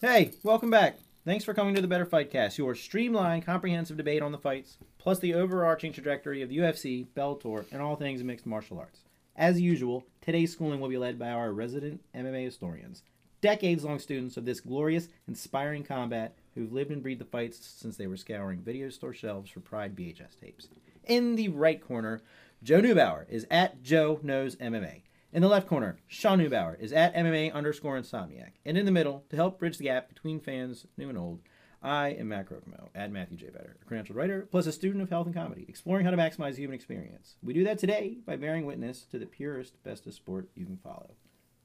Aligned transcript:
Hey, 0.00 0.32
welcome 0.42 0.68
back. 0.70 0.98
Thanks 1.24 1.44
for 1.44 1.54
coming 1.54 1.74
to 1.74 1.80
the 1.80 1.88
Better 1.88 2.04
Fight 2.04 2.30
Cast, 2.30 2.58
your 2.58 2.74
streamlined, 2.74 3.46
comprehensive 3.46 3.96
debate 3.96 4.20
on 4.20 4.32
the 4.32 4.38
fights, 4.38 4.76
plus 4.98 5.18
the 5.18 5.32
overarching 5.32 5.94
trajectory 5.94 6.42
of 6.42 6.50
the 6.50 6.58
UFC, 6.58 7.06
Bellator, 7.16 7.64
and 7.72 7.80
all 7.80 7.96
things 7.96 8.22
mixed 8.22 8.44
martial 8.44 8.78
arts. 8.78 9.00
As 9.34 9.60
usual, 9.60 10.04
today's 10.20 10.52
schooling 10.52 10.78
will 10.78 10.90
be 10.90 10.98
led 10.98 11.18
by 11.18 11.30
our 11.30 11.52
resident 11.52 12.02
MMA 12.14 12.44
historians, 12.44 13.02
decades 13.40 13.82
long 13.82 13.98
students 13.98 14.36
of 14.36 14.44
this 14.44 14.60
glorious, 14.60 15.08
inspiring 15.26 15.82
combat 15.82 16.36
who've 16.54 16.72
lived 16.72 16.90
and 16.90 17.02
breathed 17.02 17.22
the 17.22 17.24
fights 17.24 17.66
since 17.66 17.96
they 17.96 18.06
were 18.06 18.18
scouring 18.18 18.60
video 18.60 18.90
store 18.90 19.14
shelves 19.14 19.50
for 19.50 19.60
Pride 19.60 19.96
VHS 19.96 20.38
tapes. 20.38 20.68
In 21.04 21.36
the 21.36 21.48
right 21.48 21.80
corner, 21.82 22.20
Joe 22.62 22.82
Neubauer 22.82 23.26
is 23.30 23.46
at 23.50 23.82
Joe 23.82 24.20
Knows 24.22 24.56
MMA. 24.56 25.03
In 25.34 25.42
the 25.42 25.48
left 25.48 25.66
corner, 25.66 25.98
Sean 26.06 26.38
Neubauer 26.38 26.78
is 26.78 26.92
at 26.92 27.12
MMA 27.16 27.52
underscore 27.52 27.98
Insomniac. 27.98 28.52
And 28.64 28.78
in 28.78 28.86
the 28.86 28.92
middle, 28.92 29.24
to 29.30 29.36
help 29.36 29.58
bridge 29.58 29.78
the 29.78 29.84
gap 29.84 30.08
between 30.08 30.38
fans 30.38 30.86
new 30.96 31.08
and 31.08 31.18
old, 31.18 31.40
I 31.82 32.10
am 32.10 32.28
Matt 32.28 32.48
Crocomo, 32.48 32.90
at 32.94 33.10
Matthew 33.10 33.38
J. 33.38 33.46
Better, 33.46 33.76
a 33.82 33.84
credentialed 33.84 34.14
writer, 34.14 34.46
plus 34.48 34.68
a 34.68 34.72
student 34.72 35.02
of 35.02 35.10
health 35.10 35.26
and 35.26 35.34
comedy, 35.34 35.66
exploring 35.68 36.04
how 36.04 36.12
to 36.12 36.16
maximize 36.16 36.56
human 36.56 36.76
experience. 36.76 37.34
We 37.42 37.52
do 37.52 37.64
that 37.64 37.80
today 37.80 38.18
by 38.24 38.36
bearing 38.36 38.64
witness 38.64 39.06
to 39.10 39.18
the 39.18 39.26
purest, 39.26 39.82
bestest 39.82 40.18
sport 40.18 40.50
you 40.54 40.66
can 40.66 40.76
follow. 40.76 41.16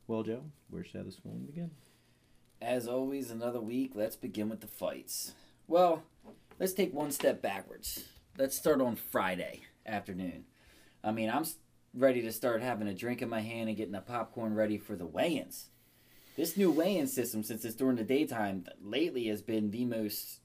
Well, 0.08 0.24
Joe, 0.24 0.46
where 0.72 0.84
shall 0.84 1.04
the 1.04 1.12
schooling 1.12 1.46
begin? 1.46 1.70
As 2.60 2.88
always, 2.88 3.30
another 3.30 3.62
week. 3.62 3.92
Let's 3.94 4.16
begin 4.16 4.50
with 4.50 4.62
the 4.62 4.68
fights. 4.68 5.36
Well, 5.68 6.02
let's 6.60 6.74
take 6.74 6.92
one 6.92 7.12
step 7.12 7.40
backwards. 7.40 8.06
Let's 8.36 8.58
start 8.58 8.82
on 8.82 8.96
Friday 8.96 9.62
afternoon. 9.86 10.46
I 11.04 11.12
mean, 11.12 11.30
I'm 11.30 11.46
ready 11.94 12.22
to 12.22 12.32
start 12.32 12.62
having 12.62 12.88
a 12.88 12.94
drink 12.94 13.22
in 13.22 13.30
my 13.30 13.42
hand 13.42 13.70
and 13.70 13.78
getting 13.78 13.94
the 13.94 14.02
popcorn 14.02 14.54
ready 14.54 14.78
for 14.78 14.96
the 14.96 15.06
weigh-ins. 15.06 15.68
This 16.36 16.56
new 16.56 16.72
weigh-in 16.72 17.08
system, 17.08 17.44
since 17.44 17.66
it's 17.66 17.76
during 17.76 17.98
the 17.98 18.04
daytime, 18.04 18.66
lately 18.82 19.26
has 19.28 19.42
been 19.42 19.72
the 19.72 19.86
most, 19.86 20.40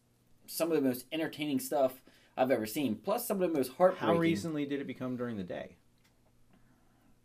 some 0.46 0.70
of 0.72 0.76
the 0.76 0.88
most 0.88 1.04
entertaining 1.12 1.60
stuff 1.60 2.02
I've 2.36 2.50
ever 2.50 2.66
seen. 2.66 2.96
Plus, 2.96 3.26
some 3.26 3.40
of 3.40 3.52
the 3.52 3.56
most 3.56 3.72
heartbreaking. 3.72 4.08
How 4.08 4.20
recently 4.20 4.66
did 4.66 4.80
it 4.80 4.86
become 4.86 5.16
during 5.16 5.36
the 5.36 5.44
day? 5.44 5.76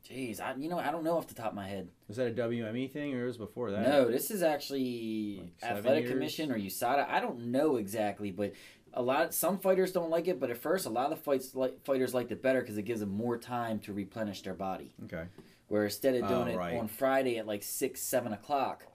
Jeez, 0.07 0.39
I, 0.39 0.55
you 0.55 0.69
know, 0.69 0.79
I 0.79 0.91
don't 0.91 1.03
know 1.03 1.17
off 1.17 1.27
the 1.27 1.35
top 1.35 1.49
of 1.49 1.55
my 1.55 1.67
head. 1.67 1.89
Was 2.07 2.17
that 2.17 2.27
a 2.27 2.31
WME 2.31 2.91
thing 2.91 3.13
or 3.13 3.23
it 3.23 3.27
was 3.27 3.37
before 3.37 3.71
that? 3.71 3.87
No, 3.87 4.09
this 4.09 4.31
is 4.31 4.41
actually 4.41 5.51
Like 5.61 5.71
Athletic 5.71 6.03
years? 6.05 6.13
Commission 6.13 6.51
or 6.51 6.57
USADA. 6.57 7.07
I 7.07 7.19
don't 7.19 7.51
know 7.51 7.75
exactly, 7.75 8.31
but 8.31 8.53
a 8.93 9.01
lot 9.01 9.33
some 9.33 9.59
fighters 9.59 9.91
don't 9.91 10.09
like 10.09 10.27
it. 10.27 10.39
But 10.39 10.49
at 10.49 10.57
first, 10.57 10.85
a 10.85 10.89
lot 10.89 11.11
of 11.11 11.17
the 11.17 11.23
fights 11.23 11.55
like 11.55 11.83
fighters 11.83 12.13
liked 12.13 12.31
it 12.31 12.41
better 12.41 12.61
because 12.61 12.77
it 12.77 12.83
gives 12.83 12.99
them 12.99 13.09
more 13.11 13.37
time 13.37 13.79
to 13.79 13.93
replenish 13.93 14.41
their 14.41 14.53
body. 14.53 14.93
Okay. 15.05 15.25
Where 15.67 15.83
instead 15.85 16.15
of 16.15 16.27
doing 16.27 16.57
Oh, 16.57 16.63
it 16.63 16.77
on 16.77 16.87
Friday 16.87 17.37
at 17.37 17.45
like 17.47 17.63
six, 17.63 18.01
seven 18.01 18.33
o'clock, 18.33 18.85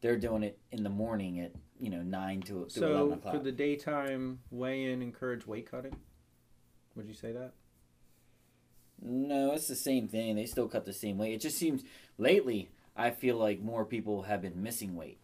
they're 0.00 0.18
doing 0.18 0.42
it 0.42 0.58
in 0.72 0.82
the 0.82 0.90
morning 0.90 1.40
at 1.40 1.52
you 1.78 1.90
know 1.90 2.02
nine 2.02 2.40
to, 2.42 2.46
to 2.46 2.84
eleven 2.86 3.08
So 3.08 3.12
o'clock. 3.12 3.34
for 3.34 3.40
the 3.40 3.52
daytime 3.52 4.40
weigh-in, 4.50 5.02
encourage 5.02 5.46
weight 5.46 5.70
cutting. 5.70 5.96
Would 6.96 7.06
you 7.08 7.14
say 7.14 7.32
that? 7.32 7.52
No, 9.02 9.52
it's 9.52 9.68
the 9.68 9.74
same 9.74 10.08
thing. 10.08 10.36
They 10.36 10.46
still 10.46 10.68
cut 10.68 10.84
the 10.86 10.92
same 10.92 11.18
weight. 11.18 11.34
It 11.34 11.40
just 11.40 11.58
seems 11.58 11.82
lately 12.16 12.70
I 12.96 13.10
feel 13.10 13.36
like 13.36 13.60
more 13.60 13.84
people 13.84 14.22
have 14.22 14.40
been 14.40 14.62
missing 14.62 14.94
weight. 14.94 15.18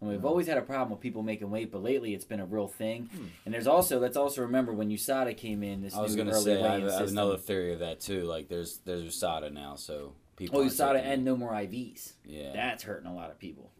And 0.00 0.08
we've 0.08 0.24
Oh. 0.24 0.28
always 0.28 0.46
had 0.46 0.56
a 0.56 0.62
problem 0.62 0.90
with 0.90 1.00
people 1.00 1.22
making 1.22 1.50
weight, 1.50 1.70
but 1.70 1.82
lately 1.82 2.14
it's 2.14 2.24
been 2.24 2.40
a 2.40 2.46
real 2.46 2.66
thing. 2.66 3.06
Hmm. 3.12 3.24
And 3.44 3.54
there's 3.54 3.66
also 3.66 3.98
let's 4.00 4.16
also 4.16 4.40
remember 4.42 4.72
when 4.72 4.88
USADA 4.90 5.36
came 5.36 5.62
in, 5.62 5.82
this 5.82 5.94
I 5.94 6.00
was 6.00 6.16
gonna 6.16 6.34
say 6.34 6.62
I 6.62 6.78
have, 6.80 6.88
I 6.88 6.98
have 7.00 7.08
another 7.08 7.36
theory 7.36 7.72
of 7.74 7.80
that 7.80 8.00
too. 8.00 8.22
Like 8.24 8.48
there's 8.48 8.78
there's 8.78 9.02
USADA 9.04 9.52
now, 9.52 9.74
so 9.76 10.14
people. 10.36 10.58
Oh, 10.60 10.64
USADA 10.64 11.00
and 11.00 11.24
no 11.24 11.36
more 11.36 11.52
IVs. 11.52 12.14
yeah. 12.24 12.52
That's 12.52 12.82
hurting 12.84 13.06
a 13.08 13.14
lot 13.14 13.30
of 13.30 13.38
people. 13.38 13.70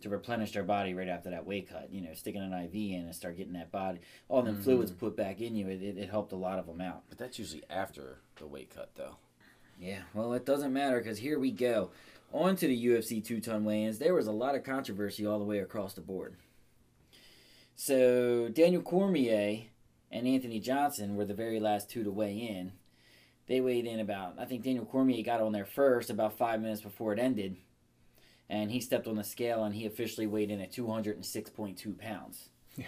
To 0.00 0.08
replenish 0.08 0.50
their 0.52 0.64
body 0.64 0.94
right 0.94 1.06
after 1.06 1.30
that 1.30 1.46
weight 1.46 1.68
cut, 1.68 1.92
you 1.92 2.00
know, 2.00 2.12
sticking 2.14 2.40
an 2.42 2.52
IV 2.52 2.74
in 2.74 3.02
and 3.04 3.14
start 3.14 3.36
getting 3.36 3.52
that 3.52 3.70
body, 3.70 4.00
all 4.28 4.42
them 4.42 4.56
Mhm. 4.56 4.62
fluids 4.64 4.90
put 4.90 5.14
back 5.14 5.40
in 5.40 5.54
you, 5.54 5.68
it, 5.68 5.80
it, 5.80 5.96
it 5.96 6.10
helped 6.10 6.32
a 6.32 6.36
lot 6.36 6.58
of 6.58 6.66
them 6.66 6.80
out. 6.80 7.04
but 7.08 7.18
that's 7.18 7.38
usually 7.38 7.62
after 7.70 8.18
the 8.36 8.46
weight 8.46 8.70
cut, 8.70 8.90
though. 8.96 9.16
Yeah, 9.78 10.02
well, 10.12 10.32
it 10.32 10.44
doesn't 10.44 10.72
matter 10.72 10.98
because 10.98 11.18
here 11.18 11.38
we 11.38 11.50
go. 11.52 11.90
On 12.32 12.56
to 12.56 12.66
the 12.66 12.86
UFC 12.86 13.22
two 13.22 13.40
ton 13.40 13.64
weigh 13.64 13.84
ins. 13.84 13.98
There 13.98 14.14
was 14.14 14.26
a 14.26 14.32
lot 14.32 14.54
of 14.54 14.64
controversy 14.64 15.26
all 15.26 15.38
the 15.38 15.44
way 15.44 15.58
across 15.58 15.94
the 15.94 16.00
board. 16.00 16.36
So, 17.74 18.48
Daniel 18.48 18.82
Cormier 18.82 19.64
and 20.10 20.26
Anthony 20.26 20.60
Johnson 20.60 21.16
were 21.16 21.24
the 21.24 21.34
very 21.34 21.58
last 21.58 21.90
two 21.90 22.04
to 22.04 22.10
weigh 22.10 22.36
in. 22.36 22.72
They 23.48 23.60
weighed 23.60 23.86
in 23.86 24.00
about, 24.00 24.36
I 24.38 24.44
think 24.44 24.62
Daniel 24.62 24.84
Cormier 24.84 25.22
got 25.22 25.40
on 25.40 25.52
there 25.52 25.64
first 25.64 26.10
about 26.10 26.38
five 26.38 26.60
minutes 26.60 26.80
before 26.80 27.12
it 27.12 27.18
ended. 27.18 27.56
And 28.48 28.70
he 28.70 28.80
stepped 28.80 29.06
on 29.06 29.16
the 29.16 29.24
scale 29.24 29.64
and 29.64 29.74
he 29.74 29.86
officially 29.86 30.26
weighed 30.26 30.50
in 30.50 30.60
at 30.60 30.72
206.2 30.72 31.98
pounds. 31.98 32.50
Yeah. 32.76 32.86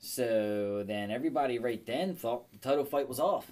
So 0.00 0.84
then 0.86 1.10
everybody 1.10 1.58
right 1.58 1.84
then 1.86 2.14
thought 2.14 2.50
the 2.52 2.58
title 2.58 2.84
fight 2.84 3.08
was 3.08 3.20
off 3.20 3.46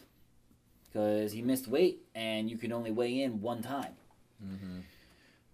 because 0.87 1.33
he 1.33 1.43
missed 1.43 1.69
weight 1.69 2.01
and 2.15 2.51
you 2.51 2.59
can 2.59 2.73
only 2.73 2.91
weigh 2.91 3.23
in 3.23 3.41
one 3.41 3.63
time. 3.63 3.95
Mm-hmm. 4.45 4.81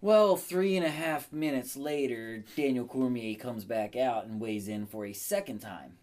Well, 0.02 0.36
three 0.36 0.76
and 0.76 0.84
a 0.84 0.90
half 0.90 1.32
minutes 1.32 1.76
later, 1.76 2.44
Daniel 2.56 2.84
Cormier 2.84 3.36
comes 3.38 3.64
back 3.64 3.94
out 3.96 4.26
and 4.26 4.40
weighs 4.40 4.66
in 4.66 4.84
for 4.84 5.06
a 5.06 5.12
second 5.12 5.60
time. 5.60 5.96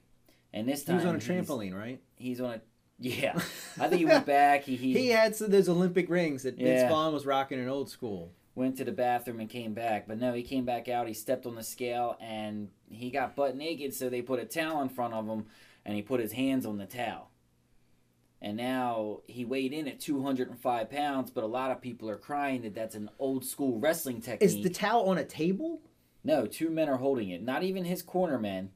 And 0.53 0.67
this 0.67 0.81
He 0.81 0.87
time 0.87 0.95
was 0.95 1.05
on 1.05 1.15
a 1.15 1.19
trampoline, 1.19 1.77
right? 1.77 1.99
He's 2.15 2.39
on 2.41 2.51
a 2.55 2.61
yeah. 2.97 3.33
I 3.79 3.87
think 3.89 3.99
he 3.99 4.05
went 4.05 4.25
back. 4.25 4.63
He, 4.63 4.75
he, 4.77 4.93
He 4.93 5.07
had 5.09 5.35
some 5.35 5.45
of 5.45 5.51
those 5.51 5.69
Olympic 5.69 6.09
rings 6.09 6.43
that 6.43 6.55
Vince 6.55 6.81
Yeah. 6.81 6.89
Vaughn 6.89 7.13
was 7.13 7.25
rocking 7.25 7.59
in 7.59 7.67
old 7.69 7.89
school. 7.89 8.31
went 8.55 8.77
to 8.77 8.83
the 8.85 8.91
bathroom 8.93 9.39
and 9.41 9.49
came 9.49 9.73
back. 9.73 10.07
But 10.07 10.17
no, 10.17 10.33
he 10.33 10.43
came 10.43 10.63
back 10.65 10.87
out. 10.87 11.07
He 11.07 11.13
stepped 11.13 11.45
on 11.45 11.55
the 11.55 11.63
scale 11.63 12.17
and 12.21 12.69
he 12.89 13.09
got 13.09 13.35
butt 13.35 13.55
naked. 13.55 13.93
So 13.93 14.09
they 14.09 14.21
put 14.21 14.39
a 14.39 14.45
towel 14.45 14.81
in 14.81 14.89
front 14.89 15.13
of 15.13 15.27
him 15.27 15.45
and 15.85 15.95
he 15.95 16.01
put 16.01 16.19
his 16.21 16.31
hands 16.33 16.65
on 16.65 16.77
the 16.77 16.85
towel. 16.85 17.28
And 18.41 18.55
now 18.55 19.19
he 19.27 19.43
weighed 19.43 19.73
in 19.73 19.87
at 19.87 19.99
205 19.99 20.89
pounds, 20.89 21.29
but 21.29 21.43
a 21.43 21.47
lot 21.47 21.71
of 21.71 21.81
people 21.81 22.09
are 22.09 22.17
crying 22.17 22.61
that 22.61 22.73
that's 22.73 22.95
an 22.95 23.09
old 23.19 23.43
school 23.43 23.79
wrestling 23.79 24.21
technique. 24.21 24.41
Is 24.49 24.61
the 24.63 24.69
towel 24.69 25.09
on 25.09 25.17
a 25.17 25.25
table? 25.25 25.81
No, 26.23 26.45
two 26.45 26.69
men 26.69 26.87
are 26.87 26.97
holding 26.97 27.29
it. 27.29 27.41
Not 27.43 27.63
even 27.63 27.83
his 27.83 28.01
corner 28.01 28.39
men 28.39 28.71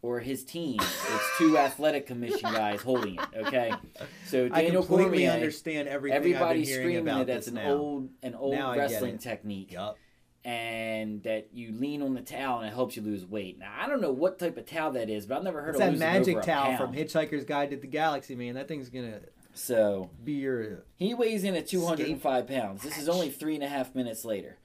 or 0.00 0.20
his 0.20 0.44
team. 0.44 0.78
It's 0.80 1.38
two 1.38 1.58
athletic 1.66 2.06
commission 2.06 2.52
guys 2.52 2.82
holding 2.82 3.14
it. 3.16 3.46
Okay, 3.46 3.72
so 4.26 4.46
I 4.52 4.62
Daniel 4.62 4.82
completely 4.84 5.24
Cormier. 5.26 5.30
understand 5.32 5.88
everything 5.88 6.16
Everybody's 6.16 6.72
screaming 6.72 6.98
about 6.98 7.26
that 7.26 7.34
that's 7.34 7.48
an 7.48 7.54
now. 7.54 7.72
old 7.72 8.10
an 8.22 8.34
old 8.36 8.54
Now 8.54 8.76
wrestling 8.76 9.18
technique, 9.18 9.72
Yup. 9.72 9.98
And 10.46 11.24
that 11.24 11.48
you 11.52 11.72
lean 11.72 12.02
on 12.02 12.14
the 12.14 12.20
towel 12.20 12.60
and 12.60 12.68
it 12.68 12.72
helps 12.72 12.96
you 12.96 13.02
lose 13.02 13.26
weight. 13.26 13.58
Now 13.58 13.72
I 13.76 13.88
don't 13.88 14.00
know 14.00 14.12
what 14.12 14.38
type 14.38 14.56
of 14.56 14.64
towel 14.64 14.92
that 14.92 15.10
is, 15.10 15.26
but 15.26 15.38
I've 15.38 15.42
never 15.42 15.60
heard 15.60 15.74
It's 15.74 15.84
of 15.84 15.98
that 15.98 15.98
magic 15.98 16.40
towel 16.42 16.76
from. 16.76 16.94
Hitchhiker's 16.94 17.44
Guide 17.44 17.70
to 17.70 17.76
the 17.76 17.88
Galaxy, 17.88 18.36
man. 18.36 18.54
That 18.54 18.68
thing's 18.68 18.88
gonna 18.88 19.22
So 19.54 20.08
be 20.22 20.34
your. 20.34 20.84
He 20.94 21.14
weighs 21.14 21.42
in 21.42 21.56
at 21.56 21.66
205 21.66 22.46
pounds. 22.46 22.82
This 22.82 22.96
is 22.96 23.08
only 23.08 23.28
three 23.28 23.56
and 23.56 23.64
a 23.64 23.68
half 23.68 23.92
minutes 23.96 24.24
later. 24.24 24.58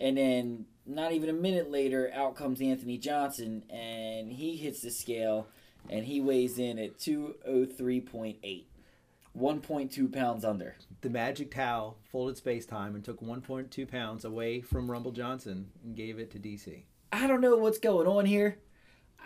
And 0.00 0.16
then, 0.16 0.66
not 0.84 1.12
even 1.12 1.28
a 1.28 1.32
minute 1.32 1.70
later, 1.70 2.10
out 2.12 2.34
comes 2.34 2.60
Anthony 2.60 2.98
Johnson, 2.98 3.62
and 3.70 4.32
he 4.32 4.56
hits 4.56 4.80
the 4.80 4.90
scale, 4.90 5.48
and 5.88 6.04
he 6.04 6.20
weighs 6.20 6.58
in 6.58 6.78
at 6.78 6.98
203.8. 6.98 8.64
1.2 9.36 10.12
pounds 10.12 10.44
under. 10.44 10.76
The 11.00 11.10
magic 11.10 11.52
towel 11.52 11.98
folded 12.10 12.36
space 12.36 12.66
time 12.66 12.94
and 12.94 13.04
took 13.04 13.20
1.2 13.20 13.88
pounds 13.90 14.24
away 14.24 14.60
from 14.60 14.90
Rumble 14.90 15.12
Johnson 15.12 15.70
and 15.84 15.96
gave 15.96 16.18
it 16.18 16.30
to 16.32 16.38
DC. 16.38 16.82
I 17.12 17.26
don't 17.26 17.40
know 17.40 17.56
what's 17.56 17.78
going 17.78 18.06
on 18.06 18.26
here. 18.26 18.58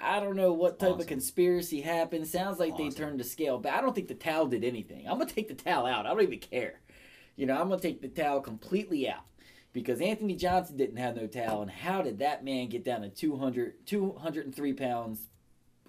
I 0.01 0.21
don't 0.21 0.37
know 0.37 0.53
what 0.53 0.79
type 0.79 0.99
of 0.99 1.07
conspiracy 1.07 1.81
happened. 1.81 2.27
Sounds 2.27 2.59
like 2.59 2.77
they 2.77 2.91
turned 2.91 3.21
the 3.21 3.25
scale, 3.25 3.59
but 3.59 3.73
I 3.73 3.81
don't 3.81 3.95
think 3.95 4.09
the 4.09 4.15
towel 4.15 4.47
did 4.47 4.65
anything. 4.65 5.07
I'm 5.07 5.19
gonna 5.19 5.31
take 5.31 5.49
the 5.49 5.55
towel 5.55 5.87
out. 5.87 6.07
I 6.07 6.11
don't 6.11 6.23
even 6.23 6.39
care. 6.39 6.81
You 7.37 7.47
know, 7.47 7.55
I'm 7.61 7.69
gonna 7.69 7.81
take 7.81 8.03
the 8.03 8.09
towel 8.09 8.41
completely 8.41 9.09
out 9.09 9.23
because 9.73 10.01
Anthony 10.01 10.35
Johnson 10.35 10.77
didn't 10.77 10.97
have 10.97 11.17
no 11.17 11.27
towel. 11.27 11.63
And 11.63 11.71
how 11.71 12.03
did 12.03 12.19
that 12.19 12.45
man 12.45 12.69
get 12.69 12.85
down 12.85 13.03
to 13.03 13.09
200, 13.09 13.87
203 13.87 14.73
pounds? 14.73 15.29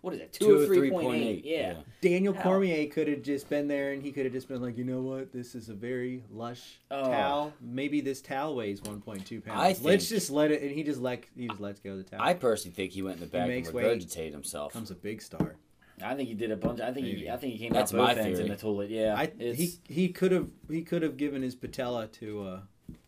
What 0.04 0.14
is 0.16 0.20
it? 0.20 0.34
203.8. 0.34 1.44
Yeah. 1.46 1.76
Daniel 2.02 2.34
How? 2.34 2.44
Cormier 2.44 2.88
could 2.88 3.08
have 3.08 3.22
just 3.22 3.48
been 3.50 3.70
there 3.70 3.94
and 3.94 4.04
he 4.04 4.12
could 4.12 4.26
have 4.26 4.34
just 4.34 4.50
been 4.50 4.62
like, 4.62 4.78
you 4.78 4.84
know 4.84 5.00
what? 5.00 5.32
This 5.32 5.56
is 5.56 5.70
a 5.70 5.74
very 5.74 6.26
lush 6.30 6.80
Oh. 6.92 7.04
towel. 7.10 7.54
Maybe 7.62 8.02
this 8.02 8.20
towel 8.22 8.54
weighs 8.54 8.82
1.2 8.82 9.40
pounds. 9.40 9.82
I 9.82 9.82
Let's 9.82 10.10
just 10.10 10.30
let 10.30 10.52
it. 10.52 10.62
And 10.62 10.72
he 10.72 10.84
just 10.84 11.00
let 11.00 11.24
he 11.38 11.48
just 11.48 11.62
lets 11.62 11.80
go 11.80 11.92
of 11.92 12.00
the 12.00 12.04
towel. 12.04 12.20
I 12.22 12.34
personally 12.34 12.76
think 12.76 12.92
he 12.92 13.02
went 13.02 13.16
in 13.16 13.22
the 13.22 13.28
back 13.28 13.44
and 13.44 13.50
makes 13.52 13.72
weight. 13.72 13.86
regurgitated 13.86 14.34
himself. 14.34 14.74
Becomes 14.74 14.92
a 14.92 14.96
big 14.96 15.22
star. 15.22 15.56
I 16.04 16.16
think 16.16 16.28
he 16.28 16.36
did 16.36 16.52
a 16.52 16.58
bunch. 16.58 16.82
I 16.82 16.92
think 16.92 17.08
he, 17.08 17.30
I 17.30 17.38
think 17.38 17.54
he 17.54 17.60
came 17.60 17.72
That's 17.72 17.94
out 17.94 17.98
both 18.06 18.18
my 18.18 18.24
ends 18.24 18.40
in 18.40 18.50
the 18.50 18.58
toilet. 18.58 18.90
Yeah. 18.90 19.16
I 19.18 19.32
he 19.40 19.72
he 19.88 20.10
could 20.10 20.34
have 20.34 20.50
he 20.70 20.82
could 20.82 21.02
have 21.02 21.16
given 21.16 21.42
his 21.42 21.56
patella 21.56 22.08
to 22.08 22.44
uh 22.44 22.60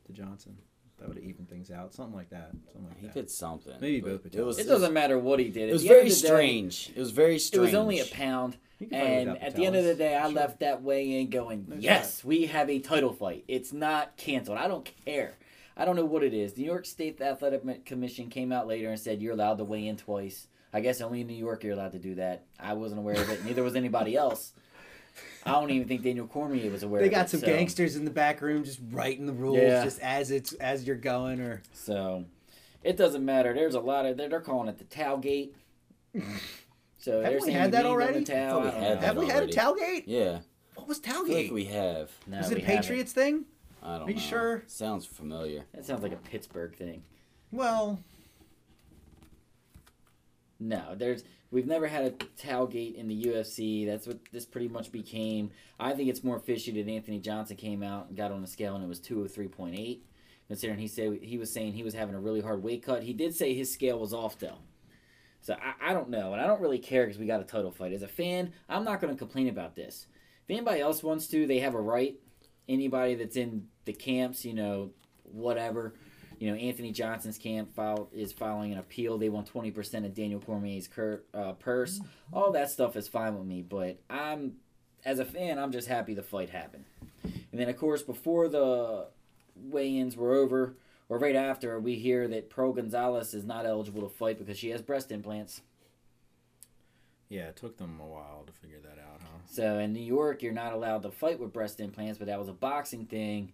to 0.08 0.14
Johnson. 0.14 0.56
That 1.06 1.10
would 1.10 1.18
have 1.18 1.30
evened 1.30 1.50
things 1.50 1.70
out. 1.70 1.94
Something 1.94 2.16
like 2.16 2.32
that. 2.32 2.50
Something 2.74 2.88
like 2.90 3.00
He 3.00 3.06
that. 3.06 3.14
did 3.14 3.30
something. 3.30 3.74
Maybe 3.80 4.02
but 4.02 4.24
both 4.24 4.34
It 4.34 4.42
was, 4.44 4.58
it 4.58 4.68
doesn't 4.68 4.92
matter 4.92 5.20
what 5.20 5.38
he 5.38 5.50
did. 5.50 5.70
It 5.70 5.74
was 5.74 5.84
At 5.84 5.88
the 5.90 5.94
end 5.94 6.00
very 6.02 6.10
of 6.10 6.16
the 6.16 6.22
day- 6.22 6.28
strange. 6.28 6.92
It 6.96 7.00
was 7.00 7.12
very 7.12 7.38
strange. 7.38 7.58
It 7.60 7.62
was 7.62 7.76
only 7.76 8.00
a 8.00 8.06
pound. 8.06 8.58
You 8.80 8.88
can 8.88 9.00
fight 9.00 9.06
And 9.08 9.32
without 9.34 9.48
at 9.48 9.56
the 9.56 9.66
end 9.68 9.76
of 9.76 9.84
the 9.86 9.94
day, 9.94 10.16
I 10.16 10.24
Sure. 10.24 10.32
left 10.32 10.60
that 10.62 10.82
weigh 10.82 11.22
in 11.22 11.30
going, 11.30 11.66
No 11.68 11.76
yes, 11.78 12.24
we 12.24 12.48
have 12.48 12.72
a 12.72 12.80
title 12.80 13.14
fight. 13.14 13.44
It's 13.48 13.72
not 13.72 14.18
canceled. 14.18 14.58
I 14.58 14.68
don't 14.68 14.90
care. 15.06 15.36
I 15.78 15.86
don't 15.86 15.96
know 15.96 16.06
what 16.06 16.24
it 16.24 16.34
is. 16.34 16.54
The 16.54 16.62
New 16.64 16.68
York 16.70 16.88
State 16.88 17.22
Athletic 17.22 17.86
Commission 17.86 18.30
came 18.30 18.52
out 18.52 18.66
later 18.68 18.90
and 18.90 19.00
said 19.00 19.22
you're 19.22 19.34
allowed 19.34 19.60
to 19.60 19.64
weigh 19.64 19.86
in 19.86 19.98
twice. 19.98 20.48
I 20.74 20.80
guess 20.82 21.02
only 21.02 21.22
in 21.22 21.28
New 21.28 21.36
York 21.36 21.64
you're 21.64 21.74
allowed 21.74 21.92
to 21.92 22.00
do 22.00 22.16
that. 22.16 22.46
I 22.60 22.74
wasn't 22.74 23.00
aware 23.00 23.22
of 23.22 23.30
it. 23.30 23.46
Neither 23.46 23.62
was 23.62 23.76
anybody 23.76 24.16
else. 24.16 24.54
I 25.46 25.52
don't 25.52 25.70
even 25.70 25.88
think 25.88 26.02
Daniel 26.02 26.26
Cormier 26.28 26.72
was 26.72 26.82
aware. 26.84 27.02
They 27.02 27.08
of 27.08 27.14
got 27.14 27.26
it, 27.26 27.30
some 27.30 27.40
so- 27.42 27.46
gangsters 27.46 27.96
in 27.96 28.04
the 28.06 28.12
back 28.12 28.42
room 28.42 28.64
just 28.64 28.80
writing 28.92 29.26
the 29.28 29.34
rules 29.34 29.60
Yeah. 29.60 29.84
just 29.84 30.00
as 30.00 30.32
it's 30.32 30.54
as 30.54 30.86
you're 30.88 30.96
going 30.96 31.40
or 31.40 31.62
So 31.74 32.26
it 32.84 32.98
doesn't 32.98 33.24
matter. 33.24 33.54
There's 33.54 33.76
a 33.76 33.80
lot 33.80 34.06
of 34.06 34.18
they're, 34.18 34.28
they're 34.30 34.42
calling 34.42 34.68
it 34.70 34.78
the 34.78 34.86
Tailgate. 34.86 35.52
So 36.98 37.22
Have 37.22 37.40
we 37.44 37.52
had 37.52 37.72
that 37.74 37.86
already? 37.86 38.22
The 38.22 38.34
towel. 38.34 38.62
we 38.62 38.68
had 38.70 38.82
that 39.00 39.04
have 39.04 39.18
we 39.18 39.28
had 39.28 39.44
a 39.56 39.60
already. 39.60 40.02
tailgate? 40.02 40.04
Yeah, 40.08 40.40
What 40.74 40.88
was 40.88 41.00
I 41.06 41.12
feel 41.12 41.24
tailgate? 41.26 41.44
like 41.44 41.52
we 41.52 41.66
have. 41.66 42.10
No, 42.26 42.38
was 42.40 42.50
it 42.50 42.56
we 42.56 42.62
a 42.64 42.66
haven't. 42.66 42.82
Patriots 42.82 43.12
thing? 43.14 43.46
I 43.84 43.90
don't 43.90 44.00
know. 44.00 44.06
Are 44.06 44.10
you 44.10 44.16
know. 44.16 44.22
sure? 44.22 44.64
Sounds 44.66 45.06
familiar. 45.06 45.66
That 45.76 45.86
sounds 45.86 46.02
like 46.02 46.14
a 46.14 46.16
Pittsburgh 46.16 46.74
thing. 46.76 47.04
Well, 47.52 48.00
No, 50.60 50.96
there's 50.96 51.24
we've 51.56 51.66
never 51.66 51.88
had 51.88 52.04
a 52.04 52.12
tailgate 52.38 52.96
in 52.96 53.08
the 53.08 53.24
UFC. 53.24 53.86
That's 53.88 54.06
what 54.06 54.20
this 54.34 54.46
pretty 54.46 54.68
much 54.68 54.92
became. 54.92 55.52
I 55.80 55.94
think 55.94 56.10
it's 56.10 56.22
more 56.22 56.38
fishy 56.38 56.72
that 56.74 56.92
Anthony 56.92 57.18
Johnson 57.18 57.56
came 57.56 57.82
out 57.82 58.10
and 58.10 58.18
got 58.18 58.34
on 58.34 58.42
the 58.42 58.48
scale 58.48 58.76
and 58.76 58.84
it 58.84 58.88
was 58.88 59.00
two 59.00 59.24
oh 59.24 59.28
three 59.28 59.48
point 59.48 59.80
eight. 59.80 60.06
Considering 60.48 60.78
he 60.78 60.88
said 60.90 61.20
he 61.22 61.38
was 61.38 61.52
saying 61.52 61.74
he 61.74 61.84
was 61.84 61.94
having 61.94 62.14
a 62.14 62.20
really 62.20 62.42
hard 62.42 62.62
weight 62.62 62.84
cut. 62.84 63.04
He 63.04 63.14
did 63.14 63.34
say 63.34 63.54
his 63.54 63.74
scale 63.74 63.98
was 63.98 64.14
off 64.14 64.38
though. 64.38 64.58
So 65.40 65.56
I, 65.56 65.92
I 65.92 65.94
don't 65.94 66.10
know, 66.10 66.34
and 66.34 66.42
I 66.42 66.46
don't 66.46 66.62
really 66.62 66.78
care 66.78 67.06
because 67.06 67.20
we 67.20 67.26
got 67.26 67.40
a 67.40 67.46
title 67.46 67.72
fight. 67.72 67.94
As 67.94 68.02
a 68.02 68.08
fan, 68.08 68.52
I'm 68.68 68.84
not 68.84 69.00
going 69.00 69.14
to 69.14 69.18
complain 69.18 69.48
about 69.48 69.76
this. 69.76 70.08
If 70.44 70.50
anybody 70.50 70.82
else 70.82 71.04
wants 71.04 71.28
to, 71.28 71.48
they 71.48 71.60
have 71.60 71.74
a 71.74 71.82
right. 71.82 72.16
Anybody 72.68 73.16
that's 73.16 73.38
in 73.38 73.68
the 73.86 73.94
camps, 73.94 74.44
you 74.44 74.54
know, 74.54 74.92
whatever. 75.24 75.94
You 76.40 76.52
know, 76.52 76.58
Anthony 76.58 76.92
Johnson's 76.92 77.38
camp 77.38 77.74
file 77.74 78.10
is 78.14 78.34
filing 78.34 78.74
an 78.74 78.78
appeal. 78.78 79.18
They 79.18 79.30
want 79.30 79.48
twenty 79.48 79.72
percent 79.72 80.06
of 80.06 80.14
Daniel 80.14 80.40
Cormier's 80.40 80.88
cur- 80.88 81.24
uh, 81.34 81.54
purse. 81.54 82.02
All 82.34 82.52
that 82.52 82.70
stuff 82.70 82.96
is 82.96 83.08
fine 83.08 83.38
with 83.38 83.48
me, 83.48 83.62
but 83.62 84.00
I'm, 84.10 84.58
as 85.06 85.20
a 85.20 85.26
fan, 85.26 85.58
I'm 85.58 85.72
just 85.72 85.88
happy 85.88 86.14
the 86.14 86.24
fight 86.24 86.50
happened. 86.50 86.86
And 87.24 87.62
then, 87.62 87.70
of 87.70 87.78
course, 87.78 88.02
before 88.02 88.50
the 88.50 89.08
weigh-ins 89.56 90.18
were 90.18 90.34
over, 90.34 90.76
or 91.08 91.18
right 91.18 91.36
after, 91.36 91.80
we 91.80 91.96
hear 91.96 92.28
that 92.28 92.50
Pearl 92.50 92.74
Gonzalez 92.74 93.34
is 93.34 93.46
not 93.46 93.66
eligible 93.66 94.02
to 94.02 94.10
fight 94.10 94.38
because 94.38 94.58
she 94.58 94.72
has 94.72 94.82
breast 94.82 95.12
implants. 95.12 95.62
Yeah, 97.30 97.48
it 97.48 97.56
took 97.56 97.78
them 97.78 98.00
a 98.02 98.06
while 98.06 98.44
to 98.46 98.54
figure 98.54 98.80
that 98.82 99.00
out, 99.00 99.22
huh? 99.22 99.40
So 99.50 99.80
in 99.80 99.94
New 99.94 100.04
York, 100.04 100.44
you're 100.44 100.54
not 100.54 100.74
allowed 100.74 101.04
to 101.04 101.12
fight 101.12 101.40
with 101.40 101.54
breast 101.54 101.80
implants, 101.80 102.18
but 102.18 102.28
that 102.28 102.38
was 102.38 102.50
a 102.50 102.54
boxing 102.54 103.06
thing. 103.06 103.54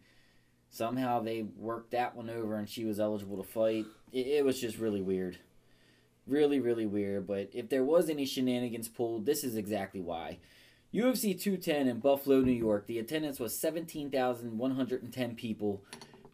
Somehow 0.73 1.19
they 1.19 1.43
worked 1.57 1.91
that 1.91 2.15
one 2.15 2.29
over, 2.29 2.55
and 2.55 2.67
she 2.67 2.85
was 2.85 2.97
eligible 2.97 3.35
to 3.35 3.43
fight. 3.43 3.85
It, 4.13 4.27
it 4.27 4.45
was 4.45 4.59
just 4.59 4.77
really 4.77 5.01
weird, 5.01 5.37
really, 6.25 6.61
really 6.61 6.85
weird. 6.85 7.27
But 7.27 7.49
if 7.53 7.67
there 7.67 7.83
was 7.83 8.09
any 8.09 8.25
shenanigans 8.25 8.87
pulled, 8.87 9.25
this 9.25 9.43
is 9.43 9.57
exactly 9.57 9.99
why. 9.99 10.39
UFC 10.93 11.39
210 11.39 11.87
in 11.89 11.99
Buffalo, 11.99 12.39
New 12.39 12.53
York. 12.53 12.87
The 12.87 12.99
attendance 12.99 13.37
was 13.37 13.59
17,110 13.59 15.35
people, 15.35 15.83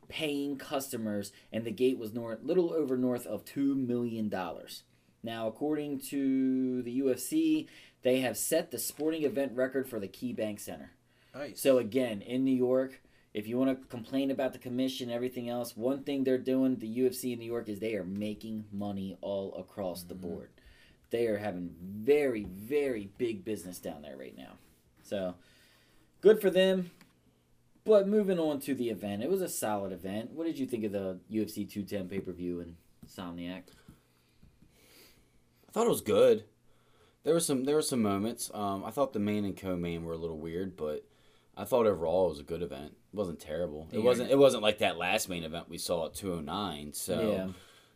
paying 0.08 0.58
customers, 0.58 1.32
and 1.52 1.66
the 1.66 1.72
gate 1.72 1.98
was 1.98 2.14
north, 2.14 2.40
little 2.44 2.72
over 2.72 2.96
north 2.96 3.26
of 3.26 3.44
two 3.44 3.74
million 3.74 4.30
dollars. 4.30 4.84
Now, 5.24 5.48
according 5.48 6.02
to 6.10 6.84
the 6.84 7.02
UFC, 7.02 7.68
they 8.04 8.20
have 8.20 8.38
set 8.38 8.70
the 8.70 8.78
sporting 8.78 9.24
event 9.24 9.54
record 9.56 9.90
for 9.90 10.00
the 10.00 10.08
Key 10.08 10.32
Bank 10.32 10.60
Center. 10.60 10.92
nice. 11.34 11.60
So 11.60 11.80
again, 11.80 12.22
in 12.22 12.46
New 12.46 12.56
York, 12.56 13.02
if 13.38 13.48
you 13.48 13.56
want 13.56 13.70
to 13.70 13.88
complain 13.88 14.32
about 14.32 14.52
the 14.52 14.58
commission 14.58 15.12
everything 15.12 15.48
else, 15.48 15.78
one 15.78 16.02
thing 16.02 16.24
they're 16.24 16.40
doing, 16.40 16.78
the 16.78 16.98
UFC 16.98 17.34
in 17.34 17.40
New 17.40 17.46
York, 17.46 17.70
is 17.70 17.78
they 17.78 17.94
are 17.94 18.04
making 18.04 18.66
money 18.72 19.16
all 19.22 19.54
across 19.54 20.02
the 20.02 20.16
board. 20.16 20.50
They 21.12 21.28
are 21.28 21.38
having 21.38 21.70
very, 21.80 22.46
very 22.46 23.12
big 23.20 23.46
business 23.46 23.78
down 23.78 24.02
there 24.02 24.18
right 24.18 24.36
now. 24.36 24.54
So 25.04 25.36
good 26.20 26.42
for 26.42 26.50
them. 26.50 26.90
But 27.86 28.08
moving 28.08 28.40
on 28.40 28.60
to 28.62 28.74
the 28.74 28.90
event, 28.90 29.22
it 29.22 29.30
was 29.30 29.44
a 29.44 29.48
solid 29.48 29.92
event. 29.92 30.32
What 30.32 30.48
did 30.48 30.58
you 30.58 30.66
think 30.66 30.84
of 30.86 30.92
the 30.92 31.20
UFC 31.32 31.70
210 31.70 32.10
pay 32.10 32.20
per 32.20 32.32
view 32.32 32.60
and 32.60 32.76
Somniac? 33.08 33.66
I 35.70 35.72
thought 35.72 35.86
it 35.86 35.90
was 35.90 36.02
good. 36.02 36.46
There 37.24 37.36
were 37.36 37.40
some 37.40 37.66
there 37.66 37.76
were 37.76 37.84
some 37.84 38.02
moments. 38.02 38.50
Um, 38.52 38.84
I 38.84 38.90
thought 38.90 39.14
the 39.14 39.20
main 39.20 39.46
and 39.46 39.56
co-main 39.56 40.06
were 40.06 40.14
a 40.14 40.18
little 40.18 40.40
weird, 40.40 40.76
but 40.76 41.06
I 41.58 41.66
thought 41.66 41.88
overall 41.88 42.28
it 42.28 42.30
was 42.30 42.40
a 42.40 42.44
good 42.44 42.62
event. 42.62 42.96
Wasn't 43.18 43.40
terrible. 43.40 43.88
It 43.92 44.00
wasn't 44.04 44.30
it 44.30 44.38
wasn't 44.38 44.62
like 44.62 44.78
that 44.78 44.98
last 44.98 45.28
main 45.28 45.44
event 45.44 45.68
we 45.70 45.80
saw 45.80 46.06
at 46.06 46.14
209. 46.14 46.94
So 46.94 47.20
Yeah. 47.32 47.48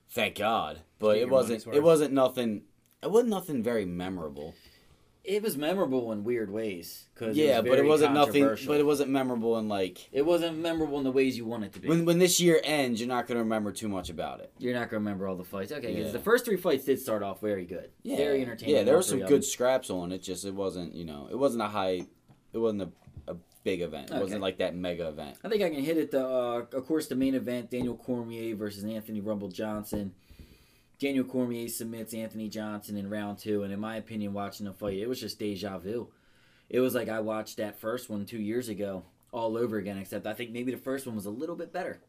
thank 0.09 0.35
God. 0.35 0.79
But 0.97 1.13
Get 1.13 1.21
it 1.23 1.29
wasn't 1.29 1.67
it 1.67 1.83
wasn't 1.83 2.13
nothing 2.13 2.63
it 3.03 3.11
wasn't 3.11 3.29
nothing 3.29 3.61
very 3.61 3.85
memorable. 3.85 4.55
It 5.23 5.43
was 5.43 5.55
memorable 5.55 6.11
in 6.11 6.23
weird 6.23 6.49
ways. 6.49 7.05
Cause 7.13 7.37
Yeah, 7.37 7.59
it 7.59 7.65
but 7.65 7.77
it 7.77 7.85
wasn't 7.85 8.15
nothing 8.15 8.43
but 8.65 8.79
it 8.79 8.85
wasn't 8.87 9.11
memorable 9.11 9.59
in 9.59 9.67
like 9.69 10.09
It 10.11 10.25
wasn't 10.25 10.57
memorable 10.57 10.97
in 10.97 11.03
the 11.03 11.11
ways 11.11 11.37
you 11.37 11.45
want 11.45 11.65
it 11.65 11.73
to 11.73 11.79
be. 11.79 11.87
when 11.87 12.03
when 12.05 12.17
this 12.17 12.39
year 12.41 12.59
ends, 12.63 12.99
you're 12.99 13.07
not 13.07 13.27
going 13.27 13.37
to 13.37 13.43
remember 13.43 13.71
too 13.71 13.87
much 13.87 14.09
about 14.09 14.39
it. 14.39 14.51
You're 14.57 14.73
not 14.73 14.89
gonna 14.89 14.97
remember 15.01 15.27
all 15.27 15.35
the 15.35 15.43
fights, 15.43 15.71
okay? 15.71 15.93
Because 15.93 16.07
Yeah. 16.07 16.11
the 16.13 16.19
first 16.19 16.45
three 16.45 16.57
fights 16.57 16.85
did 16.85 16.99
start 16.99 17.21
off 17.21 17.39
very 17.41 17.65
good, 17.65 17.91
Yeah. 18.01 18.17
very 18.17 18.41
entertaining. 18.41 18.73
Yeah, 18.75 18.83
there 18.83 18.95
were 18.95 19.03
some 19.03 19.19
good 19.19 19.45
scraps 19.45 19.91
on 19.91 20.11
it. 20.11 20.23
Just 20.23 20.45
it 20.45 20.55
wasn't, 20.55 20.95
you 20.95 21.05
know, 21.05 21.27
it 21.29 21.35
wasn't 21.37 21.61
a 21.61 21.67
high, 21.67 22.07
it 22.53 22.57
wasn't 22.57 22.81
a 22.81 22.89
big 23.63 23.81
event. 23.81 24.09
It 24.09 24.13
Okay. 24.13 24.21
wasn't 24.21 24.41
like 24.41 24.57
that 24.57 24.75
mega 24.75 25.07
event. 25.09 25.37
I 25.43 25.49
think 25.49 25.61
I 25.63 25.69
can 25.69 25.83
hit 25.83 25.97
it. 25.97 26.11
The 26.11 26.25
uh, 26.25 26.65
of 26.73 26.85
course 26.85 27.07
the 27.07 27.15
main 27.15 27.35
event: 27.35 27.69
Daniel 27.71 27.95
Cormier 27.95 28.55
versus 28.55 28.83
Anthony 28.83 29.21
Rumble 29.21 29.49
Johnson. 29.49 30.13
Daniel 30.99 31.23
Cormier 31.25 31.67
submits 31.67 32.13
Anthony 32.13 32.47
Johnson 32.47 32.95
in 32.95 33.09
round 33.09 33.39
two, 33.39 33.63
and 33.63 33.73
in 33.73 33.79
my 33.79 33.95
opinion, 33.97 34.33
watching 34.33 34.67
the 34.67 34.73
fight, 34.73 34.97
it 34.97 35.07
was 35.09 35.19
just 35.19 35.39
deja 35.39 35.77
vu. 35.79 36.07
It 36.69 36.79
was 36.79 36.93
like 36.93 37.09
I 37.09 37.19
watched 37.21 37.57
that 37.57 37.79
first 37.79 38.09
one 38.09 38.25
two 38.25 38.39
years 38.39 38.69
ago 38.69 39.03
all 39.31 39.57
over 39.57 39.77
again, 39.77 39.97
except 39.97 40.27
I 40.27 40.33
think 40.33 40.51
maybe 40.51 40.71
the 40.71 40.77
first 40.77 41.05
one 41.07 41.15
was 41.15 41.25
a 41.25 41.31
little 41.31 41.55
bit 41.55 41.73
better. 41.73 41.99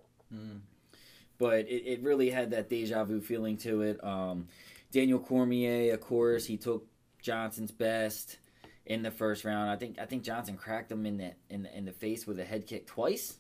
But 1.39 1.61
it, 1.69 1.83
it 1.87 2.03
really 2.03 2.31
had 2.31 2.51
that 2.51 2.69
deja 2.69 3.05
vu 3.05 3.21
feeling 3.21 3.57
to 3.59 3.83
it. 3.83 4.03
Um, 4.05 4.49
Daniel 4.93 5.19
Cormier, 5.19 5.93
of 5.95 6.01
course, 6.01 6.45
he 6.47 6.57
took 6.57 6.87
Johnson's 7.21 7.71
best 7.73 8.39
in 8.87 9.03
the 9.03 9.11
first 9.11 9.45
round. 9.45 9.71
I 9.71 9.77
think 9.77 9.99
I 9.99 10.07
think 10.07 10.23
Johnson 10.23 10.57
cracked 10.57 10.91
him 10.91 11.07
in 11.07 11.19
the 11.19 11.33
in 11.51 11.63
the, 11.65 11.77
in 11.77 11.85
the 11.85 11.93
face 11.93 12.27
with 12.27 12.39
a 12.39 12.45
head 12.45 12.67
kick 12.67 12.87
twice. 12.87 13.39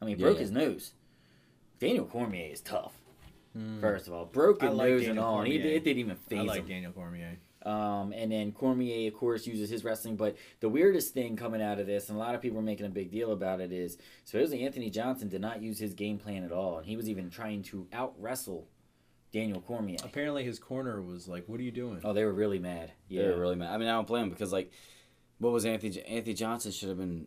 I 0.00 0.04
mean, 0.04 0.18
broke 0.18 0.36
Yeah. 0.36 0.42
his 0.42 0.50
nose. 0.50 0.92
Daniel 1.78 2.04
Cormier 2.04 2.52
is 2.52 2.60
tough. 2.60 2.92
Hmm. 3.54 3.80
First 3.80 4.08
of 4.08 4.12
all, 4.14 4.24
broken 4.24 4.68
I 4.68 4.72
like 4.72 4.88
nose 4.90 5.06
and 5.06 5.18
all, 5.18 5.38
and 5.40 5.48
he, 5.48 5.58
it 5.58 5.84
didn't 5.84 5.98
even 6.00 6.16
phase 6.16 6.38
I 6.38 6.40
phase 6.40 6.48
like 6.48 6.60
him. 6.60 6.68
Daniel 6.68 6.92
Cormier. 6.92 7.38
Um, 7.62 8.12
and 8.12 8.30
then 8.30 8.52
Cormier, 8.52 9.08
of 9.08 9.14
course, 9.14 9.46
uses 9.46 9.70
his 9.70 9.84
wrestling. 9.84 10.16
But 10.16 10.36
the 10.60 10.68
weirdest 10.68 11.14
thing 11.14 11.34
coming 11.36 11.62
out 11.62 11.78
of 11.78 11.86
this, 11.86 12.08
and 12.10 12.16
a 12.16 12.20
lot 12.20 12.34
of 12.34 12.42
people 12.42 12.58
are 12.58 12.62
making 12.62 12.84
a 12.84 12.90
big 12.90 13.10
deal 13.10 13.32
about 13.32 13.60
it, 13.60 13.72
is 13.72 13.96
supposedly 14.24 14.66
Anthony 14.66 14.90
Johnson 14.90 15.28
did 15.28 15.40
not 15.40 15.62
use 15.62 15.78
his 15.78 15.94
game 15.94 16.18
plan 16.18 16.44
at 16.44 16.52
all, 16.52 16.76
and 16.78 16.86
he 16.86 16.96
was 16.96 17.08
even 17.08 17.30
trying 17.30 17.62
to 17.64 17.86
out 17.92 18.12
wrestle 18.18 18.68
Daniel 19.34 19.60
Cormier. 19.60 19.98
Apparently, 20.04 20.44
his 20.44 20.58
corner 20.58 21.02
was 21.02 21.26
like, 21.28 21.44
"What 21.48 21.58
are 21.60 21.64
you 21.64 21.72
doing?" 21.72 22.00
Oh, 22.04 22.12
they 22.12 22.24
were 22.24 22.32
really 22.32 22.58
mad. 22.60 22.92
They 23.10 23.16
Yeah, 23.16 23.26
were 23.30 23.40
really 23.40 23.56
mad. 23.56 23.74
I 23.74 23.76
mean, 23.78 23.88
I 23.88 23.92
don't 23.92 24.06
blame 24.06 24.24
him 24.24 24.30
because 24.30 24.52
like, 24.52 24.70
what 25.38 25.52
was 25.52 25.66
Anthony 25.66 26.00
Anthony 26.02 26.34
Johnson 26.34 26.70
should 26.72 26.88
have 26.88 26.98
been 26.98 27.26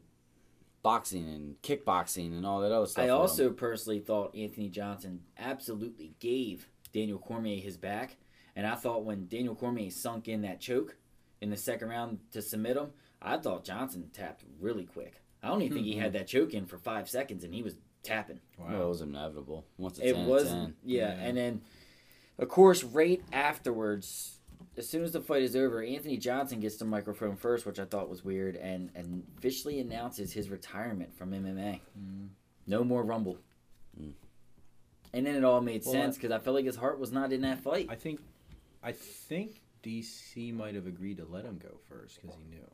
boxing 0.84 1.28
and 1.28 1.62
kickboxing 1.62 2.28
and 2.38 2.46
all 2.46 2.62
that 2.62 2.72
other 2.72 2.86
stuff. 2.86 3.02
I 3.04 3.06
with 3.08 3.12
him. 3.16 3.18
also 3.22 3.50
personally 3.52 4.00
thought 4.00 4.36
Anthony 4.36 4.70
Johnson 4.70 5.22
absolutely 5.38 6.14
gave 6.20 6.70
Daniel 6.94 7.20
Cormier 7.20 7.60
his 7.62 7.76
back, 7.78 8.16
and 8.56 8.66
I 8.66 8.76
thought 8.76 9.04
when 9.04 9.28
Daniel 9.28 9.54
Cormier 9.56 9.92
sunk 9.92 10.28
in 10.28 10.42
that 10.44 10.62
choke 10.62 10.96
in 11.42 11.50
the 11.50 11.58
second 11.58 11.90
round 11.90 12.20
to 12.32 12.42
submit 12.42 12.78
him, 12.78 12.92
I 13.22 13.38
thought 13.38 13.66
Johnson 13.66 14.10
tapped 14.14 14.44
really 14.60 14.86
quick. 14.86 15.22
I 15.44 15.50
don't 15.50 15.62
even 15.62 15.76
think 15.76 15.86
he 15.88 15.94
Mm-hmm. 15.94 16.02
had 16.02 16.14
that 16.14 16.28
choke 16.28 16.54
in 16.54 16.66
for 16.66 16.78
five 16.78 17.10
seconds, 17.10 17.44
and 17.44 17.54
he 17.54 17.62
was 17.64 17.76
tapping. 18.04 18.40
Wow. 18.58 18.68
Well, 18.70 18.86
it 18.86 18.90
was 18.90 19.02
inevitable. 19.02 19.66
Once 19.78 19.98
it's 20.00 20.08
It 20.08 20.16
in, 20.16 20.26
was, 20.26 20.44
it's 20.44 20.52
in. 20.52 20.74
yeah. 20.86 21.16
Yeah. 21.16 21.22
And 21.24 21.38
then, 21.38 21.62
of 22.40 22.50
course, 22.50 22.84
right 22.84 23.22
afterwards, 23.32 24.40
as 24.78 24.88
soon 24.88 25.04
as 25.04 25.12
the 25.12 25.22
fight 25.22 25.42
is 25.42 25.56
over, 25.56 25.82
Anthony 25.82 26.18
Johnson 26.18 26.60
gets 26.60 26.78
the 26.78 26.86
microphone 26.86 27.36
first, 27.36 27.66
which 27.66 27.80
I 27.80 27.86
thought 27.86 28.10
was 28.10 28.24
weird, 28.24 28.56
and 28.56 28.92
and 28.96 29.24
officially 29.38 29.80
announces 29.80 30.34
his 30.34 30.50
retirement 30.50 31.16
from 31.18 31.32
MMA. 31.32 31.82
Mm. 32.00 32.28
No 32.68 32.84
more 32.84 33.04
Rumble. 33.04 33.38
Mm. 34.00 34.12
And 35.14 35.26
then 35.26 35.36
it 35.36 35.44
all 35.44 35.62
made 35.62 35.84
Well, 35.86 35.94
sense 35.94 36.16
because 36.18 36.32
I 36.32 36.40
felt 36.40 36.56
like 36.56 36.66
his 36.66 36.76
heart 36.76 37.00
was 37.00 37.12
not 37.12 37.32
in 37.32 37.42
that 37.42 37.60
fight. 37.62 37.88
I 37.90 37.96
think, 37.96 38.20
I 38.84 38.92
think 38.92 39.62
DC 39.84 40.54
might 40.54 40.76
have 40.76 40.86
agreed 40.86 41.18
to 41.18 41.26
let 41.26 41.46
him 41.46 41.58
go 41.62 41.80
first 41.90 42.22
because 42.22 42.38
he 42.38 42.44
knew. 42.56 42.68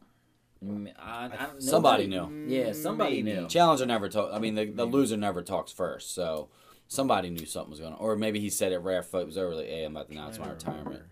Mm, 0.65 0.91
I, 0.97 1.25
I, 1.25 1.45
don't- 1.45 1.61
Somebody 1.61 2.07
knew. 2.07 2.45
Yeah, 2.47 2.71
somebody 2.73 3.21
Maybe. 3.21 3.39
knew. 3.41 3.47
Challenger 3.47 3.85
never 3.85 4.09
talk. 4.09 4.31
I 4.33 4.39
mean, 4.39 4.55
the, 4.55 4.65
the 4.65 4.85
loser 4.85 5.15
never 5.17 5.41
talks 5.43 5.71
first. 5.71 6.13
So 6.15 6.49
somebody 6.87 7.29
knew 7.29 7.45
something 7.45 7.71
was 7.71 7.79
going 7.79 7.93
on, 7.93 7.99
or 7.99 8.15
maybe 8.15 8.39
he 8.39 8.49
said 8.49 8.71
it 8.71 8.79
right 8.79 8.97
after 8.97 9.19
it 9.19 9.25
was 9.25 9.37
over. 9.37 9.55
Like, 9.55 9.67
"Hey, 9.67 9.83
I'm 9.83 9.95
about 9.95 10.07
to 10.07 10.13
announce 10.13 10.39
my 10.39 10.49
retirement." 10.49 10.85
remember. 10.85 11.05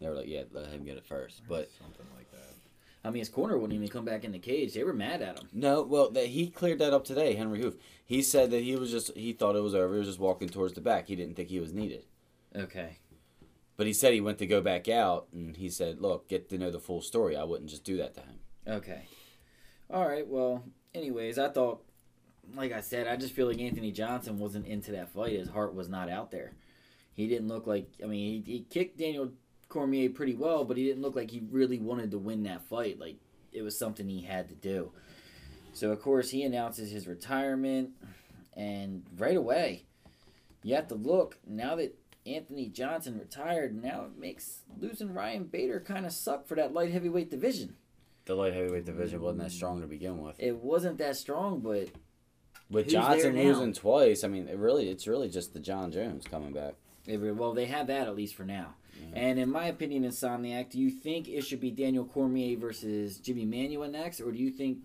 They 0.00 0.08
were 0.08 0.14
like, 0.14 0.28
"Yeah, 0.28 0.42
let 0.52 0.66
him 0.68 0.84
get 0.84 0.96
it 0.96 1.06
first. 1.06 1.42
But 1.48 1.70
something 1.78 2.06
like 2.16 2.30
that. 2.30 2.54
I 3.04 3.10
mean, 3.10 3.20
his 3.20 3.28
corner 3.28 3.56
wouldn't 3.56 3.76
even 3.76 3.88
come 3.88 4.04
back 4.04 4.24
in 4.24 4.32
the 4.32 4.38
cage. 4.38 4.74
They 4.74 4.84
were 4.84 4.92
mad 4.92 5.22
at 5.22 5.38
him. 5.38 5.48
No, 5.52 5.82
well, 5.82 6.10
that 6.10 6.26
he 6.26 6.48
cleared 6.48 6.80
that 6.80 6.92
up 6.92 7.04
today. 7.04 7.36
Henri 7.36 7.60
Hooft. 7.60 7.78
He 8.04 8.20
said 8.20 8.50
that 8.50 8.62
he 8.62 8.76
was 8.76 8.90
just 8.90 9.16
he 9.16 9.32
thought 9.32 9.56
it 9.56 9.62
was 9.62 9.74
over. 9.74 9.94
He 9.94 9.98
was 9.98 10.08
just 10.08 10.18
walking 10.18 10.48
towards 10.48 10.74
the 10.74 10.80
back. 10.80 11.08
He 11.08 11.16
didn't 11.16 11.36
think 11.36 11.48
he 11.48 11.60
was 11.60 11.72
needed. 11.72 12.04
Okay. 12.54 12.98
But 13.76 13.86
he 13.86 13.92
said 13.92 14.12
he 14.12 14.20
went 14.20 14.38
to 14.38 14.46
go 14.46 14.60
back 14.60 14.88
out, 14.88 15.28
and 15.32 15.56
he 15.56 15.68
said, 15.68 16.00
"Look, 16.00 16.28
get 16.28 16.48
to 16.50 16.58
know 16.58 16.70
the 16.70 16.80
full 16.80 17.02
story. 17.02 17.36
I 17.36 17.44
wouldn't 17.44 17.70
just 17.70 17.84
do 17.84 17.96
that 17.98 18.14
to 18.14 18.20
him." 18.20 18.40
Okay. 18.66 19.06
All 19.90 20.06
right. 20.06 20.26
Well, 20.26 20.64
anyways, 20.94 21.38
I 21.38 21.48
thought, 21.48 21.82
like 22.54 22.72
I 22.72 22.80
said, 22.80 23.06
I 23.06 23.16
just 23.16 23.34
feel 23.34 23.46
like 23.46 23.60
Anthony 23.60 23.92
Johnson 23.92 24.38
wasn't 24.38 24.66
into 24.66 24.92
that 24.92 25.10
fight. 25.10 25.32
His 25.32 25.48
heart 25.48 25.74
was 25.74 25.88
not 25.88 26.08
out 26.08 26.30
there. 26.30 26.52
He 27.14 27.26
didn't 27.26 27.48
look 27.48 27.66
like. 27.66 27.88
I 28.02 28.06
mean, 28.06 28.44
he, 28.44 28.52
he 28.52 28.60
kicked 28.68 28.98
Daniel 28.98 29.32
Cormier 29.68 30.10
pretty 30.10 30.34
well, 30.34 30.64
but 30.64 30.76
he 30.76 30.84
didn't 30.84 31.02
look 31.02 31.16
like 31.16 31.30
he 31.30 31.42
really 31.50 31.78
wanted 31.78 32.10
to 32.12 32.18
win 32.18 32.44
that 32.44 32.68
fight. 32.68 32.98
Like 32.98 33.16
it 33.52 33.62
was 33.62 33.78
something 33.78 34.08
he 34.08 34.22
had 34.22 34.48
to 34.48 34.54
do. 34.54 34.92
So 35.72 35.90
of 35.90 36.00
course 36.00 36.30
he 36.30 36.42
announces 36.42 36.90
his 36.90 37.06
retirement, 37.06 37.90
and 38.54 39.04
right 39.18 39.36
away, 39.36 39.84
you 40.62 40.74
have 40.74 40.88
to 40.88 40.94
look 40.94 41.38
now 41.46 41.76
that 41.76 41.98
Anthony 42.26 42.68
Johnson 42.68 43.18
retired. 43.18 43.82
Now 43.82 44.04
it 44.04 44.18
makes 44.18 44.60
losing 44.80 45.12
Ryan 45.12 45.44
Bader 45.44 45.80
kind 45.80 46.06
of 46.06 46.12
suck 46.12 46.46
for 46.46 46.54
that 46.54 46.72
light 46.72 46.92
heavyweight 46.92 47.30
division. 47.30 47.76
The 48.24 48.34
light 48.34 48.54
heavyweight 48.54 48.84
division 48.84 49.20
wasn't 49.20 49.42
that 49.42 49.52
strong 49.52 49.80
to 49.80 49.86
begin 49.86 50.18
with. 50.20 50.34
It 50.38 50.56
wasn't 50.56 50.98
that 50.98 51.16
strong, 51.16 51.60
but 51.60 51.88
With 52.70 52.88
Johnson 52.88 53.36
losing 53.36 53.72
twice, 53.72 54.24
I 54.24 54.28
mean, 54.28 54.48
it 54.48 54.56
really, 54.56 54.88
it's 54.88 55.06
really 55.06 55.28
just 55.28 55.52
the 55.52 55.60
John 55.60 55.92
Jones 55.92 56.24
coming 56.28 56.52
back. 56.52 56.74
Well, 57.08 57.52
they 57.54 57.66
have 57.66 57.86
that 57.86 58.08
at 58.08 58.16
least 58.16 58.34
for 58.34 58.44
now. 58.44 58.74
Yeah. 58.98 59.18
And 59.20 59.38
in 59.38 59.50
my 59.50 59.66
opinion, 59.66 60.04
Insomniac, 60.04 60.70
do 60.70 60.80
you 60.80 60.90
think 60.90 61.28
it 61.28 61.42
should 61.42 61.60
be 61.60 61.70
Daniel 61.70 62.04
Cormier 62.04 62.56
versus 62.58 63.18
Jimmy 63.18 63.46
Manuwa 63.46 63.90
next, 63.90 64.20
or 64.20 64.32
do 64.32 64.38
you 64.38 64.50
think 64.50 64.78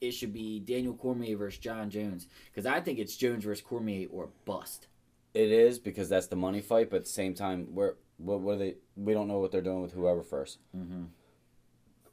it 0.00 0.10
should 0.10 0.32
be 0.34 0.60
Daniel 0.60 0.92
Cormier 0.94 1.36
versus 1.36 1.58
John 1.60 1.88
Jones? 1.88 2.26
Because 2.52 2.66
I 2.66 2.80
think 2.80 2.98
it's 2.98 3.16
Jones 3.16 3.44
versus 3.44 3.64
Cormier 3.64 4.08
or 4.12 4.28
bust. 4.44 4.88
It 5.32 5.50
is 5.50 5.78
because 5.78 6.08
that's 6.08 6.26
the 6.26 6.36
money 6.36 6.60
fight, 6.60 6.90
but 6.90 6.96
at 6.96 7.04
the 7.04 7.10
same 7.10 7.34
time, 7.34 7.68
we're 7.70 7.94
what, 8.18 8.40
what 8.40 8.52
are 8.56 8.58
they? 8.58 8.74
We 8.96 9.14
don't 9.14 9.26
know 9.28 9.38
what 9.38 9.50
they're 9.50 9.62
doing 9.62 9.82
with 9.82 9.92
whoever 9.92 10.22
1st 10.22 10.56
Mm-hmm. 10.76 11.02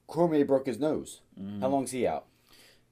Cormier 0.08 0.46
broke 0.46 0.66
his 0.68 0.80
nose. 0.80 1.22
How 1.62 1.70
long's 1.70 1.92
he 1.92 2.06
out? 2.06 2.26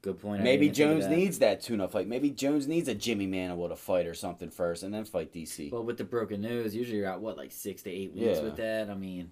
Good 0.02 0.22
point. 0.22 0.42
I 0.42 0.44
Maybe 0.46 0.68
didn't 0.70 0.76
think 0.76 0.86
of 0.86 0.92
Jones 1.02 1.10
that. 1.10 1.18
needs 1.18 1.40
that 1.40 1.62
tune-up 1.62 1.92
fight. 1.92 2.08
Maybe 2.08 2.30
Jones 2.30 2.68
needs 2.68 2.88
a 2.88 2.96
Jimmy 2.96 3.28
Manimal 3.28 3.68
to 3.68 3.76
fight 3.76 4.08
or 4.08 4.14
something 4.14 4.50
first, 4.50 4.82
and 4.84 4.94
then 4.94 5.04
fight 5.04 5.34
DC. 5.34 5.72
Well, 5.72 5.84
with 5.84 5.98
the 5.98 6.06
broken 6.06 6.40
nose, 6.42 6.74
usually 6.74 7.00
you're 7.00 7.08
out 7.10 7.20
what 7.20 7.36
like 7.38 7.52
six 7.52 7.82
to 7.84 7.90
eight 7.92 8.14
weeks 8.14 8.38
Yeah. 8.38 8.42
with 8.44 8.56
that. 8.58 8.90
I 8.90 8.96
mean, 8.96 9.32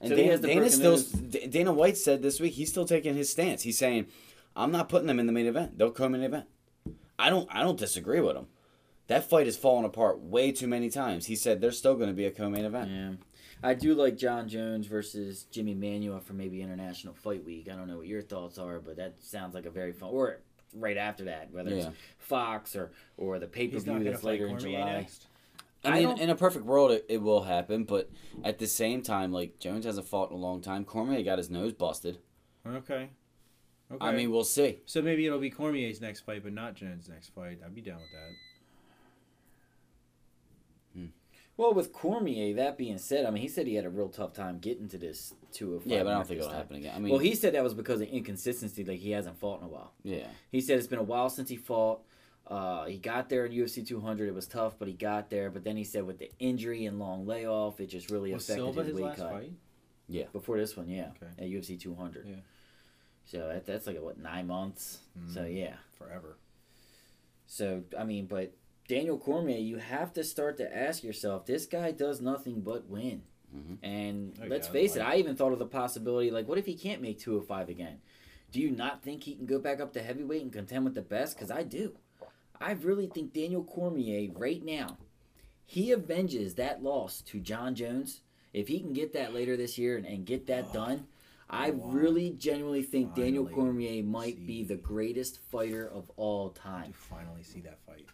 And 0.00 0.10
So 0.10 0.16
Dana, 0.16 0.36
Dana's 0.38 0.74
still 0.74 0.98
Dana 1.48 1.72
White 1.72 1.96
said 1.96 2.22
this 2.22 2.40
week 2.40 2.54
he's 2.54 2.68
still 2.68 2.84
taking 2.84 3.14
his 3.14 3.30
stance. 3.30 3.62
He's 3.62 3.78
saying, 3.78 4.06
"I'm 4.56 4.72
not 4.72 4.88
putting 4.88 5.06
them 5.06 5.20
in 5.20 5.26
the 5.26 5.32
main 5.32 5.46
event. 5.46 5.78
They'll 5.78 5.92
come 5.92 6.14
in 6.16 6.20
the 6.22 6.26
event." 6.26 6.46
I 7.18 7.30
don't. 7.30 7.48
I 7.54 7.62
don't 7.62 7.78
disagree 7.78 8.20
with 8.20 8.36
him. 8.36 8.48
That 9.06 9.22
fight 9.28 9.46
has 9.46 9.56
fallen 9.56 9.84
apart 9.84 10.18
way 10.20 10.50
too 10.52 10.66
many 10.66 10.90
times. 10.90 11.26
He 11.26 11.36
said 11.36 11.60
there's 11.60 11.78
still 11.78 11.94
going 11.94 12.08
to 12.08 12.14
be 12.14 12.24
a 12.24 12.30
co-main 12.32 12.64
event. 12.64 12.90
yeah, 12.90 13.12
I 13.62 13.74
do 13.74 13.94
like 13.94 14.16
John 14.16 14.48
Jones 14.48 14.86
versus 14.86 15.44
Jimmy 15.50 15.74
Manuwa 15.74 16.22
for 16.22 16.32
maybe 16.32 16.60
International 16.62 17.14
Fight 17.14 17.44
Week. 17.44 17.68
I 17.70 17.76
don't 17.76 17.88
know 17.88 17.98
what 17.98 18.06
your 18.06 18.22
thoughts 18.22 18.58
are, 18.58 18.80
but 18.80 18.96
that 18.96 19.14
sounds 19.22 19.54
like 19.54 19.66
a 19.66 19.70
very 19.70 19.92
fun. 19.92 20.08
Or 20.10 20.40
right 20.74 20.96
after 20.96 21.24
that, 21.24 21.52
whether 21.52 21.70
Yeah. 21.70 21.88
it's 21.88 21.96
Fox 22.18 22.74
or 22.74 22.90
or 23.16 23.38
the 23.38 23.46
pay 23.46 23.68
per 23.68 23.74
He's 23.74 23.84
view 23.84 24.02
that's 24.02 24.24
later 24.24 24.46
in 24.48 24.58
July. 24.58 24.92
next. 24.94 25.26
I 25.84 25.88
I 25.88 25.94
mean, 25.94 26.02
don't- 26.04 26.20
in 26.20 26.30
a 26.30 26.36
perfect 26.36 26.64
world, 26.64 26.92
it, 26.92 27.04
it 27.08 27.18
will 27.22 27.42
happen, 27.42 27.84
but 27.84 28.08
at 28.44 28.58
the 28.58 28.66
same 28.66 29.02
time, 29.02 29.32
like 29.32 29.58
Jones 29.58 29.84
hasn't 29.84 30.06
fought 30.06 30.30
in 30.30 30.36
a 30.36 30.40
long 30.40 30.60
time. 30.60 30.84
Cormier 30.84 31.22
got 31.22 31.38
his 31.38 31.50
nose 31.50 31.72
busted. 31.72 32.18
Okay. 32.66 33.10
Okay. 33.90 33.98
I 34.06 34.12
mean, 34.12 34.30
we'll 34.30 34.44
see. 34.44 34.78
so 34.86 35.02
maybe 35.02 35.26
it'll 35.26 35.38
be 35.38 35.50
Cormier's 35.50 36.00
next 36.00 36.20
fight, 36.20 36.42
but 36.42 36.52
not 36.54 36.74
Jones' 36.74 37.08
next 37.10 37.28
fight. 37.34 37.58
I'd 37.62 37.74
be 37.74 37.82
down 37.82 37.96
with 38.00 38.10
that. 38.12 38.30
Well, 41.56 41.74
with 41.74 41.92
Cormier, 41.92 42.54
that 42.54 42.78
being 42.78 42.98
said, 42.98 43.26
I 43.26 43.30
mean, 43.30 43.42
he 43.42 43.48
said 43.48 43.66
he 43.66 43.74
had 43.74 43.84
a 43.84 43.90
real 43.90 44.08
tough 44.08 44.32
time 44.32 44.58
getting 44.58 44.88
to 44.88 44.98
this 44.98 45.34
two 45.52 45.74
of 45.74 45.86
Yeah, 45.86 46.02
but 46.02 46.10
I 46.10 46.14
don't 46.14 46.26
think 46.26 46.40
it'll 46.40 46.52
happen 46.52 46.76
again. 46.76 46.94
I 46.96 46.98
mean, 46.98 47.10
well, 47.12 47.20
he 47.20 47.34
said 47.34 47.54
that 47.54 47.62
was 47.62 47.74
because 47.74 48.00
of 48.00 48.08
inconsistency, 48.08 48.84
like 48.84 48.98
he 49.00 49.10
hasn't 49.10 49.38
fought 49.38 49.60
in 49.60 49.66
a 49.66 49.68
while. 49.68 49.92
yeah, 50.02 50.26
He 50.50 50.60
said 50.62 50.78
it's 50.78 50.86
been 50.86 50.98
a 50.98 51.02
while 51.04 51.28
since 51.28 51.48
he 51.50 51.56
fought. 51.56 52.00
Uh, 52.46 52.86
he 52.86 52.96
got 52.98 53.28
there 53.28 53.44
in 53.46 53.52
UFC 53.52 53.86
200. 53.86 54.28
It 54.28 54.34
was 54.34 54.46
tough, 54.46 54.76
but 54.78 54.88
he 54.88 54.94
got 54.94 55.30
there. 55.30 55.50
But 55.50 55.62
then 55.62 55.76
he 55.76 55.84
said 55.84 56.04
with 56.04 56.18
the 56.18 56.30
injury 56.38 56.86
and 56.86 56.98
long 56.98 57.26
layoff, 57.26 57.80
it 57.80 57.86
just 57.86 58.10
really 58.10 58.32
Was 58.32 58.44
affected 58.44 58.62
Silva 58.64 58.80
his 58.80 58.86
his 58.88 58.96
weight 58.96 59.04
last 59.04 59.18
cut. 59.18 59.30
fight? 59.32 59.52
Yeah. 60.08 60.24
Before 60.32 60.58
this 60.58 60.76
one, 60.76 60.88
yeah, 60.88 61.10
Okay. 61.22 61.32
at 61.44 61.48
UFC 61.50 61.78
200. 61.78 62.26
Yeah. 62.26 62.34
So 63.26 63.46
that, 63.48 63.66
that's 63.66 63.86
like 63.86 64.00
what 64.02 64.18
nine 64.18 64.46
months. 64.48 64.98
So 65.28 65.42
Mm. 65.42 65.56
yeah. 65.56 65.74
Forever. 65.96 66.36
So 67.46 67.82
I 67.96 68.04
mean, 68.04 68.26
but 68.26 68.52
Daniel 68.88 69.18
Cormier, 69.18 69.58
you 69.58 69.76
have 69.78 70.12
to 70.14 70.24
start 70.24 70.56
to 70.58 70.76
ask 70.76 71.02
yourself: 71.02 71.46
this 71.46 71.66
guy 71.66 71.92
does 71.92 72.20
nothing 72.20 72.60
but 72.60 72.88
win. 72.88 73.22
Mhm. 73.54 73.78
And 73.82 74.38
Oh, 74.42 74.46
let's 74.46 74.66
yeah, 74.68 74.72
face 74.72 74.96
it, 74.96 75.00
like- 75.00 75.08
I 75.08 75.16
even 75.18 75.36
thought 75.36 75.52
of 75.52 75.58
the 75.58 75.66
possibility: 75.66 76.30
like, 76.30 76.48
what 76.48 76.58
if 76.58 76.66
he 76.66 76.74
can't 76.74 77.02
make 77.02 77.18
205 77.18 77.68
again? 77.68 78.00
Do 78.50 78.60
you 78.60 78.70
not 78.70 79.02
think 79.02 79.24
he 79.24 79.34
can 79.34 79.46
go 79.46 79.58
back 79.58 79.80
up 79.80 79.92
to 79.94 80.02
heavyweight 80.02 80.42
and 80.42 80.52
contend 80.52 80.84
with 80.84 80.94
the 80.94 81.02
best? 81.02 81.36
Because 81.36 81.50
I 81.50 81.62
do. 81.62 81.96
I 82.60 82.72
really 82.72 83.06
think 83.06 83.32
Daniel 83.32 83.64
Cormier 83.64 84.30
right 84.32 84.62
now, 84.62 84.98
he 85.64 85.92
avenges 85.92 86.54
that 86.56 86.82
loss 86.82 87.22
to 87.22 87.40
John 87.40 87.74
Jones. 87.74 88.20
If 88.52 88.68
he 88.68 88.78
can 88.80 88.92
get 88.92 89.14
that 89.14 89.32
later 89.32 89.56
this 89.56 89.78
year 89.78 89.96
and, 89.96 90.04
and 90.06 90.26
get 90.26 90.46
that 90.46 90.72
done, 90.72 91.06
I 91.48 91.68
really 91.74 92.30
genuinely 92.30 92.82
think 92.82 93.14
Daniel 93.14 93.46
Cormier 93.46 94.02
might 94.02 94.46
be 94.46 94.62
the 94.64 94.76
greatest 94.76 95.38
fighter 95.50 95.88
of 95.88 96.10
all 96.16 96.50
time. 96.50 96.92
To 96.92 96.98
finally 96.98 97.42
see 97.42 97.60
that 97.60 97.78
fight. 97.86 98.06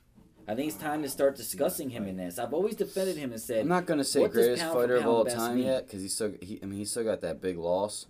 I 0.48 0.54
think 0.54 0.68
it's 0.68 0.82
time 0.82 1.02
to 1.02 1.10
start 1.10 1.36
discussing 1.36 1.90
him 1.90 2.08
in 2.08 2.16
this. 2.16 2.38
I've 2.38 2.54
always 2.54 2.74
defended 2.74 3.18
him 3.18 3.32
and 3.32 3.40
said, 3.40 3.60
I'm 3.60 3.68
not 3.68 3.84
gonna 3.84 4.02
say 4.02 4.20
what 4.20 4.32
does 4.32 4.46
greatest 4.46 4.64
fighter 4.64 4.96
of 4.96 5.06
all 5.06 5.24
time 5.26 5.56
mean? 5.56 5.66
yet 5.66 5.86
because 5.86 6.00
he's 6.00 6.14
still. 6.14 6.32
He, 6.40 6.58
I 6.62 6.66
mean, 6.66 6.78
he's 6.78 6.90
still 6.90 7.04
got 7.04 7.20
that 7.20 7.42
big 7.42 7.58
loss. 7.58 8.06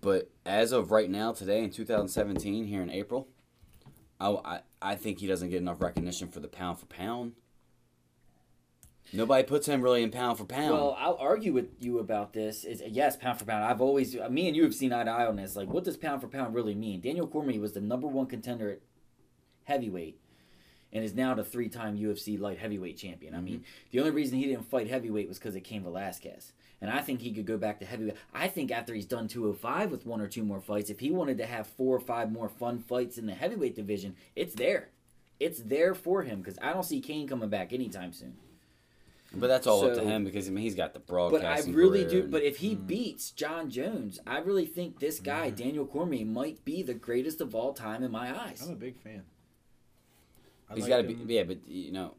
But 0.00 0.30
as 0.46 0.72
of 0.72 0.92
right 0.92 1.10
now, 1.10 1.32
today 1.32 1.62
in 1.62 1.70
2017, 1.70 2.66
here 2.66 2.82
in 2.82 2.88
April, 2.88 3.28
I, 4.20 4.30
I, 4.30 4.60
I 4.80 4.94
think 4.94 5.18
he 5.18 5.26
doesn't 5.26 5.50
get 5.50 5.58
enough 5.58 5.82
recognition 5.82 6.28
for 6.28 6.40
the 6.40 6.48
pound 6.48 6.78
for 6.78 6.86
pound. 6.86 7.32
Nobody 9.12 9.42
puts 9.42 9.66
him 9.66 9.82
really 9.82 10.04
in 10.04 10.10
pound 10.10 10.38
for 10.38 10.44
pound. 10.44 10.72
Well, 10.72 10.96
I'll 10.98 11.16
argue 11.18 11.52
with 11.52 11.70
you 11.80 11.98
about 11.98 12.32
this. 12.32 12.64
Is 12.64 12.80
yes, 12.86 13.16
pound 13.16 13.40
for 13.40 13.44
pound. 13.44 13.64
I've 13.64 13.80
always, 13.80 14.14
me 14.30 14.46
and 14.46 14.56
you 14.56 14.62
have 14.62 14.74
seen 14.74 14.92
eye 14.92 15.02
to 15.02 15.10
eye 15.10 15.26
on 15.26 15.34
this. 15.34 15.56
Like, 15.56 15.68
what 15.68 15.82
does 15.82 15.96
pound 15.96 16.20
for 16.20 16.28
pound 16.28 16.54
really 16.54 16.76
mean? 16.76 17.00
Daniel 17.00 17.26
Cormier 17.26 17.60
was 17.60 17.72
the 17.72 17.80
number 17.80 18.06
one 18.06 18.26
contender 18.26 18.70
at 18.70 18.80
heavyweight, 19.64 20.19
and 20.92 21.04
is 21.04 21.14
now 21.14 21.34
the 21.34 21.44
three-time 21.44 21.96
UFC 21.96 22.38
light 22.38 22.58
heavyweight 22.58 22.96
champion. 22.96 23.34
I 23.34 23.38
mm-hmm. 23.38 23.44
mean, 23.46 23.64
the 23.90 24.00
only 24.00 24.10
reason 24.10 24.38
he 24.38 24.46
didn't 24.46 24.70
fight 24.70 24.88
heavyweight 24.88 25.28
was 25.28 25.38
because 25.38 25.56
of 25.56 25.62
Cain 25.62 25.82
Velasquez. 25.82 26.52
And 26.80 26.90
I 26.90 27.00
think 27.00 27.20
he 27.20 27.32
could 27.32 27.46
go 27.46 27.58
back 27.58 27.78
to 27.80 27.86
heavyweight. 27.86 28.16
I 28.32 28.48
think 28.48 28.70
after 28.70 28.94
he's 28.94 29.06
done 29.06 29.28
205 29.28 29.90
with 29.90 30.06
one 30.06 30.20
or 30.20 30.26
two 30.26 30.44
more 30.44 30.60
fights, 30.60 30.88
if 30.88 31.00
he 31.00 31.10
wanted 31.10 31.38
to 31.38 31.46
have 31.46 31.66
four 31.66 31.94
or 31.94 32.00
five 32.00 32.32
more 32.32 32.48
fun 32.48 32.78
fights 32.78 33.18
in 33.18 33.26
the 33.26 33.34
heavyweight 33.34 33.76
division, 33.76 34.16
it's 34.34 34.54
there. 34.54 34.88
It's 35.38 35.60
there 35.60 35.94
for 35.94 36.22
him 36.22 36.40
because 36.40 36.58
I 36.60 36.72
don't 36.72 36.84
see 36.84 37.00
Cain 37.00 37.28
coming 37.28 37.48
back 37.48 37.72
anytime 37.72 38.12
soon. 38.12 38.36
but 39.32 39.46
that's 39.46 39.66
all 39.66 39.84
up 39.84 39.94
to 39.94 40.02
him 40.02 40.24
because 40.24 40.48
I 40.48 40.50
mean 40.50 40.64
he's 40.64 40.74
got 40.74 40.92
the 40.92 41.00
But 41.00 41.44
I 41.44 41.60
really 41.68 42.04
do. 42.04 42.22
and- 42.22 42.30
But 42.30 42.42
if 42.42 42.58
he 42.58 42.74
mm. 42.74 42.86
beats 42.86 43.30
John 43.30 43.70
Jones, 43.70 44.18
I 44.26 44.38
really 44.38 44.66
think 44.66 45.00
this 45.00 45.20
guy, 45.20 45.48
mm-hmm. 45.48 45.62
Daniel 45.62 45.86
Cormier, 45.86 46.26
might 46.26 46.64
be 46.64 46.82
the 46.82 46.94
greatest 46.94 47.40
of 47.40 47.54
all 47.54 47.72
time 47.72 48.02
in 48.02 48.10
my 48.10 48.38
eyes. 48.38 48.62
I'm 48.66 48.72
a 48.72 48.76
big 48.76 48.98
fan. 48.98 49.22
I 50.70 50.74
he's 50.74 50.82
liked 50.88 50.90
got 50.90 51.08
to 51.08 51.14
be. 51.14 51.34
Yeah, 51.34 51.42
but 51.44 51.58
you 51.66 51.92
know, 51.92 52.14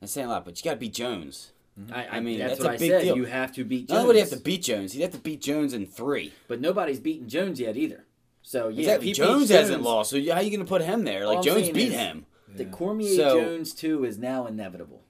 that's 0.00 0.12
saying 0.12 0.26
a 0.26 0.30
lot. 0.30 0.44
But 0.44 0.58
you 0.58 0.64
got 0.64 0.74
to 0.74 0.80
beat 0.80 0.94
Jones. 0.94 1.52
Mm-hmm. 1.80 1.94
I, 1.94 2.04
I 2.06 2.16
I 2.16 2.20
mean, 2.20 2.38
that's, 2.38 2.52
that's 2.52 2.60
what 2.60 2.70
a 2.70 2.74
I 2.74 2.78
big 2.78 2.90
said. 2.90 3.02
deal. 3.02 3.16
You 3.16 3.24
have 3.24 3.52
to 3.54 3.64
beat 3.64 3.88
Not 3.88 3.94
Jones. 3.96 4.08
only 4.08 4.20
have 4.20 4.30
to 4.30 4.36
beat 4.36 4.62
Jones, 4.62 4.92
he'd 4.92 5.02
have 5.02 5.12
to 5.12 5.18
beat 5.18 5.40
Jones 5.40 5.72
in 5.72 5.86
three. 5.86 6.32
but 6.48 6.60
nobody's 6.60 7.00
beaten 7.00 7.28
Jones 7.28 7.58
yet 7.60 7.76
either. 7.76 8.04
So 8.42 8.68
yeah, 8.68 8.80
Exactly. 8.80 9.06
he 9.06 9.10
beats 9.12 9.18
Jones 9.18 9.48
hasn't 9.50 9.82
lost, 9.82 10.10
so 10.10 10.16
how 10.16 10.32
are 10.36 10.42
you 10.42 10.50
going 10.50 10.60
to 10.60 10.68
put 10.68 10.82
him 10.82 11.04
there? 11.04 11.26
Like 11.26 11.38
I'm 11.38 11.42
Jones 11.44 11.70
beat 11.70 11.88
is- 11.88 11.94
him. 11.94 12.26
The 12.54 12.64
Yeah. 12.64 12.70
Cormier 12.70 13.16
So- 13.16 13.40
Jones 13.40 13.72
two 13.72 14.04
is 14.04 14.18
now 14.18 14.46
inevitable, 14.46 15.02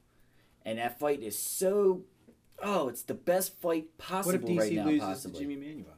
and 0.65 0.79
that 0.79 0.99
fight 1.01 1.21
is 1.23 1.37
so. 1.39 2.03
Oh, 2.65 2.89
it's 2.89 3.03
the 3.03 3.15
best 3.15 3.61
fight 3.61 3.99
possible 3.99 4.39
What 4.39 4.43
possible 4.47 4.49
if 4.51 4.55
DC 4.55 4.61
right 4.61 4.73
now. 4.73 4.85
loses 4.85 5.01
Possibly, 5.01 5.45
to 5.47 5.51
Jimmy 5.55 5.67
Manuwa? 5.67 5.95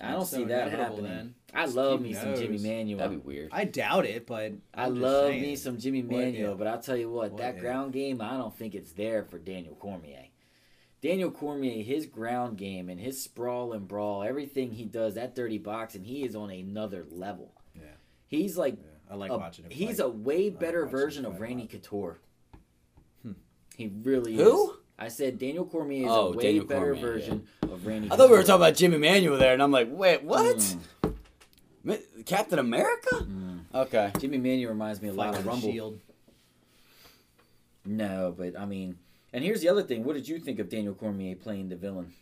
I 0.00 0.12
don't 0.12 0.22
It's 0.22 0.30
see 0.30 0.36
so 0.42 0.44
that 0.46 0.70
happening. 0.70 1.04
then. 1.04 1.34
I 1.54 1.64
Just 1.64 1.76
love 1.76 1.98
keep 2.00 2.08
me 2.08 2.14
some. 2.14 2.34
Jimmy 2.36 2.58
Manuwa. 2.58 2.98
That'd 2.98 3.22
be 3.24 3.26
weird. 3.28 3.48
I 3.52 3.64
doubt 3.64 4.04
it, 4.06 4.26
but 4.26 4.52
I 4.74 4.84
I'm 4.84 4.94
just 4.94 5.02
love 5.02 5.28
saying. 5.30 5.42
me 5.42 5.56
some 5.56 5.78
Jimmy 5.78 6.02
Manuwa, 6.02 6.58
but 6.58 6.66
I'll 6.66 6.80
tell 6.82 6.96
you 6.96 7.10
what, 7.10 7.32
What 7.32 7.40
that 7.40 7.54
if? 7.56 7.60
ground 7.62 7.92
game, 7.92 8.20
I 8.20 8.36
don't 8.36 8.54
think 8.56 8.74
it's 8.74 8.92
there 8.92 9.24
for 9.24 9.38
Daniel 9.38 9.74
Cormier. 9.74 10.26
Daniel 11.02 11.30
Cormier, 11.30 11.82
his 11.84 12.06
ground 12.06 12.58
game 12.58 12.88
and 12.88 12.98
his 13.00 13.22
sprawl 13.22 13.72
and 13.72 13.86
brawl, 13.86 14.22
everything 14.22 14.72
he 14.72 14.84
does, 14.84 15.14
that 15.14 15.34
dirty 15.34 15.58
boxing, 15.58 16.04
he 16.04 16.24
is 16.24 16.34
on 16.34 16.50
another 16.50 17.06
level. 17.10 17.52
Yeah. 17.74 17.82
He's 18.28 18.56
like, 18.58 18.76
Yeah, 18.76 19.12
I 19.12 19.14
like 19.16 19.30
a, 19.30 19.38
watching 19.38 19.64
him. 19.66 19.70
he's 19.70 19.98
fight. 19.98 20.06
a 20.06 20.08
way 20.08 20.50
better 20.50 20.84
watching 20.84 20.98
version 20.98 21.24
of 21.26 21.32
fight 21.34 21.40
a 21.40 21.68
Couture. 21.68 22.18
Hmm. 23.22 23.32
He 23.76 23.86
really 24.02 24.34
is. 24.34 24.42
Who? 24.42 24.74
I 24.98 25.08
said 25.08 25.38
Daniel 25.38 25.66
Cormier 25.66 26.06
is 26.06 26.10
Oh, 26.12 26.32
a 26.32 26.36
way 26.36 26.42
Daniel 26.44 26.64
better 26.64 26.94
Cormier, 26.94 27.00
version 27.02 27.46
of 27.62 27.86
Randy. 27.86 28.10
I 28.10 28.16
thought 28.16 28.30
we 28.30 28.36
were 28.36 28.42
talking 28.42 28.62
about 28.62 28.76
Jimmy 28.76 28.96
Manuwa 28.98 29.38
there, 29.38 29.52
and 29.52 29.62
I'm 29.62 29.70
like, 29.70 29.88
wait, 29.90 30.22
what? 30.22 30.56
Mm. 31.84 32.00
Captain 32.24 32.58
America? 32.58 33.10
Mm. 33.16 33.60
Okay. 33.74 34.10
Jimmy 34.18 34.38
Manuel 34.38 34.70
reminds 34.72 35.00
me 35.02 35.08
a 35.08 35.12
lot 35.12 35.28
of 35.30 35.36
with 35.36 35.46
a 35.46 35.48
Rumble. 35.48 35.70
shield. 35.70 35.98
No, 37.84 38.34
but 38.36 38.58
I 38.58 38.64
mean, 38.64 38.96
and 39.32 39.44
here's 39.44 39.60
the 39.60 39.68
other 39.68 39.82
thing. 39.82 40.02
What 40.02 40.14
did 40.14 40.28
you 40.28 40.38
think 40.40 40.58
of 40.58 40.68
Daniel 40.68 40.94
Cormier 40.94 41.36
playing 41.36 41.68
the 41.68 41.76
villain? 41.76 42.12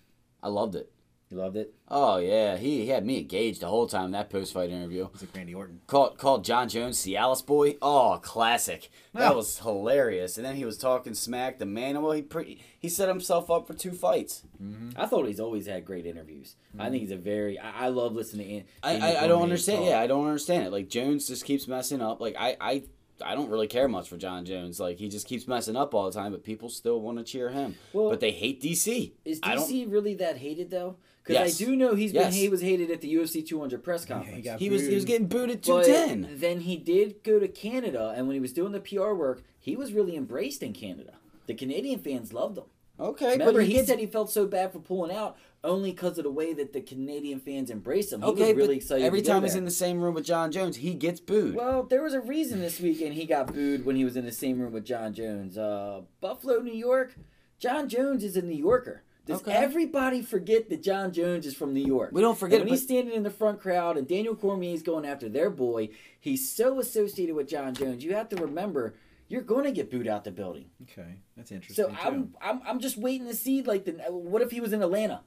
I 0.43 0.49
loved 0.49 0.75
it. 0.75 0.91
You 1.31 1.39
loved 1.39 1.57
it. 1.57 1.75
Oh 1.89 2.19
yeah, 2.19 2.57
he, 2.57 2.83
he 2.83 2.89
had 2.89 3.05
me 3.05 3.19
engaged 3.19 3.63
the 3.63 3.67
whole 3.69 3.87
time 3.87 4.07
in 4.07 4.11
that 4.13 4.31
post 4.31 4.53
fight 4.53 4.71
interview. 4.71 5.09
It's 5.15 5.23
like 5.23 5.35
Randy 5.35 5.55
Orton. 5.55 5.81
Called 5.87 6.19
called 6.19 6.45
John 6.45 6.69
Jones 6.69 6.99
Cialis 6.99 7.45
boy. 7.45 7.77
Oh, 7.83 8.21
classic. 8.23 8.91
That 9.15 9.33
Oh. 9.33 9.37
was 9.37 9.59
hilarious. 9.61 10.37
And 10.37 10.45
then 10.47 10.55
he 10.57 10.65
was 10.65 10.77
talking 10.79 11.15
smack 11.15 11.59
to 11.59 11.67
Manuwa. 11.67 12.17
He 12.17 12.23
pretty 12.23 12.63
he 12.79 12.89
set 12.89 13.09
himself 13.09 13.51
up 13.51 13.67
for 13.67 13.75
two 13.75 13.93
fights. 13.93 14.43
Mm-hmm. 14.63 14.91
I 15.01 15.07
thought 15.07 15.27
he's 15.27 15.41
always 15.41 15.67
had 15.67 15.85
great 15.85 16.05
interviews. 16.07 16.57
I 16.79 16.91
think 16.91 17.01
he's 17.03 17.11
a 17.11 17.17
very. 17.17 17.59
I, 17.59 17.87
I 17.87 17.89
love 17.89 18.13
listening 18.15 18.49
to. 18.49 18.55
An- 18.57 18.65
I, 19.03 19.15
I, 19.17 19.25
I 19.25 19.27
don't 19.27 19.43
understand. 19.43 19.79
talk. 19.81 19.89
Yeah, 19.89 20.01
I 20.01 20.07
don't 20.07 20.27
understand 20.27 20.67
it. 20.67 20.73
Like 20.73 20.89
Jones 20.89 21.27
just 21.27 21.45
keeps 21.45 21.67
messing 21.67 22.03
up. 22.03 22.21
Like 22.21 22.37
I, 22.39 22.57
I 22.61 22.83
I 23.25 23.35
don't 23.35 23.49
really 23.51 23.67
care 23.69 23.89
much 23.89 24.09
for 24.09 24.17
John 24.17 24.45
Jones. 24.45 24.81
Like 24.81 24.99
he 24.99 25.09
just 25.09 25.27
keeps 25.27 25.47
messing 25.47 25.77
up 25.77 25.95
all 25.95 26.07
the 26.11 26.19
time, 26.19 26.33
but 26.33 26.43
people 26.45 26.69
still 26.69 27.01
want 27.01 27.19
to 27.19 27.25
cheer 27.25 27.51
him. 27.51 27.77
Well, 27.93 28.11
but 28.11 28.21
they 28.21 28.33
hate 28.33 28.63
DC. 28.63 29.13
Is 29.25 29.41
I 29.43 29.55
don't. 29.55 29.69
DC 29.71 29.91
really 29.91 30.15
that 30.15 30.39
hated 30.39 30.71
though? 30.71 30.97
Because 31.23 31.35
Yes. 31.59 31.61
I 31.63 31.65
do 31.65 31.77
know 31.77 31.95
he's 31.95 32.13
been 32.13 32.23
Yes. 32.23 32.35
he 32.35 32.49
was 32.51 32.61
hated 32.61 32.91
at 32.91 33.01
the 33.01 33.15
UFC 33.15 33.47
200 33.47 33.83
press 33.83 34.05
Yeah, 34.09 34.17
conference. 34.17 34.37
he 34.37 34.43
got 34.43 34.59
He 34.61 34.69
was 34.69 34.87
he 34.87 34.95
was 34.95 35.05
getting 35.05 35.27
booed 35.27 35.51
at 35.51 35.63
two 35.63 35.73
but 35.73 35.87
ten. 35.87 36.29
then 36.33 36.61
he 36.61 36.77
did 36.77 37.23
go 37.23 37.39
to 37.39 37.49
Canada, 37.49 38.13
and 38.17 38.27
when 38.27 38.35
he 38.35 38.41
was 38.41 38.53
doing 38.53 38.73
the 38.73 38.81
PR 38.81 39.13
work, 39.15 39.43
he 39.59 39.75
was 39.77 39.93
really 39.93 40.17
embraced 40.17 40.63
in 40.63 40.73
Canada. 40.73 41.15
The 41.47 41.55
Canadian 41.55 42.01
fans 42.01 42.33
loved 42.33 42.59
him. 42.59 42.65
Okay, 42.99 43.33
Remember, 43.33 43.61
but 43.61 43.67
he, 43.67 43.85
said 43.85 43.99
he 43.99 44.07
felt 44.07 44.31
so 44.31 44.47
bad 44.47 44.73
for 44.73 44.79
pulling 44.79 45.15
out 45.15 45.37
only 45.65 45.91
because 45.91 46.17
of 46.19 46.25
the 46.25 46.31
way 46.31 46.53
that 46.53 46.73
the 46.73 46.81
Canadian 46.81 47.41
fans 47.41 47.71
embraced 47.71 48.13
him. 48.13 48.23
He 48.23 48.29
okay. 48.29 48.41
was 48.49 48.55
really 48.55 48.67
but 48.69 48.77
excited. 48.77 49.05
every 49.05 49.23
time 49.23 49.43
he's 49.43 49.57
in 49.57 49.65
the 49.65 49.71
same 49.71 50.01
room 50.01 50.15
with 50.15 50.25
John 50.25 50.53
Jones, 50.53 50.77
he 50.77 50.95
gets 50.95 51.19
booed. 51.19 51.57
Well, 51.57 51.83
there 51.83 52.03
was 52.03 52.15
a 52.15 52.21
reason 52.21 52.61
this 52.61 52.79
weekend 52.79 53.15
he 53.15 53.25
got 53.27 53.53
booed 53.53 53.85
when 53.85 53.97
he 53.97 54.05
was 54.05 54.17
in 54.17 54.25
the 54.25 54.33
same 54.33 54.61
room 54.61 54.73
with 54.73 54.85
John 54.85 55.13
Jones. 55.13 55.59
Uh, 55.59 56.03
Buffalo, 56.21 56.61
New 56.61 56.75
York. 56.75 57.17
John 57.59 57.89
Jones 57.89 58.23
is 58.23 58.37
a 58.37 58.43
New 58.43 58.57
Yorker. 58.57 59.03
Does 59.27 59.41
Okay. 59.41 59.53
everybody 59.53 60.21
forget 60.21 60.69
that 60.69 60.83
John 60.83 61.11
Jones 61.13 61.47
is 61.47 61.55
from 61.55 61.73
New 61.73 61.85
York? 61.85 62.11
we 62.13 62.21
don't 62.21 62.39
forget 62.39 62.61
And 62.61 62.69
when 62.69 62.75
he's 62.75 62.83
standing 62.85 63.15
in 63.15 63.23
the 63.23 63.31
front 63.31 63.59
crowd 63.59 63.97
and 63.97 64.07
Daniel 64.07 64.35
Cormier 64.35 64.55
Cormier's 64.55 64.83
going 64.83 65.07
after 65.07 65.31
their 65.31 65.49
boy, 65.49 65.89
he's 66.21 66.51
so 66.51 66.79
associated 66.79 67.35
with 67.35 67.49
John 67.49 67.75
Jones. 67.75 68.05
You 68.05 68.15
have 68.15 68.29
to 68.29 68.37
remember, 68.37 68.95
you're 69.29 69.43
going 69.43 69.65
to 69.65 69.73
get 69.73 69.91
booed 69.91 70.07
out 70.07 70.25
the 70.25 70.31
building. 70.31 70.67
Okay, 70.83 71.21
that's 71.37 71.51
interesting. 71.51 71.85
So 71.85 71.91
too. 71.91 71.97
I'm, 72.03 72.35
I'm 72.41 72.61
I'm 72.67 72.81
just 72.81 72.97
waiting 72.97 73.27
to 73.27 73.35
see 73.35 73.63
like 73.63 73.85
the 73.85 73.93
what 74.11 74.43
if 74.43 74.51
he 74.51 74.61
was 74.61 74.73
in 74.73 74.83
Atlanta? 74.83 75.23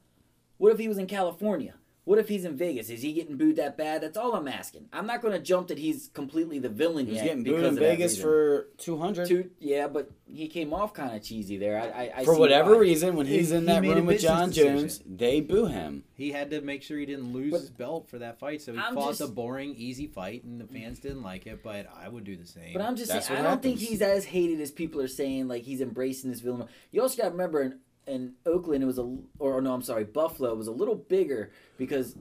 What 0.57 0.71
if 0.71 0.79
he 0.79 0.87
was 0.87 0.97
in 0.97 1.07
California? 1.07 1.75
What 2.07 2.19
if 2.19 2.29
he's 2.29 2.45
in 2.45 2.55
Vegas? 2.55 2.89
Is 2.89 3.01
he 3.01 3.11
getting 3.11 3.35
booed 3.35 3.57
that 3.57 3.75
bad? 3.75 3.99
That's 4.01 4.15
all 4.17 4.33
I'm 4.33 4.47
asking. 4.47 4.87
I'm 4.93 5.05
not 5.05 5.21
going 5.21 5.33
to 5.33 5.41
jump 5.41 5.67
that 5.67 5.77
he's 5.77 6.07
completely 6.13 6.57
the 6.57 6.69
villain 6.69 7.05
he 7.05 7.11
was 7.11 7.17
yet. 7.17 7.25
getting 7.25 7.43
booed 7.43 7.59
in 7.59 7.65
of 7.65 7.75
Vegas 7.75 8.17
for 8.17 8.69
two 8.77 8.97
hundred. 8.97 9.27
Two, 9.27 9.49
yeah, 9.59 9.89
but 9.89 10.09
he 10.25 10.47
came 10.47 10.73
off 10.73 10.93
kind 10.93 11.13
of 11.13 11.21
cheesy 11.21 11.57
there. 11.57 11.77
I, 11.77 11.87
I, 12.05 12.11
I 12.19 12.23
For 12.23 12.35
see 12.35 12.39
whatever 12.39 12.75
why. 12.75 12.79
reason, 12.79 13.17
when 13.17 13.25
he's 13.27 13.49
He- 13.49 13.55
in 13.57 13.61
he 13.63 13.67
that 13.67 13.81
made 13.81 13.95
room 13.95 14.05
with 14.05 14.21
John 14.21 14.47
decision. 14.49 14.77
Jones, 14.79 15.01
they 15.05 15.41
boo 15.41 15.65
him. 15.65 16.05
He 16.13 16.31
had 16.31 16.49
to 16.51 16.61
make 16.61 16.81
sure 16.81 16.97
he 16.97 17.05
didn't 17.05 17.33
lose 17.33 17.51
But- 17.51 17.59
his 17.59 17.69
belt 17.71 18.07
for 18.09 18.19
that 18.19 18.39
fight, 18.39 18.61
so 18.61 18.71
he 18.71 18.79
I'm 18.79 18.95
fought 18.95 19.09
just- 19.09 19.19
the 19.19 19.27
boring, 19.27 19.75
easy 19.75 20.07
fight, 20.07 20.45
and 20.45 20.61
the 20.61 20.65
fans 20.67 20.99
didn't 20.99 21.23
like 21.23 21.45
it. 21.45 21.61
But 21.61 21.87
I 21.93 22.07
would 22.07 22.23
do 22.23 22.37
the 22.37 22.47
same. 22.47 22.71
But 22.71 22.83
I'm 22.83 22.95
just 22.95 23.11
That's 23.11 23.27
saying, 23.27 23.41
I 23.41 23.43
don't 23.43 23.61
think 23.61 23.79
he's 23.79 24.01
as 24.01 24.23
hated 24.23 24.61
as 24.61 24.71
people 24.71 25.01
are 25.01 25.09
saying. 25.09 25.49
Like 25.49 25.63
he's 25.63 25.81
embracing 25.81 26.29
this 26.31 26.39
villain. 26.39 26.69
You 26.93 27.01
also 27.01 27.17
got 27.17 27.25
to 27.25 27.31
remember 27.31 27.79
in, 28.07 28.33
Oakland, 28.45 28.83
it 28.83 28.87
was 28.87 28.99
a, 28.99 29.17
or 29.39 29.61
no, 29.61 29.73
I'm 29.73 29.81
sorry, 29.81 30.03
Buffalo 30.03 30.53
was 30.55 30.67
a 30.67 30.71
little 30.71 30.95
bigger 30.95 31.51
because 31.77 32.15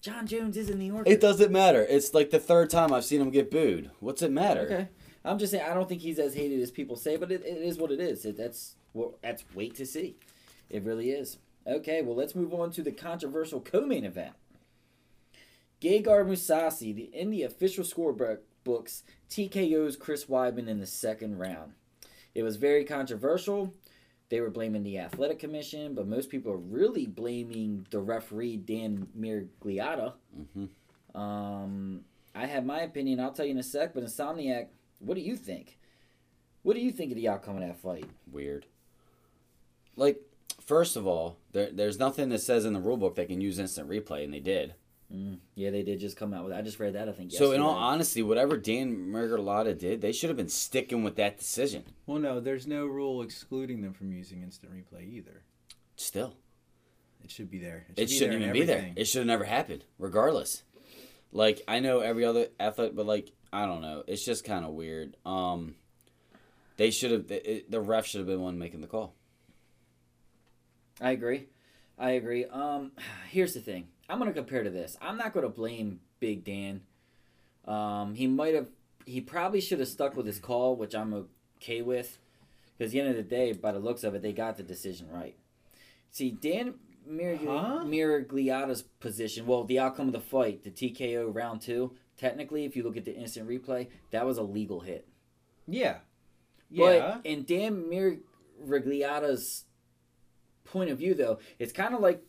John 0.00 0.26
Jones 0.26 0.56
is 0.56 0.70
in 0.70 0.78
New 0.78 0.92
York. 0.92 1.08
It 1.08 1.20
doesn't 1.20 1.50
matter. 1.50 1.84
It's 1.88 2.14
like 2.14 2.30
the 2.30 2.38
third 2.38 2.70
time 2.70 2.92
I've 2.92 3.04
seen 3.04 3.20
him 3.20 3.30
get 3.30 3.50
booed. 3.50 3.90
What's 4.00 4.22
it 4.22 4.30
matter? 4.30 4.60
Okay. 4.62 4.88
I'm 5.24 5.38
just 5.38 5.52
saying 5.52 5.64
I 5.68 5.74
don't 5.74 5.88
think 5.88 6.00
he's 6.00 6.18
as 6.18 6.34
hated 6.34 6.60
as 6.60 6.70
people 6.70 6.96
say, 6.96 7.16
but 7.16 7.32
it, 7.32 7.44
it 7.44 7.58
is 7.58 7.78
what 7.78 7.90
it 7.90 8.00
is. 8.00 8.24
It, 8.24 8.36
that's 8.36 8.76
well, 8.94 9.18
that's 9.22 9.44
wait 9.54 9.74
to 9.76 9.86
see. 9.86 10.16
It 10.70 10.84
really 10.84 11.10
is. 11.10 11.38
Okay, 11.66 12.02
well 12.02 12.16
let's 12.16 12.34
move 12.34 12.54
on 12.54 12.70
to 12.72 12.82
the 12.82 12.92
controversial 12.92 13.60
co-main 13.60 14.04
event. 14.04 14.34
Gegard 15.80 16.26
Mousasi, 16.26 16.94
the 16.94 17.10
in 17.12 17.30
the 17.30 17.42
official 17.42 17.84
scorebook 17.84 18.38
books, 18.64 19.02
TKO's 19.30 19.96
Chris 19.96 20.26
Weidman 20.26 20.68
in 20.68 20.78
the 20.78 20.86
second 20.86 21.38
round. 21.38 21.72
It 22.34 22.42
was 22.42 22.56
very 22.56 22.84
controversial. 22.84 23.74
They 24.30 24.40
were 24.40 24.50
blaming 24.50 24.82
the 24.82 24.98
athletic 24.98 25.38
commission, 25.38 25.94
but 25.94 26.06
most 26.06 26.28
people 26.28 26.52
are 26.52 26.58
really 26.58 27.06
blaming 27.06 27.86
the 27.90 28.00
referee 28.00 28.58
Dan 28.58 29.08
Miragliotta. 29.18 30.12
hmm 30.54 31.18
Um, 31.18 32.04
I 32.34 32.46
have 32.46 32.64
my 32.64 32.80
opinion. 32.82 33.20
I'll 33.20 33.32
tell 33.32 33.46
you 33.46 33.52
in 33.52 33.58
a 33.58 33.62
sec. 33.62 33.94
But 33.94 34.04
Insomniac, 34.04 34.66
what 34.98 35.14
do 35.14 35.22
you 35.22 35.36
think? 35.36 35.78
What 36.62 36.74
do 36.74 36.80
you 36.80 36.92
think 36.92 37.10
of 37.12 37.16
the 37.16 37.28
outcome 37.28 37.56
of 37.56 37.62
that 37.62 37.80
fight? 37.80 38.04
Weird. 38.30 38.66
Like, 39.96 40.20
first 40.60 40.96
of 40.96 41.06
all, 41.06 41.38
there, 41.52 41.70
there's 41.72 41.98
nothing 41.98 42.28
that 42.28 42.40
says 42.40 42.64
in 42.64 42.74
the 42.74 42.80
rule 42.80 42.98
book 42.98 43.14
they 43.16 43.24
can 43.24 43.40
use 43.40 43.58
instant 43.58 43.88
replay, 43.88 44.24
and 44.24 44.32
they 44.34 44.40
did. 44.40 44.74
Mm, 45.14 45.38
yeah, 45.54 45.70
they 45.70 45.82
did 45.82 46.00
just 46.00 46.18
come 46.18 46.34
out 46.34 46.44
with. 46.44 46.52
I 46.52 46.60
just 46.60 46.78
read 46.78 46.92
that. 46.94 47.08
I 47.08 47.12
think. 47.12 47.32
So, 47.32 47.52
in 47.52 47.62
all 47.62 47.74
honesty, 47.74 48.22
whatever 48.22 48.58
Dan 48.58 49.08
Miragliotta 49.10 49.78
did, 49.78 50.02
they 50.02 50.12
should 50.12 50.28
have 50.28 50.36
been 50.36 50.50
sticking 50.50 51.02
with 51.02 51.16
that 51.16 51.38
decision. 51.38 51.84
well, 52.06 52.18
no, 52.18 52.40
there's 52.40 52.66
no 52.66 52.84
rule 52.84 53.22
excluding 53.22 53.80
them 53.80 53.94
from 53.94 54.12
using 54.12 54.42
instant 54.42 54.72
replay 54.72 55.08
either. 55.10 55.42
Still, 55.96 56.34
It 57.24 57.30
should 57.30 57.50
be 57.50 57.58
there. 57.58 57.86
it 57.96 58.00
should 58.00 58.08
be 58.08 58.14
shouldn't 58.14 58.40
there 58.40 58.48
even 58.50 58.56
in 58.56 58.60
be 58.60 58.64
there. 58.66 58.92
It 58.96 59.06
should 59.06 59.20
have 59.20 59.26
never 59.26 59.44
happened, 59.44 59.84
regardless. 59.98 60.62
Like, 61.32 61.62
I 61.66 61.80
know 61.80 62.00
every 62.00 62.24
other 62.24 62.48
athlete, 62.60 62.94
but 62.94 63.06
like, 63.06 63.32
I 63.52 63.64
don't 63.66 63.80
know. 63.80 64.04
It's 64.06 64.24
just 64.24 64.44
kind 64.44 64.64
of 64.64 64.72
weird. 64.72 65.16
Um, 65.24 65.74
they 66.76 66.90
should 66.90 67.10
have. 67.12 67.28
The, 67.28 67.64
the 67.68 67.80
ref 67.80 68.06
should 68.06 68.18
have 68.18 68.26
been 68.28 68.42
one 68.42 68.58
making 68.58 68.82
the 68.82 68.86
call. 68.86 69.14
I 71.00 71.12
agree. 71.12 71.46
I 71.98 72.10
agree. 72.12 72.44
Um, 72.44 72.92
here's 73.30 73.54
the 73.54 73.60
thing. 73.60 73.88
I'm 74.08 74.18
gonna 74.18 74.32
compare 74.32 74.62
to 74.62 74.70
this. 74.70 74.96
I'm 75.00 75.16
not 75.16 75.32
gonna 75.34 75.48
blame 75.48 76.00
Big 76.20 76.44
Dan. 76.44 76.82
Um, 77.66 78.14
he 78.14 78.26
might 78.26 78.54
have. 78.54 78.68
He 79.04 79.20
probably 79.20 79.60
should 79.60 79.78
have 79.80 79.88
stuck 79.88 80.16
with 80.16 80.26
his 80.26 80.38
call, 80.38 80.76
which 80.76 80.94
I'm 80.94 81.28
okay 81.58 81.82
with. 81.82 82.18
Because 82.76 82.90
at 82.90 82.92
the 82.92 83.00
end 83.00 83.08
of 83.10 83.16
the 83.16 83.22
day, 83.22 83.52
by 83.52 83.72
the 83.72 83.78
looks 83.78 84.04
of 84.04 84.14
it, 84.14 84.22
they 84.22 84.32
got 84.32 84.56
the 84.56 84.62
decision 84.62 85.08
right. 85.10 85.34
See, 86.10 86.30
Dan 86.30 86.74
Mir- 87.06 87.36
Huh? 87.36 87.84
Position, 89.00 89.46
well, 89.46 89.64
the 89.64 89.78
outcome 89.78 90.06
of 90.08 90.12
the 90.12 90.20
fight, 90.20 90.62
the 90.62 90.70
TKO 90.70 91.34
round 91.34 91.60
two, 91.62 91.92
technically, 92.16 92.64
if 92.64 92.76
you 92.76 92.82
look 92.84 92.96
at 92.96 93.04
the 93.04 93.14
instant 93.16 93.48
replay, 93.48 93.88
that 94.10 94.24
was 94.26 94.38
a 94.38 94.42
legal 94.42 94.80
hit. 94.80 95.08
Yeah. 95.66 95.98
Yeah. 96.70 97.16
But 97.22 97.26
in 97.26 97.44
Dan 97.44 97.84
Miragliotta's 97.90 99.64
point 100.64 100.90
of 100.90 100.98
view, 100.98 101.14
though, 101.14 101.38
it's 101.58 101.72
kind 101.72 101.94
of 101.94 102.00
like 102.00 102.22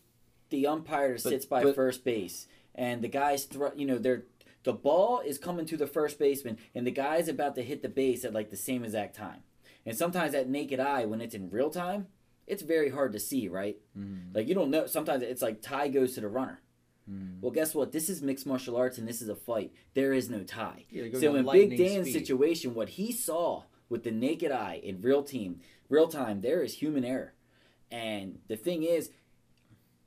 the 0.49 0.67
umpire 0.67 1.13
But- 1.13 1.21
sits 1.21 1.45
by 1.45 1.63
but- 1.63 1.75
first 1.75 2.03
base, 2.03 2.47
and 2.75 3.01
the 3.01 3.07
guys 3.07 3.45
throw. 3.45 3.71
You 3.75 3.85
know, 3.85 3.97
they're 3.97 4.25
the 4.63 4.73
ball 4.73 5.19
is 5.21 5.37
coming 5.37 5.65
to 5.67 5.77
the 5.77 5.87
first 5.87 6.19
baseman, 6.19 6.57
and 6.75 6.85
the 6.85 6.91
guy's 6.91 7.27
about 7.27 7.55
to 7.55 7.63
hit 7.63 7.81
the 7.81 7.89
base 7.89 8.25
at 8.25 8.33
like 8.33 8.49
the 8.49 8.57
same 8.57 8.83
exact 8.83 9.15
time. 9.15 9.43
And 9.85 9.97
sometimes 9.97 10.33
that 10.33 10.49
naked 10.49 10.79
eye, 10.79 11.05
when 11.05 11.21
it's 11.21 11.33
in 11.33 11.49
real 11.49 11.69
time, 11.69 12.07
it's 12.45 12.61
very 12.61 12.89
hard 12.89 13.13
to 13.13 13.19
see, 13.19 13.47
right? 13.47 13.77
Mm. 13.97 14.35
Like 14.35 14.47
you 14.47 14.55
don't 14.55 14.69
know. 14.69 14.85
Sometimes 14.85 15.23
it's 15.23 15.41
like 15.41 15.61
tie 15.61 15.87
goes 15.87 16.13
to 16.15 16.21
the 16.21 16.27
runner. 16.27 16.61
Mm. 17.09 17.39
Well, 17.41 17.51
guess 17.51 17.73
what? 17.73 17.91
This 17.91 18.09
is 18.09 18.21
mixed 18.21 18.45
martial 18.45 18.75
arts, 18.75 18.97
and 18.97 19.07
this 19.07 19.21
is 19.21 19.29
a 19.29 19.35
fight. 19.35 19.71
There 19.93 20.13
is 20.13 20.29
no 20.29 20.43
tie. 20.43 20.85
Yeah, 20.91 21.05
So 21.19 21.35
in 21.35 21.45
Big 21.49 21.77
Dan's 21.77 22.09
speed. 22.09 22.13
situation, 22.19 22.75
what 22.75 22.89
he 22.89 23.11
saw 23.11 23.63
with 23.87 24.03
the 24.03 24.11
naked 24.11 24.51
eye 24.51 24.79
in 24.83 25.01
real 25.01 25.23
team, 25.23 25.61
real 25.89 26.07
time, 26.07 26.41
there 26.41 26.61
is 26.61 26.75
human 26.75 27.03
error. 27.03 27.33
And 27.89 28.39
the 28.47 28.55
thing 28.57 28.83
is, 28.83 29.09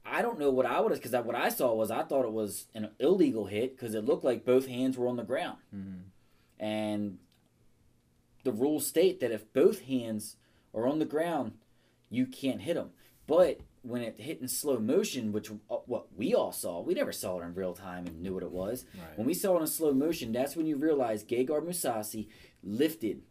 I 0.05 0.21
don't 0.23 0.39
know 0.39 0.51
what 0.51 0.67
I 0.67 0.81
would 0.81 0.91
have 0.93 1.01
because 1.03 1.25
what 1.25 1.35
I 1.37 1.49
saw 1.49 1.73
was 1.75 1.91
I 1.91 2.03
thought 2.03 2.25
it 2.25 2.33
was 2.33 2.67
an 2.75 2.91
illegal 2.99 3.47
hit 3.47 3.77
because 3.77 3.95
it 3.95 4.05
looked 4.05 4.25
like 4.25 4.45
both 4.45 4.67
hands 4.67 4.99
were 4.99 5.07
on 5.09 5.17
the 5.17 5.23
ground, 5.25 5.59
Mhm. 5.75 6.03
and 6.59 7.19
the 8.45 8.53
rules 8.53 8.87
state 8.87 9.21
that 9.21 9.31
if 9.31 9.53
both 9.53 9.83
hands 9.83 10.37
are 10.75 10.87
on 10.87 10.99
the 10.99 11.05
ground, 11.05 11.53
you 12.11 12.27
can't 12.27 12.61
hit 12.63 12.75
them. 12.75 12.91
But 13.27 13.61
when 13.83 14.03
it 14.03 14.19
hit 14.21 14.41
in 14.41 14.49
slow 14.49 14.79
motion, 14.79 15.33
which 15.33 15.51
uh, 15.51 15.77
what 15.87 16.13
we 16.17 16.35
all 16.35 16.53
saw, 16.53 16.81
we 16.81 16.95
never 16.95 17.13
saw 17.13 17.41
it 17.41 17.45
in 17.45 17.55
real 17.55 17.73
time 17.75 18.07
and 18.07 18.21
knew 18.21 18.35
what 18.35 18.43
it 18.43 18.51
was. 18.51 18.85
Right. 18.95 19.17
When 19.19 19.27
we 19.27 19.35
saw 19.35 19.57
it 19.59 19.61
in 19.61 19.67
slow 19.69 19.93
motion, 19.93 20.33
that's 20.33 20.57
when 20.57 20.67
you 20.67 20.77
realize 20.77 21.25
Gegard 21.25 21.65
Mousasi 21.67 22.29
lifted 22.63 23.23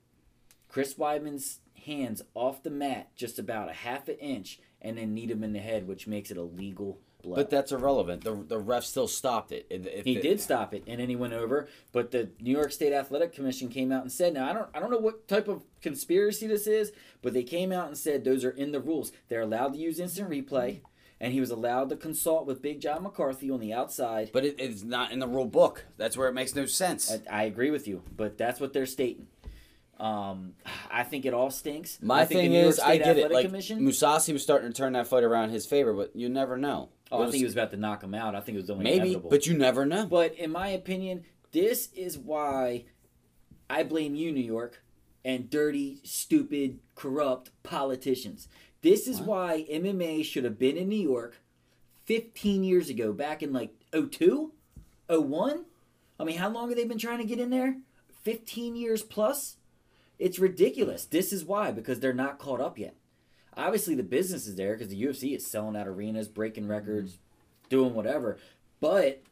Chris 0.68 0.94
Weidman's 0.96 1.60
hands 1.86 2.22
off 2.34 2.64
the 2.64 2.70
mat 2.70 3.14
just 3.16 3.38
about 3.40 3.70
a 3.70 3.74
half 3.74 4.08
an 4.08 4.16
inch 4.16 4.60
and 4.82 4.98
then 4.98 5.14
kneed 5.14 5.32
him 5.32 5.44
in 5.44 5.54
the 5.54 5.60
head, 5.60 5.88
which 5.88 6.08
makes 6.08 6.32
it 6.32 6.38
a 6.38 6.42
legal 6.44 7.00
blow. 7.22 7.36
But 7.36 7.50
that's 7.52 7.72
irrelevant. 7.72 8.24
The 8.24 8.34
the 8.36 8.58
ref 8.58 8.84
still 8.84 9.08
stopped 9.08 9.52
it. 9.52 9.68
If- 9.70 9.86
if 9.86 10.06
he 10.06 10.18
it- 10.18 10.22
did 10.24 10.42
stop 10.42 10.74
it, 10.74 10.84
and 10.88 11.00
then 11.00 11.08
he 11.10 11.16
went 11.16 11.34
over. 11.34 11.68
But 11.92 12.12
the 12.12 12.30
New 12.40 12.52
York 12.52 12.72
State 12.72 12.94
Athletic 12.94 13.32
Commission 13.34 13.70
came 13.70 13.92
out 13.92 14.02
and 14.02 14.12
said, 14.12 14.34
"Now 14.34 14.50
I 14.50 14.54
don't, 14.54 14.70
I 14.74 14.80
don't 14.80 14.90
know 14.92 14.98
what 14.98 15.28
type 15.28 15.48
of 15.48 15.64
conspiracy 15.82 16.48
this 16.48 16.66
is, 16.68 16.92
but 17.22 17.34
they 17.34 17.44
came 17.44 17.72
out 17.72 17.88
and 17.88 17.98
said 17.98 18.24
those 18.24 18.44
are 18.44 18.50
in 18.52 18.72
the 18.72 18.80
rules. 18.82 19.12
They're 19.30 19.42
allowed 19.42 19.74
to 19.74 19.80
use 19.80 20.00
instant 20.00 20.30
replay, 20.32 20.82
and 21.20 21.32
he 21.32 21.40
was 21.40 21.52
allowed 21.52 21.90
to 21.90 21.96
consult 21.96 22.48
with 22.48 22.62
Big 22.64 22.82
John 22.82 23.04
McCarthy 23.04 23.52
on 23.52 23.60
the 23.60 23.72
outside. 23.72 24.32
But 24.34 24.46
it, 24.46 24.56
it's 24.60 24.82
not 24.84 25.12
in 25.12 25.20
the 25.20 25.28
rule 25.28 25.46
book. 25.46 25.86
That's 25.98 26.18
where 26.18 26.28
it 26.28 26.34
makes 26.34 26.56
no 26.56 26.66
sense. 26.66 27.12
I, 27.30 27.42
I 27.42 27.44
agree 27.44 27.70
with 27.70 27.88
you, 27.88 28.02
but 28.18 28.38
that's 28.40 28.60
what 28.60 28.74
they're 28.74 28.88
stating. 28.88 29.28
Um, 30.02 30.54
I 30.90 31.04
think 31.04 31.26
it 31.26 31.34
all 31.34 31.52
stinks. 31.52 32.00
My 32.02 32.22
I 32.22 32.26
thing 32.26 32.54
is, 32.54 32.80
I 32.80 32.98
get 32.98 33.20
it. 33.20 33.32
Like 33.32 33.46
Commission. 33.46 33.82
Mousasi 33.82 34.34
was 34.34 34.42
starting 34.42 34.68
to 34.68 34.74
turn 34.74 34.94
that 34.94 35.06
fight 35.06 35.24
around 35.24 35.46
in 35.46 35.50
his 35.52 35.68
favor, 35.68 35.94
but 35.94 36.16
you 36.16 36.28
never 36.28 36.58
know. 36.58 36.90
oh, 37.12 37.22
It 37.22 37.28
I 37.28 37.32
think 37.32 37.38
he 37.38 37.44
was 37.44 37.54
about 37.54 37.70
to 37.70 37.78
knock 37.78 38.04
him 38.04 38.16
out. 38.16 38.34
I 38.34 38.42
think 38.42 38.56
it 38.58 38.62
was 38.62 38.70
only 38.72 38.84
maybe, 38.84 39.10
inevitable. 39.10 39.30
but 39.30 39.46
you 39.46 39.56
never 39.56 39.86
know. 39.86 40.08
But 40.08 40.34
in 40.34 40.52
my 40.52 40.70
opinion, 40.70 41.24
this 41.52 41.90
is 41.94 42.18
why 42.18 42.86
I 43.70 43.84
blame 43.84 44.16
you, 44.16 44.32
New 44.32 44.44
York, 44.44 44.82
and 45.24 45.52
dirty, 45.52 46.00
stupid, 46.04 46.80
corrupt 46.96 47.52
politicians. 47.62 48.48
This 48.82 49.08
is 49.08 49.22
why 49.22 49.68
MMA 49.72 50.26
should 50.26 50.46
have 50.46 50.58
been 50.58 50.78
in 50.78 50.90
New 50.90 50.96
York 50.96 51.38
15 52.06 52.64
years 52.64 52.90
ago, 52.90 53.14
back 53.14 53.44
in 53.44 53.54
like 53.54 53.76
02, 53.94 54.52
01. 55.08 55.66
I 56.20 56.24
mean, 56.24 56.38
how 56.38 56.50
long 56.50 56.70
have 56.70 56.78
they 56.78 56.86
been 56.86 56.98
trying 56.98 57.20
to 57.20 57.24
get 57.24 57.40
in 57.40 57.52
there? 57.52 57.78
15 58.24 58.76
years 58.76 59.04
plus? 59.04 59.58
It's 60.22 60.40
ridiculous. 60.40 61.06
This 61.06 61.34
is 61.34 61.44
why, 61.44 61.72
because 61.72 62.00
they're 62.00 62.14
not 62.14 62.38
caught 62.38 62.62
up 62.62 62.78
yet. 62.78 62.96
Obviously, 63.58 63.96
the 63.96 64.04
business 64.04 64.48
is 64.48 64.56
there 64.56 64.74
because 64.74 64.90
the 64.90 65.02
UFC 65.04 65.36
is 65.36 65.46
selling 65.46 65.76
out 65.76 65.88
arenas, 65.88 66.28
breaking 66.28 66.64
mm-hmm. 66.64 66.72
records, 66.74 67.18
doing 67.70 67.94
whatever. 67.96 68.38
But 68.80 69.24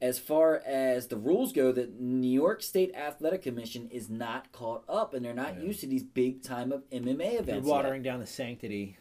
as 0.00 0.18
far 0.18 0.56
as 0.66 1.08
the 1.08 1.16
rules 1.16 1.52
go, 1.52 1.70
the 1.70 1.90
New 1.98 2.28
York 2.32 2.62
State 2.62 2.94
Athletic 2.94 3.42
Commission 3.42 3.88
is 3.90 4.08
not 4.10 4.52
caught 4.52 4.84
up, 4.88 5.14
and 5.14 5.24
they're 5.24 5.34
not 5.34 5.58
Yeah. 5.58 5.64
used 5.64 5.80
to 5.80 5.86
these 5.86 6.02
big 6.02 6.42
time 6.42 6.72
of 6.72 6.88
MMA 6.90 7.34
events. 7.34 7.46
They're 7.46 7.54
events. 7.56 7.66
yet. 7.68 7.72
watering 7.72 8.02
down 8.02 8.20
the 8.20 8.26
sanctity 8.26 8.96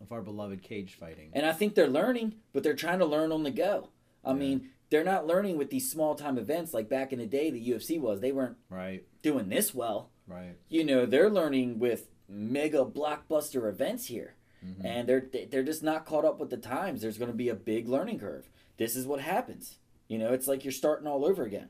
of 0.00 0.12
our 0.12 0.22
beloved 0.22 0.62
cage 0.62 0.94
fighting. 0.94 1.30
And 1.32 1.44
I 1.44 1.52
think 1.52 1.74
they're 1.74 1.88
learning, 1.88 2.36
but 2.52 2.62
they're 2.62 2.74
trying 2.74 3.00
to 3.00 3.06
learn 3.06 3.32
on 3.32 3.42
the 3.42 3.50
go. 3.50 3.88
I 4.24 4.30
Yeah. 4.30 4.36
mean, 4.38 4.70
they're 4.90 5.04
not 5.04 5.26
learning 5.26 5.58
with 5.58 5.70
these 5.70 5.90
small 5.90 6.14
time 6.14 6.38
events 6.38 6.72
like 6.72 6.88
back 6.88 7.12
in 7.12 7.18
the 7.18 7.26
day 7.26 7.50
the 7.50 7.60
UFC 7.60 7.98
was. 7.98 8.20
They 8.20 8.30
weren't 8.32 8.56
Right, 8.70 9.04
doing 9.22 9.48
this 9.48 9.74
well. 9.74 10.10
Right. 10.26 10.56
You 10.68 10.84
know, 10.84 11.06
they're 11.06 11.30
learning 11.30 11.78
with 11.78 12.08
mega 12.28 12.84
blockbuster 12.84 13.68
events 13.68 14.06
here. 14.06 14.34
Mhm. 14.64 14.84
And 14.84 15.08
they're 15.08 15.28
they're 15.50 15.62
just 15.64 15.82
not 15.82 16.06
caught 16.06 16.24
up 16.24 16.38
with 16.38 16.50
the 16.50 16.56
times. 16.56 17.00
There's 17.02 17.18
going 17.18 17.30
to 17.30 17.36
be 17.36 17.48
a 17.48 17.54
big 17.54 17.88
learning 17.88 18.20
curve. 18.20 18.48
This 18.76 18.94
is 18.96 19.06
what 19.06 19.20
happens. 19.20 19.78
You 20.08 20.18
know, 20.18 20.32
it's 20.32 20.46
like 20.46 20.64
you're 20.64 20.72
starting 20.72 21.06
all 21.08 21.24
over 21.24 21.42
again. 21.44 21.68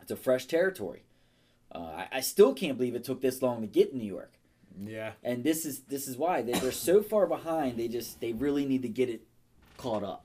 It's 0.00 0.10
a 0.10 0.16
fresh 0.16 0.46
territory. 0.46 1.04
Uh, 1.72 1.78
I, 1.78 2.08
I 2.12 2.20
still 2.20 2.54
can't 2.54 2.78
believe 2.78 2.94
it 2.94 3.04
took 3.04 3.20
this 3.20 3.42
long 3.42 3.60
to 3.60 3.66
get 3.66 3.92
in 3.92 3.98
New 3.98 4.04
York 4.06 4.32
Yeah. 4.80 5.12
and 5.22 5.44
this 5.44 5.64
is 5.64 5.82
this 5.82 6.08
is 6.08 6.16
why 6.16 6.42
they, 6.42 6.52
they're 6.52 6.72
so 6.72 7.00
far 7.00 7.26
behind 7.28 7.78
they 7.78 7.86
just 7.86 8.20
they 8.20 8.32
really 8.32 8.64
need 8.66 8.82
to 8.82 8.88
get 8.88 9.08
it 9.08 9.20
caught 9.76 10.02
up 10.02 10.24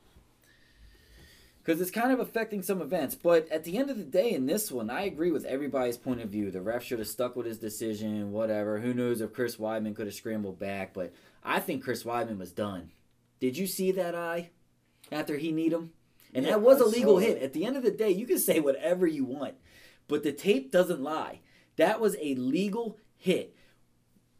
because 1.65 1.81
it's 1.81 1.89
kind 1.91 2.11
of 2.11 2.19
affecting 2.19 2.61
some 2.61 2.81
events 2.81 3.15
but 3.15 3.49
at 3.49 3.63
the 3.63 3.77
end 3.77 3.89
of 3.89 3.97
the 3.97 4.03
day 4.03 4.31
in 4.31 4.45
this 4.45 4.71
one 4.71 4.89
i 4.89 5.03
agree 5.03 5.31
with 5.31 5.45
everybody's 5.45 5.97
point 5.97 6.21
of 6.21 6.29
view. 6.29 6.51
The 6.51 6.61
ref 6.61 6.83
should 6.83 6.99
have 6.99 7.07
stuck 7.07 7.35
with 7.35 7.45
his 7.47 7.57
decision 7.57 8.31
whatever. 8.31 8.79
Who 8.79 8.93
knows 8.93 9.21
if 9.21 9.33
chris 9.33 9.57
weidman 9.57 9.95
could 9.95 10.07
have 10.07 10.15
scrambled 10.15 10.59
back 10.59 10.93
but 10.93 11.13
i 11.43 11.59
think 11.59 11.83
chris 11.83 12.03
weidman 12.03 12.37
was 12.37 12.51
done. 12.51 12.91
Did 13.39 13.57
you 13.57 13.67
see 13.67 13.91
that 13.91 14.15
eye 14.15 14.51
after 15.11 15.37
he 15.37 15.51
need 15.51 15.73
him? 15.73 15.91
And 16.33 16.45
Yeah, 16.45 16.51
that 16.51 16.61
was 16.61 16.79
a 16.81 16.85
legal 16.85 17.17
hit. 17.17 17.41
at 17.41 17.53
the 17.53 17.65
end 17.65 17.77
of 17.77 17.83
the 17.83 17.91
day 17.91 18.11
you 18.11 18.25
can 18.25 18.39
say 18.39 18.59
whatever 18.59 19.07
you 19.07 19.25
want 19.25 19.55
but 20.07 20.23
the 20.23 20.31
tape 20.31 20.71
doesn't 20.71 21.01
lie. 21.01 21.39
That 21.77 21.99
was 21.99 22.15
a 22.21 22.35
legal 22.35 22.97
hit. 23.17 23.55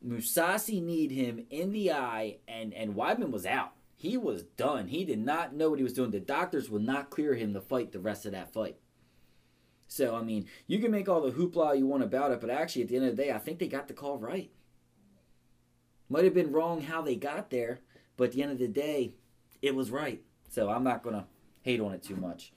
Mousasi 0.05 0.81
need 0.81 1.11
him 1.11 1.45
in 1.49 1.71
the 1.71 1.91
eye, 1.91 2.37
and 2.47 2.73
and 2.73 2.95
Weidman 2.95 3.31
was 3.31 3.45
out. 3.45 3.71
He 3.95 4.17
was 4.17 4.43
done. 4.43 4.87
He 4.87 5.05
did 5.05 5.19
not 5.19 5.55
know 5.55 5.69
what 5.69 5.79
he 5.79 5.83
was 5.83 5.93
doing. 5.93 6.11
The 6.11 6.19
doctors 6.19 6.69
would 6.69 6.83
not 6.83 7.09
clear 7.09 7.35
him 7.35 7.53
to 7.53 7.61
fight 7.61 7.91
the 7.91 7.99
rest 7.99 8.25
of 8.25 8.33
that 8.33 8.53
fight. 8.53 8.77
So 9.87 10.15
I 10.15 10.21
mean, 10.21 10.47
you 10.67 10.79
can 10.79 10.91
make 10.91 11.07
all 11.07 11.21
the 11.21 11.31
hoopla 11.31 11.77
you 11.77 11.87
want 11.87 12.03
about 12.03 12.31
it, 12.31 12.41
but 12.41 12.49
actually, 12.49 12.83
at 12.83 12.89
the 12.89 12.97
end 12.97 13.05
of 13.05 13.15
the 13.15 13.23
day, 13.23 13.31
I 13.31 13.37
think 13.37 13.59
they 13.59 13.67
got 13.67 13.87
the 13.87 13.93
call 13.93 14.17
right. 14.17 14.51
Might 16.09 16.23
have 16.23 16.33
been 16.33 16.51
wrong 16.51 16.81
how 16.81 17.01
they 17.01 17.15
got 17.15 17.49
there, 17.49 17.79
but 18.17 18.25
at 18.25 18.31
the 18.33 18.43
end 18.43 18.51
of 18.51 18.59
the 18.59 18.67
day, 18.67 19.13
it 19.61 19.75
was 19.75 19.91
right. 19.91 20.21
So 20.49 20.69
I'm 20.69 20.83
not 20.83 21.03
gonna 21.03 21.27
hate 21.61 21.79
on 21.79 21.93
it 21.93 22.03
too 22.03 22.15
much. 22.15 22.51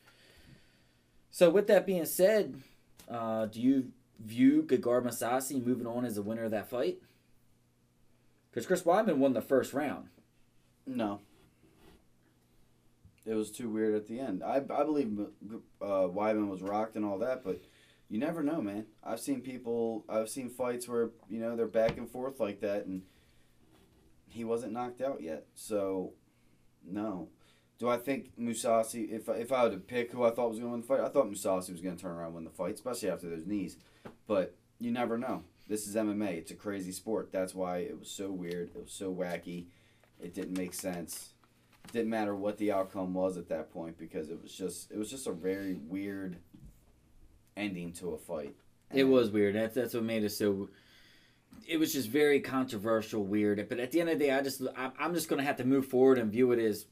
So 1.30 1.50
with 1.50 1.66
that 1.68 1.86
being 1.86 2.04
said, 2.04 2.60
uh, 3.08 3.46
do 3.46 3.60
you 3.60 3.92
view 4.18 4.62
Gegard 4.62 5.04
Mousasi 5.04 5.64
moving 5.64 5.86
on 5.86 6.04
as 6.04 6.16
the 6.16 6.22
winner 6.22 6.44
of 6.44 6.50
that 6.50 6.68
fight? 6.68 6.98
Because 8.50 8.66
Chris 8.66 8.82
Weidman 8.82 9.18
won 9.18 9.34
the 9.34 9.40
first 9.40 9.72
round. 9.72 10.08
No. 10.86 11.20
It 13.28 13.34
was 13.34 13.50
too 13.50 13.68
weird 13.68 13.94
at 13.94 14.06
the 14.06 14.18
end. 14.18 14.42
I, 14.42 14.56
I 14.56 14.84
believe 14.84 15.18
uh, 15.82 15.84
Weidman 15.84 16.48
was 16.48 16.62
rocked 16.62 16.96
and 16.96 17.04
all 17.04 17.18
that, 17.18 17.44
but 17.44 17.60
you 18.08 18.18
never 18.18 18.42
know, 18.42 18.62
man. 18.62 18.86
I've 19.04 19.20
seen 19.20 19.42
people, 19.42 20.06
I've 20.08 20.30
seen 20.30 20.48
fights 20.48 20.88
where, 20.88 21.10
you 21.28 21.38
know, 21.38 21.54
they're 21.54 21.66
back 21.66 21.98
and 21.98 22.10
forth 22.10 22.40
like 22.40 22.60
that, 22.62 22.86
and 22.86 23.02
he 24.28 24.44
wasn't 24.44 24.72
knocked 24.72 25.02
out 25.02 25.20
yet. 25.20 25.44
So, 25.54 26.14
no. 26.82 27.28
Do 27.78 27.90
I 27.90 27.98
think 27.98 28.32
Mousasi, 28.40 29.12
if, 29.12 29.28
if 29.28 29.52
I 29.52 29.64
had 29.64 29.72
to 29.72 29.78
pick 29.78 30.10
who 30.10 30.24
I 30.24 30.30
thought 30.30 30.48
was 30.48 30.58
going 30.58 30.70
to 30.70 30.72
win 30.72 30.80
the 30.80 30.86
fight, 30.86 31.00
I 31.00 31.10
thought 31.10 31.30
Mousasi 31.30 31.70
was 31.70 31.82
going 31.82 31.96
to 31.96 32.02
turn 32.02 32.12
around 32.12 32.28
and 32.28 32.34
win 32.34 32.44
the 32.44 32.50
fight, 32.50 32.74
especially 32.74 33.10
after 33.10 33.28
those 33.28 33.46
knees. 33.46 33.76
But 34.26 34.56
you 34.80 34.90
never 34.90 35.18
know. 35.18 35.44
This 35.68 35.86
is 35.86 35.96
MMA. 35.96 36.38
It's 36.38 36.50
a 36.50 36.54
crazy 36.54 36.92
sport. 36.92 37.28
That's 37.30 37.54
why 37.54 37.78
it 37.80 37.98
was 37.98 38.10
so 38.10 38.30
weird. 38.30 38.70
It 38.74 38.84
was 38.84 38.92
so 38.92 39.12
wacky. 39.12 39.66
It 40.18 40.32
didn't 40.32 40.56
make 40.56 40.72
sense. 40.72 41.34
Didn't 41.92 42.10
matter 42.10 42.34
what 42.34 42.58
the 42.58 42.70
outcome 42.72 43.14
was 43.14 43.36
at 43.38 43.48
that 43.48 43.70
point 43.72 43.96
because 43.98 44.28
it 44.30 44.40
was 44.42 44.52
just 44.52 44.90
it 44.90 44.98
was 44.98 45.10
just 45.10 45.26
a 45.26 45.32
very 45.32 45.74
weird 45.74 46.36
ending 47.56 47.92
to 47.94 48.10
a 48.10 48.18
fight. 48.18 48.54
It 48.92 49.04
was 49.04 49.30
weird. 49.30 49.54
That's 49.54 49.74
that's 49.74 49.94
what 49.94 50.04
made 50.04 50.24
it 50.24 50.30
so. 50.30 50.68
It 51.66 51.78
was 51.78 51.92
just 51.92 52.08
very 52.08 52.40
controversial, 52.40 53.24
weird. 53.24 53.66
But 53.68 53.80
at 53.80 53.90
the 53.90 54.00
end 54.00 54.10
of 54.10 54.18
the 54.18 54.26
day, 54.26 54.30
I 54.32 54.42
just 54.42 54.62
I- 54.76 54.92
I'm 54.98 55.14
just 55.14 55.28
gonna 55.28 55.42
have 55.42 55.56
to 55.56 55.64
move 55.64 55.86
forward 55.86 56.18
and 56.18 56.30
view 56.30 56.52
it 56.52 56.58
as 56.58 56.86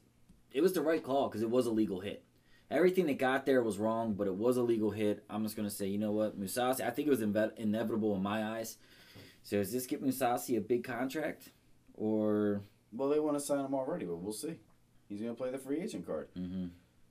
it 0.51 0.61
was 0.61 0.73
the 0.73 0.81
right 0.81 1.03
call 1.03 1.27
because 1.27 1.41
it 1.43 1.49
was 1.49 1.67
a 1.67 1.71
legal 1.71 1.99
hit. 1.99 2.23
Everything 2.69 3.05
that 3.05 3.17
got 3.17 3.45
there 3.45 3.61
was 3.63 3.77
wrong, 3.77 4.13
but 4.13 4.27
it 4.27 4.35
was 4.35 4.57
a 4.57 4.63
legal 4.63 4.91
hit. 4.91 5.23
I'm 5.29 5.43
just 5.43 5.55
gonna 5.55 5.69
say, 5.69 5.87
you 5.87 5.97
know 5.99 6.11
what, 6.11 6.39
Mousasi. 6.39 6.81
I 6.81 6.89
think 6.89 7.07
it 7.07 7.11
was 7.11 7.21
inve- 7.21 7.55
inevitable 7.57 8.15
in 8.15 8.23
my 8.23 8.43
eyes. 8.57 8.77
So 9.43 9.57
does 9.57 9.71
this 9.71 9.85
get 9.85 10.03
Mousasi 10.03 10.57
a 10.57 10.61
big 10.61 10.83
contract, 10.83 11.51
or? 11.93 12.61
Well, 12.91 13.09
they 13.09 13.19
want 13.19 13.37
to 13.37 13.43
sign 13.43 13.63
him 13.63 13.73
already, 13.75 14.05
but 14.05 14.15
we'll 14.17 14.33
see. 14.33 14.55
He's 15.07 15.21
gonna 15.21 15.33
play 15.33 15.51
the 15.51 15.57
free 15.57 15.81
agent 15.81 16.05
card. 16.05 16.29
Mm-hmm. 16.37 16.67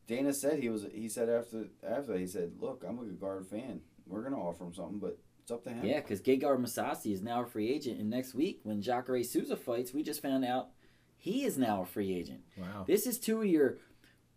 Dana 0.07 0.33
said 0.33 0.61
he 0.61 0.69
was. 0.69 0.87
He 0.93 1.09
said 1.09 1.29
after 1.29 1.67
after 1.83 2.13
that, 2.13 2.21
he 2.21 2.27
said, 2.27 2.53
"Look, 2.61 2.85
I'm 2.87 2.99
a 2.99 3.05
good 3.05 3.21
guard 3.21 3.47
fan. 3.47 3.81
We're 4.07 4.23
gonna 4.23 4.41
offer 4.41 4.65
him 4.65 4.75
something, 4.75 4.99
but 4.99 5.19
it's 5.43 5.51
up 5.51 5.65
to 5.65 5.71
him." 5.71 5.85
Yeah, 5.85 6.01
because 6.01 6.21
Gegard 6.21 6.61
Mousasi 6.61 7.13
is 7.13 7.23
now 7.23 7.43
a 7.43 7.47
free 7.47 7.71
agent, 7.71 7.99
and 7.99 8.11
next 8.11 8.35
week 8.35 8.61
when 8.63 8.83
Jacare 8.83 9.23
Souza 9.25 9.57
fights, 9.57 9.93
we 9.93 10.03
just 10.03 10.23
found 10.23 10.45
out 10.45 10.69
he 11.17 11.45
is 11.45 11.59
now 11.59 11.83
a 11.83 11.87
free 11.87 12.15
agent. 12.15 12.43
Wow. 12.57 12.85
This 12.87 13.07
is 13.07 13.19
two 13.19 13.41
of 13.41 13.47
your 13.47 13.79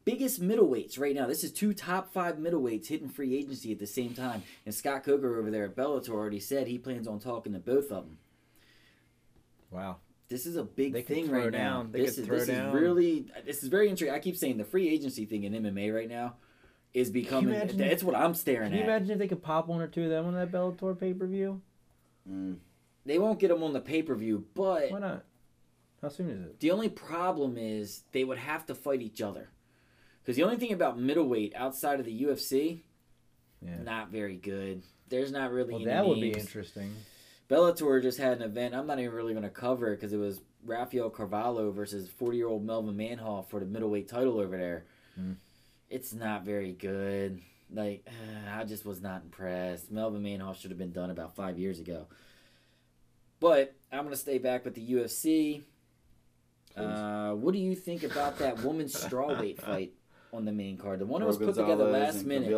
biggest 0.05 0.41
middleweights 0.41 0.99
right 0.99 1.13
now. 1.13 1.27
This 1.27 1.43
is 1.43 1.51
two 1.51 1.73
top 1.73 2.11
five 2.11 2.37
middleweights 2.37 2.87
hitting 2.87 3.09
free 3.09 3.35
agency 3.35 3.71
at 3.71 3.77
the 3.79 3.85
same 3.85 4.13
time. 4.13 4.41
And 4.65 4.73
Scott 4.73 5.03
Coker 5.03 5.37
over 5.37 5.51
there 5.51 5.65
at 5.65 5.75
Bellator 5.75 6.09
already 6.09 6.39
said 6.39 6.67
he 6.67 6.79
plans 6.79 7.07
on 7.07 7.19
talking 7.19 7.53
to 7.53 7.59
both 7.59 7.91
of 7.91 8.05
them. 8.05 8.17
Wow. 9.69 9.97
This 10.29 10.45
is 10.45 10.55
a 10.57 10.63
big 10.63 10.93
They 10.93 11.01
thing 11.01 11.29
right 11.31 11.51
now. 11.51 11.87
They 11.89 12.01
This 12.01 12.19
is 12.19 12.27
this 12.27 12.47
down. 12.47 12.67
is 12.69 12.73
really 12.81 13.25
this 13.45 13.63
is 13.63 13.69
very 13.69 13.89
interesting. 13.89 14.15
I 14.15 14.19
keep 14.19 14.37
saying 14.37 14.57
the 14.57 14.63
free 14.63 14.87
agency 14.87 15.25
thing 15.25 15.43
in 15.43 15.53
MMA 15.53 15.93
right 15.93 16.07
now 16.09 16.35
is 16.93 17.09
becoming. 17.09 17.59
That's 17.75 18.03
what 18.03 18.15
I'm 18.15 18.35
staring 18.35 18.67
at. 18.67 18.69
Can 18.69 18.77
you 18.77 18.83
imagine 18.83 19.11
if 19.11 19.17
they 19.17 19.27
could 19.27 19.41
pop 19.41 19.67
one 19.67 19.81
or 19.81 19.87
two 19.87 20.03
of 20.03 20.09
them 20.09 20.27
on 20.27 20.35
that 20.35 20.51
Bellator 20.51 20.97
pay 20.99 21.13
per 21.13 21.25
view? 21.25 21.61
Mm. 22.29 22.57
They 23.05 23.17
won't 23.17 23.39
get 23.39 23.47
them 23.47 23.63
on 23.63 23.73
the 23.73 23.79
pay 23.79 24.03
per 24.03 24.13
view, 24.13 24.45
but 24.53 24.91
Why 24.91 24.99
not? 24.99 25.25
How 26.01 26.09
soon 26.09 26.29
is 26.29 26.41
it? 26.41 26.59
The 26.59 26.71
only 26.71 26.89
problem 26.89 27.57
is 27.57 28.03
they 28.11 28.23
would 28.23 28.37
have 28.37 28.65
to 28.67 28.75
fight 28.75 29.01
each 29.01 29.21
other. 29.21 29.49
Because 30.21 30.35
the 30.37 30.43
only 30.43 30.57
thing 30.57 30.71
about 30.71 30.99
middleweight 30.99 31.53
outside 31.55 31.99
of 31.99 32.05
the 32.05 32.23
UFC, 32.23 32.83
Yeah. 33.61 33.81
not 33.83 34.09
very 34.11 34.35
good. 34.35 34.83
There's 35.09 35.31
not 35.31 35.51
really 35.51 35.73
Well, 35.73 35.83
that 35.85 36.05
would 36.07 36.21
be 36.21 36.31
interesting. 36.31 36.93
Bellator 37.49 38.01
just 38.01 38.19
had 38.19 38.33
an 38.33 38.43
event. 38.43 38.75
I'm 38.75 38.85
not 38.85 38.99
even 38.99 39.13
really 39.13 39.33
going 39.33 39.43
to 39.43 39.49
cover 39.49 39.91
it 39.91 39.97
because 39.97 40.13
it 40.13 40.17
was 40.17 40.41
Rafael 40.65 41.09
Carvalho 41.09 41.71
versus 41.71 42.07
40 42.09 42.38
year 42.38 42.47
old 42.47 42.63
Melvin 42.63 42.95
Manhoef 42.95 43.49
for 43.49 43.59
the 43.59 43.65
middleweight 43.65 44.07
title 44.07 44.39
over 44.39 44.55
there. 44.55 44.85
Hmm. 45.15 45.33
It's 45.89 46.13
not 46.13 46.45
very 46.45 46.73
good. 46.73 47.41
Like, 47.73 48.07
I 48.53 48.63
just 48.65 48.85
was 48.85 49.01
not 49.01 49.23
impressed. 49.23 49.91
Melvin 49.91 50.21
Manhoef 50.21 50.62
should 50.62 50.69
have 50.69 50.77
been 50.77 50.91
done 50.91 51.09
about 51.09 51.35
five 51.35 51.57
years 51.57 51.79
ago. 51.79 52.05
But 53.39 53.73
I'm 53.91 53.99
going 54.01 54.12
to 54.12 54.17
stay 54.17 54.38
back 54.38 54.65
with 54.65 54.75
the 54.75 54.85
UFC. 54.85 55.63
Uh, 56.75 57.31
what 57.33 57.53
do 57.53 57.59
you 57.59 57.75
think 57.75 58.03
about 58.03 58.38
that 58.39 58.63
women's 58.63 58.93
strawweight 59.03 59.59
fight 59.62 59.93
on 60.31 60.45
the 60.45 60.51
main 60.51 60.77
card? 60.77 60.99
The 60.99 61.05
one 61.05 61.21
that 61.21 61.27
was 61.27 61.38
put 61.38 61.55
together 61.55 61.85
last 61.85 62.25
minute. 62.25 62.49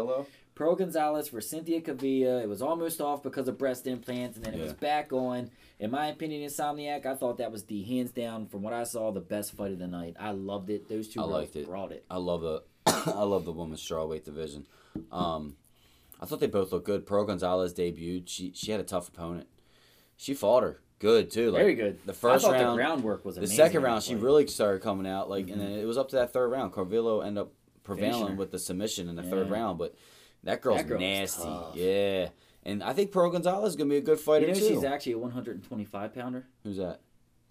Pearl 0.62 0.76
Gonzalez 0.76 1.28
for 1.28 1.42
Cynthia 1.42 1.82
Calvillo. 1.82 2.40
It 2.40 2.48
was 2.48 2.62
almost 2.62 3.02
off 3.02 3.24
because 3.24 3.48
of 3.48 3.58
breast 3.58 3.88
implants, 3.88 4.38
and 4.38 4.46
then 4.46 4.54
it 4.54 4.62
was 4.62 4.74
back 4.74 5.12
on. 5.12 5.50
In 5.80 5.90
my 5.90 6.06
opinion, 6.06 6.48
Insomniac, 6.48 7.04
I 7.08 7.16
thought 7.16 7.40
that 7.40 7.52
was 7.52 7.64
the 7.64 7.82
hands 7.82 8.12
down, 8.12 8.46
from 8.46 8.62
what 8.62 8.72
I 8.72 8.84
saw, 8.84 9.12
the 9.12 9.22
best 9.22 9.54
fight 9.54 9.72
of 9.72 9.80
the 9.80 9.88
night. 9.88 10.18
I 10.20 10.34
loved 10.34 10.70
it. 10.70 10.88
Those 10.88 11.08
two 11.08 11.20
I 11.20 11.24
liked 11.24 11.56
it. 11.56 11.66
brought 11.66 11.92
it. 11.92 12.06
I 12.12 12.18
love 12.18 12.42
the 12.42 12.62
I 12.86 13.24
love 13.24 13.46
the 13.46 13.52
women's 13.52 13.82
strawweight 13.82 14.24
division. 14.24 14.68
Um, 15.12 15.56
I 16.22 16.28
thought 16.28 16.40
they 16.40 16.46
both 16.46 16.72
looked 16.72 16.86
good. 16.86 17.08
Pearl 17.08 17.26
Gonzalez 17.26 17.74
debuted. 17.74 18.30
She 18.30 18.52
she 18.54 18.70
had 18.70 18.80
a 18.80 18.84
tough 18.84 19.08
opponent. 19.08 19.48
She 20.16 20.36
fought 20.36 20.62
her 20.62 20.80
good 21.00 21.32
too. 21.32 21.50
Like, 21.50 21.62
Very 21.64 21.74
good. 21.74 21.98
The 22.06 22.14
first 22.14 22.46
round, 22.46 22.60
the 22.60 22.76
groundwork 22.76 23.26
was 23.26 23.36
the 23.36 23.48
second 23.48 23.82
round, 23.82 24.04
she 24.04 24.14
really 24.14 24.46
started 24.46 24.84
coming 24.84 25.12
out. 25.12 25.28
Like, 25.28 25.50
and 25.50 25.60
then 25.60 25.72
it 25.72 25.86
was 25.86 25.98
up 25.98 26.10
to 26.10 26.18
that 26.18 26.34
third 26.34 26.50
round. 26.50 26.72
Calvillo 26.72 27.26
ended 27.26 27.42
up 27.46 27.52
prevailing 27.82 28.38
with 28.38 28.52
the 28.52 28.60
submission 28.60 29.10
in 29.10 29.16
the 29.16 29.24
third 29.24 29.50
round, 29.50 29.80
but 29.80 29.96
that 30.44 30.62
girl's 30.62 30.84
That 30.84 31.00
nasty. 31.00 31.44
tough. 31.44 31.76
Yeah, 31.76 32.30
and 32.64 32.84
I 32.84 32.94
think 32.94 33.12
Pearl 33.12 33.30
Gonzalez 33.30 33.72
is 33.72 33.76
gonna 33.76 33.90
be 33.90 33.98
a 33.98 34.02
good 34.02 34.20
fighter 34.20 34.48
You 34.48 34.54
know, 34.54 34.60
too. 34.60 34.68
she's 34.68 34.84
actually 34.84 35.14
a 35.14 35.18
125 35.20 36.14
pounder. 36.14 36.48
Who's 36.64 36.78
that? 36.78 37.02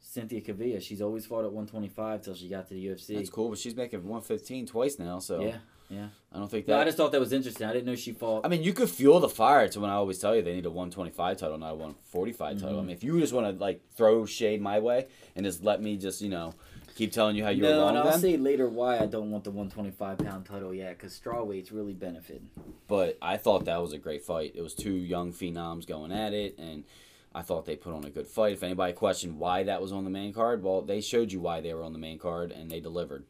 Cynthia 0.02 0.40
Calvillo. 0.40 0.80
She's 0.80 1.02
always 1.02 1.26
fought 1.26 1.44
at 1.44 1.52
125 1.52 2.22
till 2.22 2.34
she 2.34 2.48
got 2.48 2.66
to 2.68 2.74
the 2.74 2.86
UFC. 2.86 3.14
That's 3.16 3.30
cool, 3.30 3.50
but 3.50 3.58
she's 3.58 3.76
making 3.76 4.06
one 4.06 4.22
fifteen 4.22 4.66
twice 4.66 4.98
now. 4.98 5.18
So 5.18 5.42
Yeah, 5.42 5.58
yeah. 5.90 6.08
I 6.32 6.38
don't 6.38 6.50
think 6.50 6.66
No, 6.66 6.74
that. 6.74 6.80
I 6.80 6.84
just 6.86 6.96
thought 6.96 7.12
that 7.12 7.20
was 7.20 7.32
interesting. 7.34 7.66
I 7.66 7.72
didn't 7.74 7.84
know 7.86 7.94
she 7.96 8.12
fought. 8.12 8.44
I 8.46 8.48
mean, 8.48 8.62
you 8.62 8.72
could 8.72 8.88
fuel 8.88 9.20
the 9.20 9.28
fire. 9.28 9.62
It's 9.64 9.76
when 9.76 9.90
I 9.90 9.94
always 9.94 10.18
tell 10.18 10.34
you 10.34 10.40
they 10.42 10.54
need 10.54 10.64
a 10.64 10.70
125 10.70 11.36
title, 11.36 11.58
not 11.58 11.72
a 11.72 11.74
145 11.74 12.54
title. 12.56 12.70
Mm-hmm. 12.70 12.78
I 12.78 12.82
mean, 12.82 12.90
if 12.96 13.04
you 13.04 13.20
just 13.20 13.32
want 13.34 13.46
to 13.46 13.62
like 13.62 13.82
throw 13.94 14.24
shade 14.24 14.62
my 14.62 14.80
way 14.80 15.06
and 15.36 15.44
just 15.44 15.62
let 15.62 15.82
me 15.82 15.96
just 15.98 16.22
you 16.22 16.30
know 16.30 16.54
keep 17.00 17.12
telling 17.12 17.34
you 17.34 17.42
how 17.42 17.48
you're 17.48 17.66
no, 17.66 17.80
wrong, 17.80 17.88
and 17.88 17.98
I'll 17.98 18.10
then. 18.10 18.20
say 18.20 18.36
later 18.36 18.68
why 18.68 18.98
I 18.98 19.06
don't 19.06 19.30
want 19.30 19.44
the 19.44 19.50
125 19.50 20.18
pound 20.18 20.44
title 20.44 20.74
yet, 20.74 20.98
because 20.98 21.18
strawweight's 21.18 21.72
really 21.72 21.94
benefited. 21.94 22.46
But 22.88 23.16
I 23.22 23.38
thought 23.38 23.64
that 23.64 23.80
was 23.80 23.94
a 23.94 23.98
great 23.98 24.22
fight. 24.22 24.52
It 24.54 24.60
was 24.60 24.74
two 24.74 24.92
young 24.92 25.32
phenoms 25.32 25.86
going 25.86 26.12
at 26.12 26.34
it, 26.34 26.58
and 26.58 26.84
I 27.34 27.40
thought 27.40 27.64
they 27.64 27.76
put 27.76 27.94
on 27.94 28.04
a 28.04 28.10
good 28.10 28.26
fight. 28.26 28.52
If 28.52 28.62
anybody 28.62 28.92
questioned 28.92 29.38
why 29.38 29.62
that 29.62 29.80
was 29.80 29.92
on 29.92 30.04
the 30.04 30.10
main 30.10 30.34
card, 30.34 30.62
well, 30.62 30.82
they 30.82 31.00
showed 31.00 31.32
you 31.32 31.40
why 31.40 31.62
they 31.62 31.72
were 31.72 31.82
on 31.82 31.94
the 31.94 31.98
main 31.98 32.18
card, 32.18 32.52
and 32.52 32.70
they 32.70 32.80
delivered. 32.80 33.24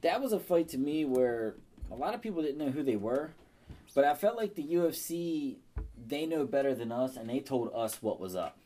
That 0.00 0.20
was 0.20 0.32
a 0.32 0.40
fight 0.40 0.68
to 0.70 0.78
me 0.78 1.04
where 1.04 1.54
a 1.92 1.94
lot 1.94 2.14
of 2.14 2.20
people 2.20 2.42
didn't 2.42 2.58
know 2.58 2.72
who 2.72 2.82
they 2.82 2.96
were, 2.96 3.30
but 3.94 4.04
I 4.04 4.14
felt 4.14 4.36
like 4.36 4.56
the 4.56 4.66
UFC 4.66 5.58
they 6.06 6.26
know 6.26 6.44
better 6.44 6.74
than 6.74 6.90
us, 6.90 7.16
and 7.16 7.30
they 7.30 7.38
told 7.38 7.70
us 7.74 8.02
what 8.02 8.18
was 8.18 8.34
up. 8.34 8.58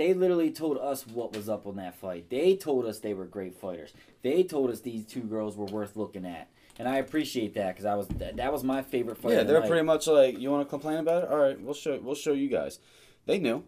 They 0.00 0.14
literally 0.14 0.50
told 0.50 0.78
us 0.78 1.06
what 1.06 1.36
was 1.36 1.50
up 1.50 1.66
on 1.66 1.76
that 1.76 1.94
fight. 1.94 2.30
They 2.30 2.56
told 2.56 2.86
us 2.86 3.00
they 3.00 3.12
were 3.12 3.26
great 3.26 3.54
fighters. 3.54 3.92
They 4.22 4.42
told 4.42 4.70
us 4.70 4.80
these 4.80 5.04
two 5.04 5.20
girls 5.20 5.58
were 5.58 5.66
worth 5.66 5.94
looking 5.94 6.24
at, 6.24 6.48
and 6.78 6.88
I 6.88 6.96
appreciate 6.96 7.52
that 7.56 7.74
because 7.74 7.84
I 7.84 7.96
was 7.96 8.08
that, 8.08 8.38
that 8.38 8.50
was 8.50 8.64
my 8.64 8.80
favorite 8.80 9.18
fight. 9.18 9.32
yeah, 9.34 9.42
they're 9.42 9.60
pretty 9.60 9.84
much 9.84 10.06
like, 10.06 10.38
you 10.38 10.50
want 10.50 10.66
to 10.66 10.70
complain 10.70 10.96
about 11.00 11.24
it? 11.24 11.30
All 11.30 11.36
right, 11.36 11.60
we'll 11.60 11.74
show 11.74 12.00
we'll 12.02 12.14
show 12.14 12.32
you 12.32 12.48
guys. 12.48 12.78
They 13.26 13.38
knew. 13.38 13.64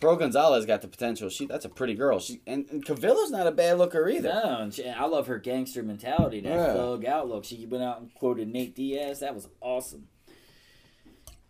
Pearl 0.00 0.16
Gonzalez 0.16 0.64
got 0.64 0.80
the 0.80 0.88
potential. 0.88 1.28
She 1.28 1.44
that's 1.44 1.66
a 1.66 1.68
pretty 1.68 1.92
girl. 1.92 2.18
She 2.18 2.40
and, 2.46 2.64
and 2.70 2.82
Calvillo's 2.82 3.30
not 3.30 3.46
a 3.46 3.52
bad 3.52 3.76
looker 3.76 4.08
either. 4.08 4.30
No, 4.30 4.60
and 4.60 4.72
she, 4.72 4.88
I 4.88 5.04
love 5.04 5.26
her 5.26 5.38
gangster 5.38 5.82
mentality, 5.82 6.40
that 6.40 6.48
Yeah. 6.48 6.72
thug 6.72 7.04
outlook. 7.04 7.44
She 7.44 7.66
went 7.66 7.84
out 7.84 8.00
and 8.00 8.14
quoted 8.14 8.48
Nate 8.48 8.74
Diaz. 8.74 9.20
That 9.20 9.34
was 9.34 9.48
awesome. 9.60 10.08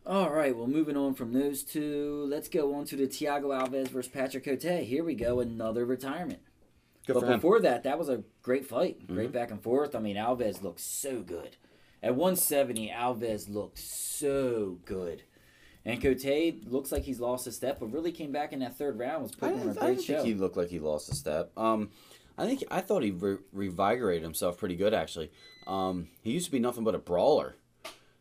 All 0.09 0.31
right, 0.31 0.57
well, 0.57 0.67
moving 0.67 0.97
on 0.97 1.13
from 1.13 1.35
those 1.35 1.63
two, 1.63 2.25
let's 2.31 2.49
go 2.49 2.75
on 2.75 2.87
to 2.87 2.97
the 2.97 3.07
Thiago 3.07 3.49
Alves 3.49 3.89
versus 3.89 4.11
Patrick 4.11 4.47
Cote. 4.47 4.63
Here 4.63 5.05
we 5.05 5.15
go, 5.15 5.41
another 5.41 5.85
retirement. 5.85 6.39
Good 7.07 7.13
but 7.13 7.21
for 7.21 7.27
him. 7.27 7.35
before 7.35 7.61
that, 7.61 7.83
that 7.83 7.99
was 7.99 8.09
a 8.09 8.23
great 8.41 8.67
fight. 8.67 9.07
Great 9.07 9.33
back 9.33 9.51
and 9.51 9.63
forth. 9.63 9.95
I 9.95 9.99
mean, 9.99 10.17
Alves 10.17 10.63
looked 10.63 10.81
so 10.81 11.21
good. 11.21 11.57
At 12.03 12.15
170, 12.15 12.89
Alves 12.89 13.53
looked 13.53 13.77
so 13.77 14.79
good. 14.87 15.25
And 15.85 16.01
Cote 16.01 16.65
looks 16.65 16.91
like 16.91 17.03
he's 17.03 17.21
lost 17.21 17.47
a 17.47 17.53
step, 17.53 17.79
but 17.79 17.93
really 17.93 18.11
came 18.11 18.33
back 18.33 18.55
in 18.55 18.61
that 18.61 18.79
third 18.79 18.99
round. 18.99 19.25
Was 19.25 19.35
putting 19.35 19.61
on 19.61 19.69
a 19.69 19.75
great 19.75 20.03
show. 20.03 20.15
think 20.23 20.27
he 20.27 20.35
looked 20.35 20.57
like 20.57 20.71
he 20.71 20.79
lost 20.79 21.13
a 21.13 21.15
step. 21.15 21.53
Um, 21.55 21.91
I 22.39 22.47
think 22.47 22.65
I 22.71 22.81
thought 22.81 23.03
he 23.03 23.11
re- 23.11 23.37
revigorated 23.55 24.23
himself 24.23 24.57
pretty 24.57 24.77
good 24.77 24.95
actually. 24.95 25.31
Um, 25.67 26.09
he 26.23 26.31
used 26.31 26.47
to 26.47 26.53
be 26.53 26.61
nothing 26.61 26.85
but 26.85 26.95
a 26.95 26.99
brawler, 26.99 27.57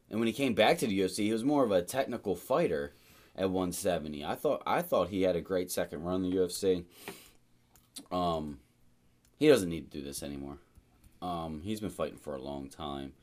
and 0.10 0.20
when 0.20 0.28
he 0.28 0.34
came 0.34 0.54
back 0.54 0.78
to 0.80 0.88
the 0.88 1.00
UFC, 1.00 1.26
he 1.26 1.34
was 1.34 1.43
more 1.43 1.63
of 1.63 1.72
a 1.72 1.82
technical 1.82 2.36
fighter 2.36 2.93
at 3.36 3.50
170. 3.50 4.26
I 4.26 4.36
thought 4.36 4.63
I 4.65 4.82
thought 4.82 5.10
he 5.10 5.24
had 5.24 5.36
a 5.36 5.41
great 5.41 5.72
second 5.72 6.04
run 6.04 6.24
in 6.24 6.32
the 6.32 6.38
UFC. 6.38 6.86
Um, 8.12 8.60
he 9.38 9.48
doesn't 9.48 9.70
need 9.70 9.91
to 9.91 9.98
do 9.98 10.04
this 10.04 10.24
anymore. 10.24 10.58
Um, 11.22 11.62
he's 11.63 11.80
been 11.80 11.89
fighting 11.89 12.17
for 12.17 12.36
a 12.36 12.41
long 12.41 12.70
time. 12.70 13.13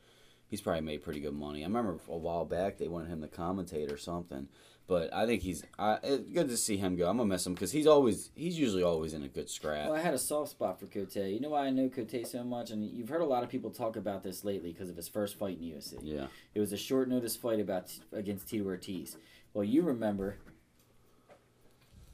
He's 0.47 0.61
probably 0.61 0.81
made 0.81 1.03
pretty 1.03 1.19
good 1.19 1.33
money. 1.33 1.63
I 1.63 1.67
remember 1.67 1.97
a 2.07 2.17
while 2.17 2.45
back 2.45 2.77
they 2.77 2.87
wanted 2.87 3.09
him 3.09 3.21
to 3.21 3.27
commentate 3.27 3.91
or 3.91 3.97
something. 3.97 4.47
But 4.87 5.11
I 5.11 5.25
think 5.25 5.41
he's 5.41 5.63
I, 5.79 5.97
it's 6.03 6.29
good 6.29 6.47
to 6.49 6.57
see 6.57 6.77
him 6.77 6.95
go. 6.95 7.09
I'm 7.09 7.17
gonna 7.17 7.27
miss 7.27 7.45
him 7.45 7.55
because 7.55 7.71
he's 7.71 7.87
always 7.87 8.29
he's 8.35 8.57
usually 8.59 8.83
always 8.83 9.13
in 9.15 9.23
a 9.23 9.27
good 9.27 9.49
scrap. 9.49 9.87
Well, 9.87 9.97
I 9.97 10.01
had 10.01 10.13
a 10.13 10.19
soft 10.19 10.51
spot 10.51 10.79
for 10.79 10.85
Cote. 10.85 11.15
You 11.15 11.39
know 11.39 11.49
why 11.49 11.65
I 11.65 11.69
know 11.71 11.89
Cote 11.89 12.27
so 12.27 12.43
much, 12.43 12.69
and 12.69 12.87
you've 12.91 13.09
heard 13.09 13.21
a 13.21 13.25
lot 13.25 13.43
of 13.43 13.49
people 13.49 13.71
talk 13.71 13.95
about 13.95 14.21
this 14.21 14.43
lately 14.43 14.71
because 14.71 14.89
of 14.91 14.95
his 14.95 15.07
first 15.07 15.39
fight 15.39 15.57
in 15.59 15.65
UFC. 15.71 15.95
Yeah, 16.03 16.27
It 16.53 16.59
was 16.59 16.71
a 16.71 16.77
short 16.77 17.09
notice 17.09 17.35
fight 17.35 17.59
about 17.59 17.91
against 18.13 18.47
Tito 18.47 18.65
Ortiz. 18.65 19.17
Well, 19.55 19.63
you 19.63 19.81
remember 19.81 20.37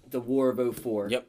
the 0.10 0.22
War 0.22 0.50
of 0.50 0.76
04. 0.78 1.10
Yep. 1.10 1.28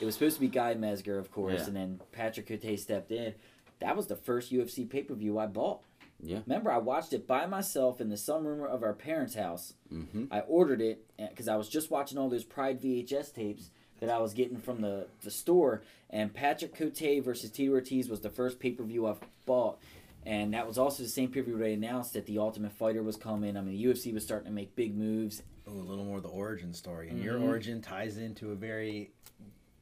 It 0.00 0.04
was 0.04 0.14
supposed 0.14 0.36
to 0.36 0.40
be 0.40 0.48
Guy 0.48 0.74
Mezger, 0.74 1.18
of 1.18 1.30
course, 1.32 1.60
Yeah. 1.60 1.66
and 1.68 1.76
then 1.76 2.00
Patrick 2.12 2.46
Cote 2.48 2.78
stepped 2.78 3.10
in. 3.10 3.34
That 3.80 3.96
was 3.96 4.06
the 4.06 4.16
first 4.16 4.52
UFC 4.52 4.88
pay 4.88 5.02
per 5.02 5.14
view 5.14 5.38
I 5.38 5.46
bought. 5.46 5.80
Yeah. 6.24 6.40
Remember, 6.46 6.72
I 6.72 6.78
watched 6.78 7.12
it 7.12 7.26
by 7.26 7.46
myself 7.46 8.00
in 8.00 8.08
the 8.08 8.16
sunroom 8.16 8.66
of 8.66 8.82
our 8.82 8.94
parents' 8.94 9.34
house. 9.34 9.74
Mm-hmm. 9.92 10.24
I 10.30 10.40
ordered 10.40 10.80
it 10.80 11.04
because 11.18 11.48
I 11.48 11.56
was 11.56 11.68
just 11.68 11.90
watching 11.90 12.16
all 12.18 12.28
those 12.30 12.44
Pride 12.44 12.80
VHS 12.80 13.34
tapes 13.34 13.70
that 14.00 14.08
I 14.08 14.18
was 14.18 14.32
getting 14.32 14.56
from 14.58 14.80
the, 14.80 15.06
the 15.22 15.30
store. 15.30 15.82
And 16.10 16.32
Patrick 16.32 16.74
Cote 16.74 17.22
versus 17.22 17.50
Tito 17.50 17.72
Ortiz 17.72 18.08
was 18.08 18.20
the 18.20 18.30
first 18.30 18.58
pay 18.58 18.70
per 18.72 18.84
view 18.84 19.06
I 19.06 19.16
bought. 19.44 19.78
And 20.26 20.54
that 20.54 20.66
was 20.66 20.78
also 20.78 21.02
the 21.02 21.08
same 21.10 21.30
pay 21.30 21.40
per 21.42 21.46
view 21.46 21.58
they 21.58 21.74
announced 21.74 22.14
that 22.14 22.24
the 22.26 22.38
Ultimate 22.38 22.72
Fighter 22.72 23.02
was 23.02 23.16
coming. 23.16 23.56
I 23.56 23.60
mean, 23.60 23.76
the 23.76 23.84
UFC 23.84 24.12
was 24.14 24.22
starting 24.24 24.46
to 24.46 24.52
make 24.52 24.74
big 24.74 24.96
moves. 24.96 25.42
Oh, 25.66 25.72
a 25.72 25.74
little 25.74 26.04
more 26.04 26.16
of 26.18 26.22
the 26.22 26.28
origin 26.30 26.72
story, 26.72 27.08
and 27.10 27.22
your 27.22 27.38
Mhm. 27.38 27.44
origin 27.48 27.80
ties 27.82 28.16
into 28.18 28.50
a 28.50 28.54
very, 28.54 29.10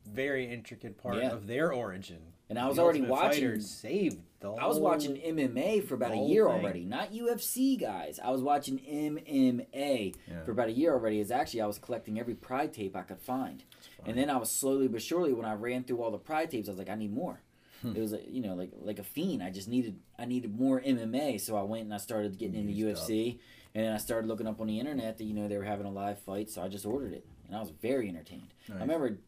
very 0.06 0.46
intricate 0.52 0.96
part 0.98 1.16
Yeah. 1.16 1.30
of 1.32 1.46
their 1.46 1.72
origin. 1.72 2.31
And 2.52 2.58
I 2.58 2.66
was 2.68 2.76
The 2.76 2.82
already 2.82 2.98
Ultimate 3.00 3.12
watching. 3.14 3.60
Saved 3.60 4.18
the 4.40 4.50
I 4.52 4.66
was 4.66 4.78
watching 4.78 5.16
MMA 5.16 5.86
for 5.88 5.94
about 5.94 6.12
a 6.12 6.16
year 6.18 6.44
thing. 6.46 6.52
already. 6.54 6.84
Not 6.84 7.12
UFC, 7.14 7.80
guys. 7.80 8.20
I 8.22 8.30
was 8.30 8.42
watching 8.42 8.78
MMA 8.78 10.14
Yeah. 10.28 10.44
for 10.44 10.50
about 10.50 10.68
a 10.68 10.72
year 10.72 10.92
already. 10.92 11.18
Is 11.20 11.30
actually 11.30 11.62
I 11.62 11.66
was 11.66 11.78
collecting 11.78 12.18
every 12.20 12.34
Pride 12.34 12.74
tape 12.74 12.94
I 12.94 13.02
could 13.02 13.20
find. 13.20 13.64
And 14.04 14.18
then 14.18 14.28
I 14.28 14.36
was 14.36 14.50
slowly 14.50 14.86
but 14.86 15.00
surely 15.00 15.32
when 15.32 15.46
I 15.46 15.54
ran 15.54 15.84
through 15.84 16.02
all 16.02 16.10
the 16.10 16.18
Pride 16.18 16.50
tapes, 16.50 16.68
I 16.68 16.72
was 16.72 16.78
like, 16.78 16.90
I 16.90 16.94
need 16.94 17.12
more. 17.14 17.40
Hmm. 17.80 17.96
It 17.96 18.00
was 18.00 18.12
like, 18.12 18.26
you 18.28 18.42
know 18.42 18.54
like 18.54 18.70
like 18.82 18.98
a 18.98 19.04
fiend. 19.04 19.42
I 19.42 19.48
just 19.50 19.68
needed 19.68 19.98
I 20.18 20.26
needed 20.26 20.54
more 20.58 20.80
MMA, 20.82 21.40
so 21.40 21.56
I 21.56 21.62
went 21.62 21.84
and 21.84 21.94
I 21.94 21.98
started 21.98 22.36
getting 22.38 22.56
into 22.60 22.72
Used 22.72 23.02
up. 23.02 23.08
UFC, 23.08 23.38
and 23.74 23.84
then 23.86 23.92
I 23.92 23.96
started 23.96 24.28
looking 24.28 24.46
up 24.46 24.60
on 24.60 24.66
the 24.66 24.78
internet 24.78 25.16
that 25.18 25.24
you 25.24 25.32
know 25.34 25.48
they 25.48 25.56
were 25.56 25.64
having 25.64 25.86
a 25.86 25.90
live 25.90 26.18
fight, 26.20 26.50
so 26.50 26.60
I 26.62 26.68
just 26.68 26.84
ordered 26.84 27.12
it, 27.14 27.24
and 27.46 27.56
I 27.56 27.60
was 27.60 27.70
very 27.70 28.08
entertained. 28.08 28.52
I 28.70 28.74
remember 28.80 29.18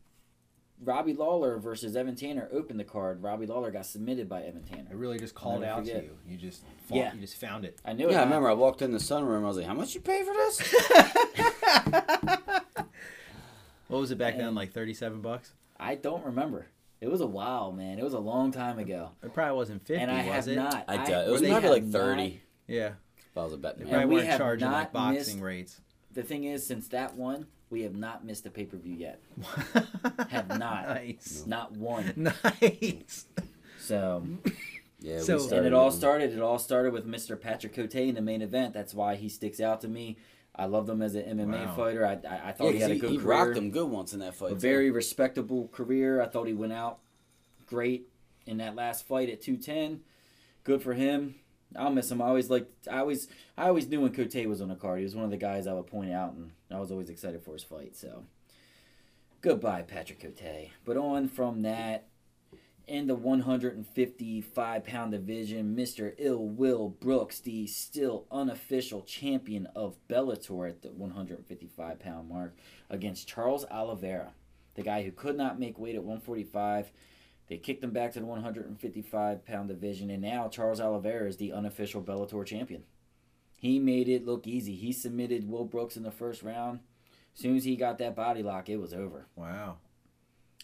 Robbie 0.84 1.14
Lawler 1.14 1.58
versus 1.58 1.96
Evan 1.96 2.14
Tanner 2.16 2.48
opened 2.52 2.78
the 2.80 2.84
card. 2.84 3.22
Robbie 3.22 3.46
Lawler 3.46 3.70
got 3.70 3.86
submitted 3.86 4.28
by 4.28 4.42
Evan 4.42 4.62
Tanner. 4.64 4.90
It 4.90 4.96
really 4.96 5.18
just 5.18 5.34
called 5.34 5.64
out 5.64 5.80
forget. 5.80 6.00
to 6.00 6.04
you. 6.04 6.10
You 6.28 6.36
just 6.36 6.62
fought, 6.88 6.96
Yeah. 6.98 7.14
you 7.14 7.20
just 7.20 7.36
found 7.36 7.64
it. 7.64 7.78
I 7.84 7.92
knew 7.92 8.08
it. 8.08 8.12
Yeah, 8.12 8.20
I 8.20 8.24
remember 8.24 8.48
I 8.48 8.52
walked 8.54 8.82
in 8.82 8.92
the 8.92 8.98
sunroom. 8.98 9.42
I 9.42 9.46
was 9.46 9.56
like, 9.56 9.66
"How 9.66 9.74
much 9.74 9.94
you 9.94 10.00
pay 10.00 10.22
for 10.22 10.32
this?" 10.32 10.74
What 13.88 14.00
was 14.00 14.10
it 14.10 14.18
back 14.18 14.36
then? 14.36 14.54
Like 14.54 14.72
thirty-seven 14.72 15.20
bucks. 15.20 15.52
I 15.78 15.94
don't 15.94 16.24
remember. 16.24 16.66
It 17.00 17.08
was 17.10 17.20
a 17.20 17.26
while, 17.26 17.70
man. 17.70 17.98
It 17.98 18.02
was 18.04 18.14
a 18.14 18.18
long 18.18 18.50
time 18.50 18.78
ago. 18.78 19.10
It 19.22 19.34
probably 19.34 19.56
wasn't 19.56 19.86
fifty, 19.86 20.02
and 20.02 20.10
I 20.10 20.24
was 20.24 20.46
have 20.46 20.48
it? 20.48 20.56
not. 20.56 20.84
I 20.88 20.96
doubt 20.96 21.28
it 21.28 21.30
was 21.30 21.42
we 21.42 21.48
probably 21.48 21.68
have 21.68 21.70
like 21.70 21.84
not- 21.84 21.92
thirty. 22.00 22.40
Yeah, 22.66 22.92
If 23.18 23.36
I 23.36 23.44
was 23.44 23.52
a 23.52 23.58
betting 23.58 23.80
they 23.80 23.84
man. 23.84 23.92
probably 23.92 24.08
we 24.08 24.14
weren't 24.16 24.28
have 24.28 24.38
charging 24.40 24.70
like 24.70 24.90
boxing 24.92 25.14
missed- 25.36 25.40
rates. 25.40 25.80
the 26.12 26.22
thing 26.22 26.44
is, 26.44 26.66
since 26.66 26.88
that 26.88 27.14
one, 27.14 27.46
we 27.74 27.82
have 27.82 27.96
not 27.96 28.24
missed 28.24 28.46
a 28.46 28.50
pay 28.50 28.64
per 28.66 28.76
view 28.76 28.94
yet. 28.94 29.20
Have 30.28 30.46
not. 30.48 30.88
Nice. 30.90 31.42
Not 31.44 31.72
one. 31.72 32.12
Nice. 32.62 33.26
So, 33.80 34.22
Yeah, 35.00 35.18
So- 35.18 35.44
we 35.50 35.56
And 35.56 35.66
it 35.66 35.72
all 35.74 35.90
started. 35.90 36.32
It 36.32 36.38
all 36.40 36.60
started 36.60 36.92
with 36.92 37.04
Mr. 37.04 37.38
Patrick 37.38 37.74
Cote 37.74 37.96
in 37.96 38.14
the 38.14 38.20
main 38.20 38.42
event. 38.42 38.74
That's 38.74 38.94
why 38.94 39.16
he 39.16 39.28
sticks 39.28 39.60
out 39.60 39.80
to 39.80 39.88
me. 39.88 40.18
I 40.54 40.66
loved 40.66 40.88
him 40.88 41.02
as 41.02 41.16
an 41.16 41.24
MMA 41.36 41.66
Wow. 41.66 41.74
fighter. 41.74 42.06
I, 42.06 42.12
I, 42.12 42.48
I 42.50 42.52
thought 42.52 42.66
Yeah, 42.66 42.72
he 42.74 42.78
had 42.78 42.90
a 42.92 42.94
he, 42.94 43.00
good 43.00 43.10
he 43.10 43.16
career. 43.18 43.28
rocked 43.28 43.54
them 43.56 43.70
good 43.72 43.90
once 43.90 44.12
in 44.14 44.20
that 44.20 44.36
fight. 44.36 44.52
a 44.52 44.54
too. 44.54 44.60
very 44.60 44.92
respectable 44.92 45.66
career. 45.72 46.22
I 46.22 46.26
thought 46.26 46.46
he 46.46 46.52
went 46.52 46.72
out 46.72 47.00
great 47.66 48.06
in 48.46 48.58
that 48.58 48.76
last 48.76 49.04
fight 49.08 49.28
at 49.30 49.42
210. 49.42 50.02
Good 50.62 50.80
for 50.80 50.94
him. 50.94 51.34
I'll 51.76 51.90
miss 51.90 52.10
him. 52.10 52.22
I 52.22 52.26
always 52.26 52.50
like 52.50 52.68
I 52.90 52.98
always 52.98 53.28
I 53.56 53.68
always 53.68 53.88
knew 53.88 54.00
when 54.00 54.12
Cote 54.12 54.46
was 54.46 54.60
on 54.60 54.68
the 54.68 54.74
card. 54.74 54.98
He 54.98 55.04
was 55.04 55.14
one 55.14 55.24
of 55.24 55.30
the 55.30 55.36
guys 55.36 55.66
I 55.66 55.72
would 55.72 55.86
point 55.86 56.12
out 56.12 56.34
and 56.34 56.52
I 56.70 56.78
was 56.78 56.90
always 56.90 57.10
excited 57.10 57.42
for 57.42 57.52
his 57.52 57.62
fight. 57.62 57.96
So 57.96 58.24
Goodbye, 59.44 59.82
Patrick 59.82 60.20
Cote. 60.20 60.70
But 60.86 60.96
on 60.96 61.28
from 61.28 61.60
that, 61.62 62.06
in 62.86 63.06
the 63.06 63.14
155 63.14 64.84
pound 64.84 65.12
division, 65.12 65.76
Mr. 65.76 66.14
Ill 66.16 66.48
Will 66.48 66.88
Brooks, 66.88 67.40
the 67.40 67.66
still 67.66 68.24
unofficial 68.30 69.02
champion 69.02 69.66
of 69.76 69.98
Bellator 70.08 70.70
at 70.70 70.80
the 70.80 70.92
155 70.92 72.00
pound 72.00 72.30
mark, 72.30 72.56
against 72.88 73.28
Charles 73.28 73.66
Oliveira, 73.70 74.32
the 74.76 74.82
guy 74.82 75.02
who 75.02 75.12
could 75.12 75.36
not 75.36 75.60
make 75.60 75.78
weight 75.78 75.94
at 75.94 76.04
145. 76.04 76.90
They 77.48 77.58
kicked 77.58 77.84
him 77.84 77.90
back 77.90 78.12
to 78.12 78.20
the 78.20 78.26
155 78.26 79.44
pound 79.44 79.68
division, 79.68 80.10
and 80.10 80.22
now 80.22 80.48
Charles 80.48 80.80
Oliveira 80.80 81.28
is 81.28 81.36
the 81.36 81.52
unofficial 81.52 82.02
Bellator 82.02 82.44
champion. 82.46 82.84
He 83.56 83.78
made 83.78 84.08
it 84.08 84.26
look 84.26 84.46
easy. 84.46 84.74
He 84.74 84.92
submitted 84.92 85.48
Will 85.48 85.64
Brooks 85.64 85.96
in 85.96 86.02
the 86.02 86.10
first 86.10 86.42
round. 86.42 86.80
As 87.34 87.40
soon 87.40 87.56
as 87.56 87.64
he 87.64 87.76
got 87.76 87.98
that 87.98 88.14
body 88.14 88.42
lock, 88.42 88.68
it 88.68 88.76
was 88.76 88.94
over. 88.94 89.26
Wow. 89.36 89.78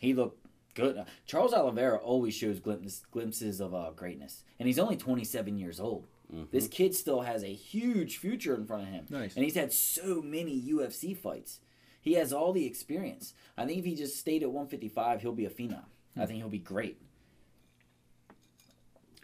He 0.00 0.14
looked 0.14 0.46
good. 0.74 1.04
Charles 1.26 1.52
Oliveira 1.52 1.98
always 1.98 2.34
shows 2.34 2.60
glimpses, 2.60 3.02
glimpses 3.10 3.60
of 3.60 3.74
uh, 3.74 3.90
greatness, 3.94 4.44
and 4.58 4.66
he's 4.66 4.78
only 4.78 4.96
27 4.96 5.58
years 5.58 5.80
old. 5.80 6.06
Mhm. 6.32 6.50
This 6.50 6.68
kid 6.68 6.94
still 6.94 7.22
has 7.22 7.42
a 7.42 7.48
huge 7.52 8.18
future 8.18 8.54
in 8.54 8.64
front 8.64 8.84
of 8.84 8.88
him, 8.90 9.06
Nice. 9.10 9.34
and 9.34 9.44
he's 9.44 9.56
had 9.56 9.72
so 9.72 10.22
many 10.22 10.54
UFC 10.62 11.12
fights. 11.16 11.60
He 12.00 12.12
has 12.14 12.32
all 12.32 12.52
the 12.52 12.64
experience. 12.66 13.34
I 13.58 13.66
think 13.66 13.78
if 13.80 13.84
he 13.84 13.94
just 13.96 14.16
stayed 14.16 14.42
at 14.42 14.50
155, 14.52 15.20
he'll 15.22 15.32
be 15.32 15.44
a 15.44 15.50
phenom. 15.50 15.84
I 16.16 16.27
think 16.27 16.38
he'll 16.38 16.49
be 16.49 16.59
great. 16.59 17.01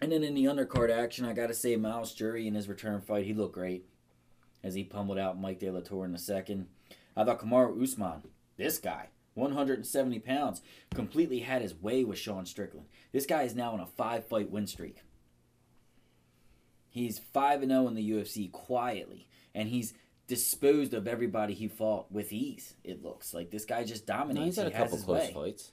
And 0.01 0.13
then 0.13 0.23
in 0.23 0.35
the 0.35 0.45
undercard 0.45 0.91
action, 0.91 1.25
I 1.25 1.33
got 1.33 1.47
to 1.49 1.55
say 1.55 1.75
Myles 1.77 2.13
Jury 2.15 2.47
in 2.47 2.55
his 2.55 2.69
return 2.69 3.01
fight, 3.01 3.25
he 3.27 3.33
looked 3.35 3.55
great 3.55 3.87
as 4.63 4.75
he 4.75 4.85
pummeled 4.85 5.19
out 5.19 5.41
Mike 5.41 5.59
De 5.59 5.71
La 5.71 5.81
Torre 5.81 6.05
in 6.05 6.13
the 6.13 6.19
second. 6.19 6.67
I 7.17 7.25
thought 7.25 7.41
Kamaru 7.41 7.83
Usman, 7.83 8.23
this 8.59 8.79
guy, 8.79 9.09
170 9.35 10.19
pounds, 10.21 10.61
completely 10.95 11.41
had 11.41 11.63
his 11.63 11.75
way 11.75 12.05
with 12.05 12.19
Sean 12.19 12.45
Strickland. 12.45 12.87
This 13.13 13.25
guy 13.27 13.43
is 13.45 13.55
now 13.55 13.73
on 13.73 13.81
a 13.81 13.87
five 13.87 14.27
fight 14.27 14.51
win 14.51 14.67
streak. 14.67 14.99
He's 16.91 17.19
5 17.19 17.63
and 17.63 17.71
0 17.71 17.89
in 17.89 17.95
the 17.95 18.11
UFC 18.11 18.51
quietly, 18.51 19.29
and 19.55 19.69
he's 19.69 19.93
disposed 20.27 20.95
of 20.95 21.07
everybody 21.07 21.53
he 21.55 21.69
fought 21.69 22.11
with 22.11 22.33
ease. 22.33 22.75
It 22.85 23.03
looks 23.03 23.35
like 23.35 23.51
this 23.51 23.65
guy 23.67 23.85
just 23.85 24.09
No, 24.09 24.15
dominates. 24.17 24.47
he's 24.47 24.57
had 24.57 24.67
a 24.67 24.71
he 24.71 24.77
has 24.77 24.91
couple 24.91 25.05
close 25.05 25.29
way. 25.29 25.33
fights. 25.33 25.73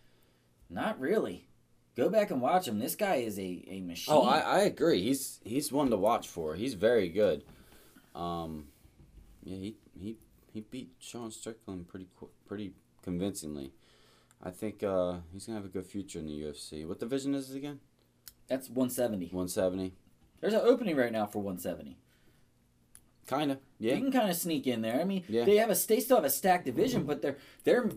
Not 0.73 0.99
really. 0.99 1.47
Go 1.95 2.09
back 2.09 2.31
and 2.31 2.41
watch 2.41 2.67
him. 2.67 2.79
This 2.79 2.95
guy 2.95 3.15
is 3.17 3.38
a, 3.38 3.63
a 3.67 3.81
machine. 3.81 4.13
Oh, 4.15 4.23
I, 4.23 4.39
I 4.39 4.59
agree. 4.62 5.01
He's 5.03 5.39
he's 5.43 5.71
one 5.71 5.89
to 5.91 5.97
watch 5.97 6.27
for. 6.27 6.55
He's 6.55 6.73
very 6.73 7.07
good. 7.09 7.43
Um, 8.15 8.67
yeah, 9.43 9.57
he 9.57 9.75
he 9.99 10.17
he 10.51 10.62
beat 10.62 10.89
Sean 10.99 11.29
Strickland 11.31 11.88
pretty 11.88 12.07
pretty 12.47 12.73
convincingly. 13.03 13.73
I 14.41 14.49
think 14.49 14.81
uh, 14.83 15.17
he's 15.31 15.45
gonna 15.45 15.59
have 15.59 15.65
a 15.65 15.71
good 15.71 15.86
future 15.86 16.17
in 16.19 16.25
the 16.25 16.41
UFC. 16.41 16.88
What 16.88 16.99
division 16.99 17.36
is 17.36 17.51
it 17.51 17.57
again? 17.57 17.79
That's 18.47 18.67
170. 18.69 19.27
One 19.27 19.47
seventy. 19.47 19.93
There's 20.41 20.53
an 20.53 20.62
opening 20.63 20.95
right 20.97 21.12
now 21.12 21.25
for 21.27 21.41
170. 21.41 21.97
Kinda. 23.27 23.59
Yeah. 23.79 23.93
You 23.95 24.01
can 24.01 24.12
kind 24.12 24.29
of 24.29 24.36
sneak 24.36 24.67
in 24.67 24.81
there. 24.81 24.99
I 24.99 25.05
mean, 25.05 25.23
Yeah. 25.29 25.45
they 25.45 25.55
have 25.57 25.69
a 25.69 25.75
they 25.88 25.99
still 26.01 26.17
have 26.17 26.25
a 26.25 26.29
stacked 26.29 26.65
division, 26.65 27.03
but 27.03 27.21
their 27.21 27.38
their 27.63 27.89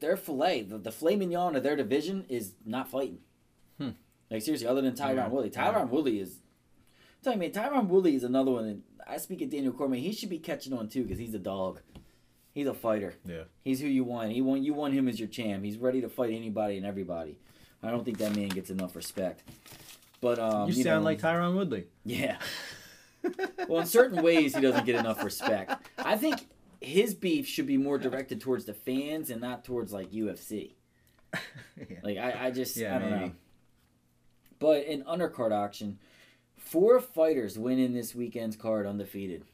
their 0.00 0.16
fillet, 0.16 0.62
the, 0.62 0.78
the 0.78 0.92
filet 0.92 1.16
mignon 1.16 1.56
of 1.56 1.62
their 1.62 1.76
division 1.76 2.24
is 2.28 2.52
not 2.64 2.88
fighting. 2.88 3.18
Hmm. 3.78 3.90
Like 4.30 4.42
seriously, 4.42 4.66
other 4.66 4.82
than 4.82 4.94
Tyron 4.94 5.16
Yeah. 5.16 5.28
Woodley, 5.28 5.50
Tyron 5.50 5.88
Woodley 5.88 6.20
is. 6.20 6.38
I'm 7.24 7.24
telling 7.32 7.42
you, 7.42 7.50
Tyron 7.50 7.88
Woodley 7.88 8.14
is 8.14 8.24
another 8.24 8.50
one. 8.50 8.82
That 8.98 9.10
I 9.10 9.16
speak 9.16 9.42
of 9.42 9.50
Daniel 9.50 9.72
Cormier. 9.72 10.00
He 10.00 10.12
should 10.12 10.28
be 10.30 10.38
catching 10.38 10.72
on 10.72 10.88
too 10.88 11.02
because 11.02 11.18
he's 11.18 11.34
a 11.34 11.38
dog. 11.38 11.80
He's 12.52 12.66
a 12.66 12.74
fighter. 12.74 13.14
Yeah. 13.24 13.44
He's 13.64 13.80
who 13.80 13.86
you 13.86 14.04
want. 14.04 14.32
He 14.32 14.42
want 14.42 14.62
you 14.62 14.74
want 14.74 14.94
him 14.94 15.08
as 15.08 15.18
your 15.18 15.28
champ. 15.28 15.64
He's 15.64 15.78
ready 15.78 16.00
to 16.00 16.08
fight 16.08 16.32
anybody 16.32 16.76
and 16.76 16.84
everybody. 16.86 17.38
I 17.82 17.90
don't 17.90 18.04
think 18.04 18.18
that 18.18 18.34
man 18.34 18.48
gets 18.48 18.70
enough 18.70 18.96
respect. 18.96 19.42
But 20.20 20.38
um, 20.38 20.68
you 20.68 20.82
sound 20.82 21.02
know, 21.02 21.10
like 21.10 21.20
Tyron 21.20 21.54
Woodley. 21.54 21.86
yeah. 22.04 22.38
well, 23.68 23.80
in 23.80 23.86
certain 23.86 24.22
ways, 24.22 24.54
he 24.54 24.60
doesn't 24.60 24.86
get 24.86 24.94
enough 24.96 25.24
respect. 25.24 25.72
I 25.98 26.16
think 26.16 26.46
his 26.80 27.14
beef 27.14 27.46
should 27.46 27.66
be 27.66 27.76
more 27.76 27.98
directed 27.98 28.40
towards 28.40 28.64
the 28.64 28.74
fans 28.74 29.30
and 29.30 29.40
not 29.40 29.64
towards 29.64 29.92
like 29.92 30.10
UFC. 30.12 30.72
Yeah. 31.88 31.98
Like 32.02 32.16
I, 32.18 32.46
I 32.46 32.50
just 32.50 32.76
Yeah, 32.76 32.96
I 32.96 32.98
don't 32.98 33.10
maybe. 33.10 33.24
know. 33.26 33.32
But 34.58 34.84
in 34.86 35.04
undercard 35.04 35.52
auction, 35.52 35.98
four 36.56 36.98
fighters 37.00 37.56
win 37.56 37.78
in 37.78 37.92
this 37.94 38.14
weekend's 38.16 38.56
card 38.56 38.84
undefeated, 38.86 39.44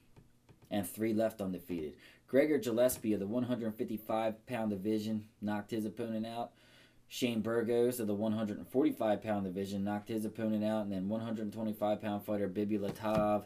and 0.70 0.88
three 0.88 1.12
left 1.12 1.42
undefeated. 1.42 1.94
Gregor 2.26 2.56
Gillespie 2.58 3.12
of 3.12 3.20
the 3.20 3.26
155 3.26 4.46
pound 4.46 4.70
division 4.70 5.26
knocked 5.42 5.70
his 5.72 5.84
opponent 5.84 6.24
out. 6.26 6.52
Shane 7.08 7.42
Burgos 7.42 8.00
of 8.00 8.06
the 8.06 8.14
145 8.14 9.22
pound 9.22 9.44
division 9.44 9.84
knocked 9.84 10.08
his 10.08 10.24
opponent 10.24 10.64
out, 10.64 10.84
and 10.84 10.92
then 10.92 11.08
125 11.10 12.00
pound 12.00 12.24
fighter 12.24 12.48
Bibulatov 12.48 13.44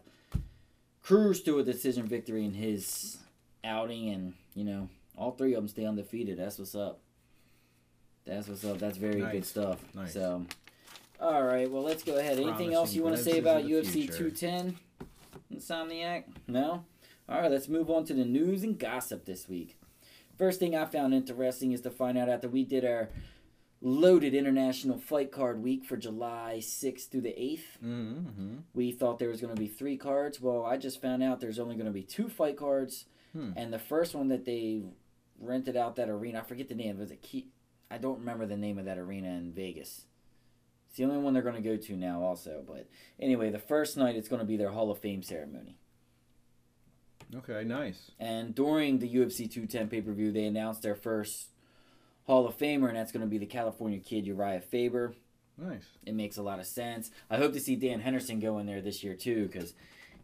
cruised 1.02 1.44
to 1.46 1.58
a 1.58 1.64
decision 1.64 2.06
victory 2.06 2.44
in 2.44 2.54
his 2.54 3.18
outing, 3.64 4.10
and 4.10 4.34
you 4.54 4.64
know 4.64 4.88
all 5.16 5.32
three 5.32 5.52
of 5.54 5.56
them 5.62 5.68
stay 5.68 5.84
undefeated. 5.84 6.38
That's 6.38 6.58
what's 6.58 6.74
up. 6.74 7.00
That's 8.26 8.48
what's 8.48 8.64
up. 8.64 8.78
That's 8.78 8.98
very 8.98 9.20
good 9.20 9.44
stuff. 9.46 9.78
Nice. 9.94 10.12
So, 10.14 10.44
all 11.20 11.42
right. 11.42 11.70
Well, 11.70 11.82
let's 11.82 12.02
go 12.02 12.16
ahead. 12.18 12.38
Anything 12.38 12.74
else 12.74 12.92
you 12.94 13.02
want 13.02 13.16
to 13.16 13.22
say 13.22 13.38
about 13.38 13.64
UFC 13.64 13.92
future. 14.10 14.30
210? 14.30 14.76
Insomniac? 15.54 16.24
No? 16.46 16.84
All 17.28 17.40
right, 17.40 17.50
let's 17.50 17.68
move 17.68 17.90
on 17.90 18.04
to 18.06 18.14
the 18.14 18.24
news 18.24 18.62
and 18.62 18.78
gossip 18.78 19.24
this 19.24 19.48
week. 19.48 19.76
First 20.38 20.60
thing 20.60 20.76
I 20.76 20.84
found 20.84 21.14
interesting 21.14 21.72
is 21.72 21.80
to 21.82 21.90
find 21.90 22.16
out 22.16 22.28
after 22.28 22.48
we 22.48 22.64
did 22.64 22.84
our 22.84 23.08
loaded 23.80 24.34
international 24.34 24.98
fight 24.98 25.30
card 25.32 25.62
week 25.62 25.84
for 25.84 25.96
July 25.96 26.56
6th 26.60 27.08
through 27.10 27.20
the 27.22 27.28
8th, 27.30 27.60
Mm-hmm. 27.84 28.56
we 28.74 28.92
thought 28.92 29.18
there 29.18 29.28
was 29.30 29.40
going 29.40 29.54
to 29.54 29.60
be 29.60 29.68
three 29.68 29.96
cards. 29.96 30.40
Well, 30.40 30.64
I 30.64 30.76
just 30.76 31.00
found 31.02 31.22
out 31.22 31.40
there's 31.40 31.58
only 31.58 31.74
going 31.74 31.86
to 31.86 31.92
be 31.92 32.02
two 32.02 32.28
fight 32.28 32.56
cards. 32.56 33.06
Hmm. 33.32 33.52
And 33.56 33.72
the 33.72 33.78
first 33.78 34.14
one 34.14 34.28
that 34.28 34.44
they 34.44 34.82
rented 35.40 35.76
out 35.76 35.96
that 35.96 36.08
arena, 36.08 36.40
I 36.40 36.42
forget 36.42 36.68
the 36.68 36.74
name. 36.74 36.98
Was 36.98 37.10
it 37.10 37.22
Key? 37.22 37.48
I 37.90 37.98
don't 37.98 38.18
remember 38.18 38.46
the 38.46 38.56
name 38.56 38.78
of 38.78 38.84
that 38.84 38.98
arena 38.98 39.28
in 39.28 39.52
Vegas. 39.52 40.04
It's 40.88 40.96
the 40.96 41.04
only 41.04 41.18
one 41.18 41.34
they're 41.34 41.42
going 41.42 41.62
to 41.62 41.68
go 41.68 41.76
to 41.76 41.96
now, 41.96 42.22
also. 42.22 42.62
But 42.66 42.88
anyway, 43.20 43.50
the 43.50 43.58
first 43.58 43.96
night 43.96 44.16
it's 44.16 44.28
going 44.28 44.40
to 44.40 44.46
be 44.46 44.56
their 44.56 44.70
Hall 44.70 44.90
of 44.90 44.98
Fame 44.98 45.22
ceremony. 45.22 45.76
Okay, 47.34 47.62
nice. 47.64 48.10
And 48.18 48.54
during 48.54 48.98
the 48.98 49.08
UFC 49.08 49.50
210 49.50 49.88
pay 49.88 50.00
per 50.00 50.12
view, 50.12 50.32
they 50.32 50.44
announced 50.44 50.82
their 50.82 50.94
first 50.94 51.48
Hall 52.24 52.46
of 52.46 52.56
Famer, 52.56 52.88
and 52.88 52.96
that's 52.96 53.12
going 53.12 53.24
to 53.24 53.30
be 53.30 53.38
the 53.38 53.46
California 53.46 53.98
kid 53.98 54.26
Uriah 54.26 54.60
Faber. 54.60 55.14
Nice. 55.58 55.86
It 56.06 56.14
makes 56.14 56.36
a 56.36 56.42
lot 56.42 56.60
of 56.60 56.66
sense. 56.66 57.10
I 57.28 57.36
hope 57.36 57.52
to 57.52 57.60
see 57.60 57.76
Dan 57.76 58.00
Henderson 58.00 58.38
go 58.38 58.58
in 58.58 58.66
there 58.66 58.80
this 58.80 59.02
year 59.02 59.14
too, 59.14 59.48
because 59.50 59.74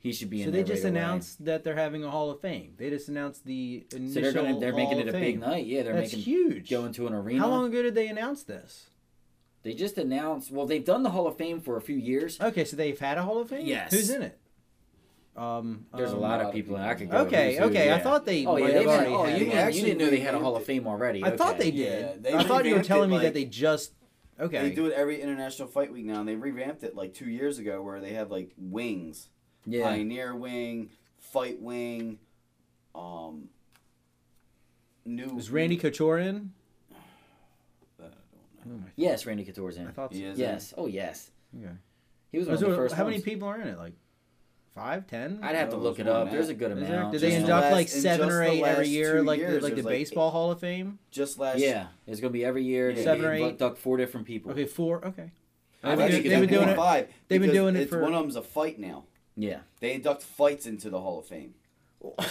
he 0.05 0.13
should 0.13 0.31
be 0.31 0.43
in 0.43 0.47
So 0.49 0.51
there. 0.53 0.63
they 0.63 0.69
just 0.69 0.85
right 0.85 0.91
away. 0.93 1.01
announced 1.01 1.45
that 1.47 1.65
they're 1.65 1.75
having 1.75 2.05
a 2.05 2.11
Hall 2.11 2.31
of 2.31 2.41
Fame. 2.41 2.75
They 2.77 2.91
just 2.91 3.09
announced 3.09 3.45
the 3.45 3.85
initial 3.93 4.13
So 4.15 4.21
they're 4.21 4.33
gonna 4.33 4.61
they're 4.61 4.73
making 4.73 4.99
Hall 4.99 5.01
it 5.01 5.07
a 5.09 5.17
of 5.17 5.21
big 5.21 5.41
night. 5.41 5.67
Yeah, 5.67 5.83
they're 5.83 5.95
That's 5.95 6.13
making 6.13 6.21
huge. 6.25 6.71
going 6.71 6.93
to 6.93 7.07
an 7.09 7.15
arena. 7.15 7.41
How 7.41 7.49
long 7.49 7.67
ago 7.67 7.83
did 7.83 7.95
they 7.97 8.07
announce 8.09 8.45
this? 8.45 8.91
They 9.65 9.73
just 9.73 9.97
announced. 9.99 10.53
Well, 10.53 10.67
they've 10.67 10.85
done 10.85 11.03
the 11.03 11.11
Hall 11.11 11.27
of 11.27 11.37
Fame 11.39 11.61
for 11.61 11.77
a 11.79 11.81
few 11.81 11.97
years. 11.97 12.39
Okay, 12.41 12.65
so 12.67 12.77
they've 12.77 13.01
had 13.01 13.17
a 13.19 13.23
Hall 13.23 13.41
of 13.41 13.49
Fame. 13.49 13.67
Yes. 13.67 13.93
Who's 13.93 14.11
in 14.11 14.21
it? 14.23 14.39
Um, 15.37 15.87
There's 15.97 16.13
a 16.13 16.15
um, 16.15 16.21
lot 16.21 16.29
lot 16.31 16.41
of 16.43 16.47
of 16.49 16.53
people, 16.55 16.77
and 16.77 16.85
people. 16.99 17.17
I 17.19 17.25
could 17.25 17.31
go. 17.31 17.37
Okay, 17.37 17.51
who's 17.55 17.59
who, 17.59 17.65
okay. 17.71 17.93
I 17.93 17.99
thought 17.99 18.25
they. 18.25 18.47
Oh 18.47 18.57
yeah, 18.57 18.67
they 18.69 18.73
had, 18.75 18.87
already 18.87 19.11
oh, 19.11 19.11
had 19.11 19.11
you, 19.11 19.17
one. 19.17 19.39
didn't- 19.39 19.53
you 19.53 19.59
actually 19.59 19.83
didn't 19.83 19.99
know 19.99 20.11
they 20.11 20.21
had 20.21 20.35
a 20.35 20.39
Hall 20.39 20.55
of. 20.55 20.65
Fame 20.65 20.87
already. 20.87 21.25
I 21.25 21.31
thought 21.37 21.55
Okay. 21.57 21.71
they 21.71 21.77
Yeah, 21.77 21.91
did. 22.13 22.23
they 22.25 22.35
I 22.35 22.45
thought 22.45 22.65
you 22.67 22.77
were 22.77 22.83
telling 22.85 23.11
it 23.11 23.17
me 23.17 23.23
that 23.23 23.35
they 23.35 23.45
just. 23.47 23.93
Okay. 24.39 24.61
They 24.69 24.71
do 24.75 24.87
it 24.87 24.93
every 24.93 25.21
international 25.21 25.69
fight 25.69 25.93
week 25.93 26.05
now, 26.05 26.21
and 26.21 26.29
they 26.29 26.35
revamped 26.37 26.83
it 26.85 26.95
like 26.95 27.15
two 27.15 27.29
years 27.31 27.59
ago, 27.59 27.83
where 27.83 28.01
they 28.01 28.13
have 28.13 28.31
like 28.31 28.53
wings, 28.59 29.29
Yeah. 29.67 29.85
pioneer 29.85 30.35
wing, 30.35 30.91
fight 31.19 31.61
wing, 31.61 32.19
um, 32.95 33.49
new. 35.05 35.35
Was 35.35 35.51
Randy 35.51 35.77
Couture 35.77 36.19
in? 36.19 36.53
I 38.01 38.05
don't 38.69 38.81
know. 38.81 38.85
Yes, 38.97 39.27
Randy 39.27 39.45
Couture's 39.45 39.77
in. 39.77 39.87
I 39.89 39.91
thought 39.91 40.13
so. 40.13 40.19
He 40.19 40.25
is 40.25 40.39
Yes. 40.39 40.75
Oh 40.77 40.87
yes. 40.87 41.31
Okay. 41.59 41.73
He 42.33 42.39
was 42.39 42.47
one 42.49 42.55
of 42.55 42.61
the 42.61 42.75
first 42.77 42.95
how 42.95 43.05
many 43.05 43.21
people 43.21 43.49
are 43.49 43.61
in 43.61 43.69
it? 43.69 43.79
Like 43.79 43.93
five, 44.75 45.07
ten? 45.07 45.39
I'd 45.43 45.55
have 45.55 45.71
to 45.71 45.77
look 45.77 45.99
it 45.99 46.03
it 46.03 46.07
was 46.07 46.13
more 46.15 46.21
up. 46.23 46.25
than 46.27 46.35
There's 46.35 46.49
a 46.49 46.55
good 46.55 46.73
Is 46.73 46.89
there- 46.89 46.97
amount. 46.99 47.13
Did 47.13 47.21
they 47.21 47.31
Just 47.31 47.47
the 47.47 47.53
induct 47.53 47.73
like 47.73 47.89
seven 47.89 48.29
or 48.31 48.43
eight 48.43 48.63
every 48.63 48.89
year, 48.89 49.19
two 49.19 49.23
like 49.25 49.41
the 49.41 49.61
like 49.61 49.77
the 49.77 49.83
like, 49.83 49.93
baseball 49.93 50.31
Hall 50.31 50.51
of 50.51 50.61
Fame? 50.61 50.99
Just 51.11 51.39
last. 51.39 51.59
Yeah, 51.59 51.87
it's 52.07 52.21
gonna 52.21 52.33
be 52.33 52.45
every 52.45 52.65
year. 52.65 52.93
They 52.93 53.05
Seven 53.05 53.25
or 53.25 53.33
eight? 53.33 53.43
induct 53.43 53.79
four 53.79 53.97
different 53.97 54.27
people. 54.27 54.51
Okay, 54.53 54.67
four. 54.67 55.05
Okay. 55.07 55.31
I've 55.83 55.99
They've 55.99 56.11
been, 56.23 56.31
they've 56.31 56.41
been 56.41 56.49
doing 56.49 56.69
it. 56.71 56.77
five. 56.77 57.09
they've 57.29 57.41
been 57.41 57.53
doing 57.53 57.77
it 57.77 57.83
it's, 57.83 57.91
for- 57.91 58.01
One 58.01 58.15
of 58.15 58.23
them's 58.23 58.37
a 58.37 58.43
fight 58.43 58.79
now. 58.81 59.05
Yeah. 59.37 59.61
They 59.81 59.95
induct 59.95 60.23
fights 60.23 60.67
into 60.67 60.91
the 60.91 61.01
Hall 61.01 61.19
of 61.19 61.27
Fame. 61.27 61.55
what? 62.01 62.27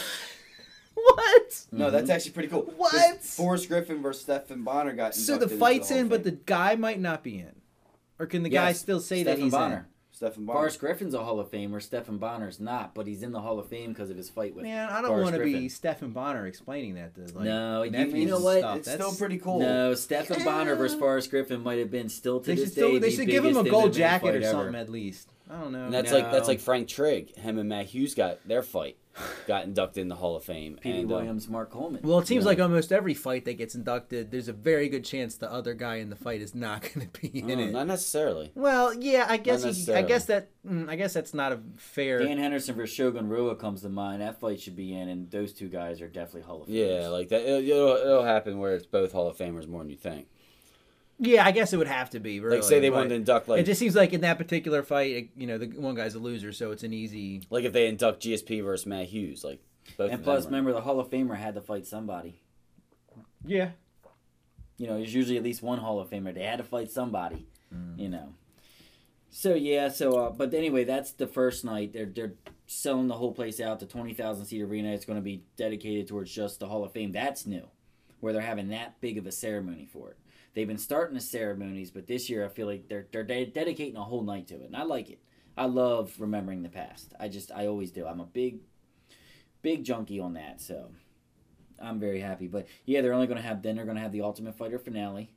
No, 1.71 1.89
that's 1.89 2.03
mm-hmm. 2.03 2.11
actually 2.11 2.31
pretty 2.31 2.49
cool. 2.49 2.71
What? 2.77 3.21
Forrest 3.21 3.67
Griffin 3.67 4.01
versus 4.01 4.23
Stephan 4.23 4.63
Bonnar 4.63 4.93
got 4.93 5.15
So 5.15 5.37
the 5.37 5.49
fight's 5.49 5.89
Hall 5.89 5.97
of 5.97 6.03
in, 6.03 6.09
but 6.09 6.23
the 6.23 6.31
guy 6.31 6.75
might 6.75 6.99
not 6.99 7.23
be 7.23 7.39
in, 7.39 7.55
or 8.19 8.25
can 8.25 8.43
the 8.43 8.49
guy 8.49 8.73
still 8.73 8.99
say 8.99 9.23
Stephan 9.23 9.39
that 9.39 9.43
he's 9.43 9.51
Bonnar. 9.51 9.87
Stephan 10.11 10.45
Bonnar. 10.45 10.59
Forrest 10.59 10.79
Griffin's 10.79 11.13
a 11.15 11.23
Hall 11.23 11.39
of 11.39 11.49
Famer. 11.49 11.81
Stephan 11.81 12.19
Bonnar's 12.19 12.59
not, 12.59 12.93
but 12.93 13.07
he's 13.07 13.23
in 13.23 13.31
the 13.31 13.41
Hall 13.41 13.57
of 13.57 13.67
Fame 13.67 13.91
because 13.91 14.11
of 14.11 14.15
his 14.15 14.29
fight 14.29 14.55
with. 14.55 14.63
Man, 14.63 14.87
I 14.87 15.01
don't 15.01 15.19
want 15.21 15.35
to 15.35 15.43
be 15.43 15.51
Griffin. 15.51 15.69
Stephan 15.69 16.11
Bonnar 16.11 16.45
explaining 16.45 16.95
that 16.95 17.15
to 17.15 17.21
like 17.35 17.45
No, 17.45 17.81
you- 17.81 17.97
you 17.99 18.27
know 18.27 18.39
what? 18.39 18.59
stuff. 18.59 18.77
It's 18.77 18.85
That's- 18.87 19.05
still 19.05 19.17
pretty 19.17 19.39
cool. 19.39 19.59
No, 19.59 19.95
Stephan 19.95 20.39
Yeah. 20.39 20.45
Bonnar 20.45 20.75
versus 20.75 20.99
Forrest 20.99 21.31
Griffin 21.31 21.63
might 21.63 21.79
have 21.79 21.89
been 21.89 22.09
still 22.09 22.39
to 22.39 22.45
They 22.45 22.55
this 22.55 22.65
should, 22.65 22.71
still, 22.73 22.91
day. 22.91 22.99
they 22.99 23.09
the 23.09 23.15
should 23.15 23.27
give 23.27 23.43
him 23.43 23.57
a 23.57 23.63
gold 23.63 23.93
jacket 23.93 24.27
fight 24.27 24.35
or 24.35 24.37
ever. 24.37 24.51
something 24.51 24.75
at 24.75 24.89
least. 24.89 25.32
I 25.49 25.59
don't 25.59 25.71
know. 25.71 25.85
And 25.85 25.93
that's 25.93 26.11
like 26.11 26.31
that's 26.31 26.47
like 26.47 26.59
Frank 26.59 26.87
Trigg. 26.87 27.35
Him 27.35 27.57
and 27.59 27.67
Matt 27.69 27.87
Hughes 27.87 28.15
got 28.15 28.39
their 28.47 28.63
fight, 28.63 28.95
got 29.47 29.65
inducted 29.65 30.01
in 30.01 30.07
the 30.07 30.15
Hall 30.15 30.35
of 30.37 30.43
Fame. 30.45 30.77
P.D. 30.81 30.99
and, 31.01 31.11
uh, 31.11 31.15
Williams, 31.15 31.49
Mark 31.49 31.69
Coleman. 31.69 32.01
Well, 32.01 32.19
it 32.19 32.27
seems 32.27 32.43
Yeah. 32.43 32.49
like 32.49 32.59
almost 32.61 32.91
every 32.93 33.13
fight 33.13 33.43
that 33.45 33.57
gets 33.57 33.75
inducted, 33.75 34.31
there's 34.31 34.47
a 34.47 34.53
very 34.53 34.87
good 34.87 35.03
chance 35.03 35.35
the 35.35 35.51
other 35.51 35.73
guy 35.73 35.95
in 35.95 36.09
the 36.09 36.15
fight 36.15 36.41
is 36.41 36.55
not 36.55 36.81
going 36.93 37.09
to 37.09 37.19
be 37.21 37.39
in 37.39 37.59
uh, 37.59 37.63
it. 37.63 37.71
not 37.71 37.87
necessarily. 37.87 38.51
Well, 38.55 38.93
yeah, 38.93 39.25
I 39.27 39.35
guess 39.37 39.65
you, 39.87 39.93
I 39.93 40.01
guess 40.03 40.25
that 40.25 40.49
mm, 40.65 40.89
I 40.89 40.95
guess 40.95 41.13
that's 41.13 41.33
not 41.33 41.51
a 41.51 41.59
fair. 41.75 42.19
Dan 42.19 42.37
Henderson 42.37 42.75
versus 42.75 42.95
Shogun 42.95 43.27
Rua 43.27 43.55
comes 43.57 43.81
to 43.81 43.89
mind. 43.89 44.21
That 44.21 44.39
fight 44.39 44.61
should 44.61 44.77
be 44.77 44.93
in, 44.93 45.09
and 45.09 45.29
those 45.29 45.51
two 45.53 45.67
guys 45.67 46.01
are 46.01 46.07
definitely 46.07 46.43
Hall 46.43 46.61
of 46.63 46.69
Famers. 46.69 47.01
Yeah, 47.01 47.07
like 47.09 47.27
that. 47.29 47.41
It'll, 47.41 47.59
it'll, 47.69 47.97
it'll 47.97 48.23
happen 48.23 48.59
where 48.59 48.75
it's 48.75 48.85
both 48.85 49.11
Hall 49.11 49.27
of 49.27 49.35
Famers 49.37 49.67
more 49.67 49.81
than 49.81 49.89
you 49.89 49.97
think. 49.97 50.27
Yeah, 51.25 51.45
I 51.45 51.51
guess 51.51 51.71
it 51.71 51.77
would 51.77 51.87
have 51.87 52.09
to 52.11 52.19
be. 52.19 52.41
Really, 52.41 52.57
Like 52.57 52.65
say 52.65 52.79
they 52.81 52.89
but 52.89 52.97
wanted 52.97 53.09
to 53.09 53.15
induct 53.15 53.47
like 53.47 53.61
it 53.61 53.65
just 53.65 53.79
seems 53.79 53.95
like 53.95 54.11
in 54.11 54.21
that 54.21 54.37
particular 54.37 54.83
fight, 54.83 55.31
you 55.37 55.47
know, 55.47 55.57
the 55.57 55.67
one 55.67 55.95
guy's 55.95 56.15
a 56.15 56.19
loser, 56.19 56.51
so 56.51 56.71
it's 56.71 56.83
an 56.83 56.91
easy. 56.91 57.43
like 57.49 57.63
if 57.63 57.71
they 57.71 57.87
induct 57.87 58.23
GSP 58.23 58.61
versus 58.61 58.85
Matt 58.85 59.05
Hughes, 59.05 59.43
like 59.43 59.61
both. 59.97 60.11
And 60.11 60.19
of 60.19 60.23
plus, 60.23 60.43
them 60.43 60.53
remember 60.53 60.73
the 60.73 60.81
Hall 60.81 60.99
of 60.99 61.09
Famer 61.09 61.37
had 61.37 61.55
to 61.55 61.61
fight 61.61 61.87
somebody. 61.87 62.41
Yeah. 63.45 63.69
You 64.77 64.87
know, 64.87 64.97
there's 64.97 65.15
usually 65.15 65.37
at 65.37 65.43
least 65.43 65.63
one 65.63 65.79
Hall 65.79 65.99
of 65.99 66.09
Famer. 66.09 66.33
They 66.33 66.43
had 66.43 66.57
to 66.57 66.63
fight 66.63 66.91
somebody. 66.91 67.47
Mm. 67.73 67.99
You 67.99 68.09
know. 68.09 68.33
So 69.29 69.55
yeah, 69.55 69.87
so 69.89 70.17
uh, 70.17 70.29
but 70.29 70.53
anyway, 70.53 70.83
that's 70.83 71.13
the 71.13 71.27
first 71.27 71.63
night. 71.63 71.93
They're 71.93 72.05
they're 72.05 72.33
selling 72.67 73.07
the 73.07 73.15
whole 73.15 73.31
place 73.31 73.61
out. 73.61 73.79
The 73.79 73.85
twenty 73.85 74.13
thousand 74.13 74.45
seat 74.45 74.61
arena. 74.61 74.91
It's 74.91 75.05
going 75.05 75.17
to 75.17 75.23
be 75.23 75.43
dedicated 75.55 76.07
towards 76.07 76.31
just 76.33 76.59
the 76.59 76.67
Hall 76.67 76.83
of 76.83 76.91
Fame. 76.91 77.13
That's 77.13 77.45
new, 77.47 77.67
where 78.19 78.33
they're 78.33 78.41
having 78.41 78.69
that 78.69 78.99
big 78.99 79.17
of 79.17 79.25
a 79.25 79.31
ceremony 79.31 79.87
for 79.91 80.09
it. 80.09 80.17
They've 80.53 80.67
been 80.67 80.77
starting 80.77 81.15
the 81.15 81.21
ceremonies, 81.21 81.89
but 81.91 82.05
this 82.07 82.29
year 82.29 82.45
I 82.45 82.49
feel 82.49 82.67
like 82.67 82.87
they're 82.87 83.07
they're 83.11 83.23
de- 83.23 83.45
dedicating 83.47 83.97
a 83.97 84.03
whole 84.03 84.23
night 84.23 84.47
to 84.47 84.55
it, 84.55 84.65
and 84.67 84.75
I 84.75 84.83
like 84.83 85.09
it. 85.09 85.19
I 85.57 85.65
love 85.65 86.13
remembering 86.19 86.63
the 86.63 86.69
past. 86.69 87.13
I 87.19 87.27
just 87.27 87.51
I 87.51 87.67
always 87.67 87.91
do. 87.91 88.05
I'm 88.05 88.19
a 88.19 88.25
big 88.25 88.59
big 89.61 89.83
junkie 89.83 90.19
on 90.19 90.33
that, 90.33 90.61
so 90.61 90.89
I'm 91.81 91.99
very 91.99 92.19
happy. 92.19 92.47
But 92.47 92.67
yeah, 92.85 93.01
they're 93.01 93.13
only 93.13 93.27
going 93.27 93.41
to 93.41 93.47
have 93.47 93.61
then 93.63 93.75
they're 93.75 93.85
going 93.85 93.97
to 93.97 94.01
have 94.03 94.11
the 94.11 94.21
Ultimate 94.21 94.55
Fighter 94.55 94.77
finale, 94.79 95.33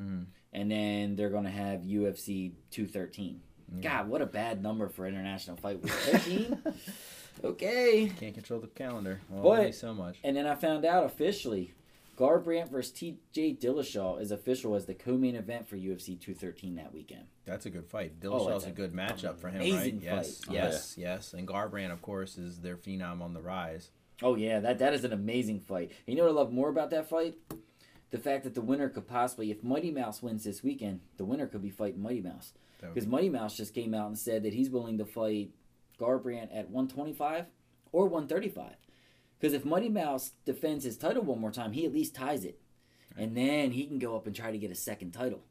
Mhm. 0.00 0.26
and 0.52 0.70
then 0.70 1.14
they're 1.16 1.30
going 1.30 1.44
to 1.44 1.50
have 1.50 1.80
UFC 1.82 2.52
213. 2.70 3.40
God, 3.82 4.08
what 4.08 4.22
a 4.22 4.26
bad 4.26 4.62
number 4.62 4.88
for 4.88 5.06
International 5.08 5.56
Fight 5.56 5.82
Week. 5.82 5.92
13. 5.92 6.62
okay. 7.44 8.12
Can't 8.18 8.34
control 8.34 8.60
the 8.60 8.68
calendar. 8.68 9.20
Well, 9.28 9.42
But- 9.42 9.74
so 9.74 9.92
much. 9.94 10.18
And 10.22 10.36
then 10.36 10.46
I 10.46 10.54
found 10.54 10.84
out 10.84 11.04
officially, 11.04 11.74
Garbrandt 12.16 12.70
versus 12.70 12.92
T.J. 12.92 13.58
Dillashaw 13.60 14.20
is 14.20 14.30
official 14.30 14.74
as 14.74 14.86
the 14.86 14.94
co-main 14.94 15.36
event 15.36 15.68
for 15.68 15.76
UFC 15.76 16.18
213 16.18 16.76
that 16.76 16.94
weekend. 16.94 17.26
That's 17.44 17.66
a 17.66 17.70
good 17.70 17.86
fight. 17.86 18.14
Oh, 18.24 18.26
Dillashaw's 18.26 18.64
it's 18.64 18.66
a 18.66 18.68
a 18.68 18.72
good 18.72 18.94
matchup 18.94 19.38
for 19.38 19.50
him, 19.50 19.60
right? 19.60 19.94
Yes, 20.00 20.44
fight. 20.44 20.54
yes, 20.54 20.94
oh, 20.96 21.00
yes. 21.00 21.34
And 21.34 21.46
Garbrandt, 21.46 21.92
of 21.92 22.00
course, 22.00 22.38
is 22.38 22.60
their 22.60 22.76
phenom 22.76 23.20
on 23.20 23.34
the 23.34 23.42
rise. 23.42 23.90
Oh 24.22 24.34
yeah, 24.34 24.60
that 24.60 24.78
that 24.78 24.94
is 24.94 25.04
an 25.04 25.12
amazing 25.12 25.60
fight. 25.60 25.92
You 26.06 26.16
know 26.16 26.22
what 26.24 26.30
I 26.30 26.34
love 26.34 26.52
more 26.52 26.70
about 26.70 26.90
that 26.90 27.08
fight? 27.08 27.34
The 28.10 28.18
fact 28.18 28.44
that 28.44 28.54
the 28.54 28.62
winner 28.62 28.88
could 28.88 29.06
possibly, 29.06 29.50
if 29.50 29.62
Mighty 29.62 29.90
Mouse 29.90 30.22
wins 30.22 30.44
this 30.44 30.62
weekend, 30.62 31.00
the 31.18 31.24
winner 31.24 31.46
could 31.46 31.60
be 31.60 31.70
fighting 31.70 32.00
Mighty 32.00 32.22
Mouse. 32.22 32.52
Because 32.80 33.06
Mighty 33.06 33.28
Mouse 33.28 33.56
just 33.56 33.74
came 33.74 33.94
out 33.94 34.06
and 34.06 34.18
said 34.18 34.42
that 34.44 34.54
he's 34.54 34.70
willing 34.70 34.96
to 34.98 35.04
fight 35.04 35.50
Garbrandt 35.98 36.48
at 36.54 36.70
125 36.70 37.46
or 37.92 38.04
135. 38.04 38.74
Because 39.38 39.52
if 39.54 39.64
Mighty 39.64 39.88
Mouse 39.88 40.32
defends 40.44 40.84
his 40.84 40.96
title 40.96 41.22
one 41.22 41.40
more 41.40 41.50
time, 41.52 41.72
he 41.72 41.84
at 41.84 41.92
least 41.92 42.14
ties 42.14 42.44
it. 42.44 42.58
And 43.16 43.36
then 43.36 43.70
he 43.72 43.86
can 43.86 43.98
go 43.98 44.16
up 44.16 44.26
and 44.26 44.34
try 44.36 44.50
to 44.50 44.58
get 44.58 44.70
a 44.70 44.74
second 44.74 45.12
title. 45.12 45.42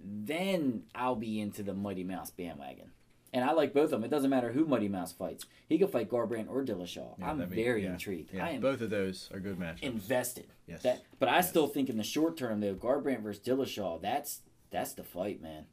Then 0.00 0.84
I'll 0.94 1.16
be 1.16 1.40
into 1.40 1.62
the 1.62 1.74
Mighty 1.74 2.04
Mouse 2.04 2.30
bandwagon. 2.30 2.90
And 3.32 3.44
I 3.44 3.52
like 3.52 3.72
both 3.74 3.84
of 3.86 3.90
them. 3.90 4.04
It 4.04 4.10
doesn't 4.10 4.30
matter 4.30 4.52
who 4.52 4.64
Mighty 4.64 4.88
Mouse 4.88 5.12
fights. 5.12 5.44
He 5.68 5.76
could 5.78 5.90
fight 5.90 6.08
Garbrandt 6.08 6.48
or 6.48 6.64
Dillashaw. 6.64 7.18
Yeah, 7.18 7.30
I'm 7.30 7.38
be- 7.48 7.62
very 7.64 7.82
yeah, 7.84 7.92
intrigued. 7.92 8.32
Yeah, 8.32 8.44
I 8.46 8.50
am 8.50 8.60
both 8.60 8.80
of 8.80 8.90
those 8.90 9.28
are 9.32 9.40
good 9.40 9.58
matches. 9.58 9.82
invested. 9.82 10.46
yes. 10.66 10.82
That, 10.82 11.02
but 11.18 11.28
I 11.28 11.36
Yes. 11.36 11.48
still 11.48 11.66
think 11.66 11.88
in 11.88 11.96
the 11.96 12.04
short 12.04 12.36
term 12.36 12.60
though, 12.60 12.74
Garbrandt 12.74 13.22
versus 13.22 13.42
Dillashaw, 13.44 14.00
that's 14.00 14.42
that's 14.70 14.92
the 14.92 15.02
fight, 15.04 15.40
man. 15.42 15.66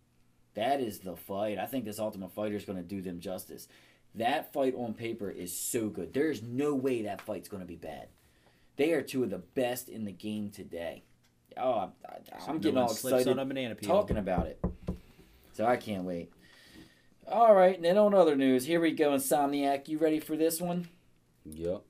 That 0.56 0.82
is 0.82 1.00
the 1.00 1.16
fight. 1.16 1.58
I 1.60 1.66
think 1.66 1.86
this 1.86 2.00
Ultimate 2.00 2.32
Fighter 2.34 2.56
is 2.56 2.66
going 2.66 2.78
to 2.78 2.84
do 2.84 3.02
them 3.02 3.20
justice. 3.20 3.68
That 4.16 4.52
fight 4.52 4.76
on 4.76 4.94
paper 4.94 5.30
is 5.30 5.56
so 5.56 5.90
good. 5.90 6.14
There 6.14 6.30
is 6.30 6.44
no 6.44 6.76
way 6.76 7.04
that 7.04 7.22
fight's 7.22 7.48
going 7.48 7.62
to 7.62 7.68
be 7.68 7.78
bad. 7.78 8.08
They 8.76 8.94
are 8.94 9.02
two 9.02 9.24
of 9.24 9.30
the 9.30 9.38
best 9.38 9.90
in 9.90 10.06
the 10.06 10.12
game 10.12 10.50
today. 10.50 11.04
Oh, 11.58 11.74
I'm, 11.74 11.92
I, 12.06 12.50
I'm 12.50 12.60
getting 12.60 12.76
one 12.76 12.84
all 12.84 12.90
slips 12.90 13.22
excited 13.22 13.32
on 13.32 13.40
a 13.40 13.46
banana 13.46 13.76
peel. 13.76 13.90
talking 13.90 14.18
about 14.18 14.48
it. 14.48 14.64
So 15.54 15.66
I 15.66 15.78
can't 15.78 16.04
wait. 16.04 16.32
All 17.28 17.54
right, 17.54 17.76
and 17.76 17.86
then 17.86 17.98
on 17.98 18.14
other 18.14 18.36
news, 18.36 18.66
here 18.66 18.82
we 18.82 18.92
go, 18.92 19.12
Insomniac. 19.12 19.88
You 19.88 19.98
ready 19.98 20.20
for 20.20 20.36
this 20.36 20.60
one? 20.60 20.90
Yep. 21.46 21.84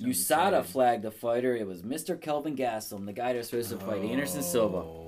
USADA 0.00 0.08
excited. 0.10 0.66
flagged 0.66 1.02
the 1.04 1.10
fighter. 1.10 1.56
It 1.56 1.66
was 1.66 1.82
Mr. 1.82 2.20
Kelvin 2.20 2.56
Gastelum, 2.56 3.06
the 3.06 3.12
guy 3.12 3.32
that 3.32 3.38
was 3.38 3.48
supposed 3.48 3.70
to 3.70 3.78
fight 3.78 4.02
Anderson 4.02 4.42
Silva. 4.42 4.78
Oh. 4.78 5.05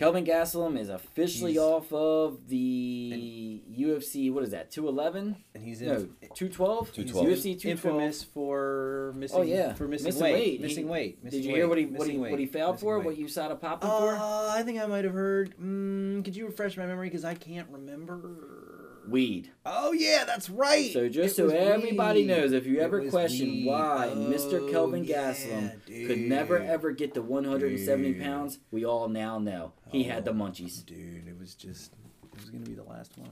Kelvin 0.00 0.24
Gastelum 0.24 0.78
is 0.78 0.88
officially 0.88 1.52
He's- 1.52 1.62
off 1.62 1.92
of 1.92 2.48
the 2.48 3.62
UFC. 3.70 4.30
What 4.32 4.42
is 4.44 4.50
that? 4.52 4.70
Two 4.70 4.88
eleven? 4.88 5.36
And 5.54 5.62
he's 5.62 5.82
in, 5.82 5.88
No, 5.88 6.08
two 6.34 6.48
twelve. 6.48 6.90
212. 6.94 7.26
UFC 7.26 7.54
two 7.60 7.76
twelve. 7.76 8.00
infamous 8.00 8.22
for 8.24 9.12
missing. 9.14 9.38
Oh, 9.38 9.42
yeah. 9.42 9.74
for 9.74 9.86
missing, 9.86 10.06
Missing 10.06 10.22
weight. 10.22 10.32
weight. 10.32 10.60
Missing 10.62 10.84
He- 10.84 10.90
weight. 10.90 11.16
Did 11.16 11.24
missing 11.24 11.42
you 11.50 11.54
hear 11.54 11.68
what 11.68 11.76
he 11.76 11.84
weight, 11.84 11.98
what 11.98 12.08
he, 12.08 12.16
what 12.16 12.30
he 12.30 12.46
weight, 12.46 12.52
fouled 12.54 12.76
missing 12.76 12.86
for? 12.88 12.98
weight. 13.00 13.06
What 13.06 13.16
USADA 13.18 13.60
popped 13.60 13.84
him 13.84 13.90
for? 13.90 14.14
Uh, 14.14 14.48
I 14.48 14.62
think 14.62 14.80
I 14.80 14.86
might 14.86 15.04
have 15.04 15.12
heard. 15.12 15.54
Mm, 15.58 16.24
could 16.24 16.34
you 16.34 16.46
refresh 16.46 16.78
my 16.78 16.86
memory 16.86 17.08
because 17.08 17.26
I 17.26 17.34
can't 17.34 17.68
remember. 17.70 18.59
Weed. 19.08 19.50
Oh 19.66 19.92
yeah, 19.92 20.24
that's 20.24 20.48
right. 20.50 20.92
So 20.92 21.08
just 21.08 21.38
It 21.38 21.48
so 21.48 21.48
everybody 21.48 22.20
weed. 22.20 22.26
knows, 22.28 22.52
if 22.52 22.66
you 22.66 22.80
ever 22.80 23.08
question 23.08 23.48
weed. 23.48 23.66
why 23.66 24.10
Oh, 24.12 24.16
Mr. 24.16 24.70
Kelvin 24.70 25.04
yeah, 25.04 25.32
Gastelum 25.32 26.06
could 26.06 26.18
never 26.18 26.58
ever 26.58 26.92
get 26.92 27.14
to 27.14 27.22
170 27.22 28.12
Dude. 28.12 28.22
pounds, 28.22 28.58
we 28.70 28.84
all 28.84 29.08
now 29.08 29.38
know 29.38 29.72
he 29.90 30.04
had 30.04 30.24
the 30.24 30.30
Oh, 30.30 30.34
munchies. 30.34 30.84
Dude, 30.84 31.26
it 31.26 31.38
was 31.38 31.54
just. 31.54 31.92
It 32.32 32.36
was 32.40 32.50
gonna 32.50 32.64
be 32.64 32.74
the 32.74 32.84
last 32.84 33.16
one. 33.18 33.30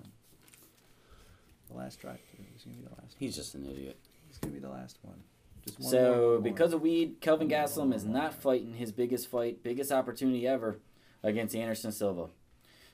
The 1.71 1.77
last 1.77 2.01
drive. 2.01 2.19
It 2.35 2.47
was 2.55 2.65
gonna 2.65 2.77
be 2.77 2.83
the 2.85 2.91
last. 2.91 3.01
One. 3.01 3.17
He's 3.19 3.37
just 3.37 3.55
an 3.55 3.67
idiot. 3.67 3.99
It's 4.29 4.39
gonna 4.39 4.55
be 4.55 4.61
the 4.61 4.71
last 4.71 4.99
one. 5.03 5.15
One 5.15 5.75
more, 5.81 5.91
So 5.91 6.11
one 6.13 6.21
more. 6.31 6.39
because 6.41 6.73
of 6.73 6.81
weed, 6.83 7.17
Kelvin 7.21 7.49
One 7.49 7.57
Gastelum 7.69 7.95
is 7.95 8.05
not 8.05 8.35
fighting 8.35 8.75
his 8.75 8.91
biggest 8.93 9.29
fight, 9.29 9.63
biggest 9.63 9.93
opportunity 9.93 10.47
ever 10.47 10.79
against 11.23 11.55
Anderson 11.55 11.93
Silva. 11.93 12.29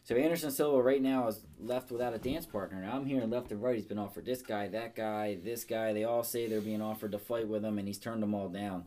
So 0.04 0.14
Anderson 0.16 0.50
Silva 0.50 0.82
right 0.82 1.00
now 1.00 1.28
is 1.28 1.40
left 1.58 1.90
without 1.90 2.12
a 2.12 2.18
dance 2.18 2.44
partner. 2.44 2.82
Now 2.82 2.92
I'm 2.92 3.06
hearing 3.06 3.30
left 3.30 3.50
and 3.50 3.62
right 3.62 3.74
he's 3.74 3.86
been 3.86 3.98
offered 3.98 4.26
this 4.26 4.42
guy, 4.42 4.68
that 4.68 4.94
guy, 4.94 5.38
this 5.42 5.64
guy. 5.64 5.94
They 5.94 6.04
all 6.04 6.22
say 6.22 6.46
they're 6.46 6.60
being 6.60 6.82
offered 6.82 7.12
to 7.12 7.18
fight 7.18 7.48
with 7.48 7.64
him, 7.64 7.78
and 7.78 7.88
he's 7.88 7.98
turned 7.98 8.22
them 8.22 8.34
all 8.34 8.50
down. 8.50 8.84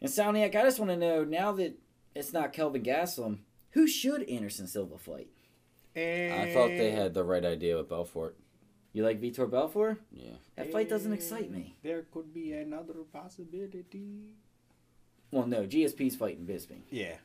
And 0.00 0.10
Soundniac, 0.10 0.56
I 0.56 0.62
just 0.62 0.80
want 0.80 0.90
to 0.90 0.96
know 0.96 1.22
now 1.22 1.52
that 1.52 1.78
it's 2.16 2.32
not 2.32 2.52
Kelvin 2.52 2.82
Gastelum, 2.82 3.38
who 3.70 3.86
should 3.86 4.24
Anderson 4.24 4.66
Silva 4.66 4.98
fight? 4.98 5.28
Eh. 5.94 6.42
I 6.42 6.52
thought 6.52 6.68
they 6.68 6.90
had 6.90 7.14
the 7.14 7.22
right 7.22 7.44
idea 7.44 7.76
with 7.76 7.88
Belfort. 7.88 8.36
You 8.92 9.04
like 9.04 9.20
Vitor 9.20 9.48
Belfort? 9.48 10.00
Yeah. 10.12 10.34
That 10.56 10.72
fight 10.72 10.88
doesn't 10.88 11.12
eh, 11.12 11.16
excite 11.16 11.50
me. 11.50 11.76
There 11.84 12.02
could 12.12 12.34
be 12.34 12.52
another 12.52 12.94
possibility. 13.12 14.34
Well, 15.30 15.46
no, 15.46 15.64
GSP's 15.64 16.16
fighting 16.16 16.44
Bisping. 16.46 16.82
Yeah, 16.90 17.16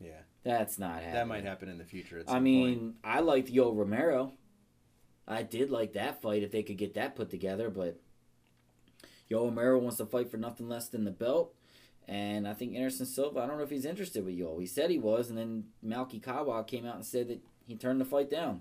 yeah, 0.00 0.10
That's 0.44 0.78
not 0.78 0.94
happening. 0.96 1.14
that 1.14 1.28
might 1.28 1.44
happen 1.44 1.68
in 1.68 1.78
the 1.78 1.84
future. 1.84 2.18
At 2.18 2.30
I 2.30 2.38
mean, 2.40 2.78
point. 2.78 2.94
I 3.04 3.20
liked 3.20 3.52
Yoel 3.52 3.76
Romero. 3.76 4.32
I 5.28 5.42
did 5.42 5.70
like 5.70 5.94
that 5.94 6.22
fight 6.22 6.42
if 6.42 6.52
they 6.52 6.62
could 6.62 6.76
get 6.78 6.94
that 6.94 7.16
put 7.16 7.30
together, 7.30 7.68
but 7.70 7.98
Yoel 9.30 9.46
Romero 9.46 9.78
wants 9.78 9.96
to 9.98 10.06
fight 10.06 10.30
for 10.30 10.36
nothing 10.36 10.68
less 10.68 10.88
than 10.88 11.04
the 11.04 11.10
belt. 11.10 11.54
And 12.08 12.46
I 12.46 12.54
think 12.54 12.76
Anderson 12.76 13.06
Silva, 13.06 13.40
I 13.40 13.46
don't 13.46 13.56
know 13.56 13.64
if 13.64 13.70
he's 13.70 13.84
interested 13.84 14.24
with 14.24 14.34
Yo. 14.34 14.58
He 14.60 14.66
said 14.66 14.90
he 14.90 14.98
was, 14.98 15.28
and 15.28 15.36
then 15.36 15.64
Malki 15.84 16.22
Kawa 16.22 16.62
came 16.62 16.86
out 16.86 16.94
and 16.94 17.04
said 17.04 17.26
that 17.28 17.42
he 17.66 17.74
turned 17.74 18.00
the 18.00 18.04
fight 18.04 18.30
down. 18.30 18.60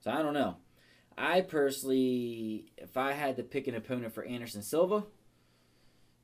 So 0.00 0.12
I 0.12 0.22
don't 0.22 0.34
know. 0.34 0.58
I 1.18 1.40
personally, 1.40 2.66
if 2.76 2.96
I 2.96 3.12
had 3.12 3.36
to 3.36 3.42
pick 3.42 3.66
an 3.66 3.74
opponent 3.74 4.14
for 4.14 4.24
Anderson 4.24 4.62
Silva, 4.62 5.04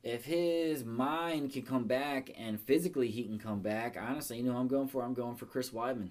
if 0.03 0.25
his 0.25 0.83
mind 0.83 1.53
can 1.53 1.61
come 1.61 1.85
back 1.85 2.31
and 2.37 2.59
physically 2.59 3.09
he 3.09 3.23
can 3.23 3.37
come 3.37 3.59
back, 3.59 3.97
honestly, 3.99 4.37
you 4.37 4.43
know 4.43 4.53
who 4.53 4.57
I'm 4.57 4.67
going 4.67 4.87
for? 4.87 5.03
I'm 5.03 5.13
going 5.13 5.35
for 5.35 5.45
Chris 5.45 5.69
Weidman. 5.69 6.09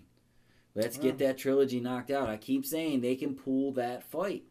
Let's 0.74 0.97
get 0.97 1.18
that 1.18 1.36
trilogy 1.36 1.80
knocked 1.80 2.11
out. 2.12 2.28
I 2.28 2.36
keep 2.36 2.64
saying 2.64 3.01
they 3.01 3.16
can 3.16 3.34
pull 3.34 3.72
that 3.72 4.05
fight. 4.05 4.45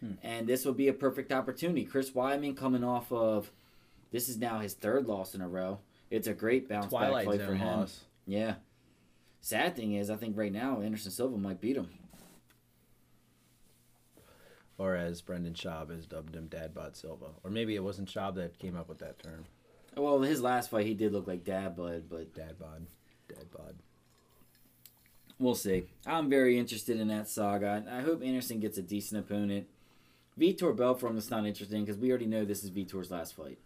Hmm. 0.00 0.14
And 0.22 0.48
this 0.48 0.64
would 0.64 0.76
be 0.76 0.88
a 0.88 0.92
perfect 0.92 1.30
opportunity. 1.30 1.84
Chris 1.84 2.10
Weidman 2.10 2.56
coming 2.56 2.82
off 2.82 3.12
of 3.12 3.52
this 4.10 4.28
is 4.28 4.38
now 4.38 4.58
his 4.58 4.74
third 4.74 5.06
loss 5.06 5.34
in 5.34 5.40
a 5.40 5.48
row. 5.48 5.78
It's 6.10 6.26
a 6.26 6.34
great 6.34 6.68
bounce 6.68 6.88
Twilight 6.88 7.26
back 7.26 7.38
fight 7.38 7.46
for 7.46 7.54
him. 7.54 7.66
loss. 7.66 8.00
Yeah. 8.26 8.54
Sad 9.40 9.76
thing 9.76 9.94
is, 9.94 10.10
I 10.10 10.16
think 10.16 10.36
right 10.36 10.52
now 10.52 10.80
Anderson 10.80 11.12
Silva 11.12 11.38
might 11.38 11.60
beat 11.60 11.76
him. 11.76 11.88
Or 14.82 14.96
as 14.96 15.22
Brendan 15.22 15.54
Schaub 15.54 15.90
has 15.94 16.06
dubbed 16.06 16.34
him, 16.34 16.48
Dad 16.48 16.74
Bod 16.74 16.96
Silva, 16.96 17.26
or 17.44 17.50
maybe 17.50 17.76
it 17.76 17.84
wasn't 17.84 18.08
Schaub 18.08 18.34
that 18.34 18.58
came 18.58 18.76
up 18.76 18.88
with 18.88 18.98
that 18.98 19.22
term, 19.22 19.44
Well, 19.96 20.20
his 20.22 20.40
last 20.42 20.70
fight 20.70 20.86
he 20.86 20.94
did 20.94 21.12
look 21.12 21.28
like 21.28 21.44
dad 21.44 21.76
bud, 21.76 22.04
but 22.10 22.34
Dad 22.34 22.58
Bod, 22.58 22.86
Dad 23.28 23.46
Bod. 23.56 23.76
we'll 25.38 25.54
see. 25.54 25.84
I'm 26.04 26.28
very 26.28 26.58
interested 26.58 26.98
in 26.98 27.06
that 27.08 27.28
saga. 27.28 27.84
I 27.88 28.00
hope 28.00 28.24
Anderson 28.24 28.58
gets 28.58 28.76
a 28.76 28.82
decent 28.82 29.20
opponent. 29.20 29.68
Vitor 30.38 30.74
Belfort, 30.76 31.14
that's 31.14 31.30
not 31.30 31.46
interesting 31.46 31.84
because 31.84 31.98
we 32.00 32.10
already 32.10 32.26
know 32.26 32.44
this 32.44 32.64
is 32.64 32.70
Vitor's 32.70 33.10
last 33.10 33.36
fight. 33.36 33.58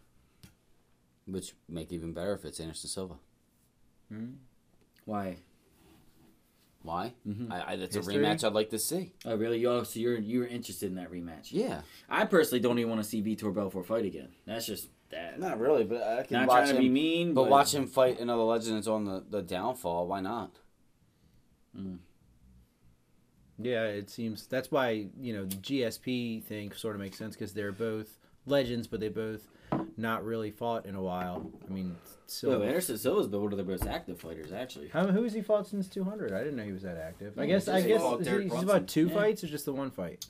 Which 1.26 1.54
make 1.68 1.92
even 1.92 2.12
better 2.12 2.34
if 2.34 2.44
it's 2.44 2.60
Anderson 2.60 2.90
Silva. 2.90 3.14
Hmm? 4.12 4.32
Why? 5.06 5.38
Why? 6.87 7.12
Mhm. 7.28 7.51
I, 7.51 7.72
I, 7.72 7.76
that's 7.76 7.97
History? 7.97 8.14
a 8.16 8.18
rematch 8.20 8.45
I'd 8.45 8.53
like 8.53 8.70
to 8.70 8.78
see. 8.78 9.12
Oh, 9.24 9.34
really? 9.37 9.64
Oh, 9.66 9.82
so 9.82 9.99
you're 10.01 10.16
you're 10.18 10.47
interested 10.47 10.89
in 10.89 10.95
that 10.95 11.11
rematch? 11.11 11.49
Yeah. 11.51 11.80
I 12.09 12.24
personally 12.24 12.61
don't 12.61 12.78
even 12.78 12.91
want 12.91 13.03
to 13.03 13.09
see 13.09 13.20
Vitor 13.22 13.53
Belfort 13.53 13.87
fight 13.87 14.05
again. 14.05 14.28
That's 14.47 14.66
just 14.66 14.89
that. 15.11 15.39
Not 15.41 15.59
really, 15.59 15.84
but 15.84 16.03
I 16.03 16.22
can 16.22 16.39
Not 16.39 16.49
watch 16.49 16.57
trying 16.59 16.68
to 16.68 16.74
him. 16.76 16.82
be 16.82 16.89
mean, 16.89 17.34
but 17.34 17.43
but, 17.43 17.51
watch 17.51 17.74
him 17.74 17.87
fight 17.89 18.20
another 18.20 18.43
legend 18.43 18.76
that's 18.76 18.87
on 18.87 19.05
the, 19.05 19.24
the 19.28 19.43
downfall. 19.43 20.07
Why 20.07 20.20
not? 20.20 20.53
Yeah, 23.59 23.84
it 23.84 24.11
seems 24.11 24.47
that's 24.47 24.70
why 24.70 25.07
you 25.18 25.32
know 25.32 25.45
the 25.45 25.57
GSP 25.57 26.45
thing 26.45 26.72
sort 26.72 26.95
of 26.95 27.01
makes 27.01 27.16
sense 27.18 27.34
because 27.34 27.53
they're 27.55 27.72
both 27.72 28.18
legends, 28.47 28.87
but 28.87 29.01
they 29.01 29.09
both 29.09 29.49
not 29.96 30.24
really 30.24 30.50
fought 30.50 30.86
in 30.86 30.94
a 30.94 31.02
while. 31.02 31.50
I 31.68 31.72
mean, 31.72 31.96
so 32.26 32.50
So 32.50 32.62
Anderson 32.62 32.98
Silva's 32.98 33.28
been 33.28 33.42
one 33.42 33.52
of 33.52 33.58
the 33.58 33.64
most 33.64 33.86
active 33.86 34.20
fighters, 34.20 34.52
actually. 34.52 34.88
How, 34.88 35.06
who 35.06 35.22
has 35.22 35.32
he 35.32 35.42
fought 35.42 35.66
since 35.66 35.88
200? 35.88 36.32
I 36.32 36.38
didn't 36.38 36.56
know 36.56 36.64
he 36.64 36.72
was 36.72 36.82
that 36.82 36.96
active. 36.98 37.38
I 37.38 37.46
guess 37.46 37.68
I 37.68 37.80
guess 37.82 38.02
is 38.02 38.26
Derek 38.26 38.38
he, 38.38 38.42
he's 38.44 38.50
Brunson. 38.50 38.68
about 38.68 38.88
two 38.88 39.06
Yeah. 39.08 39.14
fights 39.14 39.44
or 39.44 39.46
just 39.48 39.64
the 39.64 39.72
one 39.72 39.90
fight. 39.90 40.26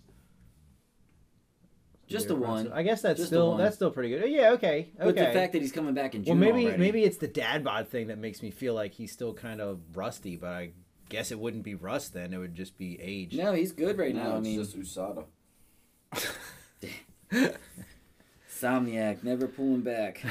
Just 2.06 2.28
Derek 2.28 2.40
the 2.40 2.46
one. 2.46 2.54
Brunson. 2.64 2.72
I 2.78 2.82
guess 2.84 3.02
that's 3.02 3.18
Just 3.18 3.30
still 3.30 3.56
that's 3.56 3.74
still 3.74 3.90
pretty 3.90 4.10
good. 4.10 4.22
Oh, 4.22 4.26
yeah, 4.26 4.50
okay, 4.52 4.66
okay. 4.78 4.90
But 4.98 5.16
the 5.16 5.24
fact 5.32 5.52
that 5.54 5.62
he's 5.62 5.72
coming 5.72 5.94
back 5.94 6.14
in 6.14 6.20
well, 6.22 6.34
June 6.34 6.38
maybe 6.38 6.64
already. 6.66 6.78
maybe 6.78 7.02
it's 7.04 7.16
the 7.16 7.26
dad 7.28 7.64
bod 7.64 7.88
thing 7.88 8.06
that 8.08 8.18
makes 8.18 8.42
me 8.42 8.50
feel 8.52 8.74
like 8.74 8.92
he's 8.94 9.10
still 9.10 9.34
kind 9.34 9.60
of 9.60 9.80
rusty. 9.94 10.36
But 10.36 10.50
I 10.50 10.70
guess 11.08 11.32
it 11.32 11.38
wouldn't 11.40 11.64
be 11.64 11.74
rust 11.74 12.14
then; 12.14 12.32
it 12.32 12.38
would 12.38 12.54
just 12.54 12.78
be 12.78 12.96
age. 13.00 13.34
No, 13.34 13.52
he's 13.54 13.72
good 13.72 13.98
right 13.98 14.14
now. 14.14 14.36
I 14.36 14.40
mean, 14.40 14.62
just 14.62 14.78
USADA. 14.78 15.24
Somniac, 18.60 19.22
never 19.22 19.46
pulling 19.46 19.82
back. 19.82 20.22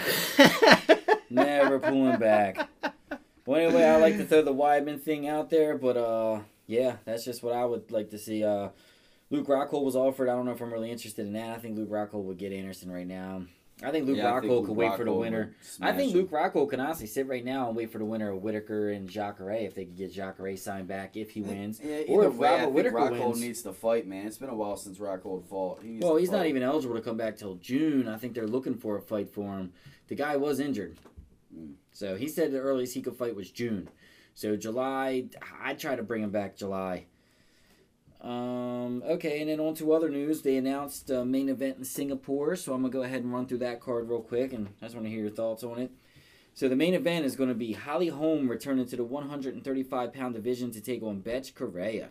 never 1.29 1.79
pulling 1.79 2.17
back. 2.17 2.67
Well, 3.45 3.59
anyway, 3.59 3.83
I 3.83 3.97
like 3.97 4.17
to 4.17 4.25
throw 4.25 4.41
the 4.41 4.53
Weidman 4.53 5.01
thing 5.01 5.27
out 5.27 5.49
there, 5.49 5.77
but 5.77 5.97
uh, 5.97 6.39
yeah, 6.65 6.97
that's 7.05 7.23
just 7.23 7.43
what 7.43 7.53
I 7.53 7.65
would 7.65 7.91
like 7.91 8.09
to 8.09 8.17
see. 8.17 8.43
Uh, 8.43 8.69
Luke 9.29 9.47
Rockhold 9.47 9.83
was 9.83 9.95
offered. 9.95 10.29
I 10.29 10.35
don't 10.35 10.45
know 10.45 10.51
if 10.51 10.61
I'm 10.61 10.73
really 10.73 10.91
interested 10.91 11.25
in 11.25 11.33
that. 11.33 11.51
I 11.51 11.59
think 11.59 11.77
Luke 11.77 11.89
Rockhold 11.89 12.23
would 12.23 12.37
get 12.37 12.51
Anderson 12.51 12.91
right 12.91 13.07
now. 13.07 13.43
I 13.83 13.91
think 13.91 14.07
Luke 14.07 14.19
Rockhold 14.19 14.65
could 14.67 14.75
wait 14.75 14.95
for 14.95 15.03
the 15.03 15.11
winner. 15.11 15.53
I 15.81 15.91
think 15.91 16.13
Luke 16.13 16.31
Rockhold 16.31 16.69
can 16.69 16.79
honestly 16.79 17.07
sit 17.07 17.27
right 17.27 17.43
now 17.43 17.67
and 17.67 17.75
wait 17.75 17.91
for 17.91 17.97
the 17.97 18.05
winner 18.05 18.31
of 18.31 18.41
Whittaker 18.41 18.91
and 18.91 19.09
Jacare 19.09 19.51
if 19.51 19.75
they 19.75 19.83
could 19.83 19.97
get 19.97 20.13
Jacare 20.13 20.55
signed 20.55 20.87
back 20.87 21.17
if 21.17 21.31
he 21.31 21.41
wins. 21.41 21.81
Yeah, 21.83 22.03
Or 22.07 22.25
if 22.25 22.35
way, 22.35 22.47
I 22.47 22.51
Robert 22.51 22.63
think 22.63 22.75
Whittaker 22.75 22.95
Rockhold 22.95 23.29
wins. 23.31 23.41
needs 23.41 23.61
to 23.63 23.73
fight, 23.73 24.07
man. 24.07 24.27
It's 24.27 24.37
been 24.37 24.49
a 24.49 24.55
while 24.55 24.77
since 24.77 24.97
Rockhold 24.97 25.45
fought. 25.49 25.83
He 25.83 25.99
Well, 26.01 26.15
he's 26.15 26.31
not 26.31 26.45
even 26.45 26.63
eligible 26.63 26.95
to 26.95 27.01
come 27.01 27.17
back 27.17 27.35
till 27.37 27.55
June. 27.55 28.07
I 28.07 28.17
think 28.17 28.33
they're 28.33 28.47
looking 28.47 28.75
for 28.75 28.95
a 28.97 29.01
fight 29.01 29.29
for 29.29 29.57
him. 29.57 29.73
The 30.07 30.15
guy 30.15 30.37
was 30.37 30.61
injured. 30.61 30.97
Mm. 31.53 31.73
So 31.91 32.15
he 32.15 32.29
said 32.29 32.51
the 32.53 32.59
earliest 32.59 32.93
he 32.93 33.01
could 33.01 33.17
fight 33.17 33.35
was 33.35 33.51
June. 33.51 33.89
So 34.35 34.55
July, 34.55 35.25
I'd 35.61 35.79
try 35.79 35.95
to 35.95 36.03
bring 36.03 36.23
him 36.23 36.31
back 36.31 36.55
July. 36.55 37.07
Um, 38.25 39.03
okay, 39.05 39.39
and 39.39 39.49
then 39.51 39.59
on 39.59 39.75
to 39.75 39.93
other 39.93 40.09
news. 40.09 40.41
They 40.41 40.57
announced 40.57 41.11
a 41.11 41.23
main 41.23 41.47
event 41.47 41.77
in 41.77 41.85
Singapore, 41.85 42.55
so 42.55 42.73
I'm 42.73 42.81
going 42.81 42.91
to 42.91 42.97
go 42.97 43.03
ahead 43.03 43.21
and 43.21 43.31
run 43.31 43.45
through 43.45 43.59
that 43.59 43.79
card 43.79 44.09
real 44.09 44.21
quick, 44.21 44.51
and 44.51 44.69
I 44.81 44.85
just 44.85 44.95
want 44.95 45.05
to 45.05 45.11
hear 45.11 45.21
your 45.21 45.29
thoughts 45.29 45.63
on 45.63 45.77
it. 45.77 45.91
So 46.55 46.67
the 46.67 46.75
main 46.75 46.95
event 46.95 47.25
is 47.25 47.35
going 47.35 47.49
to 47.49 47.55
be 47.55 47.73
Holly 47.73 48.07
Holm 48.07 48.49
returning 48.49 48.87
to 48.87 48.95
the 48.95 49.03
135 49.03 50.11
pound 50.11 50.33
division 50.33 50.71
to 50.71 50.81
take 50.81 51.03
on 51.03 51.19
Bethe 51.19 51.53
Correia. 51.53 52.09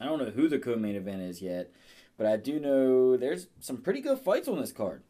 I 0.00 0.06
don't 0.06 0.20
know 0.20 0.30
who 0.30 0.48
the 0.48 0.58
co-main 0.58 0.96
event 0.96 1.20
is 1.20 1.42
yet, 1.42 1.70
but 2.16 2.26
I 2.26 2.38
do 2.38 2.58
know 2.58 3.18
there's 3.18 3.48
some 3.60 3.78
pretty 3.78 4.00
good 4.00 4.18
fights 4.18 4.48
on 4.48 4.58
this 4.58 4.72
card. 4.72 5.02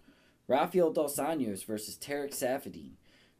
Rafael 0.49 0.93
Dos 0.93 1.17
Anjos 1.19 1.65
versus 1.65 1.97
Tarec 1.97 2.31
Saffiedine. 2.31 2.95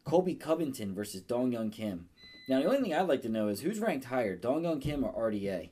Colby 0.05 0.35
Covington 0.35 0.95
versus 0.95 1.21
Dong 1.21 1.51
Hyun 1.51 1.71
Kim. 1.71 2.07
Now, 2.47 2.59
the 2.61 2.67
only 2.67 2.81
thing 2.81 2.93
I'd 2.93 3.09
like 3.09 3.23
to 3.23 3.29
know 3.29 3.49
is 3.49 3.61
who's 3.61 3.79
ranked 3.79 4.05
higher, 4.05 4.35
Dong 4.35 4.63
Hyun 4.63 4.81
Kim 4.81 5.03
or 5.03 5.31
RDA? 5.31 5.71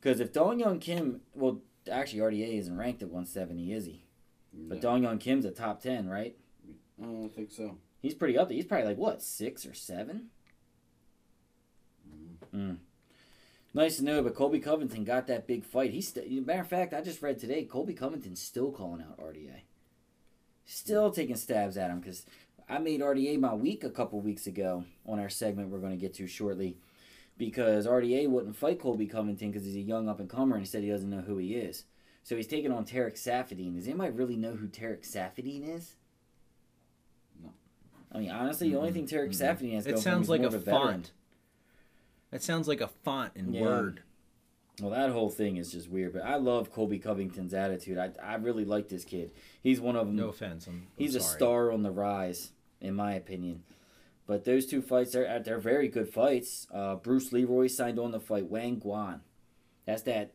Because 0.00 0.20
if 0.20 0.32
Dong 0.32 0.60
Hyun 0.60 0.80
Kim, 0.80 1.20
well, 1.34 1.60
actually, 1.90 2.20
RDA 2.20 2.58
isn't 2.58 2.76
ranked 2.76 3.02
at 3.02 3.08
170, 3.08 3.72
is 3.72 3.86
he? 3.86 4.04
But 4.52 4.80
Dong 4.80 5.02
Hyun 5.02 5.20
Kim's 5.20 5.44
a 5.44 5.50
top 5.50 5.82
10, 5.82 6.08
right? 6.08 6.36
I 7.00 7.04
don't 7.04 7.34
think 7.34 7.50
so. 7.50 7.76
He's 8.00 8.14
pretty 8.14 8.38
up 8.38 8.48
there. 8.48 8.56
He's 8.56 8.64
probably 8.64 8.86
like, 8.86 8.98
what, 8.98 9.22
six 9.22 9.66
or 9.66 9.74
seven? 9.74 10.28
Mm. 12.54 12.78
Nice 13.74 13.98
to 13.98 14.04
know, 14.04 14.22
but 14.22 14.34
Colby 14.34 14.60
Covington 14.60 15.04
got 15.04 15.26
that 15.26 15.46
big 15.46 15.64
fight. 15.64 15.92
He's 15.92 16.08
st- 16.08 16.46
matter 16.46 16.62
of 16.62 16.68
fact, 16.68 16.94
I 16.94 17.00
just 17.00 17.22
read 17.22 17.38
today, 17.38 17.64
Colby 17.64 17.94
Covington's 17.94 18.40
still 18.40 18.72
calling 18.72 19.02
out 19.02 19.18
RDA. 19.18 19.62
Still 20.64 21.10
taking 21.10 21.36
stabs 21.36 21.76
at 21.76 21.90
him 21.90 22.00
because 22.00 22.24
I 22.68 22.78
made 22.78 23.00
RDA 23.00 23.38
my 23.38 23.54
week 23.54 23.84
a 23.84 23.90
couple 23.90 24.20
weeks 24.20 24.46
ago 24.46 24.84
on 25.06 25.18
our 25.18 25.28
segment 25.28 25.70
we're 25.70 25.78
going 25.78 25.92
to 25.92 25.98
get 25.98 26.14
to 26.14 26.26
shortly 26.26 26.76
because 27.38 27.86
RDA 27.86 28.28
wouldn't 28.28 28.56
fight 28.56 28.80
Colby 28.80 29.06
Covington 29.06 29.50
because 29.50 29.64
he's 29.64 29.76
a 29.76 29.80
young 29.80 30.08
up 30.08 30.20
and 30.20 30.28
comer 30.28 30.56
and 30.56 30.64
he 30.64 30.68
said 30.70 30.82
he 30.82 30.90
doesn't 30.90 31.08
know 31.08 31.20
who 31.22 31.38
he 31.38 31.54
is. 31.54 31.84
So 32.24 32.36
he's 32.36 32.46
taking 32.46 32.72
on 32.72 32.84
Tarec 32.84 33.14
Saffiedine. 33.14 33.76
Does 33.76 33.86
anybody 33.86 34.10
really 34.10 34.36
know 34.36 34.52
who 34.54 34.66
Tarec 34.66 35.08
Saffiedine 35.10 35.74
is? 35.76 35.94
No. 37.42 37.50
I 38.12 38.18
mean, 38.18 38.30
honestly, 38.30 38.68
the 38.70 38.76
only 38.76 38.92
thing 38.92 39.06
Tarec 39.06 39.30
Saffiedine 39.30 39.74
has 39.74 39.86
It 39.86 39.92
going 39.92 40.02
sounds 40.02 40.28
like 40.28 40.40
is 40.40 40.46
a 40.46 40.50
more 40.50 40.56
of 40.58 40.64
veteran. 40.64 40.82
font. 40.88 41.12
That 42.30 42.42
sounds 42.42 42.68
like 42.68 42.80
a 42.82 42.88
font 42.88 43.32
in 43.36 43.52
Yeah. 43.54 43.62
Word. 43.62 44.02
Well, 44.80 44.90
that 44.90 45.10
whole 45.10 45.30
thing 45.30 45.56
is 45.56 45.72
just 45.72 45.88
weird, 45.88 46.12
but 46.12 46.22
I 46.22 46.36
love 46.36 46.70
Colby 46.72 46.98
Covington's 47.00 47.52
attitude. 47.54 47.98
I, 47.98 48.10
I 48.22 48.34
really 48.36 48.64
like 48.64 48.88
this 48.88 49.04
kid. 49.04 49.32
He's 49.60 49.80
one 49.80 49.96
of 49.96 50.06
them. 50.06 50.14
No 50.14 50.28
offense. 50.28 50.66
I'm, 50.68 50.74
I'm 50.74 50.86
he's 50.96 51.16
a 51.16 51.20
star 51.20 51.72
on 51.72 51.82
the 51.82 51.90
rise, 51.90 52.52
in 52.80 52.94
my 52.94 53.14
opinion. 53.14 53.64
But 54.28 54.44
those 54.44 54.66
two 54.66 54.82
fights, 54.82 55.12
they're, 55.12 55.40
they're 55.40 55.58
very 55.58 55.88
good 55.88 56.12
fights. 56.12 56.66
Uh, 56.72 56.96
Bruce 56.96 57.32
Leroy 57.32 57.66
signed 57.66 57.98
on 57.98 58.12
to 58.12 58.20
fight 58.20 58.50
Wang 58.50 58.78
Guan. 58.78 59.20
That's 59.86 60.02
that 60.02 60.34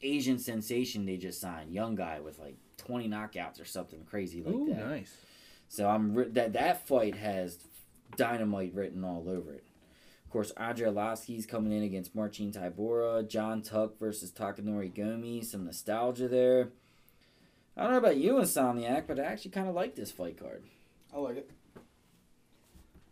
Asian 0.00 0.38
sensation 0.38 1.04
they 1.04 1.18
just 1.18 1.38
signed. 1.38 1.70
Young 1.70 1.94
guy 1.94 2.18
with 2.20 2.38
like 2.38 2.56
20 2.78 3.10
knockouts 3.10 3.60
or 3.60 3.66
something 3.66 4.04
crazy 4.04 4.42
like 4.42 4.54
Ooh, 4.54 4.68
that. 4.70 4.88
nice. 4.88 5.14
So 5.68 5.86
I'm 5.86 6.14
ri- 6.14 6.30
that 6.30 6.54
that 6.54 6.88
fight 6.88 7.14
has 7.16 7.58
dynamite 8.16 8.72
written 8.74 9.04
all 9.04 9.28
over 9.28 9.52
it. 9.52 9.64
Of 10.24 10.30
course, 10.30 10.50
Andrei 10.52 10.88
Arlovski's 10.88 11.44
coming 11.44 11.72
in 11.72 11.82
against 11.82 12.14
Marcin 12.14 12.52
Tybura. 12.52 13.28
Jon 13.28 13.60
Tuck 13.60 13.98
versus 13.98 14.32
Takanori 14.32 14.90
Gomi. 14.90 15.44
Some 15.44 15.66
nostalgia 15.66 16.26
there. 16.26 16.70
I 17.76 17.82
don't 17.82 17.92
know 17.92 17.98
about 17.98 18.16
you, 18.16 18.34
Insomniac, 18.36 19.06
but 19.06 19.20
I 19.20 19.24
actually 19.24 19.50
kind 19.50 19.68
of 19.68 19.74
like 19.74 19.94
this 19.94 20.10
fight 20.10 20.38
card. 20.38 20.64
I 21.14 21.18
like 21.18 21.36
it. 21.36 21.50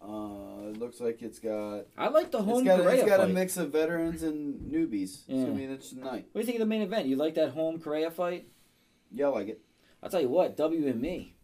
Uh, 0.02 0.70
it 0.70 0.78
looks 0.78 0.98
like 1.00 1.20
it's 1.20 1.38
got 1.38 1.84
I 1.98 2.08
like 2.08 2.30
the 2.30 2.38
it's 2.38 2.46
home 2.46 2.64
got, 2.64 2.80
it's 2.80 3.04
got 3.04 3.20
a 3.20 3.26
mix 3.28 3.56
of 3.58 3.70
veterans 3.70 4.22
and 4.22 4.72
newbies. 4.72 5.02
It's 5.02 5.24
Yeah. 5.28 5.42
gonna 5.42 5.52
be 5.52 5.64
an 5.64 5.70
interesting 5.72 6.00
night. 6.00 6.26
What 6.32 6.34
do 6.34 6.38
you 6.40 6.44
think 6.46 6.56
of 6.56 6.60
the 6.60 6.66
main 6.66 6.82
event? 6.82 7.06
You 7.06 7.16
like 7.16 7.34
that 7.34 7.50
Holm 7.50 7.78
Correia 7.80 8.10
fight? 8.10 8.48
Yeah, 9.12 9.26
I 9.26 9.28
like 9.30 9.48
it. 9.48 9.60
I'll 10.02 10.08
tell 10.08 10.20
you 10.22 10.30
what, 10.30 10.56
WME, 10.56 11.34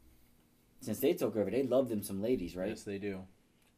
since 0.80 1.00
they 1.00 1.12
took 1.12 1.36
over, 1.36 1.50
they 1.50 1.64
love 1.64 1.88
them 1.90 2.02
some 2.02 2.22
ladies, 2.22 2.56
right? 2.56 2.70
Yes, 2.70 2.82
they 2.84 2.98
do. 2.98 3.24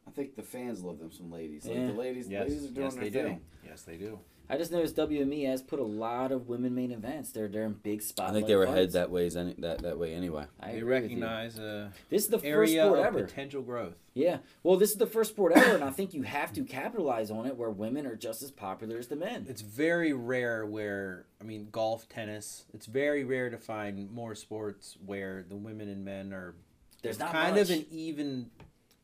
I 0.06 0.10
think 0.10 0.36
the 0.36 0.42
fans 0.42 0.82
love 0.82 0.98
them 1.00 1.10
some 1.10 1.30
ladies. 1.30 1.66
Yeah. 1.66 1.74
Like 1.78 1.86
the 1.88 1.98
ladies, 1.98 2.28
Yes, 2.28 2.48
ladies 2.48 2.64
are 2.64 2.68
doing 2.74 2.84
yes, 2.86 2.94
their 2.94 3.04
they 3.04 3.10
thing. 3.10 3.36
do. 3.36 3.68
Yes, 3.68 3.82
they 3.82 3.96
do. 3.96 4.20
I 4.50 4.56
just 4.56 4.72
noticed 4.72 4.96
WME 4.96 5.46
has 5.46 5.60
put 5.60 5.78
a 5.78 5.84
lot 5.84 6.32
of 6.32 6.48
women 6.48 6.74
main 6.74 6.90
events. 6.90 7.32
They're 7.32 7.48
they're 7.48 7.64
in 7.64 7.74
big 7.74 8.00
spots. 8.02 8.30
I 8.30 8.32
think 8.32 8.46
they 8.46 8.56
were 8.56 8.64
fights. 8.64 8.74
headed 8.76 8.92
that 8.92 9.10
ways 9.10 9.36
any, 9.36 9.54
that 9.58 9.82
that 9.82 9.98
way 9.98 10.14
anyway. 10.14 10.46
I 10.58 10.72
They 10.72 10.78
agree 10.78 11.00
with 11.00 11.10
you. 11.10 11.18
recognize 11.18 11.58
a 11.58 11.92
This 12.08 12.24
is 12.24 12.28
the 12.30 12.38
first 12.38 12.72
sport 12.72 12.98
of 12.98 13.04
ever. 13.04 13.24
potential 13.24 13.62
growth. 13.62 13.94
Yeah. 14.14 14.38
Well, 14.62 14.76
this 14.78 14.90
is 14.90 14.96
the 14.96 15.06
first 15.06 15.30
sport 15.32 15.52
ever, 15.52 15.74
and 15.74 15.84
I 15.84 15.90
think 15.90 16.14
you 16.14 16.22
have 16.22 16.52
to 16.54 16.64
capitalize 16.64 17.30
on 17.30 17.46
it 17.46 17.56
where 17.56 17.70
women 17.70 18.06
are 18.06 18.16
just 18.16 18.42
as 18.42 18.50
popular 18.50 18.96
as 18.98 19.08
the 19.08 19.16
men. 19.16 19.46
It's 19.48 19.60
very 19.62 20.12
rare 20.12 20.64
where 20.66 21.26
I 21.40 21.44
mean 21.44 21.68
golf, 21.70 22.08
tennis. 22.08 22.64
It's 22.72 22.86
very 22.86 23.24
rare 23.24 23.50
to 23.50 23.58
find 23.58 24.10
more 24.10 24.34
sports 24.34 24.96
where 25.04 25.44
the 25.48 25.56
women 25.56 25.88
and 25.88 26.04
men 26.04 26.32
are 26.32 26.54
There's 27.02 27.16
it's 27.16 27.20
not 27.24 27.32
kind 27.32 27.54
much. 27.56 27.70
of 27.70 27.76
an 27.76 27.86
even 27.90 28.50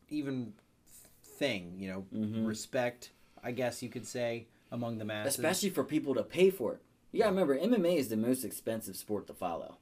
even 0.09 0.55
thing, 1.23 1.75
you 1.79 1.89
know, 1.89 2.07
Mhm. 2.15 2.47
respect, 2.47 3.11
I 3.43 3.51
guess 3.53 3.83
you 3.83 3.89
could 3.89 4.07
say, 4.07 4.47
among 4.75 4.99
the 4.99 5.05
masses. 5.05 5.37
Especially 5.37 5.71
for 5.71 5.85
people 5.85 6.15
to 6.15 6.23
pay 6.23 6.51
for 6.51 6.75
it. 6.75 6.83
You 7.13 7.21
gotta 7.21 7.31
remember, 7.31 7.57
MMA 7.57 7.97
is 7.97 8.09
the 8.09 8.17
most 8.17 8.45
expensive 8.45 8.97
sport 8.97 9.27
to 9.29 9.35
follow. 9.35 9.79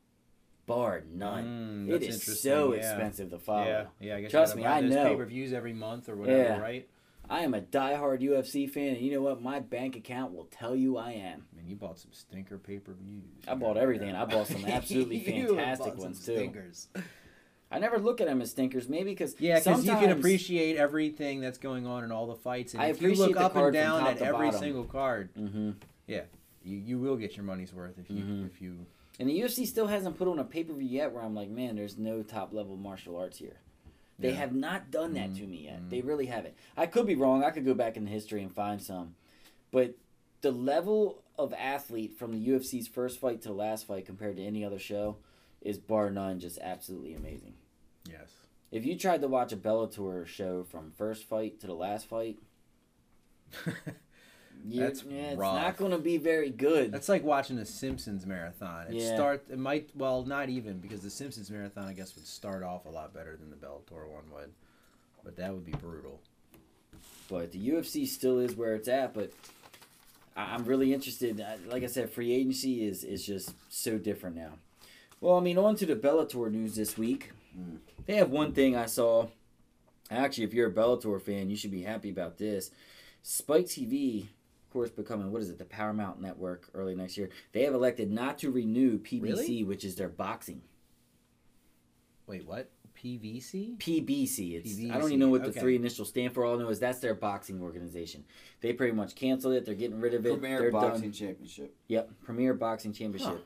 Bar 0.66 1.02
none. 1.12 1.88
Mm, 1.88 1.92
it 1.92 2.02
is 2.02 2.40
so 2.40 2.72
yeah. 2.72 2.78
expensive 2.80 3.30
to 3.30 3.38
follow. 3.38 3.64
Yeah, 3.66 3.84
yeah. 4.00 4.16
I 4.16 4.20
guess 4.20 4.30
Trust 4.30 4.54
me, 4.54 4.62
buy 4.62 4.78
I 4.78 4.80
know. 4.82 5.08
pay 5.08 5.16
per 5.16 5.24
views 5.24 5.52
every 5.52 5.72
month 5.72 6.08
or 6.08 6.14
whatever, 6.14 6.38
Yeah. 6.40 6.58
right? 6.58 6.88
I 7.30 7.40
am 7.40 7.54
a 7.54 7.60
diehard 7.60 8.20
UFC 8.20 8.68
fan, 8.68 8.88
and 8.96 8.98
you 8.98 9.12
know 9.12 9.22
what? 9.22 9.40
My 9.40 9.60
bank 9.60 9.96
account 9.96 10.34
will 10.34 10.44
tell 10.46 10.76
you 10.76 10.98
I 10.98 11.12
am. 11.12 11.46
I 11.52 11.56
mean, 11.56 11.68
you 11.68 11.76
bought 11.76 11.98
some 11.98 12.12
stinker 12.12 12.58
pay 12.58 12.78
per 12.78 12.92
views. 12.92 13.22
I 13.48 13.54
bought 13.54 13.76
everything. 13.78 14.14
I 14.14 14.24
bought 14.26 14.48
some 14.48 14.64
absolutely 14.66 15.20
fantastic 15.20 15.96
ones 15.96 16.24
too. 16.24 16.36
stinkers. 16.36 16.88
I 17.72 17.78
never 17.78 17.98
look 17.98 18.20
at 18.20 18.26
them 18.26 18.40
as 18.42 18.50
stinkers, 18.50 18.88
maybe 18.88 19.10
because 19.10 19.34
Yeah, 19.40 19.58
because 19.58 19.84
you 19.84 19.92
can 19.92 20.10
appreciate 20.10 20.76
everything 20.76 21.40
that's 21.40 21.58
going 21.58 21.86
on 21.86 22.04
in 22.04 22.12
all 22.12 22.26
the 22.26 22.34
fights, 22.36 22.74
and 22.74 22.82
I 22.82 22.86
if 22.88 23.00
you 23.00 23.14
look 23.14 23.32
the 23.34 23.40
up 23.40 23.56
and 23.56 23.72
down 23.72 24.06
at 24.06 24.18
every 24.18 24.46
bottom. 24.48 24.60
single 24.60 24.84
card, 24.84 25.32
Mhm. 25.34 25.74
Yeah, 26.06 26.24
you 26.64 26.76
you 26.76 26.98
will 26.98 27.16
get 27.16 27.36
your 27.36 27.44
money's 27.44 27.72
worth 27.72 27.98
if 27.98 28.10
you 28.10 28.22
Mhm. 28.22 28.46
if 28.46 28.60
you. 28.60 28.86
And 29.18 29.28
the 29.28 29.38
UFC 29.40 29.66
still 29.66 29.86
hasn't 29.86 30.16
put 30.16 30.28
on 30.28 30.38
a 30.38 30.44
pay 30.44 30.64
per 30.64 30.72
view 30.72 30.86
yet 30.88 31.12
where 31.12 31.22
I'm 31.22 31.34
like, 31.34 31.48
man, 31.50 31.76
there's 31.76 31.96
no 31.98 32.22
top 32.22 32.52
level 32.52 32.76
martial 32.76 33.16
arts 33.16 33.38
here. 33.38 33.56
They 34.18 34.30
Yeah. 34.30 34.36
have 34.36 34.54
not 34.54 34.90
done 34.90 35.14
that 35.14 35.30
Mhm. 35.30 35.38
to 35.38 35.46
me 35.46 35.64
yet. 35.64 35.80
Mhm. 35.82 35.90
They 35.90 36.00
really 36.00 36.26
haven't. 36.26 36.54
I 36.76 36.86
could 36.86 37.06
be 37.06 37.14
wrong. 37.14 37.42
I 37.42 37.50
could 37.50 37.64
go 37.64 37.74
back 37.74 37.96
in 37.96 38.04
the 38.04 38.10
history 38.10 38.42
and 38.42 38.52
find 38.54 38.80
some. 38.82 39.14
But 39.70 39.94
the 40.42 40.52
level 40.52 41.22
of 41.38 41.52
athlete 41.54 42.12
from 42.12 42.32
the 42.32 42.38
UFC's 42.38 42.86
first 42.88 43.18
fight 43.18 43.40
to 43.42 43.52
last 43.52 43.86
fight 43.86 44.04
compared 44.06 44.36
to 44.36 44.42
any 44.42 44.64
other 44.64 44.78
show 44.78 45.16
is 45.60 45.78
bar 45.78 46.10
none 46.10 46.38
just 46.40 46.58
absolutely 46.60 47.14
amazing. 47.14 47.54
Yes. 48.08 48.30
If 48.70 48.84
you 48.86 48.96
tried 48.98 49.20
to 49.20 49.28
watch 49.28 49.52
a 49.52 49.56
Bellator 49.56 50.26
show 50.26 50.64
from 50.64 50.92
first 50.96 51.24
fight 51.24 51.60
to 51.60 51.66
the 51.66 51.74
last 51.74 52.06
fight, 52.06 52.38
you 54.64 54.80
That's 54.80 55.02
yeah, 55.04 55.30
it's 55.30 55.38
rough. 55.38 55.54
not 55.54 55.76
going 55.76 55.90
to 55.92 55.98
be 55.98 56.16
very 56.18 56.50
good. 56.50 56.92
That's 56.92 57.08
like 57.08 57.22
watching 57.24 57.58
a 57.58 57.66
Simpsons 57.66 58.26
marathon. 58.26 58.86
It 58.88 58.94
Yeah. 58.94 59.14
start 59.14 59.44
it 59.50 59.58
might 59.58 59.90
well 59.94 60.24
not 60.24 60.48
even 60.48 60.78
because 60.78 61.00
the 61.02 61.10
Simpsons 61.10 61.50
marathon 61.50 61.86
I 61.86 61.92
guess 61.92 62.14
would 62.16 62.26
start 62.26 62.62
off 62.62 62.86
a 62.86 62.88
lot 62.90 63.12
better 63.12 63.36
than 63.36 63.50
the 63.50 63.56
Bellator 63.56 64.08
one 64.08 64.30
would, 64.32 64.52
but 65.24 65.36
that 65.36 65.52
would 65.52 65.64
be 65.66 65.72
brutal. 65.72 66.20
but 67.28 67.50
the 67.52 67.58
UFC 67.70 68.06
still 68.06 68.38
is 68.38 68.54
where 68.56 68.74
it's 68.74 68.88
at. 68.88 69.12
But 69.14 69.32
I- 70.36 70.54
I'm 70.54 70.64
really 70.64 70.94
interested. 70.94 71.44
Like 71.68 71.82
I 71.82 71.86
said, 71.86 72.10
free 72.10 72.32
agency 72.32 72.86
is 72.86 73.04
is 73.04 73.26
just 73.26 73.52
so 73.68 73.98
different 73.98 74.36
now. 74.36 74.52
Well, 75.20 75.36
I 75.36 75.40
mean, 75.40 75.58
on 75.58 75.76
to 75.76 75.86
the 75.86 75.94
Bellator 75.96 76.50
news 76.50 76.74
this 76.74 76.96
week. 76.96 77.32
Mm. 77.58 77.78
They 78.06 78.16
have 78.16 78.30
one 78.30 78.52
thing 78.52 78.76
I 78.76 78.86
saw. 78.86 79.28
Actually, 80.10 80.44
if 80.44 80.54
you're 80.54 80.68
a 80.68 80.72
Bellator 80.72 81.20
fan, 81.20 81.48
you 81.50 81.56
should 81.56 81.70
be 81.70 81.82
happy 81.82 82.10
about 82.10 82.38
this. 82.38 82.70
Spike 83.22 83.66
TV, 83.66 84.22
of 84.24 84.70
course, 84.72 84.90
becoming 84.90 85.30
what 85.30 85.42
is 85.42 85.50
it, 85.50 85.58
the 85.58 85.64
Paramount 85.64 86.20
Network 86.20 86.68
early 86.74 86.94
next 86.94 87.16
year. 87.16 87.30
They 87.52 87.62
have 87.62 87.74
elected 87.74 88.10
not 88.10 88.38
to 88.38 88.50
renew 88.50 88.98
PBC, 88.98 89.22
Really? 89.22 89.64
which 89.64 89.84
is 89.84 89.94
their 89.94 90.08
boxing. 90.08 90.62
Wait, 92.26 92.46
what? 92.46 92.70
PVC? 93.02 93.76
PBC. 93.78 94.54
It's 94.54 94.78
I 94.90 94.98
don't 94.98 95.08
even 95.08 95.18
know 95.18 95.28
what 95.28 95.42
the 95.42 95.48
okay. 95.50 95.60
three 95.60 95.76
initials 95.76 96.08
stand 96.08 96.32
for. 96.32 96.44
All 96.44 96.54
I 96.54 96.58
know 96.62 96.68
is 96.68 96.78
that's 96.78 97.00
their 97.00 97.14
boxing 97.14 97.60
organization. 97.60 98.24
They 98.60 98.72
pretty 98.72 98.94
much 98.94 99.14
canceled 99.14 99.54
it. 99.54 99.64
They're 99.64 99.74
getting 99.74 100.00
rid 100.00 100.14
of 100.14 100.24
it. 100.24 100.28
Premier 100.28 100.60
They're 100.60 100.70
Boxing 100.70 101.10
done. 101.10 101.12
Championship. 101.12 101.74
Yep, 101.88 102.10
Premier 102.22 102.54
Boxing 102.54 102.92
Championship. 102.92 103.34
Huh. 103.38 103.42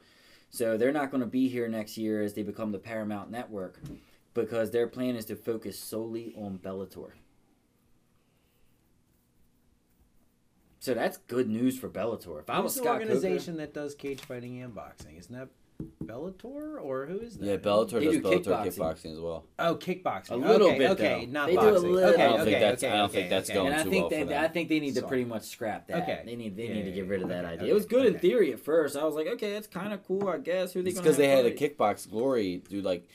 So 0.57 0.79
they're 0.79 0.91
not 0.91 1.11
going 1.11 1.21
to 1.21 1.27
be 1.27 1.49
here 1.49 1.69
next 1.69 1.99
year 1.99 2.23
as 2.23 2.33
they 2.33 2.43
become 2.43 2.73
the 2.73 2.79
Paramount 2.79 3.31
Network 3.31 3.79
because 4.33 4.71
their 4.71 4.87
plan 4.87 5.15
is 5.15 5.27
to 5.27 5.37
focus 5.37 5.79
solely 5.79 6.33
on 6.35 6.59
Bellator. 6.59 7.11
So 10.81 10.95
that's 10.95 11.19
good 11.19 11.51
news 11.51 11.79
for 11.79 11.91
Bellator. 11.91 12.41
If 12.41 12.49
I 12.49 12.61
was 12.61 12.75
Scott 12.75 13.03
organization 13.03 13.59
that 13.59 13.75
does 13.75 13.95
cage 13.95 14.23
fighting 14.23 14.63
and 14.63 14.75
boxing? 14.75 15.17
Isn't 15.17 15.37
that 15.37 15.49
Bellator 16.05 16.81
or 16.81 17.07
who 17.07 17.19
is 17.21 17.37
that? 17.39 17.45
Yeah, 17.47 17.57
Bellator 17.57 17.99
They 17.99 18.05
does 18.07 18.15
do 18.17 18.23
Bellator 18.23 18.45
kickboxing. 18.45 18.77
kickboxing 18.79 19.13
as 19.13 19.21
well. 19.21 19.45
Oh, 19.59 19.75
kickboxing. 19.75 20.31
A 20.31 20.37
little 20.37 20.69
okay, 20.69 20.79
bit, 20.79 20.91
Okay, 20.93 21.25
though. 21.27 21.33
not 21.33 21.47
They 21.49 21.53
do 21.55 21.59
a 21.61 21.73
boxing. 21.73 21.93
little- 21.93 22.11
okay, 22.11 22.23
I 22.23 22.27
don't 22.29 22.41
okay, 22.41 22.45
think 22.51 22.61
that's- 22.61 22.83
okay, 22.85 22.93
I 22.93 22.97
don't 22.97 23.05
okay, 23.11 23.15
think 23.19 23.31
that's 23.31 23.51
okay. 23.51 23.55
going 23.59 23.73
and 23.73 23.81
I 23.81 23.83
too 23.85 23.91
think 23.91 24.03
well 24.03 24.11
they, 24.11 24.21
for 24.21 24.25
them. 24.29 24.45
I 24.45 24.49
think 24.49 24.69
they 24.69 24.81
need 24.81 24.95
to 24.95 25.03
pretty 25.03 25.25
much 25.25 25.43
scrap 25.45 25.89
that. 25.89 26.03
Okay. 26.05 26.23
They 26.25 26.37
need, 26.37 26.57
they 26.57 26.69
Yeah, 26.69 26.75
need 26.75 26.85
to 26.85 26.93
get 26.93 27.07
rid 27.09 27.23
of 27.23 27.29
that 27.29 27.45
Okay, 27.45 27.53
idea. 27.55 27.63
okay, 27.65 27.71
It 27.71 27.75
was 27.75 27.87
good 27.87 28.07
in 28.07 28.19
theory 28.19 28.53
at 28.53 28.61
first. 28.61 28.97
I 28.97 29.05
was 29.05 29.15
like, 29.15 29.27
okay, 29.27 29.53
it's 29.55 29.67
kind 29.67 29.93
of 29.93 30.07
cool, 30.07 30.29
I 30.29 30.39
guess. 30.39 30.73
Who 30.73 30.81
are 30.81 30.83
they 30.83 30.91
It's 30.91 30.99
because 31.01 31.17
they 31.17 31.29
had 31.29 31.45
a 31.45 31.53
kickbox 31.53 32.09
glory 32.09 32.63
do 32.69 32.81
like 32.81 33.09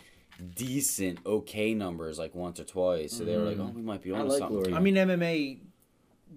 decent, 0.55 1.20
okay 1.26 1.74
numbers 1.74 2.20
like 2.20 2.36
once 2.36 2.59
or 2.59 2.64
twice. 2.66 3.14
So 3.14 3.24
they 3.24 3.38
were 3.38 3.43
like, 3.43 3.57
Mhm. 3.57 3.70
oh, 3.70 3.74
we 3.76 3.82
might 3.82 4.01
be 4.01 4.12
I 4.12 4.20
on 4.20 4.28
like 4.28 4.39
something. 4.39 4.57
Glory. 4.64 4.74
I 4.74 4.80
mean, 4.80 4.95
MMA 4.95 5.59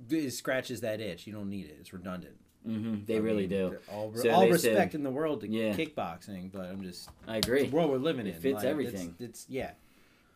d- 0.09 0.31
scratches 0.31 0.81
that 0.83 1.01
itch. 1.01 1.27
You 1.27 1.33
don't 1.33 1.49
need 1.51 1.67
it. 1.67 1.77
It's 1.81 1.93
redundant. 1.93 2.37
Hmm 2.65 2.97
They 3.07 3.17
I 3.17 3.19
really 3.19 3.47
mean, 3.47 3.51
do. 3.71 3.79
All, 3.93 4.13
So 4.15 4.31
all 4.31 4.49
respect 4.49 4.93
said- 4.93 4.95
in 4.95 5.03
the 5.05 5.11
world 5.11 5.41
to 5.43 5.49
Yeah. 5.49 5.75
kickboxing, 5.75 6.51
but 6.53 6.63
I'm 6.67 6.83
just 6.83 7.09
I 7.29 7.37
it's 7.39 7.47
agree. 7.47 7.67
the 7.67 7.75
world 7.77 7.91
we're 7.91 7.99
living 7.99 8.27
It 8.27 8.37
in. 8.37 8.41
fits 8.41 8.57
like, 8.57 8.65
everything. 8.65 9.15
It's, 9.19 9.45
it's 9.45 9.47
yeah. 9.49 9.73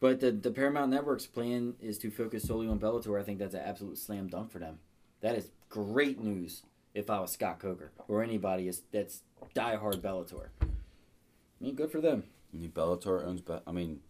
But 0.00 0.20
the, 0.20 0.30
the 0.30 0.50
Paramount 0.52 0.90
Network's 0.92 1.26
plan 1.26 1.74
is 1.80 1.98
to 1.98 2.10
focus 2.10 2.44
solely 2.44 2.68
on 2.68 2.78
Bellator. 2.78 3.18
I 3.20 3.24
think 3.24 3.38
that's 3.40 3.54
an 3.54 3.62
absolute 3.64 3.98
slam 3.98 4.28
dunk 4.28 4.50
for 4.52 4.58
them. 4.60 4.78
That 5.22 5.34
is 5.36 5.50
great 5.68 6.20
news 6.22 6.62
if 6.94 7.10
I 7.10 7.18
was 7.20 7.32
Scott 7.32 7.58
Coker 7.58 7.90
or 8.06 8.22
anybody 8.22 8.68
is 8.68 8.82
that's 8.92 9.22
diehard 9.56 9.96
Bellator. 10.00 10.48
I 10.62 10.66
mean, 11.60 11.74
good 11.74 11.90
for 11.90 12.00
them. 12.00 12.24
I 12.54 12.58
mean, 12.58 12.70
Bellator 12.70 13.26
owns. 13.26 13.40
Be- 13.40 13.58
I 13.66 13.72
mean, 13.72 14.00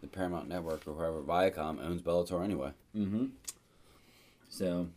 the 0.00 0.06
Paramount 0.06 0.48
Network 0.48 0.86
or 0.86 0.94
whoever 0.94 1.20
Viacom 1.20 1.84
owns 1.84 2.00
Bellator 2.00 2.42
anyway. 2.42 2.70
Mm-hmm. 2.96 3.26
So, 4.48 4.88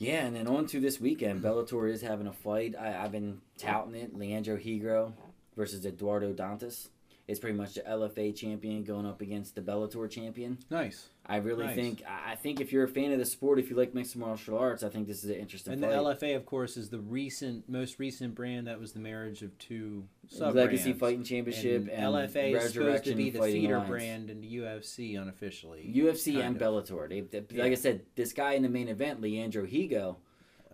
yeah, 0.00 0.24
and 0.24 0.34
then 0.34 0.46
on 0.46 0.66
to 0.68 0.80
this 0.80 0.98
weekend. 0.98 1.42
Mm-hmm. 1.42 1.46
Bellator 1.76 1.92
is 1.92 2.00
having 2.00 2.26
a 2.26 2.32
fight. 2.32 2.74
I, 2.74 3.04
I've 3.04 3.12
been 3.12 3.42
touting 3.58 3.94
it. 3.94 4.16
Leandro 4.16 4.56
Higo 4.56 5.12
versus 5.54 5.84
Eduardo 5.84 6.32
Dantas. 6.32 6.88
It's 7.28 7.38
pretty 7.38 7.56
much 7.56 7.74
the 7.74 7.82
LFA 7.82 8.34
champion 8.34 8.82
going 8.82 9.06
up 9.06 9.20
against 9.20 9.54
the 9.54 9.60
Bellator 9.60 10.10
champion. 10.10 10.58
Nice. 10.70 11.10
I 11.30 11.36
really 11.36 11.64
Nice. 11.66 11.76
think 11.76 12.02
I 12.08 12.34
think 12.34 12.60
if 12.60 12.72
you're 12.72 12.82
a 12.82 12.88
fan 12.88 13.12
of 13.12 13.18
the 13.20 13.24
sport, 13.24 13.60
if 13.60 13.70
you 13.70 13.76
like 13.76 13.94
mixed 13.94 14.16
martial 14.16 14.58
arts, 14.58 14.82
I 14.82 14.88
think 14.88 15.06
this 15.06 15.22
is 15.22 15.30
an 15.30 15.36
interesting 15.36 15.72
And 15.74 15.82
the. 15.82 15.86
LFA, 15.86 16.34
of 16.34 16.44
course, 16.44 16.76
is 16.76 16.90
the 16.90 16.98
recent, 16.98 17.68
most 17.68 18.00
recent 18.00 18.34
brand 18.34 18.66
that 18.66 18.80
was 18.80 18.92
the 18.92 18.98
marriage 18.98 19.42
of 19.42 19.56
two 19.58 20.08
sub 20.28 20.56
Legacy 20.56 20.92
Fighting 20.92 21.22
Championship 21.22 21.88
and, 21.92 22.02
LFA 22.02 22.56
is 22.56 22.72
supposed 22.72 23.04
to 23.04 23.14
be 23.14 23.30
the 23.30 23.40
feeder 23.42 23.74
Alliance. 23.76 23.88
brand 23.88 24.30
in 24.30 24.40
the 24.40 24.56
UFC 24.56 25.16
unofficially. 25.22 25.92
UFC 25.96 26.40
and 26.44 26.60
of. 26.60 26.62
Bellator. 26.62 27.08
They, 27.08 27.20
they- 27.20 27.44
Yeah. 27.56 27.62
like 27.62 27.72
I 27.72 27.76
said, 27.76 28.00
this 28.16 28.32
guy 28.32 28.54
in 28.54 28.62
the 28.62 28.68
main 28.68 28.88
event, 28.88 29.20
Leandro 29.20 29.64
Higo, 29.66 30.16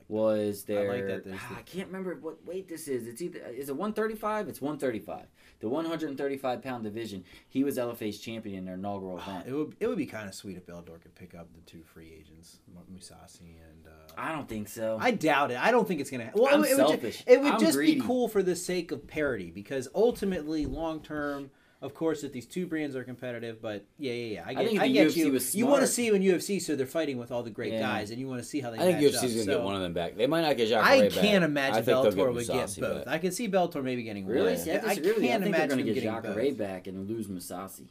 was 0.08 0.64
there. 0.64 0.90
I 0.90 0.94
like 0.96 1.06
that 1.08 1.22
ah, 1.34 1.46
the- 1.50 1.58
I 1.58 1.62
can't 1.62 1.88
remember 1.88 2.14
what 2.14 2.46
weight 2.46 2.68
this 2.68 2.88
is. 2.88 3.06
It's 3.06 3.20
either 3.20 3.40
is 3.40 3.68
it 3.68 3.76
135? 3.76 4.48
It's 4.48 4.62
135. 4.62 5.26
The 5.60 5.68
135 5.68 6.62
pound 6.62 6.84
division. 6.84 7.24
He 7.48 7.64
was 7.64 7.78
LFA's 7.78 8.18
champion 8.18 8.58
in 8.58 8.64
their 8.66 8.74
inaugural 8.74 9.18
event. 9.18 9.46
It 9.46 9.52
would 9.52 9.76
it 9.80 9.86
would 9.86 9.98
be 9.98 10.06
kind 10.06 10.28
of 10.28 10.34
sweet 10.34 10.56
if 10.56 10.66
Bellator 10.66 11.00
could 11.00 11.14
pick 11.14 11.34
up 11.34 11.48
the 11.54 11.60
two 11.62 11.82
free 11.82 12.12
agents, 12.18 12.58
Mousasi 12.92 13.56
and. 13.68 13.86
Uh, 13.86 14.12
I 14.18 14.32
don't 14.32 14.48
think 14.48 14.68
so. 14.68 14.98
I 15.00 15.10
doubt 15.10 15.50
it. 15.50 15.58
I 15.62 15.70
don't 15.70 15.86
think 15.86 16.00
it's 16.00 16.10
gonna. 16.10 16.30
Well, 16.34 16.54
I'm 16.54 16.64
it 16.64 16.76
would, 16.76 16.76
selfish. 16.76 17.22
it 17.26 17.40
would 17.40 17.54
I'm 17.54 17.60
just 17.60 17.76
greedy. 17.76 18.00
be 18.00 18.06
cool 18.06 18.28
for 18.28 18.42
the 18.42 18.56
sake 18.56 18.92
of 18.92 19.06
parity, 19.06 19.50
because 19.50 19.88
ultimately, 19.94 20.66
long 20.66 21.00
term, 21.00 21.50
of 21.82 21.94
course, 21.94 22.22
that 22.22 22.32
these 22.32 22.46
two 22.46 22.66
brands 22.66 22.96
are 22.96 23.04
competitive. 23.04 23.60
But 23.60 23.84
yeah, 23.98 24.12
yeah, 24.12 24.34
yeah. 24.34 24.44
I 24.46 24.54
get, 24.54 24.66
think 24.68 24.80
I, 24.80 24.88
get 24.88 25.08
UFC 25.08 25.16
you. 25.16 25.32
was 25.32 25.54
You 25.54 25.66
want 25.66 25.82
to 25.82 25.86
see 25.86 26.08
them 26.10 26.20
in 26.22 26.28
UFC, 26.28 26.60
so 26.60 26.74
they're 26.76 26.86
fighting 26.86 27.18
with 27.18 27.30
all 27.30 27.42
the 27.42 27.50
great 27.50 27.72
Yeah. 27.74 27.80
guys, 27.80 28.10
and 28.10 28.18
you 28.18 28.26
want 28.28 28.42
to 28.42 28.48
see 28.48 28.60
how 28.60 28.70
they. 28.70 28.78
I 28.78 28.80
think 28.92 29.00
match 29.02 29.12
UFC's 29.12 29.16
up. 29.16 29.22
gonna 29.22 29.42
So 29.44 29.44
get 29.58 29.62
one 29.62 29.74
of 29.76 29.82
them 29.82 29.92
back. 29.92 30.16
They 30.16 30.26
might 30.26 30.40
not 30.42 30.56
get 30.56 30.68
Jacare 30.68 30.82
I 30.84 31.00
back. 31.02 31.12
can't 31.12 31.42
I 31.44 31.46
imagine 31.46 31.74
think 31.74 31.86
they'll 31.86 32.12
Bellator 32.12 32.34
would 32.34 32.46
get 32.46 32.76
both. 32.80 33.04
back. 33.04 33.14
I 33.14 33.18
can 33.18 33.32
see 33.32 33.48
Bellator 33.48 33.82
maybe 33.82 34.02
getting 34.02 34.26
really? 34.26 34.54
one. 34.54 34.56
See, 34.58 34.72
I 34.72 34.74
I 34.76 34.80
disagree. 34.94 35.10
I 35.10 35.14
can't 35.14 35.22
think 35.22 35.28
they're 35.28 35.46
imagine 35.46 35.68
going 35.68 35.68
to 35.68 35.76
them 35.76 35.86
get 35.86 35.94
getting 35.94 36.14
Jacare 36.32 36.50
both. 36.50 36.58
back 36.58 36.86
and 36.86 37.08
lose 37.08 37.26
Mousasi. 37.28 37.86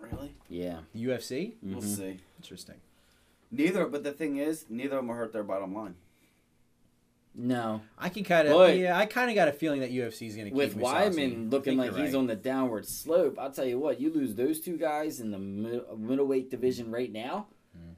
Really? 0.00 0.34
Yeah. 0.48 0.78
UFC, 0.94 1.54
We'll 1.62 1.80
Mhm. 1.80 1.96
see. 1.96 2.20
interesting. 2.38 2.76
Neither, 3.50 3.86
but 3.86 4.02
the 4.04 4.12
thing 4.12 4.36
is, 4.36 4.66
neither 4.68 4.96
of 4.96 5.02
them 5.02 5.08
will 5.08 5.14
hurt 5.14 5.32
their 5.32 5.42
bottom 5.44 5.74
line. 5.74 5.94
No. 7.36 7.80
I 7.98 8.08
can 8.10 8.22
kind 8.24 8.46
of 8.48 8.54
But- 8.54 8.78
yeah. 8.78 8.96
I 8.96 9.06
kind 9.06 9.28
of 9.28 9.34
got 9.34 9.48
a 9.48 9.52
feeling 9.52 9.80
that 9.80 9.90
UFC 9.90 10.26
is 10.28 10.36
going 10.36 10.44
to 10.46 10.50
keep 10.50 10.56
with. 10.56 10.76
Weidman 10.76 11.50
looking 11.50 11.76
like 11.78 11.90
he's 11.94 12.12
right. 12.12 12.14
on 12.14 12.26
the 12.28 12.36
downward 12.36 12.86
slope, 12.86 13.38
I'll 13.40 13.50
tell 13.50 13.64
you 13.64 13.78
what, 13.78 14.00
you 14.00 14.12
lose 14.12 14.34
those 14.34 14.60
two 14.60 14.76
guys 14.76 15.20
in 15.20 15.30
the 15.32 15.38
mid- 15.38 15.82
middleweight 15.98 16.50
division 16.50 16.90
right 16.92 17.10
now. 17.12 17.48
Mm. 17.76 17.94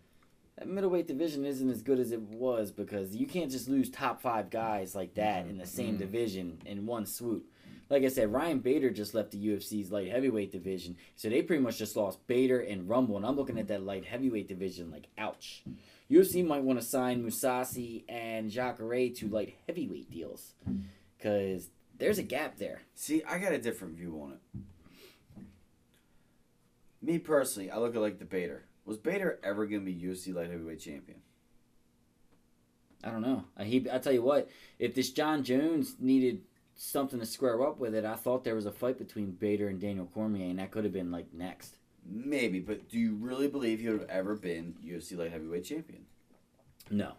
That 0.59 0.69
middleweight 0.69 1.07
division 1.07 1.45
isn't 1.45 1.69
as 1.69 1.83
good 1.83 1.99
as 1.99 2.13
it 2.13 2.21
was 2.23 2.71
because 2.71 3.15
you 3.15 3.27
can't 3.27 3.51
just 3.51 3.69
lose 3.69 3.91
top 3.91 4.23
five 4.23 4.49
guys 4.49 4.95
like 4.95 5.15
that 5.15 5.47
in 5.47 5.59
the 5.59 5.67
same 5.67 5.97
Mm. 5.97 5.99
division 5.99 6.59
in 6.65 6.87
one 6.87 7.05
swoop. 7.05 7.45
Like 7.89 8.03
I 8.03 8.09
said, 8.09 8.33
Ryan 8.33 8.59
Bader 8.59 8.91
just 8.91 9.15
left 9.15 9.31
the 9.31 9.47
UFC's 9.47 9.93
light 9.93 10.11
heavyweight 10.11 10.51
division, 10.51 10.97
so 11.15 11.29
they 11.29 11.43
pretty 11.43 11.63
much 11.63 11.79
just 11.79 11.97
lost 11.97 12.27
Bader 12.27 12.61
and 12.61 12.89
Rumble. 12.89 13.17
And 13.17 13.25
I'm 13.25 13.37
looking 13.37 13.59
at 13.59 13.69
that 13.69 13.85
light 13.85 14.05
heavyweight 14.05 14.49
division 14.49 14.91
like, 14.91 15.07
ouch. 15.17 15.63
UFC 16.11 16.45
might 16.45 16.63
want 16.63 16.81
to 16.81 16.85
sign 16.85 17.23
Mousasi 17.23 18.05
and 18.09 18.51
Jacare 18.51 19.11
to 19.17 19.29
light 19.29 19.55
heavyweight 19.67 20.11
deals 20.11 20.55
because 21.17 21.69
there's 21.99 22.19
a 22.19 22.23
gap 22.23 22.59
there. 22.59 22.83
See, 22.95 23.23
I 23.25 23.39
got 23.39 23.53
a 23.53 23.59
different 23.59 23.95
view 23.95 24.21
on 24.23 24.33
it. 24.33 24.41
Me 27.03 27.19
personally, 27.19 27.71
I 27.71 27.79
look 27.79 27.95
at 27.95 28.01
like 28.01 28.19
the 28.19 28.25
Bader. 28.25 28.65
Was 28.85 28.99
Bader 28.99 29.39
ever 29.43 29.67
gonna 29.67 29.83
be 29.83 29.95
UFC 29.95 30.35
light 30.35 30.51
heavyweight 30.51 30.81
champion? 30.81 31.19
I 33.05 33.11
don't 33.11 33.23
know. 33.23 33.45
I 33.57 33.65
he 33.65 33.87
I 33.93 33.99
tell 33.99 34.13
you 34.13 34.23
what, 34.23 34.49
if 34.79 34.95
this 34.95 35.11
Jon 35.11 35.45
Jones 35.45 35.97
needed 36.01 36.43
something 36.77 37.19
to 37.19 37.27
square 37.27 37.67
up 37.67 37.79
with 37.79 37.95
it, 37.95 38.05
I 38.05 38.15
thought 38.15 38.45
there 38.45 38.55
was 38.55 38.67
a 38.67 38.73
fight 38.73 38.99
between 38.99 39.33
Bader 39.33 39.69
and 39.69 39.81
Daniel 39.81 40.07
Cormier, 40.07 40.47
and 40.49 40.59
that 40.59 40.71
could 40.71 40.85
have 40.85 40.93
been 40.93 41.11
like 41.11 41.33
next. 41.33 41.77
Maybe, 42.09 42.61
but 42.61 42.89
do 42.89 42.99
you 42.99 43.17
really 43.17 43.49
believe 43.49 43.81
he 43.81 43.89
would 43.89 44.01
have 44.01 44.11
ever 44.11 44.37
been 44.37 44.77
UFC 44.85 45.17
light 45.19 45.33
heavyweight 45.33 45.65
champion? 45.65 46.05
No. 46.91 47.15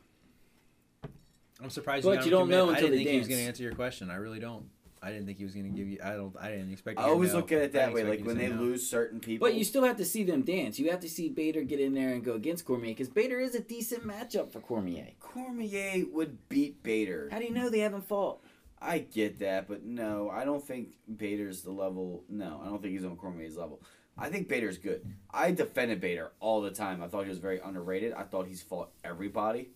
I'm 1.62 1.70
surprised 1.70 2.06
But 2.06 2.12
you, 2.12 2.16
got 2.18 2.26
you 2.26 2.32
him 2.32 2.38
don't 2.40 2.50
to 2.50 2.56
know 2.56 2.64
admit- 2.70 2.78
I 2.78 2.82
didn't 2.82 2.92
they 2.92 2.98
think 3.04 3.10
he 3.10 3.18
was 3.18 3.28
going 3.28 3.40
to 3.42 3.48
answer 3.48 3.64
your 3.64 3.74
question. 3.74 4.10
I 4.10 4.16
really 4.16 4.40
don't. 4.40 4.70
I 5.02 5.12
didn't 5.12 5.28
think 5.28 5.38
he 5.38 5.44
was 5.44 5.54
going 5.54 5.72
to 5.72 5.78
give 5.78 5.88
you. 5.88 6.00
I 6.04 6.16
don't. 6.16 6.36
I 6.40 6.50
didn't 6.50 6.72
expect. 6.72 7.00
I 7.00 7.04
always 7.04 7.34
look 7.34 7.52
at 7.52 7.62
it 7.62 7.74
that 7.74 7.94
way. 7.94 8.04
Like 8.04 8.26
when 8.26 8.38
they 8.38 8.48
no. 8.48 8.56
lose 8.56 8.88
certain 8.90 9.20
people. 9.20 9.48
But 9.48 9.54
you 9.56 9.64
still 9.64 9.84
have 9.84 9.98
to 9.98 10.06
see 10.06 10.24
them 10.24 10.42
dance. 10.42 10.80
You 10.80 10.90
have 10.90 11.02
to 11.02 11.10
see 11.10 11.30
Bader 11.30 11.62
get 11.64 11.80
in 11.80 11.94
there 11.94 12.14
and 12.14 12.24
go 12.24 12.34
against 12.34 12.66
Cormier 12.66 12.92
because 12.92 13.08
Bader 13.08 13.40
is 13.40 13.54
a 13.54 13.60
decent 13.60 14.08
matchup 14.08 14.52
for 14.52 14.60
Cormier. 14.60 15.10
Cormier 15.20 16.04
would 16.12 16.50
beat 16.50 16.82
Bader. 16.82 17.30
How 17.32 17.38
do 17.38 17.46
you 17.46 17.54
know 17.54 17.70
they 17.70 17.80
haven't 17.80 18.08
fought? 18.08 18.40
I 18.82 19.00
get 19.00 19.40
that, 19.40 19.68
but 19.68 19.84
no, 19.84 20.30
I 20.30 20.46
don't 20.46 20.66
think 20.66 20.98
Bader's 21.18 21.62
the 21.62 21.72
level. 21.72 22.24
No, 22.30 22.62
I 22.64 22.68
don't 22.70 22.82
think 22.82 22.94
he's 22.94 23.06
on 23.06 23.18
Cormier's 23.18 23.58
level. 23.58 23.82
I 24.18 24.30
think 24.30 24.48
Bader's 24.48 24.78
good. 24.78 25.06
I 25.32 25.52
defended 25.52 26.02
Bader 26.02 26.32
all 26.40 26.62
the 26.62 26.72
time. 26.72 27.04
I 27.04 27.08
thought 27.08 27.24
he 27.24 27.30
was 27.30 27.40
very 27.40 27.60
underrated. 27.60 28.14
I 28.14 28.24
thought 28.24 28.48
he's 28.48 28.62
fought 28.62 28.92
everybody. 29.04 29.70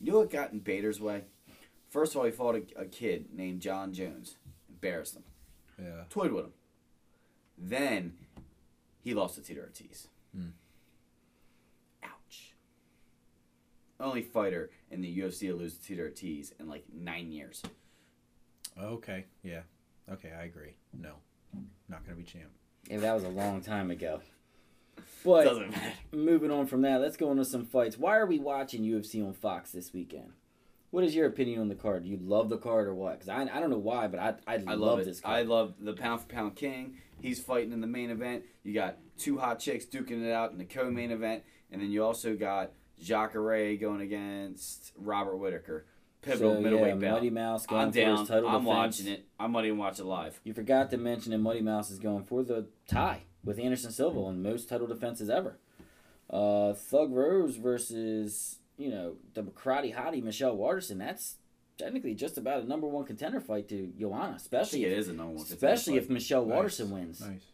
You 0.00 0.12
know 0.12 0.18
what 0.18 0.30
got 0.30 0.52
in 0.52 0.60
Bader's 0.60 1.00
way? 1.00 1.24
First 1.88 2.12
of 2.12 2.18
all, 2.18 2.24
he 2.24 2.32
fought 2.32 2.56
a, 2.56 2.80
a 2.80 2.84
kid 2.84 3.26
named 3.32 3.60
Jon 3.60 3.92
Jones. 3.92 4.36
Embarrassed 4.68 5.16
him. 5.16 5.24
Yeah. 5.78 6.04
Toyed 6.10 6.32
with 6.32 6.46
him. 6.46 6.52
Then 7.58 8.14
he 9.02 9.14
lost 9.14 9.36
to 9.36 9.42
Tito 9.42 9.60
Ortiz. 9.60 10.08
Hmm. 10.34 10.48
Ouch. 12.02 12.54
Only 13.98 14.22
fighter 14.22 14.70
in 14.90 15.00
the 15.00 15.18
UFC 15.18 15.48
to 15.48 15.54
lose 15.54 15.76
to 15.78 15.84
Tito 15.84 16.02
Ortiz 16.02 16.52
in 16.58 16.68
like 16.68 16.84
nine 16.92 17.30
years. 17.32 17.62
Okay. 18.80 19.24
Yeah. 19.42 19.60
Okay. 20.12 20.32
I 20.38 20.44
agree. 20.44 20.76
No. 20.98 21.14
Not 21.88 22.04
going 22.04 22.16
to 22.16 22.22
be 22.22 22.28
champ. 22.28 22.50
Yeah, 22.90 22.98
that 22.98 23.14
was 23.14 23.24
a 23.24 23.28
long 23.28 23.60
time 23.60 23.90
ago. 23.90 24.20
But 25.24 25.44
Doesn't 25.44 25.70
matter. 25.72 25.92
moving 26.12 26.50
on 26.52 26.66
from 26.66 26.82
that, 26.82 27.00
let's 27.00 27.16
go 27.16 27.30
into 27.32 27.44
some 27.44 27.64
fights. 27.64 27.98
Why 27.98 28.16
are 28.16 28.26
we 28.26 28.38
watching 28.38 28.82
UFC 28.82 29.26
on 29.26 29.32
Fox 29.34 29.72
this 29.72 29.92
weekend? 29.92 30.30
What 30.90 31.02
is 31.04 31.14
your 31.16 31.26
opinion 31.26 31.60
on 31.60 31.68
the 31.68 31.74
card? 31.74 32.04
Do 32.04 32.08
you 32.08 32.18
love 32.22 32.48
the 32.48 32.56
card 32.58 32.86
or 32.86 32.94
what? 32.94 33.18
Because 33.18 33.28
I, 33.28 33.42
I 33.42 33.60
don't 33.60 33.70
know 33.70 33.76
why, 33.76 34.06
but 34.06 34.20
I, 34.20 34.34
I, 34.46 34.54
I 34.54 34.74
love, 34.74 34.78
love 34.80 34.98
it. 35.00 35.04
this 35.06 35.20
I 35.24 35.42
love 35.42 35.74
the 35.80 35.94
pound 35.94 36.20
for 36.20 36.26
pound 36.28 36.54
king. 36.54 36.98
He's 37.20 37.42
fighting 37.42 37.72
in 37.72 37.80
the 37.80 37.86
main 37.88 38.10
event. 38.10 38.44
You 38.62 38.72
got 38.72 38.98
two 39.18 39.36
hot 39.38 39.58
chicks 39.58 39.84
duking 39.84 40.24
it 40.24 40.32
out 40.32 40.52
in 40.52 40.58
the 40.58 40.64
co-main 40.64 41.10
event, 41.10 41.42
and 41.72 41.82
then 41.82 41.90
you 41.90 42.04
also 42.04 42.36
got 42.36 42.70
Jacare 43.02 43.76
going 43.76 44.00
against 44.00 44.92
Robert 44.96 45.36
Whittaker, 45.36 45.86
pivotal 46.26 46.54
so, 46.54 46.60
middleweight 46.60 46.94
yeah, 46.94 47.00
belt. 47.00 47.14
Mighty 47.14 47.30
Mouse 47.30 47.66
going 47.66 47.82
I'm 47.82 47.92
for 47.92 47.98
his 47.98 48.04
down. 48.18 48.26
title 48.26 48.48
I'm 48.48 48.52
defense. 48.64 48.66
watching 48.66 49.06
it. 49.08 49.26
I'm 49.38 49.52
might 49.52 49.64
even 49.64 49.78
watch 49.78 49.98
it 49.98 50.04
live. 50.04 50.40
You 50.44 50.52
forgot 50.54 50.90
to 50.90 50.96
mention 50.96 51.32
that 51.32 51.38
Mighty 51.38 51.62
Mouse 51.62 51.90
is 51.90 51.98
going 51.98 52.24
for 52.24 52.42
the 52.42 52.66
tie 52.88 53.22
with 53.44 53.58
Anderson 53.58 53.92
Silva 53.92 54.18
on 54.20 54.42
most 54.42 54.68
title 54.68 54.86
defenses 54.86 55.30
ever. 55.30 55.58
Uh, 56.28 56.72
Thug 56.74 57.12
Rose 57.12 57.56
versus, 57.56 58.58
you 58.76 58.90
know, 58.90 59.14
the 59.34 59.42
karate 59.42 59.94
hottie 59.94 60.22
Michelle 60.22 60.56
Waterson. 60.56 60.98
That's 60.98 61.36
technically 61.78 62.14
just 62.14 62.36
about 62.38 62.62
a 62.62 62.66
number 62.66 62.86
one 62.88 63.04
contender 63.04 63.40
fight 63.40 63.68
to 63.68 63.92
Joanna, 63.98 64.34
especially 64.36 64.84
it 64.84 64.92
if, 64.92 64.98
is 64.98 65.08
a 65.08 65.12
number 65.12 65.34
one. 65.34 65.42
especially 65.44 65.96
if 65.96 66.10
Michelle 66.10 66.44
Nice. 66.44 66.54
Waterson 66.56 66.90
wins. 66.90 67.20
Nice. 67.20 67.44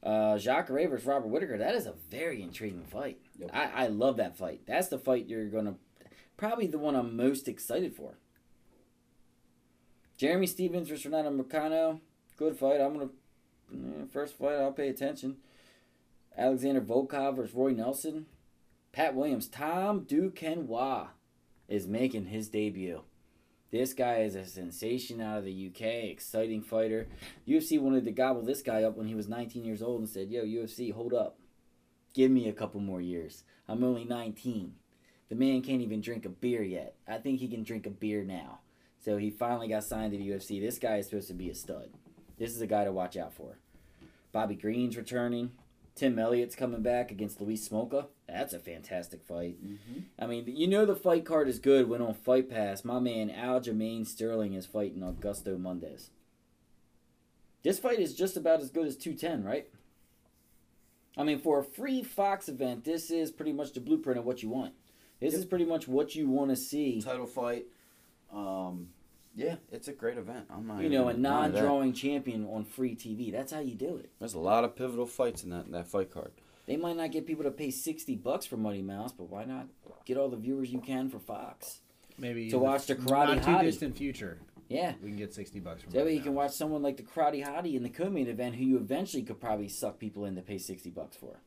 Uh, 0.00 0.38
Jacare 0.38 0.88
versus 0.88 1.06
Robert 1.06 1.26
Whittaker. 1.26 1.58
That 1.58 1.74
is 1.74 1.86
a 1.86 1.94
very 2.08 2.40
intriguing 2.40 2.84
fight. 2.84 3.18
Yep. 3.38 3.50
I, 3.52 3.84
I 3.84 3.86
love 3.88 4.18
that 4.18 4.36
fight. 4.38 4.60
That's 4.66 4.88
the 4.88 4.98
fight 4.98 5.26
you're 5.26 5.46
gonna 5.48 5.74
probably 6.38 6.66
the 6.66 6.78
one 6.78 6.96
I'm 6.96 7.14
most 7.14 7.46
excited 7.46 7.94
for. 7.94 8.14
Jeremy 10.16 10.46
Stephens 10.46 10.88
versus 10.88 11.04
Renato 11.04 11.30
Moicano. 11.30 12.00
Good 12.38 12.56
fight. 12.56 12.80
I'm 12.80 12.94
gonna 12.94 13.10
eh, 13.74 14.04
first 14.10 14.38
fight. 14.38 14.54
I'll 14.54 14.72
pay 14.72 14.88
attention. 14.88 15.36
Alexander 16.36 16.80
Volkov 16.80 17.36
versus 17.36 17.54
Roy 17.54 17.72
Nelson. 17.72 18.26
Pat 18.92 19.14
Williams. 19.14 19.48
Tom 19.48 20.06
Duquesnoy 20.06 21.08
is 21.68 21.86
making 21.86 22.26
his 22.26 22.48
debut. 22.48 23.02
This 23.70 23.92
guy 23.92 24.20
is 24.20 24.34
a 24.34 24.46
sensation 24.46 25.20
out 25.20 25.38
of 25.38 25.44
the 25.44 25.66
UK. 25.68 26.10
Exciting 26.10 26.62
fighter. 26.62 27.06
UFC 27.46 27.78
wanted 27.78 28.04
to 28.06 28.12
gobble 28.12 28.42
this 28.42 28.62
guy 28.62 28.82
up 28.82 28.96
when 28.96 29.06
he 29.06 29.14
was 29.14 29.28
19 29.28 29.64
years 29.64 29.82
old 29.82 30.00
and 30.00 30.08
said, 30.08 30.30
Yo, 30.30 30.42
UFC, 30.42 30.92
hold 30.92 31.12
up. 31.12 31.38
Give 32.14 32.30
me 32.30 32.48
a 32.48 32.54
couple 32.54 32.80
more 32.80 33.00
years. 33.00 33.44
I'm 33.68 33.84
only 33.84 34.04
19. 34.04 34.72
The 35.28 35.34
man 35.34 35.62
can't 35.62 35.82
even 35.82 36.00
drink 36.00 36.24
a 36.24 36.30
beer 36.30 36.62
yet. 36.62 36.94
I 37.06 37.18
think 37.18 37.38
he 37.40 37.48
can 37.48 37.62
drink 37.62 37.86
a 37.86 37.90
beer 37.90 38.22
now. 38.24 38.60
So 39.00 39.16
he 39.16 39.30
finally 39.30 39.68
got 39.68 39.84
signed 39.84 40.12
to 40.12 40.18
the 40.18 40.28
UFC. 40.30 40.60
This 40.60 40.78
guy 40.78 40.96
is 40.96 41.06
supposed 41.06 41.28
to 41.28 41.34
be 41.34 41.50
a 41.50 41.54
stud. 41.54 41.90
This 42.38 42.54
is 42.54 42.60
a 42.60 42.66
guy 42.66 42.84
to 42.84 42.92
watch 42.92 43.16
out 43.16 43.32
for. 43.34 43.58
Bobby 44.32 44.54
Green's 44.54 44.96
returning. 44.96 45.52
Tim 45.94 46.18
Elliott's 46.18 46.54
coming 46.54 46.82
back 46.82 47.10
against 47.10 47.40
Louis 47.40 47.56
Smolka. 47.56 48.06
That's 48.28 48.52
a 48.52 48.58
fantastic 48.60 49.24
fight. 49.24 49.56
Mhm. 49.64 50.04
I 50.18 50.26
mean, 50.26 50.44
you 50.46 50.68
know 50.68 50.86
the 50.86 50.94
fight 50.94 51.24
card 51.24 51.48
is 51.48 51.58
good 51.58 51.88
when 51.88 52.00
on 52.00 52.14
Fight 52.14 52.48
Pass, 52.48 52.84
my 52.84 53.00
man 53.00 53.30
Aljamain 53.30 54.06
Sterling 54.06 54.52
is 54.54 54.64
fighting 54.66 55.00
Augusto 55.00 55.58
Mendes. 55.58 56.10
This 57.64 57.80
fight 57.80 57.98
is 57.98 58.14
just 58.14 58.36
about 58.36 58.60
as 58.60 58.70
good 58.70 58.86
as 58.86 58.96
210, 58.96 59.42
right? 59.42 59.68
I 61.16 61.24
mean, 61.24 61.40
for 61.40 61.58
a 61.58 61.64
free 61.64 62.04
Fox 62.04 62.48
event, 62.48 62.84
this 62.84 63.10
is 63.10 63.32
pretty 63.32 63.52
much 63.52 63.72
the 63.72 63.80
blueprint 63.80 64.20
of 64.20 64.24
what 64.24 64.42
you 64.42 64.48
want. 64.48 64.74
This 65.20 65.34
is 65.34 65.44
pretty 65.44 65.64
much 65.64 65.88
what 65.88 66.14
you 66.14 66.28
want 66.28 66.50
to 66.50 66.56
see. 66.56 67.00
title 67.02 67.26
fight. 67.26 67.66
Um, 68.32 68.88
yeah, 69.34 69.56
it's 69.72 69.88
a 69.88 69.92
great 69.92 70.18
event. 70.18 70.46
I'm 70.50 70.66
not. 70.66 70.82
You 70.82 70.88
know, 70.90 71.08
a 71.08 71.10
even 71.10 71.22
denying 71.22 71.52
that. 71.52 71.58
non-drawing 71.60 71.92
champion 71.92 72.46
on 72.46 72.64
free 72.64 72.94
TV. 72.94 73.30
That's 73.32 73.52
how 73.52 73.60
you 73.60 73.74
do 73.74 73.96
it. 73.96 74.10
There's 74.18 74.34
a 74.34 74.38
lot 74.38 74.64
of 74.64 74.76
pivotal 74.76 75.06
fights 75.06 75.42
in 75.44 75.50
that 75.50 75.70
that 75.72 75.88
fight 75.88 76.10
card. 76.10 76.32
They 76.66 76.76
might 76.76 76.96
not 76.96 77.12
get 77.12 77.26
people 77.26 77.44
to 77.44 77.50
pay 77.50 77.70
60 77.70 78.14
bucks 78.16 78.44
for 78.44 78.58
Mighty 78.58 78.82
Mouse, 78.82 79.10
but 79.12 79.30
why 79.30 79.44
not 79.44 79.68
get 80.04 80.18
all 80.18 80.28
the 80.28 80.36
viewers 80.36 80.70
you 80.70 80.80
can 80.80 81.08
for 81.08 81.18
Fox? 81.18 81.80
Maybe 82.18 82.50
To 82.50 82.58
watch 82.58 82.86
the 82.86 82.94
f- 82.94 83.00
Karate 83.00 83.36
not 83.36 83.42
too 83.44 83.50
Hottie. 83.50 83.62
distant 83.62 83.96
future, 83.96 84.38
Yeah. 84.68 84.92
we 85.02 85.08
can 85.08 85.16
get 85.16 85.32
sixty 85.32 85.60
bucks 85.60 85.82
from. 85.82 85.92
So 85.92 85.98
that 85.98 86.04
way 86.04 86.14
you 86.14 86.20
can 86.20 86.34
watch 86.34 86.50
someone 86.52 86.82
like 86.82 86.96
the 86.98 87.04
Karate 87.04 87.42
Hottie 87.44 87.74
in 87.74 87.82
the 87.84 87.88
co-main 87.88 88.26
event 88.28 88.56
who 88.56 88.64
you 88.64 88.76
eventually 88.76 89.22
could 89.22 89.40
probably 89.40 89.68
suck 89.68 89.98
people 89.98 90.24
in 90.26 90.34
to 90.36 90.42
pay 90.42 90.58
60 90.58 90.90
bucks 90.90 91.16
for. 91.16 91.38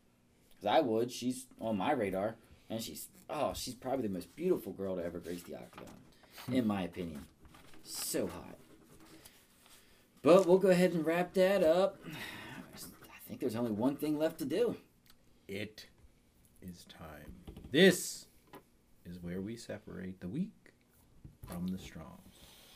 Because 0.59 0.75
I 0.75 0.79
would. 0.81 1.11
She's 1.11 1.45
on 1.59 1.77
my 1.77 1.91
radar. 1.91 2.35
And 2.71 2.81
she's, 2.81 3.09
oh, 3.29 3.51
she's 3.53 3.75
probably 3.75 4.07
the 4.07 4.13
most 4.13 4.35
beautiful 4.35 4.71
girl 4.71 4.95
to 4.95 5.03
ever 5.03 5.19
grace 5.19 5.43
the 5.43 5.55
octagon. 5.55 5.93
Hmm. 6.47 6.53
in 6.53 6.67
my 6.67 6.83
opinion. 6.83 7.25
So 7.83 8.27
hot. 8.27 8.57
But 10.21 10.45
we'll 10.47 10.59
go 10.59 10.69
ahead 10.69 10.93
and 10.93 11.05
wrap 11.05 11.33
that 11.33 11.63
up. 11.63 11.99
I 12.05 13.27
think 13.27 13.39
there's 13.39 13.55
only 13.55 13.71
one 13.71 13.95
thing 13.95 14.17
left 14.17 14.39
to 14.39 14.45
do. 14.45 14.77
It 15.47 15.87
is 16.61 16.85
time. 16.85 17.33
This 17.71 18.27
is 19.05 19.21
where 19.21 19.41
we 19.41 19.55
separate 19.55 20.21
the 20.21 20.27
weak 20.27 20.73
from 21.47 21.67
the 21.67 21.77
strong. 21.77 22.21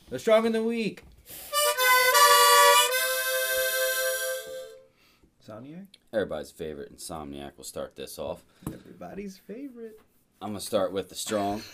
The 0.09 0.19
strong 0.19 0.45
and 0.45 0.55
the 0.55 0.63
weak. 0.63 1.03
Insomniac? 5.45 5.87
Everybody's 6.13 6.51
favorite 6.51 6.95
Insomniac 6.95 7.51
We'll 7.57 7.63
start 7.63 7.95
this 7.95 8.17
off. 8.17 8.43
Everybody's 8.67 9.37
favorite. 9.37 9.99
I'm 10.41 10.49
gonna 10.49 10.59
start 10.59 10.91
with 10.91 11.09
the 11.09 11.15
strong. 11.15 11.61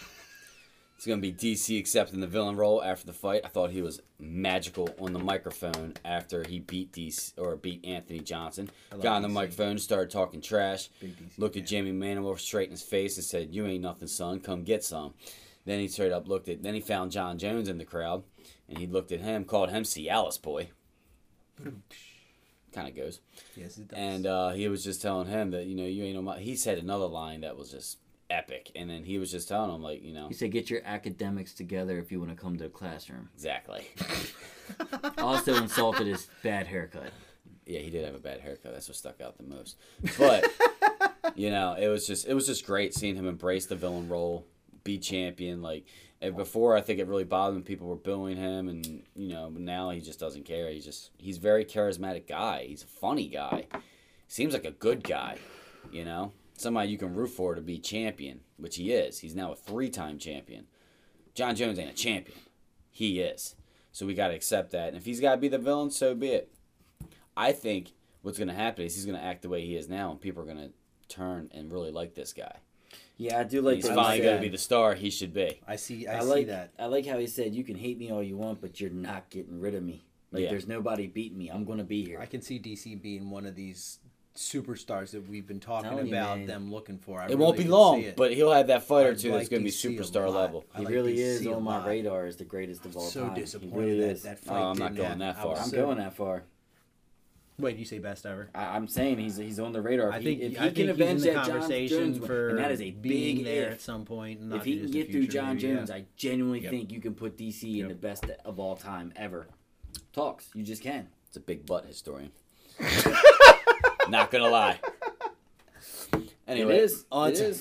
It's 0.98 1.08
gonna 1.08 1.20
be 1.20 1.34
DC 1.34 1.80
accepting 1.80 2.20
the 2.20 2.28
villain 2.28 2.56
role 2.56 2.84
after 2.84 3.08
the 3.08 3.14
fight. 3.14 3.42
I 3.44 3.48
thought 3.48 3.72
he 3.72 3.82
was 3.82 4.04
magical 4.20 4.88
on 5.00 5.14
the 5.14 5.20
microphone 5.20 5.96
after 6.06 6.44
he 6.48 6.60
beat 6.60 6.92
DC 6.92 7.34
or 7.40 7.56
beat 7.56 7.84
Anthony 7.84 8.20
Johnson. 8.20 8.70
Got 8.92 9.16
on 9.16 9.22
the 9.24 9.28
DC. 9.28 9.32
microphone, 9.34 9.80
started 9.80 10.12
talking 10.12 10.42
trash. 10.42 10.90
Looked 11.40 11.58
at 11.58 11.68
fan. 11.68 11.86
Jimi 11.86 11.98
Manuwa 11.98 12.38
straight 12.38 12.68
in 12.68 12.74
his 12.74 12.84
face 12.84 13.18
and 13.18 13.26
said, 13.26 13.52
"You 13.52 13.66
ain't 13.66 13.82
nothing, 13.82 14.08
son. 14.08 14.42
Come 14.42 14.64
get 14.64 14.84
some." 14.84 15.16
Then 15.66 15.80
he 15.80 15.88
straight 15.88 16.12
up 16.12 16.28
looked 16.28 16.48
at. 16.50 16.62
Then 16.62 16.76
he 16.76 16.82
found 16.82 17.10
Jon 17.10 17.40
Jones 17.40 17.68
in 17.68 17.80
the 17.80 17.84
crowd, 17.84 18.24
and 18.70 18.78
he 18.78 18.86
looked 18.86 19.12
at 19.12 19.22
him, 19.22 19.44
called 19.44 19.72
him 19.72 19.82
Cialis 19.82 20.40
boy. 20.40 20.70
Kind 22.74 22.88
of 22.88 22.96
goes. 22.96 23.20
Yes, 23.56 23.78
it 23.78 23.88
does. 23.90 23.98
And 24.00 24.26
uh, 24.26 24.50
he 24.50 24.68
was 24.68 24.84
just 24.84 25.02
telling 25.02 25.28
him 25.28 25.52
that 25.52 25.66
you 25.66 25.76
know 25.76 25.86
you 25.86 26.04
ain't 26.04 26.22
no. 26.24 26.32
He 26.34 26.56
said 26.56 26.78
another 26.78 27.06
line 27.08 27.42
that 27.42 27.58
was 27.58 27.72
just 27.72 27.98
epic, 28.30 28.72
and 28.76 28.90
then 28.90 29.04
he 29.04 29.20
was 29.20 29.30
just 29.32 29.48
telling 29.50 29.74
him 29.76 29.82
like 29.84 30.02
you 30.04 30.14
know 30.14 30.28
He 30.30 30.34
said, 30.34 30.52
get 30.52 30.70
your 30.70 30.82
academics 30.86 31.54
together 31.54 32.00
if 32.00 32.12
you 32.12 32.20
want 32.20 32.32
to 32.32 32.42
come 32.42 32.58
to 32.58 32.64
the 32.64 32.70
classroom. 32.70 33.30
exactly. 33.36 33.88
Also 35.18 35.56
insulted 35.56 36.08
his 36.08 36.28
bad 36.44 36.66
haircut. 36.68 37.12
yeah, 37.66 37.80
he 37.80 37.90
did 37.90 38.06
have 38.06 38.16
a 38.16 38.20
bad 38.20 38.40
haircut. 38.40 38.74
That's 38.74 38.88
what 38.88 38.96
stuck 38.96 39.20
out 39.20 39.38
the 39.38 39.44
most. 39.44 39.76
But 40.18 40.46
you 41.36 41.50
know, 41.50 41.76
it 41.78 41.88
was 41.88 42.08
just 42.08 42.26
it 42.26 42.34
was 42.34 42.46
just 42.48 42.66
great 42.66 42.94
seeing 42.94 43.16
him 43.16 43.28
embrace 43.28 43.66
the 43.66 43.76
villain 43.76 44.08
role, 44.08 44.46
be 44.86 44.98
champion. 44.98 45.62
Like 45.62 45.86
and 46.22 46.36
before, 46.36 46.78
I 46.78 46.82
think 46.82 47.00
it 47.00 47.08
really 47.08 47.24
bothered 47.24 47.58
him. 47.58 47.64
People 47.64 47.88
were 47.88 47.96
booing 47.96 48.38
him, 48.38 48.70
and 48.70 49.04
you 49.16 49.30
know, 49.30 49.50
now 49.50 49.90
he 49.90 50.02
just 50.02 50.20
doesn't 50.20 50.46
care. 50.46 50.70
He's 50.70 50.86
just 50.86 51.12
he's 51.18 51.38
a 51.38 51.42
very 51.42 51.66
charismatic 51.66 52.28
guy. 52.28 52.66
He's 52.68 52.84
a 52.84 52.88
funny 52.88 53.28
guy. 53.28 53.66
Seems 54.28 54.54
like 54.54 54.66
a 54.66 54.72
good 54.72 55.04
guy. 55.04 55.38
You 55.92 56.06
know, 56.06 56.34
somebody 56.58 56.90
you 56.90 56.98
can 56.98 57.16
root 57.16 57.32
for 57.32 57.56
to 57.56 57.62
be 57.62 57.80
champion, 57.80 58.42
which 58.58 58.76
he 58.76 58.92
is. 58.92 59.20
He's 59.20 59.36
now 59.36 59.52
a 59.52 59.56
three-time 59.56 60.20
champion. 60.20 60.68
Jon 61.34 61.56
Jones 61.56 61.80
ain't 61.80 61.90
a 61.90 61.94
champion. 61.94 62.38
He 62.92 63.20
is. 63.20 63.56
So 63.92 64.06
we 64.06 64.14
got 64.14 64.28
to 64.28 64.36
accept 64.36 64.72
that. 64.72 64.90
And 64.90 64.98
if 64.98 65.06
he's 65.06 65.20
got 65.20 65.32
to 65.32 65.42
be 65.42 65.48
the 65.48 65.58
villain, 65.58 65.92
so 65.92 66.14
be 66.14 66.30
it. 66.30 66.54
I 67.36 67.52
think 67.52 67.94
what's 68.22 68.38
going 68.38 68.48
to 68.48 68.54
happen 68.54 68.86
is 68.86 68.96
he's 68.96 69.06
going 69.06 69.18
to 69.18 69.24
act 69.24 69.42
the 69.42 69.50
way 69.50 69.66
he 69.66 69.76
is 69.76 69.90
now, 69.90 70.12
and 70.12 70.22
people 70.22 70.44
are 70.44 70.46
going 70.46 70.58
to 70.58 70.72
turn 71.14 71.50
and 71.54 71.72
really 71.72 71.92
like 71.92 72.14
this 72.14 72.32
guy. 72.32 72.58
Yeah, 73.22 73.40
I 73.40 73.44
do 73.44 73.62
like 73.62 73.76
he's 73.78 73.86
that. 73.88 73.96
finally 73.96 74.22
going 74.22 74.38
to 74.38 74.42
be 74.42 74.50
the 74.50 74.58
star 74.58 74.96
he 74.96 75.10
should 75.12 75.34
be. 75.34 75.60
I 75.68 75.76
see. 75.76 76.08
I, 76.08 76.18
I 76.18 76.20
see 76.22 76.26
like 76.26 76.48
that. 76.48 76.72
I 76.80 76.86
like 76.88 77.06
how 77.06 77.20
he 77.20 77.28
said, 77.28 77.54
"You 77.54 77.64
can 77.64 77.76
hate 77.76 77.98
me 78.00 78.12
all 78.12 78.24
you 78.24 78.36
want, 78.36 78.62
but 78.62 78.82
you're 78.82 78.90
not 78.90 79.30
getting 79.30 79.60
rid 79.60 79.76
of 79.76 79.84
me. 79.84 80.04
Like 80.32 80.44
Yeah. 80.44 80.50
there's 80.50 80.68
nobody 80.68 81.06
beating 81.08 81.38
me. 81.38 81.50
I'm 81.50 81.64
gonna 81.66 81.84
be 81.84 82.04
here." 82.04 82.20
I 82.20 82.26
can 82.26 82.42
see 82.42 82.58
DC 82.60 82.96
being 83.02 83.30
one 83.30 83.46
of 83.46 83.56
these 83.56 84.00
superstars 84.36 85.12
that 85.12 85.28
we've 85.30 85.46
been 85.46 85.60
talking 85.60 85.90
Telling 85.90 86.08
about 86.08 86.38
man. 86.40 86.48
them 86.48 86.72
looking 86.72 86.98
for. 86.98 87.22
I 87.22 87.28
it 87.28 87.38
won't 87.38 87.58
be 87.58 87.66
long, 87.66 88.04
but 88.16 88.34
he'll 88.34 88.52
have 88.54 88.68
that 88.68 88.84
fight 88.84 89.06
or 89.06 89.12
I'd 89.12 89.20
two 89.20 89.32
that's 89.32 89.50
going 89.50 89.62
to 89.62 89.66
be 89.66 89.72
superstar 89.72 90.34
level. 90.34 90.66
I 90.74 90.80
he 90.80 90.86
like 90.86 90.94
really 90.94 91.14
DC 91.16 91.18
is 91.20 91.46
a 91.46 91.54
on 91.54 91.64
my 91.64 91.86
radar 91.86 92.26
as 92.26 92.38
the 92.38 92.46
greatest 92.46 92.86
of 92.86 92.96
all 92.96 93.04
so 93.04 93.26
time. 93.28 93.36
He 93.36 93.42
disappointed 93.42 93.76
really 93.76 94.00
that 94.00 94.10
is. 94.12 94.24
that 94.24 94.40
Oh, 94.48 94.54
I'm 94.56 94.78
not 94.78 94.94
didn't 94.94 94.96
going 94.96 95.06
happen. 95.08 95.20
that 95.20 95.38
far. 95.44 95.58
I'm 95.58 95.70
so- 95.70 95.78
going 95.86 95.98
that 95.98 96.16
far. 96.16 96.44
Wait, 97.62 97.78
you 97.78 97.86
say 97.86 98.00
best 98.00 98.26
ever? 98.26 98.50
I, 98.56 98.76
I'm 98.76 98.88
saying 98.88 99.20
he's 99.20 99.38
he's 99.38 99.60
on 99.60 99.72
the 99.72 99.82
radar. 99.82 100.10
If 100.10 100.16
I 100.16 100.20
he, 100.20 100.24
think 100.26 100.42
if 100.42 100.52
he 100.52 100.58
I 100.58 100.62
can 100.62 100.74
think 100.74 100.78
he's 100.78 100.86
in 100.86 100.90
avenge 101.02 101.22
the 101.22 101.28
that 101.28 101.34
Jon 101.46 101.46
conversation 101.60 102.14
Jones 102.14 102.26
for 102.26 102.50
and 102.50 102.58
that 102.60 102.72
is 102.72 102.82
a 102.82 102.92
being 102.92 103.38
big 103.38 103.46
there 103.46 103.68
if. 103.68 103.74
at 103.74 103.82
some 103.82 104.04
point. 104.06 104.42
in 104.42 104.52
If 104.52 104.66
he 104.66 104.80
can 104.80 104.92
get 104.92 105.12
through 105.12 105.22
future, 105.22 105.32
Jon 105.34 105.56
maybe, 105.56 105.68
yeah. 105.68 105.76
Jones, 105.76 105.92
I 105.92 106.06
genuinely 106.18 106.62
Yep. 106.62 106.72
think 106.72 106.92
you 106.92 107.00
can 107.00 107.14
put 107.14 107.38
DC 107.38 107.80
in 107.80 107.88
the 107.88 107.94
best 107.96 108.26
of 108.46 108.60
all 108.60 108.76
time 108.76 109.14
ever. 109.16 109.48
Talks, 110.14 110.50
you 110.54 110.64
just 110.64 110.82
can. 110.84 111.08
It's 111.28 111.38
a 111.38 111.40
big 111.40 111.66
butt 111.66 111.86
historian. 111.86 112.32
not 114.10 114.32
going 114.32 114.44
to 114.44 114.50
lie. 114.50 114.80
Anyway, 116.48 116.76
it 116.76 116.82
is. 116.82 117.06
on 117.12 117.32
it 117.32 117.36
to- 117.36 117.56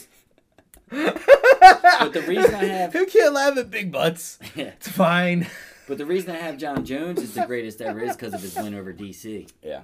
but 0.91 2.13
the 2.13 2.25
reason 2.27 2.55
I 2.55 2.65
have, 2.65 2.93
Who 2.95 3.07
can't 3.07 3.33
laugh 3.35 3.57
at 3.57 3.71
big 3.71 3.93
butts? 3.93 4.39
It's 4.57 4.89
fine. 4.89 5.47
But 5.91 5.99
the 5.99 6.07
reason 6.07 6.31
I 6.31 6.37
have 6.37 6.57
Jon 6.57 6.85
Jones 6.85 7.21
is 7.21 7.35
the 7.35 7.45
greatest 7.47 7.83
ever 7.83 7.99
is 7.99 8.15
because 8.15 8.33
of 8.33 8.41
his 8.41 8.55
win 8.55 8.77
over 8.77 8.93
DC. 8.93 9.51
Yeah. 9.61 9.81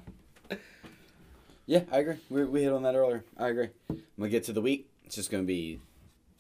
Yeah, 1.66 1.80
I 1.90 1.98
agree. 1.98 2.14
We, 2.30 2.44
we 2.44 2.62
hit 2.62 2.72
on 2.72 2.84
that 2.84 2.94
earlier. 2.94 3.24
I 3.36 3.48
agree. 3.48 3.70
When 3.88 4.00
we 4.16 4.28
get 4.28 4.44
to 4.44 4.52
the 4.52 4.60
week, 4.60 4.88
it's 5.04 5.16
just 5.16 5.32
going 5.32 5.42
to 5.42 5.46
be 5.48 5.80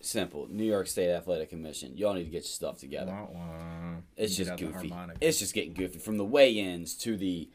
simple. 0.00 0.46
New 0.48 0.62
York 0.62 0.86
State 0.86 1.10
Athletic 1.10 1.50
Commission. 1.50 1.96
Y'all 1.96 2.14
need 2.14 2.26
to 2.26 2.30
get 2.30 2.42
your 2.42 2.44
stuff 2.44 2.78
together. 2.78 3.10
Wah, 3.10 3.26
wah. 3.32 3.94
It's 4.16 4.38
Get 4.38 4.46
just 4.46 4.60
goofy. 4.60 4.94
It's 5.20 5.40
just 5.40 5.52
getting 5.52 5.74
goofy. 5.74 5.98
From 5.98 6.16
the 6.16 6.24
weigh-ins 6.24 6.94
to 6.98 7.16
the, 7.16 7.50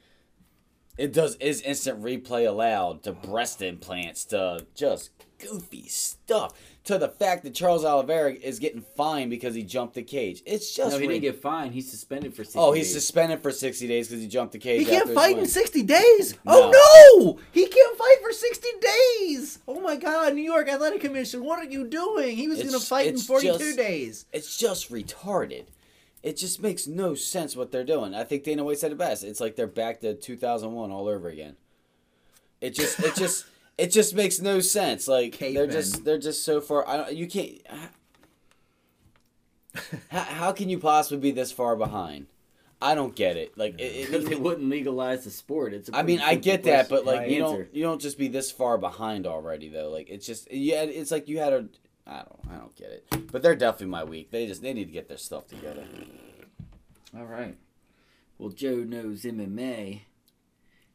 it 0.98 1.14
does 1.14 1.36
is 1.36 1.62
instant 1.62 2.04
replay 2.04 2.46
allowed 2.46 3.04
to 3.04 3.14
breast 3.14 3.62
implants 3.62 4.26
to 4.26 4.66
just 4.76 5.12
goofy 5.40 5.88
stuff 5.88 6.54
to 6.84 6.98
the 6.98 7.10
fact 7.10 7.44
that 7.44 7.54
Charles 7.54 7.86
Oliveira 7.86 8.34
is 8.34 8.58
getting 8.58 8.82
fined 8.82 9.30
because 9.30 9.54
he 9.54 9.62
jumped 9.64 9.94
the 9.94 10.02
cage. 10.02 10.42
It's 10.46 10.74
just 10.76 10.92
no, 10.92 10.98
he 10.98 11.08
re- 11.08 11.20
didn't 11.20 11.34
get 11.34 11.42
fined. 11.42 11.74
He's 11.74 11.90
suspended 11.90 12.34
for. 12.34 12.44
60 12.44 12.58
oh 12.60 12.72
he's 12.72 12.88
days. 12.88 12.94
suspended 12.94 13.42
for 13.42 13.52
sixty 13.52 13.88
days 13.88 14.08
because 14.08 14.22
he 14.22 14.28
jumped 14.28 14.54
the 14.54 14.60
cage. 14.60 14.80
He 14.80 14.86
can't 14.86 15.02
after 15.02 15.10
his 15.10 15.16
fight 15.16 15.36
win. 15.36 15.44
in 15.44 15.50
60 15.50 15.84
days. 15.84 16.38
Oh, 16.48 16.72
no. 16.72 16.72
Oh 16.74 17.36
no! 17.36 17.40
He 17.52 17.68
can't 17.68 17.98
fight 17.98 18.18
for 18.24 18.32
60 18.32 18.68
days. 18.82 19.60
Oh 19.68 19.80
my 19.80 19.96
God, 19.96 20.34
New 20.34 20.42
York 20.42 20.68
Athletic 20.68 21.02
Commission, 21.02 21.44
what 21.44 21.60
are 21.60 21.70
you 21.70 21.88
doing? 21.88 22.36
He 22.36 22.48
was 22.48 22.58
going 22.60 22.72
to 22.72 22.80
fight 22.80 23.08
in 23.08 23.18
42 23.18 23.58
just- 23.58 23.78
days. 23.78 24.26
It's 24.34 24.58
just 24.58 24.92
retarded. 24.92 25.66
It 26.24 26.38
just 26.38 26.62
makes 26.62 26.86
no 26.88 27.16
sense 27.16 27.56
what 27.56 27.72
they're 27.72 27.84
doing. 27.84 28.14
I 28.14 28.24
think 28.24 28.44
Dana 28.44 28.64
White 28.64 28.78
said 28.78 28.92
it 28.92 28.98
best. 28.98 29.24
It's 29.24 29.40
like 29.40 29.56
they're 29.56 29.66
back 29.66 30.02
to 30.02 30.14
2001 30.14 30.92
all 30.92 31.08
over 31.08 31.30
again. 31.30 31.56
It 32.60 32.76
just, 32.76 33.00
it 33.00 33.16
just, 33.16 33.46
it 33.78 33.92
just 33.92 34.16
makes 34.16 34.40
no 34.40 34.60
sense. 34.60 35.08
Like 35.08 35.38
they're 35.38 35.68
just, 35.68 36.06
they're 36.06 36.18
just 36.18 36.44
so 36.44 36.62
far. 36.62 36.88
I 36.88 36.98
don't, 36.98 37.14
you 37.14 37.28
can't. 37.28 37.62
How, 40.10 40.20
how 40.20 40.52
can 40.52 40.70
you 40.70 40.80
possibly 40.80 41.18
be 41.20 41.32
this 41.32 41.52
far 41.52 41.76
behind? 41.76 42.28
I 42.82 42.96
don't 42.96 43.16
get 43.16 43.38
it. 43.38 43.58
Like 43.58 43.80
it, 43.80 44.08
because 44.08 44.26
it, 44.26 44.30
they 44.30 44.36
wouldn't 44.36 44.70
legalize 44.70 45.24
the 45.24 45.30
sport. 45.30 45.74
It's. 45.74 45.90
a 45.90 45.96
I 45.96 46.04
mean, 46.04 46.20
I 46.20 46.36
get 46.36 46.64
that, 46.64 46.90
but 46.90 47.06
like 47.06 47.30
you 47.30 47.44
Answer. 47.44 47.64
don't, 47.64 47.76
you 47.76 47.84
don't 47.84 48.02
just 48.02 48.18
be 48.18 48.28
this 48.28 48.52
far 48.52 48.78
behind 48.78 49.28
already 49.28 49.70
though. 49.70 49.90
Like 49.90 50.10
it's 50.10 50.26
just, 50.26 50.52
yeah, 50.52 50.82
it's 50.84 51.12
like 51.12 51.28
you 51.28 51.40
had 51.40 51.54
a. 51.54 51.68
I 52.08 52.24
don't, 52.24 52.40
I 52.52 52.58
don't 52.58 52.76
get 52.76 52.90
it. 52.90 53.32
But 53.32 53.44
they're 53.44 53.56
definitely 53.56 53.88
my 53.88 54.04
week. 54.04 54.32
They 54.32 54.48
just, 54.48 54.64
they 54.64 54.74
need 54.74 54.86
to 54.86 54.92
get 54.92 55.08
their 55.08 55.18
stuff 55.18 55.48
together. 55.48 55.84
All 57.16 57.26
right. 57.26 57.56
Well, 58.40 58.50
Joe 58.50 58.78
knows 58.78 59.22
MMA 59.22 60.02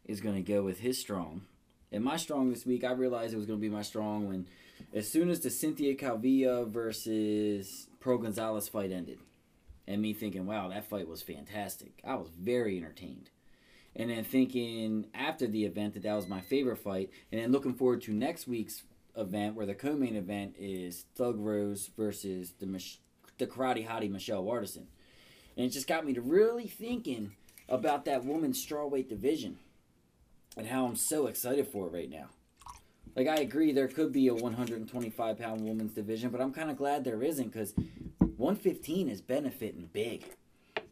is 0.04 0.20
going 0.20 0.34
to 0.34 0.42
go 0.42 0.62
with 0.62 0.80
his 0.80 0.98
strong. 0.98 1.42
And 1.92 2.02
my 2.02 2.16
strong 2.16 2.50
this 2.50 2.66
week, 2.66 2.84
I 2.84 2.92
realized 2.92 3.32
it 3.32 3.38
was 3.38 3.46
going 3.46 3.58
to 3.58 3.68
be 3.68 3.74
my 3.74 3.82
strong 3.82 4.28
when, 4.28 4.46
as 4.92 5.08
soon 5.08 5.30
as 5.30 5.40
the 5.40 5.50
Cynthia 5.50 5.94
Calvillo 5.94 6.68
versus 6.68 7.88
Pearl 8.00 8.18
Gonzalez 8.18 8.68
fight 8.68 8.92
ended, 8.92 9.18
and 9.86 10.02
me 10.02 10.12
thinking, 10.12 10.46
wow, 10.46 10.68
that 10.68 10.88
fight 10.88 11.08
was 11.08 11.22
fantastic. 11.22 12.00
I 12.04 12.16
was 12.16 12.28
very 12.30 12.76
entertained. 12.76 13.30
And 13.94 14.10
then 14.10 14.24
thinking 14.24 15.06
after 15.14 15.46
the 15.46 15.64
event 15.64 15.94
that 15.94 16.02
that 16.02 16.14
was 16.14 16.28
my 16.28 16.40
favorite 16.40 16.78
fight, 16.78 17.10
and 17.32 17.40
then 17.40 17.52
looking 17.52 17.74
forward 17.74 18.02
to 18.02 18.12
next 18.12 18.46
week's 18.46 18.82
event 19.16 19.54
where 19.54 19.64
the 19.64 19.74
co-main 19.74 20.16
event 20.16 20.54
is 20.58 21.06
Thug 21.14 21.38
Rose 21.38 21.90
versus 21.96 22.52
the 22.58 22.66
Mich- 22.66 23.00
the 23.38 23.46
karate 23.46 23.86
hottie 23.86 24.10
Michelle 24.10 24.44
Waterson. 24.44 24.88
And 25.56 25.66
it 25.66 25.70
just 25.70 25.86
got 25.86 26.04
me 26.04 26.12
to 26.12 26.20
really 26.20 26.66
thinking 26.66 27.32
about 27.68 28.04
that 28.04 28.24
woman's 28.24 28.64
strawweight 28.64 29.08
division 29.08 29.58
and 30.56 30.66
how 30.66 30.86
I'm 30.86 30.96
so 30.96 31.26
excited 31.26 31.68
for 31.68 31.86
it 31.86 31.92
right 31.92 32.10
now. 32.10 32.28
Like, 33.14 33.28
I 33.28 33.36
agree 33.36 33.72
there 33.72 33.88
could 33.88 34.12
be 34.12 34.28
a 34.28 34.34
125 34.34 35.38
pound 35.38 35.60
women's 35.62 35.94
division, 35.94 36.30
but 36.30 36.40
I'm 36.40 36.52
kind 36.52 36.70
of 36.70 36.76
glad 36.76 37.04
there 37.04 37.22
isn't 37.22 37.52
because 37.52 37.74
115 38.18 39.08
is 39.08 39.20
benefiting 39.20 39.88
big. 39.92 40.24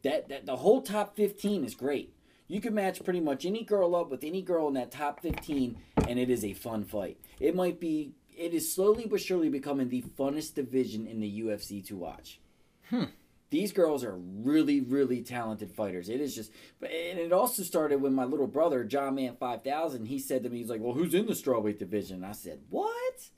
That, 0.03 0.29
that 0.29 0.47
The 0.47 0.57
whole 0.57 0.83
top 0.83 1.17
15 1.17 1.65
is 1.65 1.75
great. 1.75 2.15
You 2.47 2.61
can 2.61 2.75
match 2.75 3.03
pretty 3.05 3.21
much 3.21 3.47
any 3.47 3.63
girl 3.65 3.97
up 3.97 4.11
with 4.11 4.25
any 4.25 4.43
girl 4.43 4.69
in 4.69 4.75
that 4.75 4.91
top 4.91 5.21
15, 5.21 5.77
and 6.09 6.19
it 6.19 6.31
is 6.31 6.45
a 6.45 6.53
fun 6.53 6.85
fight. 6.85 7.19
It 7.41 7.55
might 7.55 7.81
be, 7.81 8.13
it 8.37 8.53
is 8.53 8.73
slowly 8.73 9.07
but 9.07 9.21
surely 9.21 9.49
becoming 9.49 9.89
the 9.89 10.03
funnest 10.19 10.55
division 10.55 11.07
in 11.07 11.21
the 11.21 11.41
UFC 11.41 11.85
to 11.87 11.97
watch 11.97 12.39
hmm. 12.91 13.05
These 13.51 13.73
girls 13.73 14.03
are 14.03 14.17
really 14.17 14.81
really 14.81 15.23
talented 15.23 15.71
fighters. 15.71 16.09
It 16.09 16.21
is 16.21 16.35
just 16.35 16.51
but 16.81 16.91
and 16.91 17.19
it 17.19 17.33
also 17.33 17.63
started 17.63 18.01
when 18.01 18.15
my 18.15 18.25
little 18.25 18.47
brother 18.47 18.85
john 18.85 19.15
man 19.15 19.37
5000 19.39 20.07
he 20.07 20.19
said 20.19 20.43
to 20.43 20.51
me 20.51 20.59
he's 20.59 20.69
like 20.71 20.81
well 20.81 20.95
who's 20.95 21.15
in 21.15 21.27
the 21.27 21.33
strawweight 21.35 21.79
division? 21.79 22.17
And 22.17 22.27
i 22.27 22.33
said 22.33 22.61
what? 22.71 23.29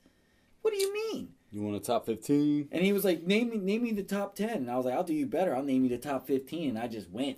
What 0.61 0.73
do 0.73 0.79
you 0.79 0.93
mean? 0.93 1.29
You 1.51 1.61
want 1.61 1.77
a 1.77 1.79
top 1.79 2.05
15? 2.05 2.69
and 2.71 2.83
he 2.83 2.91
was 2.93 3.05
like 3.05 3.23
name 3.23 3.49
me 3.49 3.57
name 3.57 3.83
me 3.83 3.91
the 3.91 4.03
top 4.03 4.35
10 4.35 4.49
and 4.49 4.71
i 4.71 4.75
was 4.75 4.85
like 4.85 4.95
i'll 4.95 5.03
do 5.03 5.13
you 5.13 5.25
better. 5.27 5.55
I'll 5.55 5.63
name 5.63 5.83
you 5.83 5.89
the 5.89 5.97
top 5.97 6.25
15 6.27 6.69
and 6.69 6.79
i 6.79 6.87
just 6.87 7.09
went. 7.09 7.37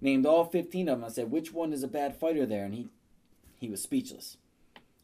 Named 0.00 0.26
all 0.26 0.44
15 0.44 0.88
of 0.88 0.98
them. 0.98 1.04
I 1.04 1.12
said 1.12 1.30
which 1.30 1.52
one 1.52 1.72
is 1.72 1.84
a 1.84 1.88
bad 1.88 2.16
fighter 2.16 2.44
there? 2.44 2.64
And 2.64 2.74
he 2.74 2.88
he 3.60 3.68
was 3.68 3.80
speechless. 3.82 4.36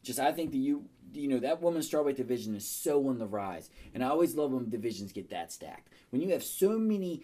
Just 0.03 0.19
i 0.19 0.31
think 0.31 0.51
that 0.51 0.57
you 0.57 0.85
you 1.13 1.27
know 1.27 1.39
that 1.39 1.61
women's 1.61 1.89
strawweight 1.89 2.15
division 2.15 2.55
is 2.55 2.65
so 2.67 3.07
on 3.07 3.17
the 3.17 3.25
rise 3.27 3.69
and 3.93 4.03
i 4.03 4.07
always 4.07 4.35
love 4.35 4.51
when 4.51 4.69
divisions 4.69 5.11
get 5.11 5.29
that 5.29 5.51
stacked 5.51 5.89
when 6.11 6.21
you 6.21 6.29
have 6.31 6.43
so 6.43 6.77
many 6.77 7.23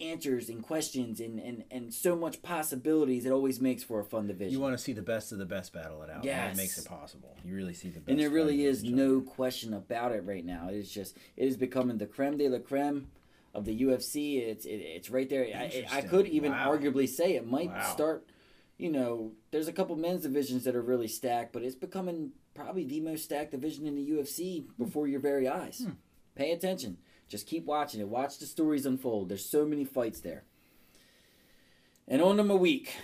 answers 0.00 0.50
and 0.50 0.62
questions 0.62 1.20
and 1.20 1.38
and, 1.38 1.64
and 1.70 1.94
so 1.94 2.14
much 2.14 2.42
possibilities 2.42 3.24
it 3.24 3.30
always 3.32 3.60
makes 3.60 3.82
for 3.82 3.98
a 4.00 4.04
fun 4.04 4.26
division 4.26 4.52
You 4.52 4.60
want 4.60 4.76
to 4.76 4.82
see 4.82 4.92
the 4.92 5.00
best 5.02 5.32
of 5.32 5.38
the 5.38 5.46
best 5.46 5.72
battle 5.72 6.02
it 6.02 6.10
out. 6.10 6.22
Yeah. 6.24 6.48
That 6.48 6.56
makes 6.56 6.76
it 6.76 6.84
possible. 6.86 7.34
You 7.44 7.54
really 7.54 7.72
see 7.72 7.88
the 7.88 8.00
best. 8.00 8.10
and 8.10 8.18
there 8.20 8.28
really 8.30 8.64
is 8.66 8.84
no 8.84 9.22
question 9.22 9.72
about 9.72 10.12
it 10.12 10.22
right 10.24 10.44
now. 10.44 10.68
It 10.68 10.76
is 10.76 10.90
just 10.90 11.16
it 11.36 11.46
is 11.46 11.56
becoming 11.56 11.96
the 11.96 12.06
creme 12.06 12.36
de 12.36 12.48
la 12.48 12.58
creme 12.58 13.08
of 13.54 13.64
the 13.64 13.82
UFC. 13.84 14.38
It's 14.42 14.66
it, 14.66 14.80
it's 14.96 15.08
right 15.08 15.30
there. 15.30 15.44
I, 15.44 15.86
I 15.90 16.02
could 16.02 16.26
even 16.26 16.52
Wow. 16.52 16.76
arguably 16.76 17.08
say 17.08 17.34
it 17.34 17.46
might 17.46 17.70
Wow. 17.70 17.92
start. 17.94 18.26
You 18.76 18.90
know, 18.92 19.32
there's 19.50 19.68
a 19.68 19.72
couple 19.72 19.96
men's 19.96 20.24
divisions 20.24 20.64
that 20.64 20.76
are 20.76 20.82
really 20.82 21.08
stacked, 21.08 21.54
but 21.54 21.62
it's 21.62 21.74
becoming 21.74 22.32
probably 22.56 22.84
the 22.84 23.00
most 23.00 23.24
stacked 23.24 23.52
division 23.52 23.86
in 23.86 23.94
the 23.94 24.10
UFC 24.10 24.64
before 24.78 25.06
your 25.06 25.20
very 25.20 25.48
eyes. 25.48 25.82
Hmm. 25.84 25.92
Pay 26.34 26.52
attention. 26.52 26.98
Just 27.28 27.46
keep 27.46 27.64
watching 27.64 28.00
it. 28.00 28.08
Watch 28.08 28.38
the 28.38 28.46
stories 28.46 28.86
unfold. 28.86 29.28
There's 29.28 29.44
so 29.44 29.64
many 29.64 29.84
fights 29.84 30.20
there. 30.20 30.44
And 32.08 32.22
on 32.22 32.44
my 32.46 32.54
week. 32.54 32.94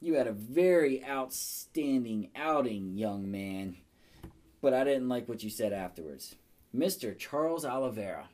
You 0.00 0.14
had 0.14 0.26
a 0.26 0.32
very 0.32 1.04
outstanding 1.04 2.30
outing, 2.34 2.96
young 2.96 3.30
man 3.30 3.76
but 4.62 4.72
I 4.72 4.84
didn't 4.84 5.08
like 5.08 5.28
what 5.28 5.42
you 5.42 5.50
said 5.50 5.74
afterwards. 5.74 6.36
Mr. 6.74 7.18
Charles 7.18 7.66
Oliveira. 7.66 8.28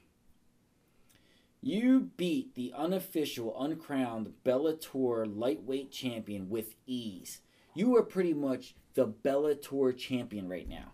You 1.61 2.11
beat 2.17 2.55
the 2.55 2.73
unofficial, 2.77 3.61
uncrowned 3.61 4.35
Bellator 4.45 5.27
lightweight 5.27 5.91
champion 5.91 6.49
with 6.49 6.77
ease. 6.87 7.41
You 7.75 7.91
were 7.91 8.05
pretty 8.05 8.35
much 8.35 8.77
the 8.99 9.07
Bellator 9.07 9.97
champion 9.97 10.49
right 10.49 10.69
now. 10.69 10.91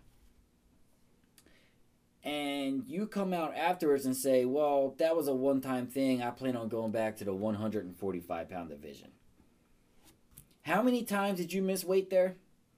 And 2.23 2.83
you 2.87 3.07
come 3.07 3.33
out 3.33 3.55
afterwards 3.55 4.05
and 4.05 4.15
say, 4.15 4.45
well, 4.45 4.93
that 4.99 5.15
was 5.15 5.27
a 5.27 5.33
one 5.33 5.59
time 5.59 5.87
thing. 5.87 6.21
I 6.21 6.29
plan 6.29 6.55
on 6.55 6.69
going 6.69 6.91
back 6.91 7.17
to 7.17 7.25
the 7.25 7.33
145 7.33 8.47
pound 8.47 8.69
division. 8.69 9.09
How 10.61 10.83
many 10.83 11.01
times 11.01 11.39
did 11.39 11.51
you 11.51 11.63
miss 11.63 11.83
weight 11.83 12.11
there? 12.11 12.35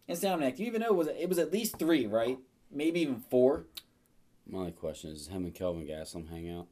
And 0.07 0.17
Soundneck, 0.17 0.59
you 0.59 0.65
even 0.65 0.80
know 0.80 0.88
it 0.88 0.95
was 0.95 1.07
it 1.07 1.28
was 1.28 1.39
at 1.39 1.51
least 1.51 1.78
three, 1.78 2.07
right? 2.07 2.38
Maybe 2.71 3.01
even 3.01 3.21
four. 3.30 3.65
My 4.49 4.59
only 4.59 4.71
question 4.71 5.11
is, 5.11 5.25
does 5.25 5.28
him 5.28 5.43
and 5.43 5.53
Kelvin 5.53 5.86
Gastelum 5.86 6.30
hang 6.30 6.49
out? 6.49 6.67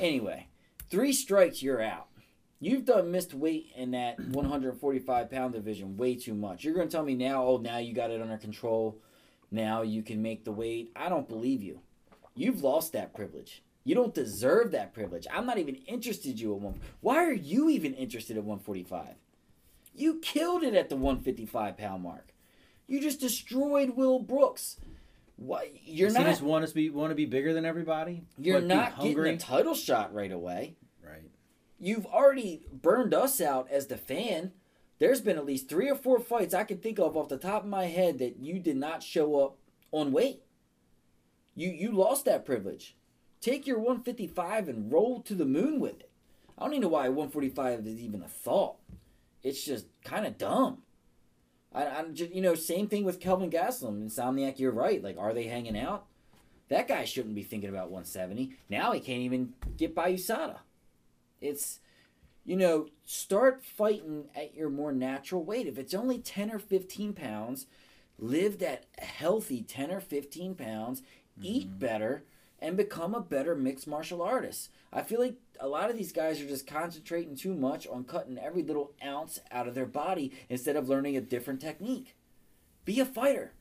Anyway, 0.00 0.48
three 0.90 1.12
strikes, 1.12 1.62
you're 1.62 1.80
out. 1.80 2.08
You've 2.62 2.84
done 2.84 3.10
missed 3.10 3.34
weight 3.34 3.72
in 3.74 3.90
that 3.90 4.20
145 4.20 5.28
pound 5.28 5.52
division 5.52 5.96
way 5.96 6.14
too 6.14 6.32
much. 6.32 6.62
You're 6.62 6.74
going 6.74 6.86
to 6.86 6.92
tell 6.92 7.02
me 7.02 7.16
now, 7.16 7.44
oh, 7.44 7.56
now 7.56 7.78
you 7.78 7.92
got 7.92 8.12
it 8.12 8.22
under 8.22 8.38
control. 8.38 9.00
Now 9.50 9.82
you 9.82 10.04
can 10.04 10.22
make 10.22 10.44
the 10.44 10.52
weight. 10.52 10.92
I 10.94 11.08
don't 11.08 11.28
believe 11.28 11.60
you. 11.60 11.80
You've 12.36 12.62
lost 12.62 12.92
that 12.92 13.14
privilege. 13.14 13.64
You 13.82 13.96
don't 13.96 14.14
deserve 14.14 14.70
that 14.70 14.94
privilege. 14.94 15.26
I'm 15.32 15.44
not 15.44 15.58
even 15.58 15.74
interested 15.74 16.38
you 16.38 16.54
at 16.54 16.60
one. 16.60 16.78
Why 17.00 17.16
are 17.16 17.32
you 17.32 17.68
even 17.68 17.94
interested 17.94 18.36
at 18.36 18.44
145? 18.44 19.16
You 19.92 20.20
killed 20.20 20.62
it 20.62 20.74
at 20.74 20.88
the 20.88 20.94
155 20.94 21.76
pound 21.76 22.04
mark. 22.04 22.32
You 22.86 23.00
just 23.00 23.18
destroyed 23.18 23.96
Will 23.96 24.20
Brooks. 24.20 24.76
Why 25.34 25.72
you're 25.84 26.10
he 26.10 26.14
not 26.14 26.26
just 26.26 26.42
want 26.42 26.68
to 26.68 26.72
be 26.72 26.90
want 26.90 27.10
to 27.10 27.16
be 27.16 27.26
bigger 27.26 27.52
than 27.52 27.64
everybody? 27.64 28.22
you're 28.38 28.60
not 28.60 29.00
getting 29.00 29.26
a 29.26 29.36
title 29.36 29.74
shot 29.74 30.14
right 30.14 30.30
away. 30.30 30.76
You've 31.82 32.06
already 32.06 32.62
burned 32.72 33.12
us 33.12 33.40
out 33.40 33.68
as 33.68 33.88
the 33.88 33.96
fan. 33.96 34.52
There's 35.00 35.20
been 35.20 35.36
at 35.36 35.44
least 35.44 35.68
three 35.68 35.90
or 35.90 35.96
four 35.96 36.20
fights 36.20 36.54
I 36.54 36.62
can 36.62 36.78
think 36.78 37.00
of 37.00 37.16
off 37.16 37.28
the 37.28 37.36
top 37.36 37.64
of 37.64 37.68
my 37.68 37.86
head 37.86 38.20
that 38.20 38.38
you 38.38 38.60
did 38.60 38.76
not 38.76 39.02
show 39.02 39.40
up 39.40 39.56
on 39.90 40.12
weight. 40.12 40.42
You 41.56 41.70
you 41.70 41.90
lost 41.90 42.24
that 42.26 42.46
privilege. 42.46 42.94
Take 43.40 43.66
your 43.66 43.78
155 43.78 44.68
and 44.68 44.92
roll 44.92 45.22
to 45.22 45.34
the 45.34 45.44
moon 45.44 45.80
with 45.80 45.98
it. 45.98 46.10
I 46.56 46.62
don't 46.62 46.74
even 46.74 46.82
know 46.82 46.88
why 46.88 47.08
145 47.08 47.84
is 47.84 48.00
even 48.00 48.22
a 48.22 48.28
thought. 48.28 48.76
It's 49.42 49.64
just 49.64 49.86
kind 50.04 50.24
of 50.24 50.38
dumb. 50.38 50.82
I, 51.74 51.86
I'm 51.86 52.14
just, 52.14 52.32
you 52.32 52.42
know, 52.42 52.54
same 52.54 52.86
thing 52.86 53.02
with 53.02 53.18
Kelvin 53.18 53.50
Gastelum. 53.50 54.04
Insomniac, 54.04 54.60
you're 54.60 54.70
right. 54.70 55.02
Like, 55.02 55.18
are 55.18 55.34
they 55.34 55.48
hanging 55.48 55.76
out? 55.76 56.06
That 56.68 56.86
guy 56.86 57.04
shouldn't 57.04 57.34
be 57.34 57.42
thinking 57.42 57.70
about 57.70 57.90
170. 57.90 58.52
Now 58.70 58.92
he 58.92 59.00
can't 59.00 59.22
even 59.22 59.54
get 59.76 59.96
by 59.96 60.12
USADA. 60.12 60.58
It's, 61.42 61.80
you 62.44 62.56
know, 62.56 62.86
start 63.04 63.64
fighting 63.64 64.30
at 64.34 64.54
your 64.54 64.70
more 64.70 64.92
natural 64.92 65.44
weight. 65.44 65.66
If 65.66 65.78
it's 65.78 65.94
only 65.94 66.18
10 66.18 66.50
or 66.50 66.58
15 66.58 67.12
pounds, 67.12 67.66
live 68.18 68.58
that 68.58 68.86
healthy 68.98 69.62
10 69.62 69.90
or 69.90 70.00
15 70.00 70.54
pounds, 70.54 71.02
eat 71.42 71.68
mm-hmm. 71.68 71.78
better, 71.78 72.24
and 72.60 72.76
become 72.76 73.14
a 73.14 73.20
better 73.20 73.56
mixed 73.56 73.88
martial 73.88 74.22
artist. 74.22 74.70
I 74.92 75.02
feel 75.02 75.20
like 75.20 75.36
a 75.58 75.66
lot 75.66 75.90
of 75.90 75.96
these 75.96 76.12
guys 76.12 76.40
are 76.40 76.46
just 76.46 76.66
concentrating 76.66 77.36
too 77.36 77.54
much 77.54 77.88
on 77.88 78.04
cutting 78.04 78.38
every 78.38 78.62
little 78.62 78.92
ounce 79.04 79.40
out 79.50 79.66
of 79.66 79.74
their 79.74 79.86
body 79.86 80.32
instead 80.48 80.76
of 80.76 80.88
learning 80.88 81.16
a 81.16 81.20
different 81.20 81.60
technique. 81.60 82.14
Be 82.84 83.00
a 83.00 83.04
fighter. 83.04 83.52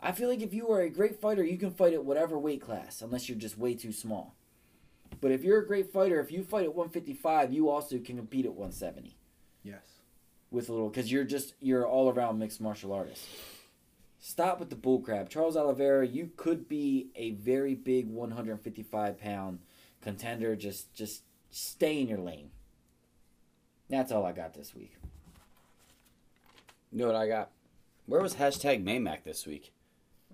I 0.00 0.12
feel 0.12 0.28
like 0.28 0.40
if 0.40 0.54
you 0.54 0.68
are 0.70 0.80
a 0.80 0.90
great 0.90 1.20
fighter, 1.20 1.44
you 1.44 1.58
can 1.58 1.72
fight 1.72 1.92
at 1.94 2.04
whatever 2.04 2.38
weight 2.38 2.60
class, 2.60 3.02
unless 3.02 3.28
you're 3.28 3.38
just 3.38 3.58
way 3.58 3.74
too 3.74 3.92
small. 3.92 4.34
But 5.22 5.30
if 5.30 5.44
you're 5.44 5.60
a 5.60 5.66
great 5.66 5.90
fighter, 5.92 6.20
if 6.20 6.30
you 6.32 6.42
fight 6.42 6.64
at 6.64 6.74
155, 6.74 7.52
you 7.52 7.70
also 7.70 7.98
can 7.98 8.16
compete 8.16 8.44
at 8.44 8.52
170 8.52 9.16
Yes. 9.62 10.00
with 10.50 10.68
a 10.68 10.72
little 10.72 10.90
because 10.90 11.10
you're 11.10 11.24
just 11.24 11.54
you're 11.60 11.86
all 11.86 12.10
around 12.10 12.38
mixed 12.38 12.60
martial 12.60 12.92
artist. 12.92 13.24
Stop 14.18 14.58
with 14.60 14.68
the 14.68 14.76
bullcrap, 14.76 15.28
Charles 15.28 15.56
Oliveira. 15.56 16.06
You 16.06 16.30
could 16.36 16.68
be 16.68 17.08
a 17.14 17.30
very 17.30 17.74
big 17.76 18.08
155 18.08 19.16
pound 19.18 19.60
contender. 20.02 20.56
Just 20.56 20.92
just 20.92 21.22
stay 21.52 22.00
in 22.00 22.08
your 22.08 22.18
lane. 22.18 22.50
That's 23.88 24.10
all 24.10 24.26
I 24.26 24.32
got 24.32 24.54
this 24.54 24.74
week. 24.74 24.96
You 26.90 26.98
know 26.98 27.06
what 27.06 27.16
I 27.16 27.28
got? 27.28 27.50
Where 28.06 28.20
was 28.20 28.34
hashtag 28.34 28.82
Maymac 28.84 29.22
this 29.22 29.46
week? 29.46 29.72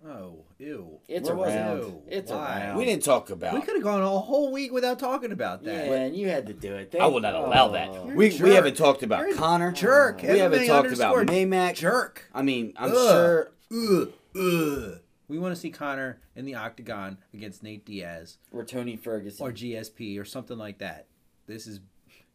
Oh, 0.06 0.44
ew. 0.58 1.00
It's 1.08 1.28
Where 1.28 1.36
was 1.36 1.52
it? 1.54 1.56
around. 1.56 1.78
Ew. 1.80 2.02
It's 2.08 2.30
Why? 2.30 2.60
around. 2.60 2.76
We 2.78 2.84
didn't 2.84 3.02
talk 3.04 3.30
about. 3.30 3.54
We 3.54 3.60
could 3.60 3.74
have 3.74 3.82
gone 3.82 4.02
a 4.02 4.08
whole 4.08 4.52
week 4.52 4.72
without 4.72 4.98
talking 4.98 5.32
about 5.32 5.64
that. 5.64 5.72
Yeah, 5.86 5.90
that. 5.90 6.02
and 6.06 6.16
you 6.16 6.28
had 6.28 6.46
to 6.46 6.52
do 6.52 6.74
it. 6.74 6.94
I 6.98 7.06
will 7.06 7.20
not 7.20 7.34
allow 7.34 7.68
that. 7.68 7.92
You're 7.92 8.04
We, 8.04 8.26
a 8.26 8.30
we 8.30 8.30
jerk. 8.38 8.48
haven't 8.50 8.76
talked 8.76 9.02
about 9.02 9.20
You're 9.20 9.34
a 9.34 9.38
Connor. 9.38 9.72
Jerk. 9.72 10.22
We 10.22 10.38
haven't 10.38 10.60
MMA 10.60 10.66
talked 10.66 10.92
about 10.92 11.14
underscore 11.16 11.24
Maymac. 11.24 11.74
Jerk. 11.74 12.24
I 12.34 12.42
mean, 12.42 12.72
I'm 12.76 12.90
Ugh. 12.92 12.96
sure. 13.10 13.52
Ugh. 13.72 14.12
Ugh. 14.36 15.00
We 15.28 15.38
want 15.38 15.54
to 15.54 15.60
see 15.60 15.70
Conor 15.70 16.20
in 16.36 16.46
the 16.46 16.54
octagon 16.54 17.18
against 17.34 17.62
Nate 17.62 17.84
Diaz 17.84 18.38
Or 18.50 18.64
Tony 18.64 18.96
Ferguson. 18.96 19.46
or 19.46 19.52
GSP 19.52 20.18
or 20.18 20.24
something 20.24 20.56
like 20.56 20.78
that. 20.78 21.06
This 21.46 21.66
is 21.66 21.80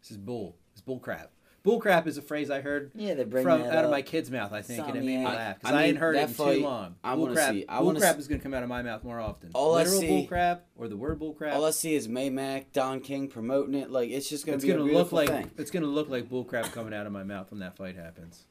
this 0.01 0.11
is 0.11 0.18
bull. 0.18 0.57
It's 0.74 0.82
bull 0.82 0.99
crap. 0.99 1.32
Bull 1.64 1.80
crap 1.80 2.07
is 2.07 2.18
a 2.18 2.22
phrase 2.22 2.51
I 2.51 2.59
heard 2.59 2.91
yeah, 2.93 3.14
they 3.14 3.24
bring 3.24 3.41
from 3.43 3.61
that 3.61 3.74
out 3.74 3.86
of 3.86 3.91
my 3.91 4.01
kid's 4.01 4.30
mouth, 4.30 4.51
I 4.51 4.61
think, 4.61 4.86
and 4.86 4.97
it 4.97 5.03
made 5.03 5.20
me 5.20 5.26
laugh 5.26 5.59
because 5.59 5.72
I, 5.72 5.74
mean, 5.78 5.82
hadn't 5.86 5.95
heard 6.01 6.16
it 6.16 6.20
that 6.20 6.28
in 6.28 6.34
fight, 6.34 6.55
too 6.57 6.64
long. 6.64 6.95
I 7.01 7.14
bull 7.16 7.22
wanna 7.24 7.34
crap, 7.36 7.51
see- 7.53 7.66
I 7.70 7.78
bull 7.78 7.86
wanna 7.86 7.99
crap 8.01 8.16
s- 8.16 8.20
is 8.20 8.28
going 8.28 8.39
to 8.41 8.43
come 8.43 8.53
out 8.53 8.64
of 8.64 8.70
my 8.70 8.82
mouth 8.82 9.03
more 9.05 9.22
often. 9.22 9.51
All 9.53 9.76
I 9.76 9.86
see- 9.86 10.07
bull 10.09 10.28
crap 10.28 10.66
or 10.76 10.89
the 10.89 10.97
word 10.97 11.20
bullcrap. 11.22 11.53
All 11.53 11.64
I 11.64 11.70
see 11.72 11.95
is 11.95 12.09
Maymac, 12.09 12.66
Don 12.74 12.99
King 12.99 13.30
promoting 13.30 13.76
it. 13.76 13.89
Like 13.89 14.09
it's 14.09 14.28
just 14.30 14.45
gonna 14.45 14.57
be 14.57 14.68
going 14.68 14.80
a 14.80 14.80
to 14.80 14.84
look 14.84 15.09
beautiful 15.11 15.16
like 15.20 15.30
thing. 15.30 15.51
it's 15.57 15.72
going 15.72 15.84
to 15.84 15.89
look 15.89 16.09
like 16.09 16.30
bullcrap 16.30 16.74
coming 16.74 16.93
out 16.93 17.05
of 17.05 17.14
my 17.14 17.24
mouth 17.24 17.49
when 17.49 17.61
that 17.61 17.78
fight 17.78 17.95
happens. 17.95 18.43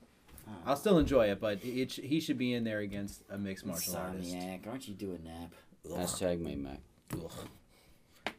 Ah. 0.48 0.52
I'll 0.68 0.76
still 0.76 0.98
enjoy 0.98 1.30
it, 1.30 1.38
but 1.38 1.62
it, 1.62 1.90
sh- 1.92 2.00
he 2.02 2.18
should 2.18 2.38
be 2.38 2.54
in 2.54 2.64
there 2.64 2.78
against 2.78 3.24
a 3.28 3.36
mixed 3.36 3.66
martial 3.66 3.94
artist. 3.94 4.32
Insomniac, 4.32 4.66
aren't 4.66 4.88
you 4.88 4.94
doing 4.94 5.22
nap? 5.22 5.52
Hashtag 5.86 6.40
Maymac. 6.40 6.78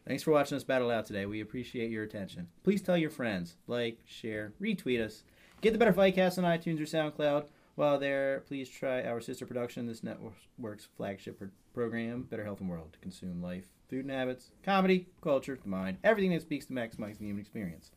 Thanks 0.08 0.24
for 0.24 0.32
watching 0.32 0.56
us 0.58 0.64
battle 0.64 0.92
out 0.92 1.06
today. 1.06 1.26
We 1.26 1.42
appreciate 1.42 1.90
your 1.90 2.04
attention. 2.04 2.48
Please 2.64 2.82
tell 2.82 2.98
your 2.98 3.10
friends, 3.10 3.56
like, 3.68 4.00
share, 4.06 4.54
retweet 4.62 5.02
us. 5.02 5.24
Get 5.62 5.72
the 5.72 5.80
Better 5.80 5.94
Fightcast 5.94 6.38
on 6.38 6.44
iTunes 6.44 6.80
or 6.80 6.84
SoundCloud. 6.84 7.46
While 7.76 7.98
there, 7.98 8.42
please 8.42 8.70
try 8.70 9.04
our 9.04 9.22
sister 9.22 9.46
production, 9.46 9.88
this 9.88 10.04
network's 10.04 10.88
flagship 10.98 11.42
program, 11.74 12.24
Better 12.24 12.44
Health 12.44 12.60
and 12.60 12.70
World, 12.70 12.94
to 12.94 13.00
consume 13.00 13.42
life, 13.42 13.66
food 13.90 14.06
and 14.06 14.12
habits, 14.12 14.52
comedy, 14.62 15.08
culture, 15.22 15.58
the 15.62 15.70
mind, 15.70 15.98
everything 16.04 16.32
that 16.32 16.42
speaks 16.42 16.66
to 16.66 16.74
maximize 16.74 17.18
the 17.18 17.26
human 17.26 17.42
experience. 17.42 17.92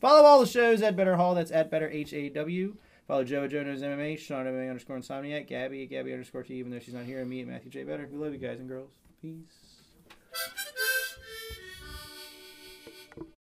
Follow 0.00 0.22
all 0.22 0.40
the 0.40 0.46
shows 0.46 0.82
at 0.82 0.94
Better 0.94 1.16
Hall. 1.16 1.34
That's 1.34 1.50
at 1.50 1.70
Better 1.70 1.88
H 1.88 2.12
A 2.12 2.28
W. 2.28 2.76
Follow 3.08 3.24
Joe 3.24 3.48
Joe 3.48 3.62
Knows 3.62 3.82
MMA, 3.82 4.18
Sean 4.18 4.46
MMA 4.46 4.68
underscore 4.68 4.98
Insomniac, 4.98 5.46
Gabby 5.46 5.84
at 5.84 5.90
Gabby 5.90 6.12
underscore 6.12 6.42
T, 6.42 6.54
even 6.54 6.70
though 6.70 6.78
she's 6.78 6.94
not 6.94 7.04
here, 7.04 7.20
and 7.20 7.30
me 7.30 7.40
at 7.40 7.46
Matthew 7.46 7.70
J. 7.70 7.84
Better. 7.84 8.08
We 8.10 8.18
love 8.18 8.32
you 8.32 8.38
guys 8.38 8.60
and 8.60 8.68
girls. 8.68 8.90
Peace. 9.22 9.76